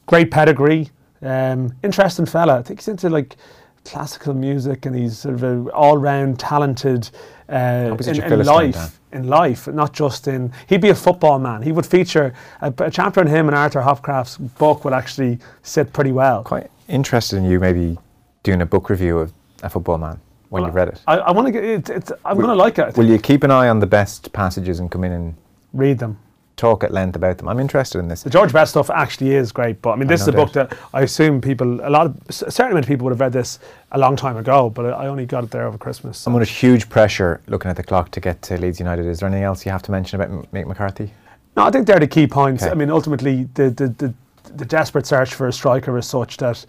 great 0.07 0.30
pedigree, 0.32 0.89
um, 1.22 1.74
interesting 1.84 2.26
fella. 2.26 2.59
I 2.59 2.63
think 2.63 2.80
he's 2.82 2.89
into 2.89 3.09
like 3.09 3.38
classical 3.86 4.33
music 4.33 4.86
and 4.86 4.95
he's 4.95 5.17
sort 5.19 5.36
of 5.36 5.43
an 5.43 5.69
all 5.69 5.97
round 5.97 6.39
talented 6.39 7.09
uh, 7.49 7.95
in, 8.05 8.21
in 8.21 8.45
life. 8.45 8.99
In 9.11 9.27
life, 9.27 9.67
not 9.67 9.93
just 9.93 10.27
in. 10.27 10.51
He'd 10.67 10.81
be 10.81 10.89
a 10.89 10.95
football 10.95 11.39
man. 11.39 11.61
He 11.61 11.71
would 11.71 11.86
feature 11.86 12.33
a, 12.61 12.73
a 12.79 12.91
chapter 12.91 13.21
on 13.21 13.27
him 13.27 13.47
and 13.47 13.55
Arthur 13.55 13.81
Hopcraft's 13.81 14.38
book 14.38 14.83
would 14.83 14.93
actually 14.93 15.39
sit 15.63 15.93
pretty 15.93 16.11
well. 16.11 16.43
Quite 16.43 16.69
interested 16.89 17.38
in 17.38 17.45
you 17.45 17.59
maybe 17.59 17.97
doing 18.43 18.61
a 18.61 18.65
book 18.65 18.89
review 18.89 19.19
of 19.19 19.31
A 19.63 19.69
Football 19.69 19.99
Man 19.99 20.19
when 20.49 20.65
you've 20.65 20.75
read 20.75 20.89
it. 20.89 21.01
I, 21.07 21.17
I 21.17 21.31
want 21.31 21.47
to 21.47 21.51
get. 21.51 21.63
It, 21.63 21.89
it's, 21.89 22.11
I'm 22.25 22.36
going 22.36 22.49
to 22.49 22.55
like 22.55 22.77
it. 22.77 22.97
Will 22.97 23.09
you 23.09 23.19
keep 23.19 23.43
an 23.43 23.51
eye 23.51 23.69
on 23.69 23.79
the 23.79 23.88
best 23.88 24.33
passages 24.33 24.79
and 24.79 24.91
come 24.91 25.03
in 25.03 25.11
and 25.13 25.36
Read 25.75 25.99
them. 25.99 26.17
Talk 26.57 26.83
at 26.83 26.91
length 26.91 27.15
about 27.15 27.37
them? 27.37 27.47
I'm 27.47 27.59
interested 27.59 27.99
in 27.99 28.07
this. 28.07 28.23
The 28.23 28.29
George 28.29 28.53
Best 28.53 28.71
stuff 28.71 28.89
actually 28.89 29.35
is 29.35 29.51
great, 29.51 29.81
but 29.81 29.91
I 29.91 29.95
mean, 29.95 30.07
this 30.07 30.21
is 30.21 30.27
a 30.27 30.31
book 30.31 30.53
that 30.53 30.77
I 30.93 31.01
assume 31.01 31.41
people, 31.41 31.81
a 31.85 31.89
lot 31.89 32.05
of, 32.07 32.17
a 32.29 32.33
certain 32.33 32.71
amount 32.71 32.85
of 32.85 32.87
people 32.89 33.05
would 33.05 33.11
have 33.11 33.19
read 33.19 33.33
this 33.33 33.59
a 33.91 33.97
long 33.99 34.15
time 34.15 34.37
ago, 34.37 34.69
but 34.69 34.85
I 34.93 35.07
only 35.07 35.25
got 35.25 35.43
it 35.43 35.51
there 35.51 35.65
over 35.67 35.77
Christmas. 35.77 36.17
so- 36.19 36.31
I'm 36.31 36.35
under 36.35 36.45
huge 36.45 36.89
pressure 36.89 37.41
looking 37.47 37.69
at 37.69 37.77
the 37.77 37.83
clock 37.83 38.11
to 38.11 38.19
get 38.19 38.41
to 38.43 38.57
Leeds 38.57 38.79
United. 38.79 39.05
Is 39.05 39.19
there 39.19 39.27
anything 39.27 39.43
else 39.43 39.65
you 39.65 39.71
have 39.71 39.83
to 39.83 39.91
mention 39.91 40.19
about 40.21 40.31
M- 40.33 40.47
Mick 40.53 40.67
McCarthy? 40.67 41.11
No, 41.57 41.63
I 41.63 41.71
think 41.71 41.87
they're 41.87 41.99
the 41.99 42.07
key 42.07 42.27
points. 42.27 42.63
Okay. 42.63 42.71
I 42.71 42.75
mean, 42.75 42.89
ultimately, 42.89 43.45
the, 43.53 43.69
the, 43.69 43.87
the, 43.87 44.13
the 44.55 44.65
desperate 44.65 45.05
search 45.05 45.33
for 45.33 45.47
a 45.47 45.53
striker 45.53 45.97
is 45.97 46.05
such 46.05 46.37
that 46.37 46.65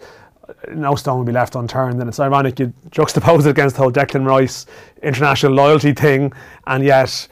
no 0.73 0.95
stone 0.95 1.17
will 1.17 1.25
be 1.25 1.33
left 1.33 1.55
unturned. 1.55 1.99
And 1.99 2.07
it's 2.07 2.21
ironic 2.21 2.57
you 2.59 2.71
juxtapose 2.89 3.41
it 3.45 3.49
against 3.49 3.75
the 3.75 3.81
whole 3.81 3.91
Declan 3.91 4.25
Rice 4.25 4.65
international 5.03 5.51
loyalty 5.51 5.91
thing, 5.93 6.31
and 6.67 6.83
yet, 6.85 7.27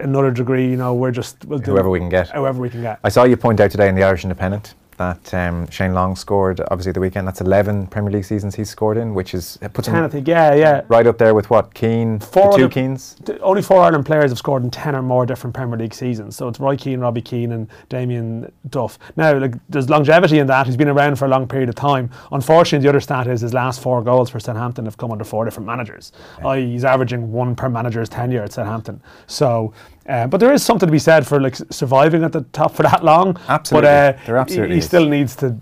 another 0.00 0.30
degree, 0.30 0.68
you 0.68 0.76
know, 0.76 0.94
we're 0.94 1.10
just 1.10 1.44
we'll 1.44 1.58
do 1.58 1.72
Whoever 1.72 1.90
we 1.90 1.98
can 1.98 2.08
get. 2.08 2.30
Whoever 2.30 2.60
we 2.60 2.70
can 2.70 2.82
get. 2.82 3.00
I 3.04 3.08
saw 3.08 3.24
you 3.24 3.36
point 3.36 3.60
out 3.60 3.70
today 3.70 3.88
in 3.88 3.94
the 3.94 4.02
Irish 4.02 4.24
Independent 4.24 4.74
that 4.98 5.32
um, 5.32 5.68
Shane 5.70 5.94
Long 5.94 6.14
scored 6.16 6.60
obviously 6.70 6.92
the 6.92 7.00
weekend. 7.00 7.26
That's 7.26 7.40
11 7.40 7.86
Premier 7.86 8.12
League 8.12 8.24
seasons 8.24 8.54
he's 8.54 8.68
scored 8.68 8.96
in, 8.96 9.14
which 9.14 9.32
is 9.32 9.58
it 9.62 9.72
puts 9.72 9.86
Ten, 9.86 9.96
I 9.96 10.04
him 10.04 10.10
think, 10.10 10.28
yeah, 10.28 10.54
yeah. 10.54 10.82
right 10.88 11.06
up 11.06 11.18
there 11.18 11.34
with 11.34 11.50
what 11.50 11.72
Keane, 11.74 12.18
Four 12.18 12.52
the 12.52 12.58
two 12.58 12.68
Keanes. 12.68 13.16
Only 13.40 13.62
four 13.62 13.80
Ireland 13.80 14.06
players 14.06 14.30
have 14.30 14.38
scored 14.38 14.62
in 14.64 14.70
ten 14.70 14.94
or 14.94 15.02
more 15.02 15.24
different 15.24 15.54
Premier 15.54 15.78
League 15.78 15.94
seasons. 15.94 16.36
So 16.36 16.48
it's 16.48 16.60
Roy 16.60 16.76
Keane, 16.76 17.00
Robbie 17.00 17.22
Keane, 17.22 17.52
and 17.52 17.68
Damien 17.88 18.52
Duff. 18.68 18.98
Now, 19.16 19.38
like, 19.38 19.54
there's 19.68 19.88
longevity 19.88 20.38
in 20.38 20.46
that. 20.48 20.66
He's 20.66 20.76
been 20.76 20.88
around 20.88 21.16
for 21.16 21.26
a 21.26 21.28
long 21.28 21.48
period 21.48 21.68
of 21.68 21.76
time. 21.76 22.10
Unfortunately, 22.32 22.82
the 22.82 22.88
other 22.88 23.00
stat 23.00 23.26
is 23.28 23.40
his 23.40 23.54
last 23.54 23.80
four 23.80 24.02
goals 24.02 24.30
for 24.30 24.40
Southampton 24.40 24.84
have 24.84 24.96
come 24.96 25.12
under 25.12 25.24
four 25.24 25.44
different 25.44 25.66
managers. 25.66 26.12
i.e., 26.44 26.72
he's 26.72 26.84
averaging 26.84 27.32
one 27.32 27.54
per 27.54 27.68
manager's 27.68 28.08
tenure 28.08 28.42
at 28.42 28.52
Southampton. 28.52 29.00
So, 29.26 29.72
uh, 30.08 30.26
but 30.26 30.38
there 30.40 30.52
is 30.52 30.62
something 30.62 30.86
to 30.86 30.92
be 30.92 30.98
said 30.98 31.26
for 31.26 31.40
like 31.40 31.56
surviving 31.70 32.24
at 32.24 32.32
the 32.32 32.42
top 32.52 32.74
for 32.74 32.82
that 32.82 33.04
long. 33.04 33.36
Absolutely. 33.48 33.86
But 33.88 34.14
uh, 34.16 34.18
There 34.26 34.36
absolutely 34.38 34.76
he, 34.76 34.80
he 34.80 34.86
still 34.86 35.06
needs 35.08 35.36
to. 35.36 35.56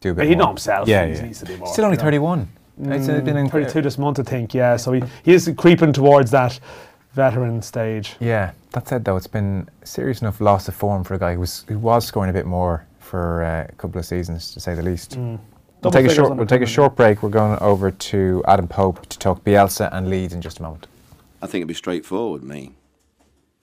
Do 0.00 0.12
a 0.12 0.14
bit 0.14 0.28
He 0.28 0.34
more. 0.34 0.44
know 0.44 0.48
himself. 0.48 0.88
Yeah, 0.88 1.06
he 1.06 1.12
yeah. 1.12 1.22
needs 1.22 1.40
to 1.40 1.44
do 1.44 1.56
more. 1.58 1.66
Still 1.72 1.84
only 1.84 1.98
31. 1.98 2.48
It's 2.82 3.08
uh, 3.10 3.20
been 3.20 3.36
in, 3.36 3.50
32 3.50 3.82
this 3.82 3.98
month, 3.98 4.18
I 4.18 4.22
think. 4.22 4.54
Yeah, 4.54 4.78
so 4.78 4.92
he, 4.92 5.02
he 5.22 5.34
is 5.34 5.52
creeping 5.58 5.92
towards 5.92 6.30
that 6.30 6.58
veteran 7.12 7.60
stage. 7.60 8.16
Yeah, 8.20 8.52
that 8.72 8.88
said 8.88 9.04
though, 9.04 9.16
it's 9.18 9.26
been 9.26 9.68
serious 9.84 10.22
enough 10.22 10.40
loss 10.40 10.68
of 10.68 10.74
form 10.74 11.04
for 11.04 11.12
a 11.14 11.18
guy 11.18 11.34
who 11.34 11.40
was 11.40 11.64
who 11.68 11.78
was 11.78 12.06
scoring 12.06 12.30
a 12.30 12.32
bit 12.32 12.46
more 12.46 12.86
for 12.98 13.44
uh, 13.44 13.66
a 13.68 13.72
couple 13.76 13.98
of 13.98 14.06
seasons, 14.06 14.52
to 14.54 14.60
say 14.60 14.74
the 14.74 14.82
least. 14.82 15.16
We'll 15.16 15.38
Mm. 15.82 15.92
Take 15.92 16.06
a 16.06 16.14
short. 16.14 16.36
We'll 16.36 16.46
take 16.46 16.62
a 16.62 16.66
short 16.66 16.94
break. 16.96 17.22
We're 17.22 17.28
going 17.30 17.58
over 17.60 17.90
to 17.90 18.42
Adam 18.46 18.68
Pope 18.68 19.04
to 19.06 19.18
talk 19.18 19.44
Bielsa 19.44 19.88
and 19.92 20.08
Leeds 20.08 20.32
in 20.34 20.40
just 20.40 20.58
a 20.58 20.62
moment. 20.62 20.86
I 21.42 21.46
think 21.46 21.56
it'd 21.62 21.68
be 21.68 21.74
straightforward, 21.74 22.42
me. 22.42 22.72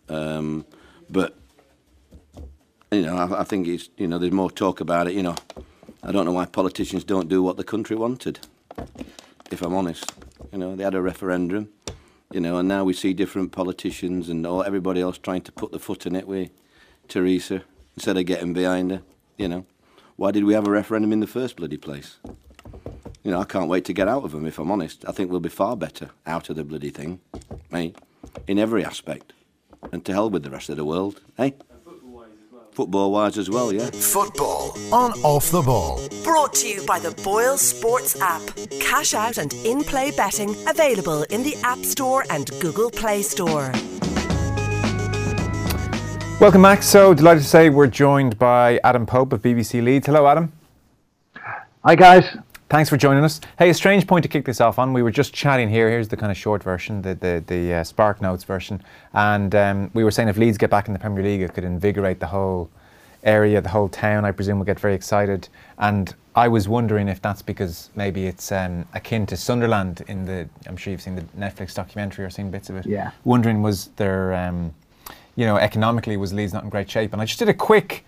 Um, 0.10 0.66
but 1.10 1.36
you 2.92 3.02
know, 3.02 3.18
I, 3.18 3.42
I 3.42 3.44
think 3.44 3.68
it's 3.68 3.90
you 3.98 4.08
know, 4.08 4.18
there's 4.18 4.32
more 4.32 4.52
talk 4.52 4.80
about 4.82 5.08
it. 5.08 5.14
You 5.14 5.24
know, 5.24 5.36
I 6.04 6.12
don't 6.12 6.26
know 6.26 6.32
why 6.32 6.46
politicians 6.46 7.04
don't 7.04 7.30
do 7.30 7.44
what 7.44 7.58
the 7.58 7.64
country 7.64 7.96
wanted. 7.96 8.40
If 9.52 9.62
I'm 9.62 9.74
honest, 9.74 10.12
you 10.52 10.58
know, 10.58 10.76
they 10.76 10.84
had 10.84 10.96
a 10.96 11.02
referendum, 11.02 11.70
you 12.32 12.40
know, 12.40 12.58
and 12.58 12.68
now 12.68 12.84
we 12.84 12.94
see 12.94 13.14
different 13.14 13.52
politicians 13.52 14.30
and 14.30 14.46
all 14.46 14.64
everybody 14.64 15.02
else 15.02 15.18
trying 15.18 15.42
to 15.42 15.52
put 15.52 15.72
the 15.72 15.80
foot 15.80 16.06
in 16.06 16.16
it 16.16 16.28
with 16.28 16.50
Theresa 17.08 17.64
instead 17.96 18.18
of 18.18 18.26
getting 18.26 18.54
behind 18.54 18.92
her. 18.92 19.02
You 19.38 19.48
know, 19.48 19.66
why 20.16 20.32
did 20.32 20.44
we 20.44 20.54
have 20.54 20.68
a 20.68 20.72
referendum 20.72 21.14
in 21.14 21.20
the 21.20 21.28
first 21.28 21.56
bloody 21.58 21.78
place? 21.78 22.18
You 23.24 23.32
know, 23.32 23.42
I 23.42 23.46
can't 23.46 23.70
wait 23.70 23.86
to 23.86 23.94
get 23.94 24.08
out 24.08 24.24
of 24.24 24.32
them. 24.32 24.46
If 24.46 24.60
I'm 24.60 24.72
honest, 24.72 25.04
I 25.08 25.12
think 25.12 25.30
we'll 25.30 25.40
be 25.40 25.50
far 25.50 25.76
better 25.76 26.12
out 26.26 26.50
of 26.50 26.56
the 26.56 26.64
bloody 26.64 26.90
thing, 26.90 27.20
eh? 27.74 27.92
In 28.48 28.60
every 28.60 28.84
aspect, 28.86 29.34
and 29.92 30.04
to 30.06 30.14
hell 30.14 30.30
with 30.30 30.44
the 30.44 30.50
rest 30.50 30.70
of 30.70 30.78
the 30.78 30.86
world, 30.86 31.22
eh? 31.38 31.52
Football 32.72 33.12
wise 33.12 33.38
as 33.40 33.50
well, 33.50 33.74
yeah. 33.74 33.90
Football 33.90 34.78
on 34.92 35.12
Off 35.24 35.50
the 35.50 35.62
Ball. 35.64 36.00
Brought 36.24 36.54
to 36.56 36.68
you 36.68 36.86
by 36.86 37.00
the 37.00 37.12
Boyle 37.24 37.58
Sports 37.58 38.20
app. 38.22 38.42
Cash 38.80 39.16
out 39.16 39.40
and 39.40 39.52
in 39.66 39.84
play 39.84 40.12
betting 40.12 40.56
available 40.68 41.24
in 41.32 41.42
the 41.42 41.56
App 41.64 41.80
Store 41.80 42.24
and 42.30 42.52
Google 42.62 42.92
Play 42.92 43.24
Store. 43.24 43.72
Welcome 46.40 46.62
back. 46.62 46.84
So 46.84 47.16
delighted 47.16 47.42
to 47.42 47.50
say 47.50 47.72
we're 47.72 47.88
joined 47.88 48.38
by 48.38 48.80
Adam 48.84 49.08
Pope 49.08 49.34
of 49.34 49.42
BBC 49.42 49.84
Leeds. 49.84 50.06
Hello, 50.06 50.28
Adam. 50.28 50.52
Hi 51.84 51.96
guys. 51.96 52.38
Thanks 52.70 52.90
for 52.90 52.98
joining 52.98 53.24
us. 53.24 53.40
Hey, 53.58 53.70
a 53.70 53.74
strange 53.74 54.06
point 54.06 54.24
to 54.24 54.30
kick 54.30 54.44
this 54.44 54.60
off 54.60 54.78
on. 54.78 54.92
We 54.92 55.02
were 55.02 55.12
just 55.12 55.34
chatting 55.34 55.70
here. 55.70 55.90
Here's 55.90 56.10
the 56.10 56.18
kind 56.18 56.34
of 56.34 56.38
short 56.38 56.62
version, 56.62 57.02
the 57.02 57.16
the, 57.16 57.42
the 57.48 57.76
uh, 57.76 57.84
Spark 57.86 58.22
Notes 58.22 58.44
version, 58.44 58.84
and 59.14 59.56
um, 59.56 59.92
we 59.94 60.04
were 60.04 60.12
saying 60.12 60.28
if 60.28 60.36
Leeds 60.36 60.58
get 60.58 60.70
back 60.70 60.88
in 60.88 60.94
the 60.94 61.00
Premier 61.00 61.24
League, 61.24 61.42
it 61.42 61.54
could 61.54 61.64
invigorate 61.64 62.20
the 62.20 62.28
whole 62.28 62.70
area, 63.24 63.62
the 63.62 63.70
whole 63.70 63.88
town. 63.88 64.26
I 64.26 64.32
presume 64.32 64.58
will 64.58 64.66
get 64.66 64.82
very 64.82 64.96
excited. 64.96 65.48
And 65.78 66.14
I 66.36 66.50
was 66.50 66.68
wondering 66.68 67.08
if 67.08 67.22
that's 67.22 67.42
because 67.42 67.90
maybe 67.96 68.28
it's 68.28 68.52
um, 68.52 68.86
akin 68.94 69.26
to 69.28 69.38
Sunderland 69.38 70.04
in 70.10 70.26
the. 70.26 70.50
I'm 70.68 70.76
sure 70.76 70.92
you've 70.92 71.02
seen 71.02 71.16
the 71.16 71.24
Netflix 71.38 71.74
documentary 71.74 72.26
or 72.26 72.30
seen 72.30 72.52
bits 72.52 72.70
of 72.70 72.76
it. 72.76 72.86
Yeah. 72.86 73.12
Wondering 73.24 73.62
was 73.62 73.92
there, 73.96 74.34
um, 74.34 74.74
you 75.38 75.46
know, 75.46 75.56
economically 75.56 76.18
was 76.18 76.34
Leeds 76.34 76.52
not 76.52 76.66
in 76.66 76.70
great 76.70 76.92
shape? 76.92 77.14
And 77.14 77.22
I 77.22 77.26
just 77.26 77.40
did 77.40 77.48
a 77.48 77.54
quick. 77.54 78.04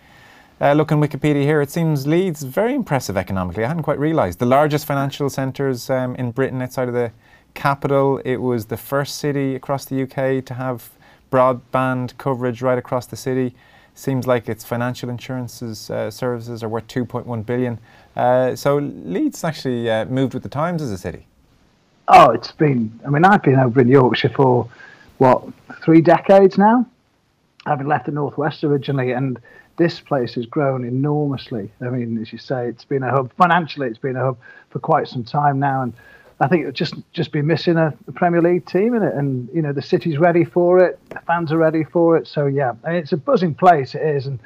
Uh, 0.62 0.74
look 0.74 0.92
on 0.92 1.00
Wikipedia 1.00 1.42
here. 1.42 1.62
It 1.62 1.70
seems 1.70 2.06
Leeds 2.06 2.42
very 2.42 2.74
impressive 2.74 3.16
economically. 3.16 3.64
I 3.64 3.68
hadn't 3.68 3.82
quite 3.82 3.98
realised 3.98 4.40
the 4.40 4.46
largest 4.46 4.84
financial 4.84 5.30
centres 5.30 5.88
um, 5.88 6.14
in 6.16 6.32
Britain 6.32 6.60
outside 6.60 6.86
of 6.86 6.92
the 6.92 7.12
capital. 7.54 8.18
It 8.26 8.36
was 8.36 8.66
the 8.66 8.76
first 8.76 9.16
city 9.16 9.54
across 9.54 9.86
the 9.86 10.02
UK 10.02 10.44
to 10.44 10.54
have 10.54 10.90
broadband 11.32 12.18
coverage 12.18 12.60
right 12.60 12.76
across 12.76 13.06
the 13.06 13.16
city. 13.16 13.54
Seems 13.94 14.26
like 14.26 14.50
its 14.50 14.62
financial 14.62 15.08
insurances 15.08 15.90
uh, 15.90 16.10
services 16.10 16.62
are 16.62 16.68
worth 16.68 16.86
2.1 16.88 17.46
billion. 17.46 17.78
Uh, 18.14 18.54
so 18.54 18.76
Leeds 18.76 19.42
actually 19.44 19.90
uh, 19.90 20.04
moved 20.04 20.34
with 20.34 20.42
the 20.42 20.50
times 20.50 20.82
as 20.82 20.90
a 20.90 20.98
city. 20.98 21.26
Oh, 22.08 22.32
it's 22.32 22.52
been. 22.52 23.00
I 23.06 23.08
mean, 23.08 23.24
I've 23.24 23.42
been 23.42 23.58
over 23.58 23.80
in 23.80 23.88
Yorkshire 23.88 24.28
for 24.28 24.68
what 25.16 25.42
three 25.82 26.02
decades 26.02 26.58
now. 26.58 26.84
Having 27.64 27.86
left 27.86 28.06
the 28.06 28.12
northwest 28.12 28.62
originally, 28.62 29.12
and 29.12 29.38
this 29.80 29.98
place 29.98 30.34
has 30.34 30.44
grown 30.44 30.84
enormously. 30.84 31.72
I 31.80 31.88
mean, 31.88 32.20
as 32.20 32.30
you 32.30 32.38
say, 32.38 32.68
it's 32.68 32.84
been 32.84 33.02
a 33.02 33.10
hub 33.10 33.32
financially. 33.38 33.88
It's 33.88 33.98
been 33.98 34.14
a 34.14 34.20
hub 34.20 34.38
for 34.68 34.78
quite 34.78 35.08
some 35.08 35.24
time 35.24 35.58
now, 35.58 35.80
and 35.80 35.94
I 36.38 36.48
think 36.48 36.66
it 36.66 36.74
just 36.74 36.96
just 37.14 37.32
be 37.32 37.40
missing 37.40 37.78
a, 37.78 37.94
a, 38.06 38.12
Premier 38.12 38.42
League 38.42 38.66
team 38.66 38.92
in 38.92 39.02
it, 39.02 39.14
and 39.14 39.48
you 39.54 39.62
know 39.62 39.72
the 39.72 39.80
city's 39.80 40.18
ready 40.18 40.44
for 40.44 40.80
it, 40.80 41.00
the 41.08 41.20
fans 41.20 41.50
are 41.50 41.56
ready 41.56 41.82
for 41.82 42.18
it. 42.18 42.26
So 42.26 42.44
yeah, 42.44 42.74
it's 42.84 43.12
a 43.12 43.16
buzzing 43.16 43.54
place. 43.54 43.94
It 43.94 44.02
is, 44.02 44.26
and 44.26 44.38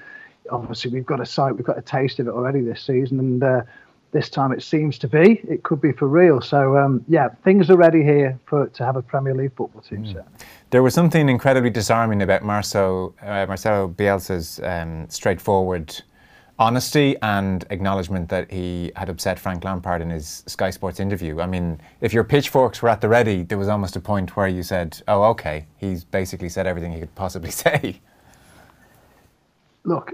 obviously 0.52 0.92
we've 0.92 1.04
got 1.04 1.20
a 1.20 1.26
sight, 1.26 1.56
we've 1.56 1.66
got 1.66 1.78
a 1.78 1.82
taste 1.82 2.20
of 2.20 2.28
it 2.28 2.30
already 2.30 2.60
this 2.60 2.80
season, 2.82 3.18
and 3.18 3.42
uh, 3.42 3.62
this 4.14 4.30
time 4.30 4.52
it 4.52 4.62
seems 4.62 4.96
to 4.96 5.08
be. 5.08 5.42
It 5.48 5.64
could 5.64 5.80
be 5.80 5.90
for 5.90 6.06
real. 6.06 6.40
So 6.40 6.78
um, 6.78 7.04
yeah, 7.08 7.30
things 7.42 7.68
are 7.68 7.76
ready 7.76 8.02
here 8.02 8.38
for 8.46 8.68
to 8.68 8.84
have 8.84 8.94
a 8.94 9.02
Premier 9.02 9.34
League 9.34 9.54
football 9.56 9.82
team. 9.82 10.04
Mm. 10.04 10.24
There 10.70 10.84
was 10.84 10.94
something 10.94 11.28
incredibly 11.28 11.68
disarming 11.68 12.22
about 12.22 12.44
Marcelo, 12.44 13.12
uh, 13.20 13.44
Marcelo 13.46 13.88
Bielsa's 13.88 14.60
um, 14.62 15.06
straightforward 15.10 16.00
honesty 16.60 17.16
and 17.22 17.64
acknowledgement 17.70 18.28
that 18.28 18.48
he 18.52 18.92
had 18.94 19.08
upset 19.08 19.36
Frank 19.36 19.64
Lampard 19.64 20.00
in 20.00 20.10
his 20.10 20.44
Sky 20.46 20.70
Sports 20.70 21.00
interview. 21.00 21.40
I 21.40 21.46
mean, 21.46 21.80
if 22.00 22.12
your 22.12 22.22
pitchforks 22.22 22.80
were 22.80 22.90
at 22.90 23.00
the 23.00 23.08
ready, 23.08 23.42
there 23.42 23.58
was 23.58 23.66
almost 23.66 23.96
a 23.96 24.00
point 24.00 24.36
where 24.36 24.46
you 24.46 24.62
said, 24.62 25.02
"Oh, 25.08 25.24
okay, 25.24 25.66
he's 25.76 26.04
basically 26.04 26.48
said 26.48 26.68
everything 26.68 26.92
he 26.92 27.00
could 27.00 27.14
possibly 27.16 27.50
say." 27.64 28.00
Look, 29.82 30.12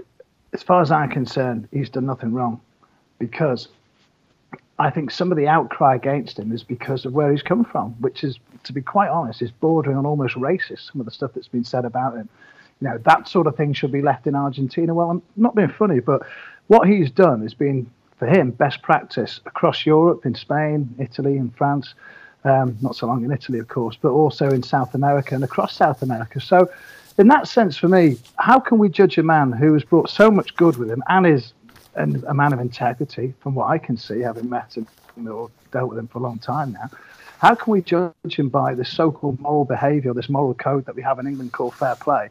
as 0.53 0.63
far 0.63 0.81
as 0.81 0.89
I'm 0.89 1.09
concerned, 1.09 1.67
he's 1.71 1.91
done 1.91 2.07
nothing 2.07 2.33
wrong 2.33 2.59
because 3.19 3.67
I 4.81 4.89
think 4.89 5.11
some 5.11 5.31
of 5.31 5.37
the 5.37 5.47
outcry 5.47 5.95
against 5.95 6.39
him 6.39 6.51
is 6.51 6.63
because 6.63 7.05
of 7.05 7.13
where 7.13 7.31
he's 7.31 7.43
come 7.43 7.63
from, 7.63 7.91
which 8.01 8.23
is, 8.23 8.39
to 8.63 8.73
be 8.73 8.81
quite 8.81 9.09
honest, 9.09 9.41
is 9.41 9.51
bordering 9.51 9.97
on 9.97 10.05
almost 10.05 10.35
racist. 10.35 10.91
Some 10.91 10.99
of 10.99 11.05
the 11.05 11.11
stuff 11.11 11.31
that's 11.33 11.47
been 11.47 11.63
said 11.63 11.85
about 11.85 12.15
him 12.15 12.29
you 12.81 12.87
know 12.89 12.97
that 13.05 13.27
sort 13.27 13.47
of 13.47 13.55
thing 13.55 13.73
should 13.73 13.91
be 13.91 14.01
left 14.01 14.27
in 14.27 14.35
Argentina. 14.35 14.93
Well, 14.93 15.09
I'm 15.09 15.21
not 15.37 15.55
being 15.55 15.69
funny, 15.69 15.99
but 15.99 16.23
what 16.67 16.87
he's 16.87 17.11
done 17.11 17.41
has 17.43 17.53
been 17.53 17.89
for 18.17 18.25
him 18.27 18.51
best 18.51 18.81
practice 18.81 19.39
across 19.45 19.85
Europe, 19.85 20.25
in 20.25 20.35
Spain, 20.35 20.93
Italy, 20.99 21.37
and 21.37 21.55
France. 21.55 21.93
Um, 22.43 22.75
not 22.81 22.95
so 22.95 23.05
long 23.05 23.23
in 23.23 23.31
Italy, 23.31 23.59
of 23.59 23.67
course, 23.67 23.95
but 24.01 24.09
also 24.09 24.49
in 24.49 24.63
South 24.63 24.95
America 24.95 25.35
and 25.35 25.43
across 25.43 25.75
South 25.75 26.01
America. 26.01 26.41
So, 26.41 26.71
in 27.19 27.27
that 27.27 27.47
sense, 27.47 27.77
for 27.77 27.87
me, 27.87 28.17
how 28.37 28.59
can 28.59 28.79
we 28.79 28.89
judge 28.89 29.19
a 29.19 29.23
man 29.23 29.51
who 29.51 29.73
has 29.73 29.83
brought 29.83 30.09
so 30.09 30.31
much 30.31 30.55
good 30.55 30.77
with 30.77 30.89
him 30.89 31.03
and 31.07 31.27
is 31.27 31.53
and 31.95 32.23
a 32.25 32.33
man 32.33 32.53
of 32.53 32.59
integrity, 32.59 33.33
from 33.39 33.55
what 33.55 33.69
I 33.69 33.77
can 33.77 33.97
see, 33.97 34.19
having 34.21 34.49
met 34.49 34.75
him 34.75 34.87
or 35.27 35.49
dealt 35.71 35.89
with 35.89 35.99
him 35.99 36.07
for 36.07 36.19
a 36.19 36.21
long 36.21 36.39
time 36.39 36.73
now? 36.73 36.89
How 37.39 37.55
can 37.55 37.71
we 37.71 37.81
judge 37.81 38.13
him 38.35 38.49
by 38.49 38.75
this 38.75 38.89
so-called 38.89 39.39
moral 39.39 39.65
behaviour, 39.65 40.13
this 40.13 40.29
moral 40.29 40.53
code 40.53 40.85
that 40.85 40.95
we 40.95 41.01
have 41.01 41.17
in 41.17 41.27
England 41.27 41.53
called 41.53 41.73
fair 41.73 41.95
play, 41.95 42.29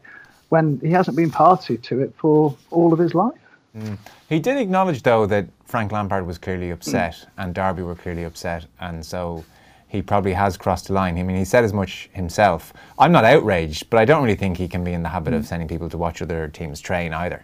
when 0.49 0.79
he 0.79 0.91
hasn't 0.91 1.17
been 1.17 1.31
party 1.31 1.77
to 1.77 1.99
it 2.01 2.13
for 2.17 2.55
all 2.69 2.93
of 2.93 2.99
his 2.99 3.13
life. 3.13 3.37
Mm. 3.77 3.97
He 4.29 4.39
did 4.39 4.57
acknowledge, 4.57 5.03
though, 5.03 5.25
that 5.25 5.47
Frank 5.65 5.91
Lampard 5.91 6.25
was 6.25 6.37
clearly 6.37 6.71
upset 6.71 7.13
mm. 7.13 7.27
and 7.37 7.53
Derby 7.53 7.83
were 7.83 7.95
clearly 7.95 8.23
upset, 8.23 8.65
and 8.79 9.05
so 9.05 9.43
he 9.87 10.01
probably 10.01 10.33
has 10.33 10.55
crossed 10.55 10.87
the 10.87 10.93
line. 10.93 11.17
I 11.17 11.23
mean, 11.23 11.35
he 11.35 11.45
said 11.45 11.65
as 11.65 11.73
much 11.73 12.09
himself. 12.13 12.71
I'm 12.97 13.11
not 13.11 13.25
outraged, 13.25 13.89
but 13.89 13.99
I 13.99 14.05
don't 14.05 14.23
really 14.23 14.35
think 14.35 14.55
he 14.57 14.69
can 14.69 14.83
be 14.83 14.93
in 14.93 15.03
the 15.03 15.09
habit 15.09 15.33
mm. 15.33 15.37
of 15.37 15.45
sending 15.45 15.67
people 15.67 15.89
to 15.89 15.97
watch 15.97 16.21
other 16.21 16.47
teams 16.47 16.79
train 16.79 17.13
either. 17.13 17.43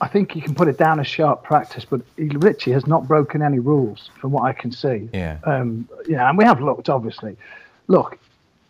I 0.00 0.08
think 0.08 0.36
you 0.36 0.42
can 0.42 0.54
put 0.54 0.68
it 0.68 0.76
down 0.76 1.00
as 1.00 1.06
sharp 1.06 1.42
practice, 1.42 1.84
but 1.84 2.02
he 2.16 2.28
literally 2.28 2.74
has 2.74 2.86
not 2.86 3.08
broken 3.08 3.40
any 3.40 3.58
rules 3.58 4.10
from 4.20 4.30
what 4.30 4.44
I 4.44 4.52
can 4.52 4.70
see. 4.70 5.08
Yeah. 5.12 5.38
Um, 5.44 5.88
yeah, 6.06 6.28
and 6.28 6.36
we 6.36 6.44
have 6.44 6.60
looked, 6.60 6.90
obviously. 6.90 7.36
Look, 7.88 8.18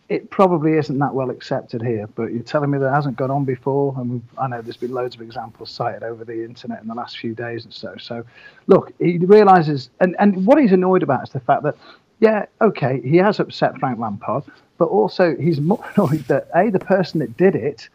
it 0.09 0.29
probably 0.29 0.73
isn't 0.77 0.97
that 0.99 1.13
well 1.13 1.29
accepted 1.29 1.81
here, 1.81 2.07
but 2.15 2.31
you're 2.31 2.43
telling 2.43 2.71
me 2.71 2.77
that 2.77 2.93
hasn't 2.93 3.17
gone 3.17 3.29
on 3.29 3.43
before, 3.43 3.93
and 3.97 4.21
I 4.37 4.47
know 4.47 4.61
there's 4.61 4.77
been 4.77 4.93
loads 4.93 5.15
of 5.15 5.21
examples 5.21 5.69
cited 5.69 6.03
over 6.03 6.23
the 6.23 6.45
internet 6.45 6.81
in 6.81 6.87
the 6.87 6.95
last 6.95 7.17
few 7.17 7.35
days 7.35 7.65
and 7.65 7.73
so. 7.73 7.95
So, 7.99 8.23
look, 8.67 8.93
he 8.99 9.17
realizes, 9.17 9.89
and 9.99 10.15
and 10.17 10.45
what 10.45 10.59
he's 10.59 10.71
annoyed 10.71 11.03
about 11.03 11.23
is 11.23 11.29
the 11.31 11.41
fact 11.41 11.63
that, 11.63 11.75
yeah, 12.21 12.45
okay, 12.61 13.01
he 13.01 13.17
has 13.17 13.41
upset 13.41 13.77
Frank 13.79 13.99
Lampard, 13.99 14.45
but 14.77 14.85
also 14.85 15.35
he's 15.35 15.59
more 15.59 15.83
annoyed 15.95 16.23
that 16.29 16.47
a 16.55 16.69
the 16.69 16.79
person 16.79 17.19
that 17.19 17.35
did 17.35 17.55
it 17.55 17.89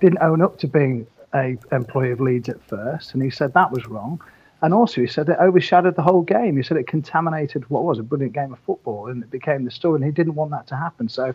didn't 0.00 0.18
own 0.20 0.42
up 0.42 0.58
to 0.58 0.66
being 0.66 1.06
a 1.34 1.56
employee 1.72 2.10
of 2.10 2.20
Leeds 2.20 2.48
at 2.48 2.62
first, 2.62 3.14
and 3.14 3.22
he 3.22 3.30
said 3.30 3.54
that 3.54 3.70
was 3.70 3.86
wrong. 3.86 4.20
And 4.62 4.72
also, 4.72 5.00
he 5.00 5.08
said 5.08 5.28
it 5.28 5.36
overshadowed 5.40 5.96
the 5.96 6.02
whole 6.02 6.22
game. 6.22 6.56
He 6.56 6.62
said 6.62 6.76
it 6.76 6.86
contaminated 6.86 7.68
what 7.68 7.82
was 7.82 7.98
a 7.98 8.02
brilliant 8.02 8.32
game 8.32 8.52
of 8.52 8.60
football, 8.60 9.08
and 9.08 9.22
it 9.22 9.30
became 9.30 9.64
the 9.64 9.72
story. 9.72 9.96
And 9.96 10.04
he 10.04 10.12
didn't 10.12 10.36
want 10.36 10.52
that 10.52 10.68
to 10.68 10.76
happen. 10.76 11.08
So, 11.08 11.34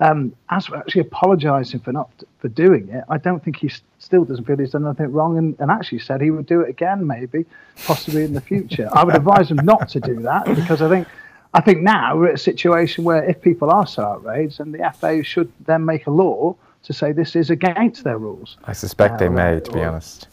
um, 0.00 0.34
as 0.48 0.66
for 0.66 0.78
actually 0.78 1.02
apologising 1.02 1.80
for 1.80 1.92
not 1.92 2.10
for 2.38 2.48
doing 2.48 2.88
it, 2.88 3.04
I 3.10 3.18
don't 3.18 3.44
think 3.44 3.56
he 3.58 3.70
still 3.98 4.24
doesn't 4.24 4.46
feel 4.46 4.56
he's 4.56 4.70
done 4.70 4.86
anything 4.86 5.12
wrong, 5.12 5.36
and, 5.36 5.54
and 5.60 5.70
actually 5.70 5.98
said 5.98 6.22
he 6.22 6.30
would 6.30 6.46
do 6.46 6.62
it 6.62 6.70
again, 6.70 7.06
maybe, 7.06 7.44
possibly 7.84 8.24
in 8.24 8.32
the 8.32 8.40
future. 8.40 8.88
I 8.90 9.04
would 9.04 9.14
advise 9.14 9.50
him 9.50 9.58
not 9.62 9.90
to 9.90 10.00
do 10.00 10.20
that 10.20 10.46
because 10.46 10.80
I 10.82 10.88
think. 10.88 11.08
I 11.54 11.60
think 11.60 11.82
now 11.82 12.16
we're 12.16 12.28
at 12.28 12.36
a 12.36 12.38
situation 12.38 13.04
where 13.04 13.22
if 13.28 13.42
people 13.42 13.70
are 13.70 13.86
so 13.86 14.02
outraged, 14.02 14.56
then 14.56 14.72
the 14.72 14.90
FA 14.98 15.22
should 15.22 15.52
then 15.66 15.84
make 15.84 16.06
a 16.06 16.10
law 16.10 16.56
to 16.82 16.92
say 16.92 17.12
this 17.12 17.36
is 17.36 17.50
against 17.50 18.04
their 18.04 18.18
rules. 18.18 18.56
I 18.64 18.72
suspect 18.72 19.14
uh, 19.14 19.16
they 19.18 19.28
may, 19.28 19.60
to 19.60 19.72
be 19.72 19.82
honest. 19.82 20.28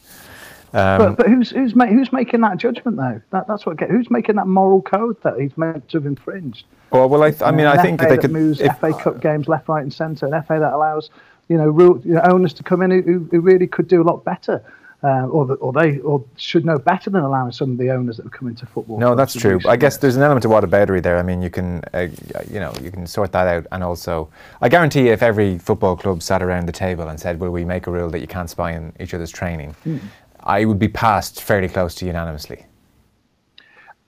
Um, 0.72 0.98
but, 1.00 1.18
but 1.18 1.28
who's 1.28 1.50
who's 1.50 1.76
ma- 1.76 1.88
who's 1.88 2.14
making 2.14 2.42
that 2.42 2.58
judgment 2.58 2.98
though? 2.98 3.22
That, 3.32 3.48
that's 3.48 3.66
what 3.66 3.78
get, 3.78 3.90
who's 3.90 4.12
making 4.12 4.36
that 4.36 4.46
moral 4.46 4.84
code 4.84 5.22
that 5.24 5.40
he's 5.40 5.58
meant 5.58 5.90
to 5.90 5.98
have 5.98 6.06
infringed. 6.06 6.66
Well, 6.92 7.10
well, 7.10 7.24
I, 7.24 7.32
th- 7.32 7.42
I 7.42 7.52
mean, 7.52 7.66
I 7.66 7.82
think 7.82 8.00
FA 8.00 8.08
they 8.08 8.18
could 8.18 8.32
moves 8.32 8.62
if, 8.62 8.78
FA 8.80 8.94
Cup 8.94 9.20
games 9.22 9.48
left, 9.48 9.68
right, 9.68 9.82
and 9.82 9.94
centre, 9.94 10.28
an 10.28 10.44
FA 10.44 10.60
that 10.60 10.74
allows 10.74 11.10
you 11.50 11.58
know, 11.58 12.02
you 12.06 12.14
know 12.14 12.22
owners 12.22 12.54
to 12.54 12.64
come 12.64 12.82
in 12.82 12.92
who, 12.92 13.28
who 13.32 13.42
really 13.42 13.68
could 13.68 13.88
do 13.88 14.02
a 14.02 14.06
lot 14.06 14.24
better. 14.24 14.64
Uh, 15.02 15.28
or, 15.28 15.46
the, 15.46 15.54
or 15.54 15.72
they 15.72 16.00
or 16.00 16.22
should 16.36 16.66
know 16.66 16.78
better 16.78 17.10
than 17.10 17.24
allowing 17.24 17.54
some 17.54 17.72
of 17.72 17.78
the 17.78 17.90
owners 17.90 18.18
that 18.18 18.24
have 18.24 18.34
come 18.34 18.50
into 18.50 18.66
football. 18.66 19.00
No, 19.00 19.16
that's 19.16 19.34
true. 19.34 19.58
I 19.66 19.78
guess 19.78 19.96
there's 19.96 20.18
an 20.18 20.24
element 20.24 20.44
of 20.44 20.52
whataboutery 20.52 21.02
there. 21.02 21.18
I 21.18 21.24
mean, 21.24 21.42
you 21.42 21.50
can, 21.50 21.82
uh, 21.94 22.08
you 22.52 22.60
know, 22.60 22.74
you 22.82 22.92
can 22.92 23.08
sort 23.08 23.32
that 23.32 23.48
out, 23.48 23.66
and 23.72 23.82
also, 23.82 24.30
I 24.62 24.68
guarantee 24.68 25.08
if 25.08 25.24
every 25.24 25.58
football 25.58 25.96
club 25.96 26.22
sat 26.22 26.44
around 26.44 26.66
the 26.68 26.74
table 26.74 27.08
and 27.08 27.18
said, 27.18 27.40
"Will 27.40 27.52
we 27.52 27.64
make 27.64 27.88
a 27.88 27.92
rule 27.92 28.10
that 28.10 28.20
you 28.20 28.28
can't 28.28 28.50
spy 28.50 28.76
on 28.76 28.92
each 29.00 29.14
other's 29.14 29.32
training?" 29.32 29.74
Mm. 29.86 30.02
I 30.42 30.66
would 30.66 30.80
be 30.80 30.90
passed 30.90 31.44
fairly 31.44 31.70
close 31.70 31.96
to 31.96 32.06
unanimously. 32.06 32.66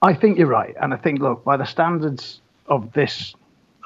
I 0.02 0.12
think 0.12 0.36
you're 0.36 0.46
right, 0.46 0.74
and 0.82 0.92
I 0.92 0.98
think 0.98 1.20
look 1.20 1.42
by 1.42 1.56
the 1.56 1.64
standards 1.64 2.42
of 2.66 2.92
this 2.92 3.34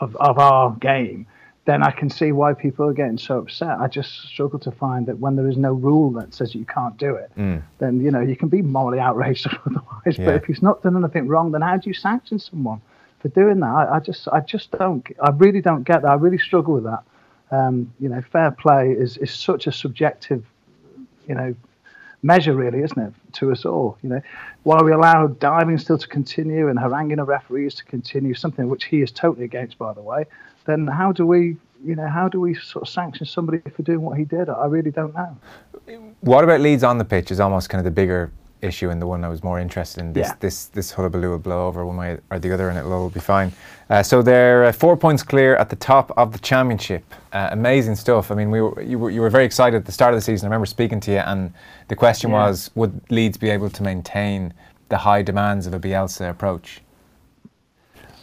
of, 0.00 0.16
of 0.16 0.38
our 0.38 0.72
game, 0.80 1.26
then 1.66 1.82
I 1.82 1.90
can 1.90 2.08
see 2.08 2.30
why 2.30 2.54
people 2.54 2.88
are 2.88 2.92
getting 2.92 3.18
so 3.18 3.38
upset. 3.38 3.78
I 3.80 3.88
just 3.88 4.22
struggle 4.28 4.58
to 4.60 4.70
find 4.70 5.04
that 5.06 5.18
when 5.18 5.34
there 5.34 5.48
is 5.48 5.56
no 5.56 5.72
rule 5.72 6.10
that 6.12 6.32
says 6.32 6.54
you 6.54 6.64
can't 6.64 6.96
do 6.96 7.16
it, 7.16 7.30
mm. 7.36 7.60
then 7.78 8.00
you 8.00 8.10
know 8.12 8.20
you 8.20 8.36
can 8.36 8.48
be 8.48 8.62
morally 8.62 9.00
outraged 9.00 9.48
otherwise. 9.66 10.16
Yeah. 10.16 10.24
But 10.24 10.34
if 10.36 10.44
he's 10.44 10.62
not 10.62 10.82
done 10.82 10.96
anything 10.96 11.26
wrong, 11.26 11.50
then 11.50 11.62
how 11.62 11.76
do 11.76 11.90
you 11.90 11.94
sanction 11.94 12.38
someone 12.38 12.80
for 13.18 13.28
doing 13.28 13.58
that? 13.60 13.66
I, 13.66 13.96
I 13.96 14.00
just 14.00 14.28
I 14.28 14.40
just 14.40 14.70
don't 14.70 15.04
I 15.20 15.30
really 15.30 15.60
don't 15.60 15.82
get 15.82 16.02
that. 16.02 16.08
I 16.08 16.14
really 16.14 16.38
struggle 16.38 16.74
with 16.74 16.84
that. 16.84 17.02
Um, 17.50 17.92
you 17.98 18.08
know, 18.08 18.22
fair 18.22 18.52
play 18.52 18.92
is 18.92 19.16
is 19.16 19.32
such 19.32 19.66
a 19.66 19.72
subjective, 19.72 20.44
you 21.26 21.34
know, 21.34 21.52
measure, 22.22 22.54
really, 22.54 22.82
isn't 22.82 22.98
it, 22.98 23.12
to 23.34 23.50
us 23.50 23.64
all? 23.64 23.98
You 24.04 24.10
know, 24.10 24.22
while 24.62 24.84
we 24.84 24.92
allow 24.92 25.26
diving 25.26 25.78
still 25.78 25.98
to 25.98 26.06
continue 26.06 26.68
and 26.68 26.78
haranguing 26.78 27.18
of 27.18 27.26
referees 27.26 27.74
to 27.74 27.84
continue, 27.84 28.34
something 28.34 28.68
which 28.68 28.84
he 28.84 29.02
is 29.02 29.10
totally 29.10 29.44
against, 29.44 29.78
by 29.78 29.92
the 29.92 30.02
way, 30.02 30.26
then 30.66 30.86
how 30.86 31.12
do 31.12 31.26
we, 31.26 31.56
you 31.84 31.94
know, 31.94 32.08
how 32.08 32.28
do 32.28 32.40
we 32.40 32.54
sort 32.54 32.82
of 32.82 32.88
sanction 32.88 33.26
somebody 33.26 33.60
for 33.74 33.82
doing 33.82 34.02
what 34.02 34.18
he 34.18 34.24
did? 34.24 34.48
I 34.48 34.66
really 34.66 34.90
don't 34.90 35.14
know. 35.14 35.36
What 36.20 36.44
about 36.44 36.60
Leeds 36.60 36.82
on 36.82 36.98
the 36.98 37.04
pitch 37.04 37.30
is 37.30 37.40
almost 37.40 37.70
kind 37.70 37.78
of 37.78 37.84
the 37.84 37.90
bigger 37.90 38.32
issue 38.62 38.90
and 38.90 39.00
the 39.00 39.06
one 39.06 39.24
I 39.24 39.28
was 39.28 39.42
more 39.42 39.60
interested 39.60 40.00
in. 40.00 40.12
This 40.12 40.28
yeah. 40.28 40.34
this 40.40 40.66
this 40.66 40.90
hullabaloo 40.90 41.30
will 41.30 41.38
blow 41.38 41.66
over 41.66 41.84
one 41.84 41.96
way 41.96 42.18
or 42.30 42.38
the 42.38 42.52
other, 42.52 42.68
and 42.68 42.78
it'll 42.78 42.92
all 42.92 43.10
be 43.10 43.20
fine. 43.20 43.52
Uh, 43.88 44.02
so 44.02 44.22
they're 44.22 44.64
uh, 44.64 44.72
four 44.72 44.96
points 44.96 45.22
clear 45.22 45.56
at 45.56 45.70
the 45.70 45.76
top 45.76 46.12
of 46.16 46.32
the 46.32 46.38
championship. 46.38 47.04
Uh, 47.32 47.48
amazing 47.52 47.94
stuff. 47.94 48.30
I 48.30 48.34
mean, 48.34 48.50
we 48.50 48.60
were 48.60 48.82
you, 48.82 48.98
were 48.98 49.10
you 49.10 49.20
were 49.20 49.30
very 49.30 49.44
excited 49.44 49.76
at 49.76 49.84
the 49.84 49.92
start 49.92 50.14
of 50.14 50.18
the 50.18 50.22
season. 50.24 50.46
I 50.46 50.48
remember 50.48 50.66
speaking 50.66 51.00
to 51.00 51.12
you, 51.12 51.18
and 51.18 51.52
the 51.88 51.96
question 51.96 52.30
yeah. 52.30 52.46
was, 52.46 52.70
would 52.74 53.00
Leeds 53.10 53.36
be 53.36 53.50
able 53.50 53.70
to 53.70 53.82
maintain 53.82 54.52
the 54.88 54.98
high 54.98 55.22
demands 55.22 55.66
of 55.66 55.74
a 55.74 55.80
Bielsa 55.80 56.30
approach? 56.30 56.80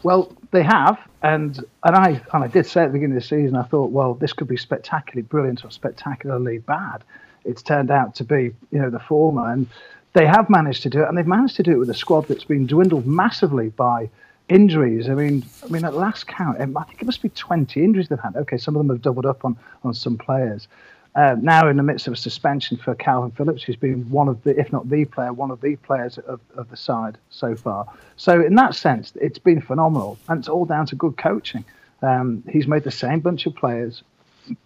Well, 0.04 0.36
they 0.52 0.64
have, 0.64 1.00
and 1.24 1.64
and 1.84 1.96
I 1.96 2.22
and 2.34 2.44
I 2.44 2.48
did 2.48 2.66
say 2.66 2.84
at 2.84 2.88
the 2.88 2.94
beginning 2.94 3.18
of 3.18 3.24
the 3.24 3.28
season, 3.28 3.56
I 3.56 3.64
thought, 3.64 3.92
well, 3.92 4.14
this 4.14 4.34
could 4.34 4.48
be 4.48 4.58
spectacularly 4.58 5.24
brilliant 5.24 5.64
or 5.66 5.72
spectacularly 5.72 6.60
bad. 6.60 7.04
It's 7.46 7.62
turned 7.62 7.92
out 7.92 8.16
to 8.16 8.24
be, 8.24 8.54
you 8.72 8.80
know, 8.80 8.90
the 8.90 9.00
former, 9.00 9.52
and 9.52 9.68
they 10.14 10.26
have 10.26 10.50
managed 10.50 10.84
to 10.84 10.90
do 10.90 11.02
it, 11.02 11.08
and 11.08 11.18
they've 11.18 11.26
managed 11.26 11.56
to 11.56 11.64
do 11.64 11.72
it 11.72 11.78
with 11.78 11.90
a 11.90 11.94
squad 11.94 12.28
that's 12.28 12.44
been 12.44 12.68
dwindled 12.68 13.08
massively 13.08 13.70
by 13.70 14.10
injuries. 14.50 15.10
I 15.10 15.14
mean, 15.14 15.46
I 15.64 15.68
mean, 15.68 15.86
at 15.86 15.96
last 15.96 16.28
count, 16.28 16.60
I 16.60 16.84
think 16.84 17.02
it 17.02 17.06
must 17.06 17.22
be 17.22 17.30
20 17.30 17.84
injuries 17.84 18.10
they've 18.10 18.20
had. 18.20 18.36
Okay, 18.36 18.58
some 18.58 18.76
of 18.76 18.80
them 18.80 18.90
have 18.90 19.02
doubled 19.02 19.26
up 19.26 19.46
on 19.46 19.58
on 19.84 19.94
some 19.94 20.18
players. 20.18 20.68
Uh, 21.16 21.36
now 21.40 21.68
in 21.68 21.78
the 21.78 21.84
midst 21.84 22.08
of 22.08 22.14
a 22.14 22.18
suspension 22.18 22.76
for 22.76 22.96
Kalvin 22.96 23.36
Phillips, 23.36 23.62
who's 23.64 23.76
been 23.76 24.10
one 24.10 24.28
of 24.28 24.42
the, 24.44 24.60
if 24.60 24.72
not 24.72 24.90
the 24.90 25.06
player, 25.06 25.32
one 25.32 25.52
of 25.52 25.62
the 25.62 25.76
players 25.78 26.18
of, 26.18 26.40
of 26.56 26.70
the 26.72 26.78
side 26.78 27.18
so 27.30 27.56
far. 27.56 27.88
So 28.16 28.42
in 28.42 28.56
that 28.56 28.74
sense, 28.74 29.14
it's 29.22 29.38
been 29.38 29.62
phenomenal, 29.62 30.18
and 30.28 30.40
it's 30.40 30.50
all 30.50 30.66
down 30.66 30.88
to 30.88 30.96
good 30.96 31.18
coaching. 31.18 31.66
Um, 32.02 32.44
he's 32.50 32.68
made 32.68 32.84
the 32.84 32.92
same 32.92 33.20
bunch 33.20 33.46
of 33.46 33.56
players 33.56 34.04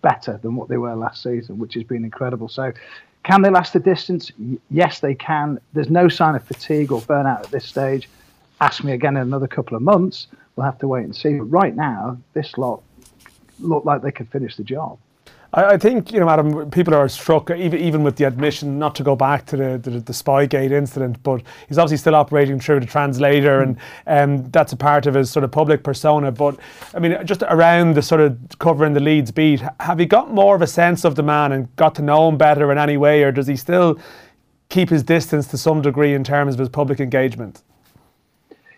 better 0.02 0.40
than 0.42 0.56
what 0.56 0.70
they 0.70 0.78
were 0.78 0.96
last 0.96 1.22
season, 1.22 1.60
which 1.60 1.74
has 1.74 1.84
been 1.84 2.04
incredible. 2.04 2.48
So 2.48 2.72
can 3.24 3.42
they 3.42 3.50
last 3.50 3.74
the 3.74 3.80
distance? 3.80 4.32
Yes, 4.72 5.02
they 5.02 5.16
can. 5.16 5.60
There's 5.74 5.90
no 5.90 6.08
sign 6.08 6.36
of 6.36 6.44
fatigue 6.46 6.94
or 6.94 7.02
burnout 7.02 7.44
at 7.44 7.52
this 7.52 7.66
stage. 7.66 8.10
Ask 8.62 8.84
me 8.84 8.94
again 8.94 9.18
in 9.18 9.22
another 9.22 9.48
couple 9.48 9.76
of 9.76 9.84
months. 9.84 10.28
We'll 10.56 10.66
have 10.66 10.80
to 10.80 10.88
wait 10.88 11.04
and 11.04 11.16
see. 11.16 11.38
But 11.38 11.44
right 11.46 11.76
now, 11.76 12.18
this 12.34 12.58
lot 12.58 12.82
look 13.60 13.86
like 13.86 14.02
they 14.02 14.12
could 14.12 14.30
finish 14.30 14.56
the 14.56 14.64
job. 14.64 14.98
I, 15.58 15.78
think 15.78 16.12
you 16.12 16.20
know, 16.20 16.30
Adam. 16.30 16.70
People 16.70 16.94
are 16.94 17.10
struck 17.10 17.50
even 17.50 17.80
even 17.80 18.04
with 18.04 18.16
the 18.16 18.26
admission 18.26 18.78
not 18.78 18.94
to 18.96 19.04
go 19.04 19.16
back 19.16 19.46
to 19.48 19.58
the 19.58 19.78
the, 19.80 20.00
the 20.00 20.14
Spygate 20.14 20.72
incident, 20.72 21.22
but 21.24 21.42
he's 21.68 21.80
obviously 21.80 21.98
still 21.98 22.14
operating 22.14 22.60
through 22.60 22.82
the 22.82 22.86
translator, 22.86 23.62
and 23.62 23.78
um, 24.06 24.50
that's 24.52 24.74
a 24.74 24.78
part 24.78 25.08
of 25.08 25.16
his 25.16 25.32
sort 25.32 25.44
of 25.44 25.52
public 25.52 25.84
persona. 25.84 26.32
But 26.32 26.60
I 26.94 27.00
mean, 27.00 27.18
just 27.26 27.42
around 27.50 27.96
the 27.96 28.04
sort 28.04 28.22
of 28.22 28.38
covering 28.60 28.94
the 28.94 29.00
Leeds 29.00 29.32
beat, 29.32 29.64
have 29.80 30.00
you 30.00 30.06
got 30.06 30.32
more 30.32 30.56
of 30.56 30.62
a 30.62 30.68
sense 30.68 31.04
of 31.04 31.16
the 31.16 31.24
man 31.24 31.52
and 31.52 31.76
got 31.76 31.96
to 31.96 32.04
know 32.04 32.30
him 32.30 32.38
better 32.38 32.72
in 32.72 32.78
any 32.78 32.98
way, 32.98 33.24
or 33.24 33.32
does 33.32 33.48
he 33.48 33.56
still 33.56 34.00
keep 34.70 34.90
his 34.90 35.02
distance 35.02 35.48
to 35.48 35.58
some 35.58 35.82
degree 35.82 36.14
in 36.14 36.24
terms 36.24 36.54
of 36.54 36.60
his 36.60 36.70
public 36.70 37.00
engagement? 37.00 37.64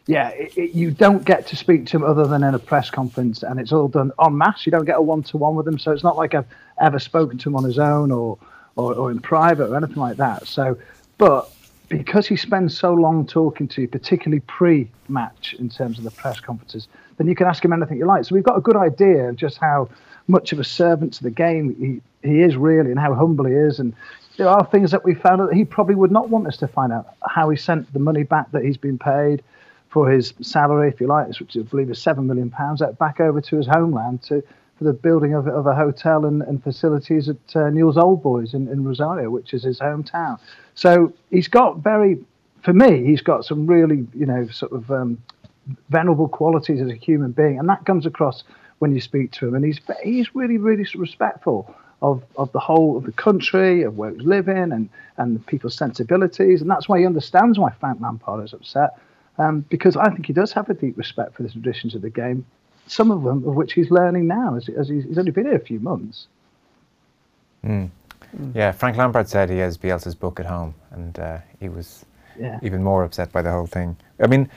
Yeah, 0.08 0.30
it, 0.30 0.58
it, 0.58 0.72
you 0.72 0.92
don't 0.92 1.24
get 1.24 1.48
to 1.48 1.56
speak 1.56 1.86
to 1.88 1.98
him 1.98 2.04
other 2.04 2.26
than 2.26 2.44
in 2.44 2.56
a 2.56 2.60
press 2.60 2.90
conference, 2.90 3.44
and 3.44 3.60
it's 3.60 3.72
all 3.72 3.88
done 3.88 4.12
en 4.24 4.38
masse. 4.38 4.66
You 4.66 4.72
don't 4.72 4.86
get 4.86 4.98
a 4.98 5.02
one 5.02 5.24
to 5.24 5.38
one 5.38 5.56
with 5.56 5.68
him, 5.68 5.78
so 5.78 5.92
it's 5.92 6.04
not 6.04 6.18
like 6.18 6.34
I've 6.34 6.48
ever 6.82 7.00
spoken 7.00 7.38
to 7.38 7.50
him 7.50 7.56
on 7.56 7.64
his 7.64 7.78
own 7.78 8.12
or, 8.12 8.38
or, 8.76 8.94
or 8.94 9.12
in 9.12 9.20
private 9.20 9.70
or 9.70 9.78
anything 9.78 9.98
like 9.98 10.18
that. 10.18 10.48
So, 10.48 10.78
but 11.18 11.52
because 11.90 12.28
he 12.28 12.36
spends 12.36 12.78
so 12.78 12.94
long 12.94 13.26
talking 13.26 13.68
to 13.68 13.82
you, 13.82 13.88
particularly 13.88 14.42
pre-match 14.42 15.56
in 15.60 15.70
terms 15.70 15.98
of 15.98 16.04
the 16.04 16.12
press 16.12 16.40
conferences, 16.40 16.88
then 17.18 17.28
you 17.28 17.36
can 17.36 17.48
ask 17.48 17.64
him 17.64 17.74
anything 17.74 17.98
you 17.98 18.06
like. 18.06 18.26
So 18.26 18.36
we've 18.36 18.44
got 18.44 18.58
a 18.58 18.62
good 18.62 18.78
idea 18.78 19.30
of 19.30 19.36
just 19.36 19.58
how 19.58 19.90
much 20.28 20.54
of 20.54 20.60
a 20.60 20.64
servant 20.64 21.14
to 21.14 21.24
the 21.24 21.32
game 21.32 21.76
he, 22.22 22.28
he 22.28 22.42
is 22.42 22.56
really, 22.56 22.92
and 22.92 23.00
how 23.00 23.14
humble 23.14 23.46
he 23.46 23.54
is, 23.54 23.80
and 23.80 23.94
there 24.38 24.48
are 24.48 24.66
things 24.68 24.92
that 24.92 25.04
we 25.04 25.14
found 25.14 25.42
out 25.42 25.50
that 25.50 25.56
he 25.56 25.66
probably 25.66 25.96
would 25.96 26.12
not 26.12 26.30
want 26.30 26.48
us 26.48 26.56
to 26.58 26.68
find 26.68 26.94
out. 26.94 27.08
How 27.28 27.50
he 27.50 27.58
sent 27.58 27.92
the 27.92 28.00
money 28.00 28.24
back 28.24 28.52
that 28.54 28.64
he's 28.64 28.78
been 28.78 28.98
paid 28.98 29.44
for 29.90 30.10
his 30.10 30.34
salary, 30.42 30.90
if 30.90 31.02
you 31.02 31.08
like, 31.08 31.28
which 31.40 31.58
I 31.58 31.62
believe 31.62 31.90
is 31.90 32.00
seven 32.00 32.28
million 32.28 32.50
pounds, 32.50 32.82
back 33.00 33.20
over 33.20 33.42
to 33.42 33.58
his 33.58 33.68
homeland 33.68 34.22
to 34.24 34.44
for 34.80 34.86
the 34.86 34.94
building 34.94 35.34
of, 35.34 35.46
of 35.46 35.68
a 35.68 35.76
hotel 35.76 36.26
and, 36.26 36.42
and 36.44 36.64
facilities 36.64 37.28
at 37.28 37.36
uh, 37.54 37.70
Old 38.00 38.24
Boys 38.24 38.54
in, 38.54 38.70
in 38.70 38.86
Rosario, 38.86 39.30
which 39.30 39.54
is 39.54 39.64
his 39.64 39.78
hometown. 39.78 40.40
So 40.74 41.14
he's 41.32 41.50
got 41.50 41.80
very, 41.80 42.18
for 42.62 42.72
me, 42.72 43.04
he's 43.04 43.20
got 43.20 43.44
some 43.44 43.68
really, 43.68 44.08
you 44.16 44.26
know, 44.26 44.48
sort 44.48 44.72
of 44.72 44.90
um, 44.90 45.22
venerable 45.90 46.30
qualities 46.30 46.80
as 46.80 46.88
a 46.88 46.96
human 46.96 47.34
being, 47.34 47.60
and 47.60 47.68
that 47.68 47.86
comes 47.86 48.06
across 48.06 48.46
when 48.80 48.96
you 48.96 49.02
speak 49.02 49.34
to 49.34 49.50
him. 49.50 49.56
And 49.56 49.66
he's 49.66 49.82
he's 50.02 50.34
really, 50.34 50.58
really 50.58 50.88
respectful 50.96 51.76
of, 52.02 52.24
of 52.38 52.50
the 52.54 52.60
whole 52.60 52.96
of 52.96 53.04
the 53.04 53.12
country, 53.12 53.84
of 53.84 53.98
where 53.98 54.12
he's 54.12 54.22
living, 54.22 54.72
and 54.72 54.90
and 55.18 55.46
people's 55.46 55.76
sensibilities, 55.76 56.62
and 56.62 56.72
that's 56.72 56.88
why 56.88 57.00
he 57.00 57.06
understands 57.06 57.60
why 57.60 57.72
Frank 57.82 58.00
Lampard 58.00 58.46
is 58.46 58.54
upset 58.54 58.98
um, 59.40 59.66
because 59.70 59.96
I 59.96 60.10
think 60.10 60.26
he 60.26 60.34
does 60.34 60.52
have 60.52 60.70
a 60.70 60.74
deep 60.74 60.98
respect 60.98 61.36
for 61.36 61.44
the 61.44 61.50
traditions 61.50 61.96
of 61.96 62.02
the 62.02 62.10
game, 62.10 62.46
some 62.88 63.10
of 63.10 63.24
them 63.24 63.48
of 63.48 63.56
which 63.56 63.74
he's 63.74 63.90
learning 63.90 64.28
now, 64.28 64.56
as, 64.56 64.68
as 64.70 64.90
he's, 64.90 65.06
he's, 65.06 65.18
only 65.18 65.32
been 65.32 65.46
here 65.46 65.56
a 65.56 65.60
few 65.60 65.80
months. 65.80 66.28
Mm. 67.66 67.90
Mm. 68.38 68.56
Yeah, 68.56 68.72
Frank 68.74 68.98
Lampard 68.98 69.30
said 69.30 69.50
he 69.50 69.58
has 69.60 69.78
Bielsa's 69.78 70.14
book 70.14 70.40
at 70.40 70.46
home, 70.46 70.76
and 70.92 71.18
uh, 71.18 71.38
he 71.60 71.70
was 71.70 72.06
yeah. 72.38 72.60
even 72.62 72.84
more 72.84 73.04
upset 73.04 73.32
by 73.32 73.42
the 73.42 73.50
whole 73.50 73.66
thing. 73.66 73.96
I 74.22 74.28
mean, 74.28 74.50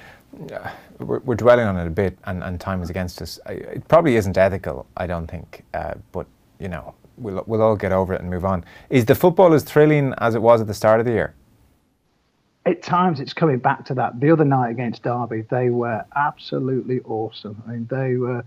uh, 0.52 0.70
we're, 0.98 1.20
we're, 1.20 1.36
dwelling 1.36 1.66
on 1.66 1.76
it 1.76 1.86
a 1.86 1.90
bit, 1.90 2.18
and, 2.24 2.42
and 2.42 2.60
time 2.60 2.82
is 2.82 2.90
against 2.90 3.22
us. 3.22 3.38
I, 3.46 3.52
it 3.52 3.88
probably 3.88 4.16
isn't 4.16 4.36
ethical, 4.36 4.86
I 4.96 5.06
don't 5.06 5.28
think, 5.28 5.64
uh, 5.74 5.94
but 6.10 6.26
you 6.58 6.68
know, 6.68 6.94
we'll, 7.18 7.44
we'll 7.46 7.62
all 7.62 7.76
get 7.76 7.92
over 7.92 8.14
it 8.14 8.20
and 8.20 8.28
move 8.28 8.44
on. 8.44 8.64
Is 8.90 9.04
the 9.04 9.14
football 9.14 9.52
as 9.54 9.62
thrilling 9.62 10.12
as 10.18 10.34
it 10.34 10.42
was 10.42 10.60
at 10.60 10.66
the 10.66 10.74
start 10.74 10.98
of 10.98 11.06
the 11.06 11.12
year? 11.12 11.34
At 12.64 12.82
times 12.82 13.20
it's 13.20 13.32
coming 13.32 13.58
back 13.58 13.84
to 13.86 13.94
that. 13.94 14.20
The 14.20 14.30
other 14.30 14.44
night 14.44 14.70
against 14.70 15.02
Derby, 15.02 15.44
they 15.50 15.70
were 15.70 16.04
absolutely 16.14 17.00
awesome. 17.00 17.60
I 17.66 17.72
mean, 17.72 17.88
they 17.90 18.16
were 18.16 18.44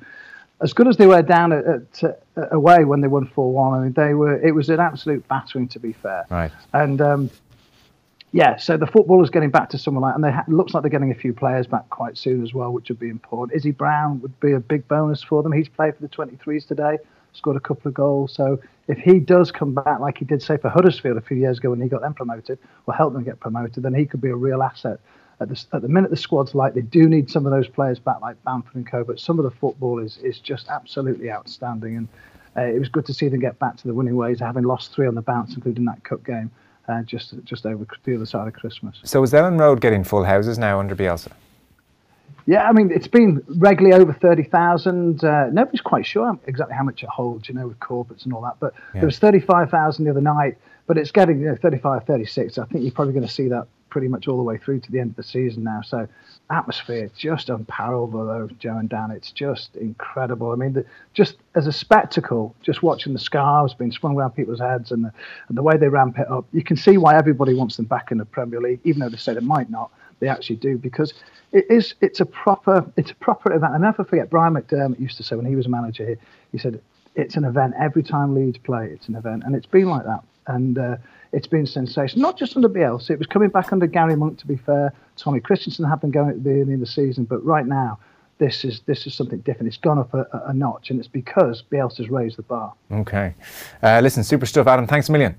as 0.62 0.72
good 0.72 0.88
as 0.88 0.96
they 0.98 1.08
were 1.08 1.22
down 1.22 1.52
at, 1.52 1.66
at, 1.66 2.04
at 2.38 2.54
away 2.54 2.86
when 2.86 3.02
they 3.02 3.08
won 3.08 3.28
four 3.28 3.52
one. 3.52 3.80
I 3.80 3.84
mean, 3.84 3.94
they 3.94 4.14
were. 4.14 4.40
It 4.40 4.56
was 4.56 4.70
an 4.70 4.80
absolute 4.80 5.28
battering, 5.28 5.68
to 5.70 5.80
be 5.80 5.92
fair. 5.92 6.26
Right. 6.30 6.52
And 6.74 7.02
um, 7.02 7.30
yeah, 8.32 8.56
so 8.56 8.78
the 8.78 8.88
football 8.88 9.22
is 9.24 9.30
getting 9.30 9.52
back 9.52 9.70
to 9.72 9.78
someone 9.78 10.02
like, 10.02 10.16
and 10.16 10.24
they 10.24 10.32
ha- 10.32 10.46
looks 10.48 10.74
like 10.74 10.84
they're 10.84 10.90
getting 10.90 11.12
a 11.12 11.16
few 11.16 11.34
players 11.34 11.68
back 11.68 11.90
quite 11.90 12.18
soon 12.18 12.42
as 12.42 12.54
well, 12.54 12.72
which 12.72 12.88
would 12.90 13.00
be 13.00 13.10
important. 13.10 13.56
Izzy 13.58 13.72
Brown 13.72 14.22
would 14.22 14.40
be 14.40 14.54
a 14.54 14.60
big 14.60 14.88
bonus 14.88 15.22
for 15.22 15.44
them. 15.44 15.52
He's 15.52 15.70
played 15.70 15.96
for 15.96 16.02
the 16.02 16.10
23s 16.10 16.68
today 16.68 16.98
scored 17.36 17.58
a 17.58 17.60
couple 17.60 17.90
of 17.90 17.94
goals. 17.94 18.34
So 18.34 18.60
if 18.88 18.98
he 18.98 19.20
does 19.20 19.52
come 19.52 19.74
back 19.74 20.00
like 20.00 20.18
he 20.18 20.26
did, 20.26 20.42
say, 20.42 20.58
for 20.58 20.70
Huddersfield 20.70 21.18
a 21.18 21.22
few 21.22 21.38
years 21.38 21.58
ago 21.58 21.72
when 21.72 21.82
he 21.82 21.88
got 21.88 22.02
them 22.02 22.14
promoted, 22.14 22.60
or 22.86 22.94
helped 22.94 23.14
them 23.14 23.24
get 23.24 23.40
promoted, 23.40 23.84
then 23.84 23.94
he 23.94 24.06
could 24.06 24.22
be 24.22 24.30
a 24.30 24.36
real 24.36 24.62
asset. 24.62 25.00
At 25.42 25.50
the, 25.50 25.66
at 25.74 25.82
the 25.82 25.90
minute, 25.90 26.12
the 26.12 26.18
squad's 26.18 26.56
like 26.56 26.76
they 26.76 26.82
do 26.82 27.10
need 27.10 27.30
some 27.30 27.46
of 27.46 27.52
those 27.52 27.68
players 27.68 28.00
back, 28.00 28.22
like 28.22 28.42
Bamford 28.46 28.76
and 28.76 28.90
Co. 28.90 29.04
But 29.04 29.20
some 29.20 29.38
of 29.38 29.44
the 29.44 29.52
football 29.52 30.00
is 30.00 30.18
is 30.20 30.40
just 30.40 30.70
absolutely 30.70 31.30
outstanding, 31.30 31.98
and 31.98 32.08
uh, 32.56 32.62
it 32.62 32.80
was 32.80 32.88
good 32.88 33.06
to 33.08 33.14
see 33.14 33.28
them 33.28 33.42
get 33.42 33.60
back 33.60 33.76
to 33.78 33.88
the 33.88 33.94
winning 33.94 34.16
ways, 34.16 34.40
having 34.40 34.64
lost 34.64 34.94
three 34.94 35.08
on 35.08 35.16
the 35.16 35.22
bounce, 35.22 35.54
including 35.54 35.84
that 35.86 36.02
cup 36.06 36.24
game, 36.24 36.50
uh, 36.88 37.02
just 37.02 37.34
just 37.44 37.66
over 37.66 37.86
the 38.06 38.16
other 38.16 38.26
side 38.26 38.48
of 38.48 38.54
Christmas. 38.54 38.98
So 39.04 39.22
is 39.24 39.34
Elland 39.34 39.60
Road 39.60 39.82
getting 39.82 40.06
full 40.06 40.24
houses 40.24 40.58
now 40.58 40.80
under 40.80 40.96
Bielsa? 40.96 41.34
Yeah, 42.48 42.70
I 42.70 42.74
mean, 42.74 42.92
it's 42.92 43.08
been 43.08 43.44
regularly 43.48 44.00
over 44.00 44.14
30,000. 44.14 45.24
Uh, 45.24 45.50
nobody's 45.52 45.82
quite 45.82 46.06
sure 46.06 46.38
exactly 46.46 46.76
how 46.76 46.84
much 46.84 47.02
it 47.02 47.10
holds, 47.10 47.50
you 47.50 47.56
know, 47.56 47.68
with 47.68 47.80
corporates 47.80 48.24
and 48.26 48.34
all 48.34 48.42
that. 48.42 48.58
But 48.60 48.74
yeah. 48.94 49.02
there 49.02 49.08
was 49.08 49.18
35,000 49.18 50.06
the 50.06 50.12
other 50.12 50.22
night, 50.22 50.58
but 50.86 50.98
it's 50.98 51.12
getting 51.12 51.40
you 51.40 51.48
know, 51.48 51.58
35, 51.60 52.04
36. 52.04 52.58
I 52.58 52.66
think 52.66 52.84
you're 52.84 52.92
probably 52.92 53.14
going 53.14 53.26
to 53.26 53.34
see 53.34 53.48
that 53.48 53.68
pretty 53.90 54.08
much 54.10 54.28
all 54.28 54.36
the 54.36 54.44
way 54.44 54.58
through 54.58 54.78
to 54.82 54.92
the 54.92 55.00
end 55.00 55.12
of 55.12 55.16
the 55.16 55.24
season 55.24 55.64
now. 55.64 55.82
So 55.82 56.08
atmosphere 56.52 57.10
just 57.18 57.50
unparalleled, 57.50 58.12
though, 58.12 58.50
Joe 58.60 58.78
and 58.78 58.90
Dan. 58.90 59.10
It's 59.10 59.32
just 59.32 59.76
incredible. 59.78 60.52
I 60.52 60.56
mean, 60.56 60.74
the, 60.74 60.86
just 61.14 61.38
as 61.56 61.66
a 61.66 61.72
spectacle, 61.72 62.54
just 62.62 62.84
watching 62.84 63.14
the 63.14 63.20
scarves 63.20 63.74
being 63.74 63.92
swung 63.92 64.16
around 64.18 64.32
people's 64.32 64.60
heads 64.60 64.92
and 64.92 65.06
the, 65.06 65.14
and 65.48 65.58
the 65.58 65.64
way 65.64 65.78
they 65.78 65.88
ramp 65.88 66.20
it 66.20 66.30
up, 66.30 66.46
you 66.52 66.64
can 66.64 66.76
see 66.78 66.98
why 66.98 67.16
everybody 67.16 67.54
wants 67.56 67.78
them 67.78 67.86
back 67.86 68.12
in 68.12 68.18
the 68.18 68.26
Premier 68.26 68.60
League, 68.60 68.82
even 68.84 69.00
though 69.00 69.10
they 69.10 69.18
say 69.18 69.34
they 69.34 69.40
might 69.40 69.70
not 69.70 69.90
they 70.20 70.28
actually 70.28 70.58
do 70.58 70.78
because 70.78 71.14
it 71.52 71.66
is 71.70 71.96
it's 72.02 72.20
a 72.20 72.26
proper 72.26 72.86
it's 72.98 73.12
a 73.12 73.16
proper 73.16 73.54
event. 73.54 73.74
I 73.74 73.78
never 73.78 74.04
forget 74.04 74.30
Brian 74.30 74.54
McDermott 74.54 75.00
used 75.00 75.18
to 75.18 75.24
say 75.24 75.36
when 75.36 75.46
he 75.46 75.56
was 75.56 75.66
a 75.66 75.70
manager 75.70 76.06
here, 76.06 76.18
he 76.52 76.58
said 76.58 76.82
it's 77.16 77.36
an 77.36 77.46
event 77.46 77.74
every 77.80 78.04
time 78.04 78.36
Leeds 78.36 78.58
play. 78.58 78.88
It's 78.88 79.08
an 79.08 79.16
event, 79.16 79.44
and 79.46 79.56
it's 79.56 79.66
been 79.66 79.90
like 79.90 80.06
that, 80.06 80.24
and 80.48 80.78
uh, 80.78 80.98
it's 81.32 81.48
been 81.48 81.66
sensational. 81.66 82.22
Not 82.22 82.38
just 82.38 82.56
under 82.56 82.70
Bielsa, 82.70 83.12
it 83.12 83.18
was 83.18 83.28
coming 83.28 83.50
back 83.50 83.72
under 83.72 83.88
Gary 83.88 84.16
Monk. 84.16 84.40
To 84.40 84.48
be 84.48 84.58
fair, 84.58 84.94
Tommy 85.16 85.40
Christiansen 85.40 85.86
had 85.86 86.02
been 86.02 86.12
going 86.12 86.30
at 86.30 86.36
the 86.36 86.42
beginning 86.42 86.76
of 86.76 86.80
the 86.82 86.86
season, 86.86 87.26
but 87.26 87.44
right 87.46 87.66
now 87.66 88.00
this 88.38 88.66
is 88.66 88.82
this 88.86 89.08
is 89.08 89.14
something 89.14 89.40
different. 89.40 89.68
It's 89.68 89.78
gone 89.78 89.98
up 89.98 90.14
a, 90.14 90.28
a 90.48 90.54
notch, 90.54 90.90
and 90.90 91.00
it's 91.00 91.08
because 91.08 91.64
Bielsa's 91.72 92.10
raised 92.10 92.38
the 92.38 92.44
bar. 92.44 92.74
Okay, 92.92 93.34
uh, 93.82 94.00
listen, 94.02 94.24
super 94.24 94.46
stuff, 94.46 94.68
Adam. 94.68 94.88
Thanks 94.88 95.10
a 95.10 95.12
million. 95.12 95.38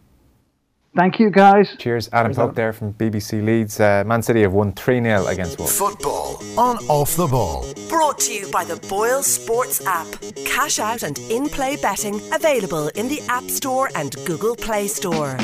Thank 0.96 1.20
you, 1.20 1.28
guys. 1.28 1.76
Cheers. 1.78 2.08
Adam 2.10 2.34
Pope 2.34 2.54
there 2.54 2.72
from 2.72 2.94
BBC 2.94 3.44
Leeds. 3.44 3.78
Uh, 3.78 4.02
Man 4.06 4.22
City 4.22 4.40
have 4.40 4.54
won 4.54 4.72
3 4.72 5.02
0 5.02 5.26
against 5.26 5.58
Wolves. 5.58 5.76
Football 5.78 6.42
on 6.56 6.78
Off 6.88 7.16
the 7.16 7.26
Ball. 7.26 7.66
Brought 7.90 8.18
to 8.20 8.32
you 8.32 8.50
by 8.50 8.64
the 8.64 8.76
Boyle 8.88 9.22
Sports 9.22 9.84
app. 9.84 10.06
Cash 10.46 10.78
out 10.78 11.02
and 11.02 11.18
in 11.30 11.50
play 11.50 11.76
betting 11.76 12.18
available 12.32 12.88
in 12.94 13.08
the 13.08 13.20
App 13.28 13.44
Store 13.44 13.90
and 13.94 14.16
Google 14.24 14.56
Play 14.56 14.86
Store. 14.86 15.36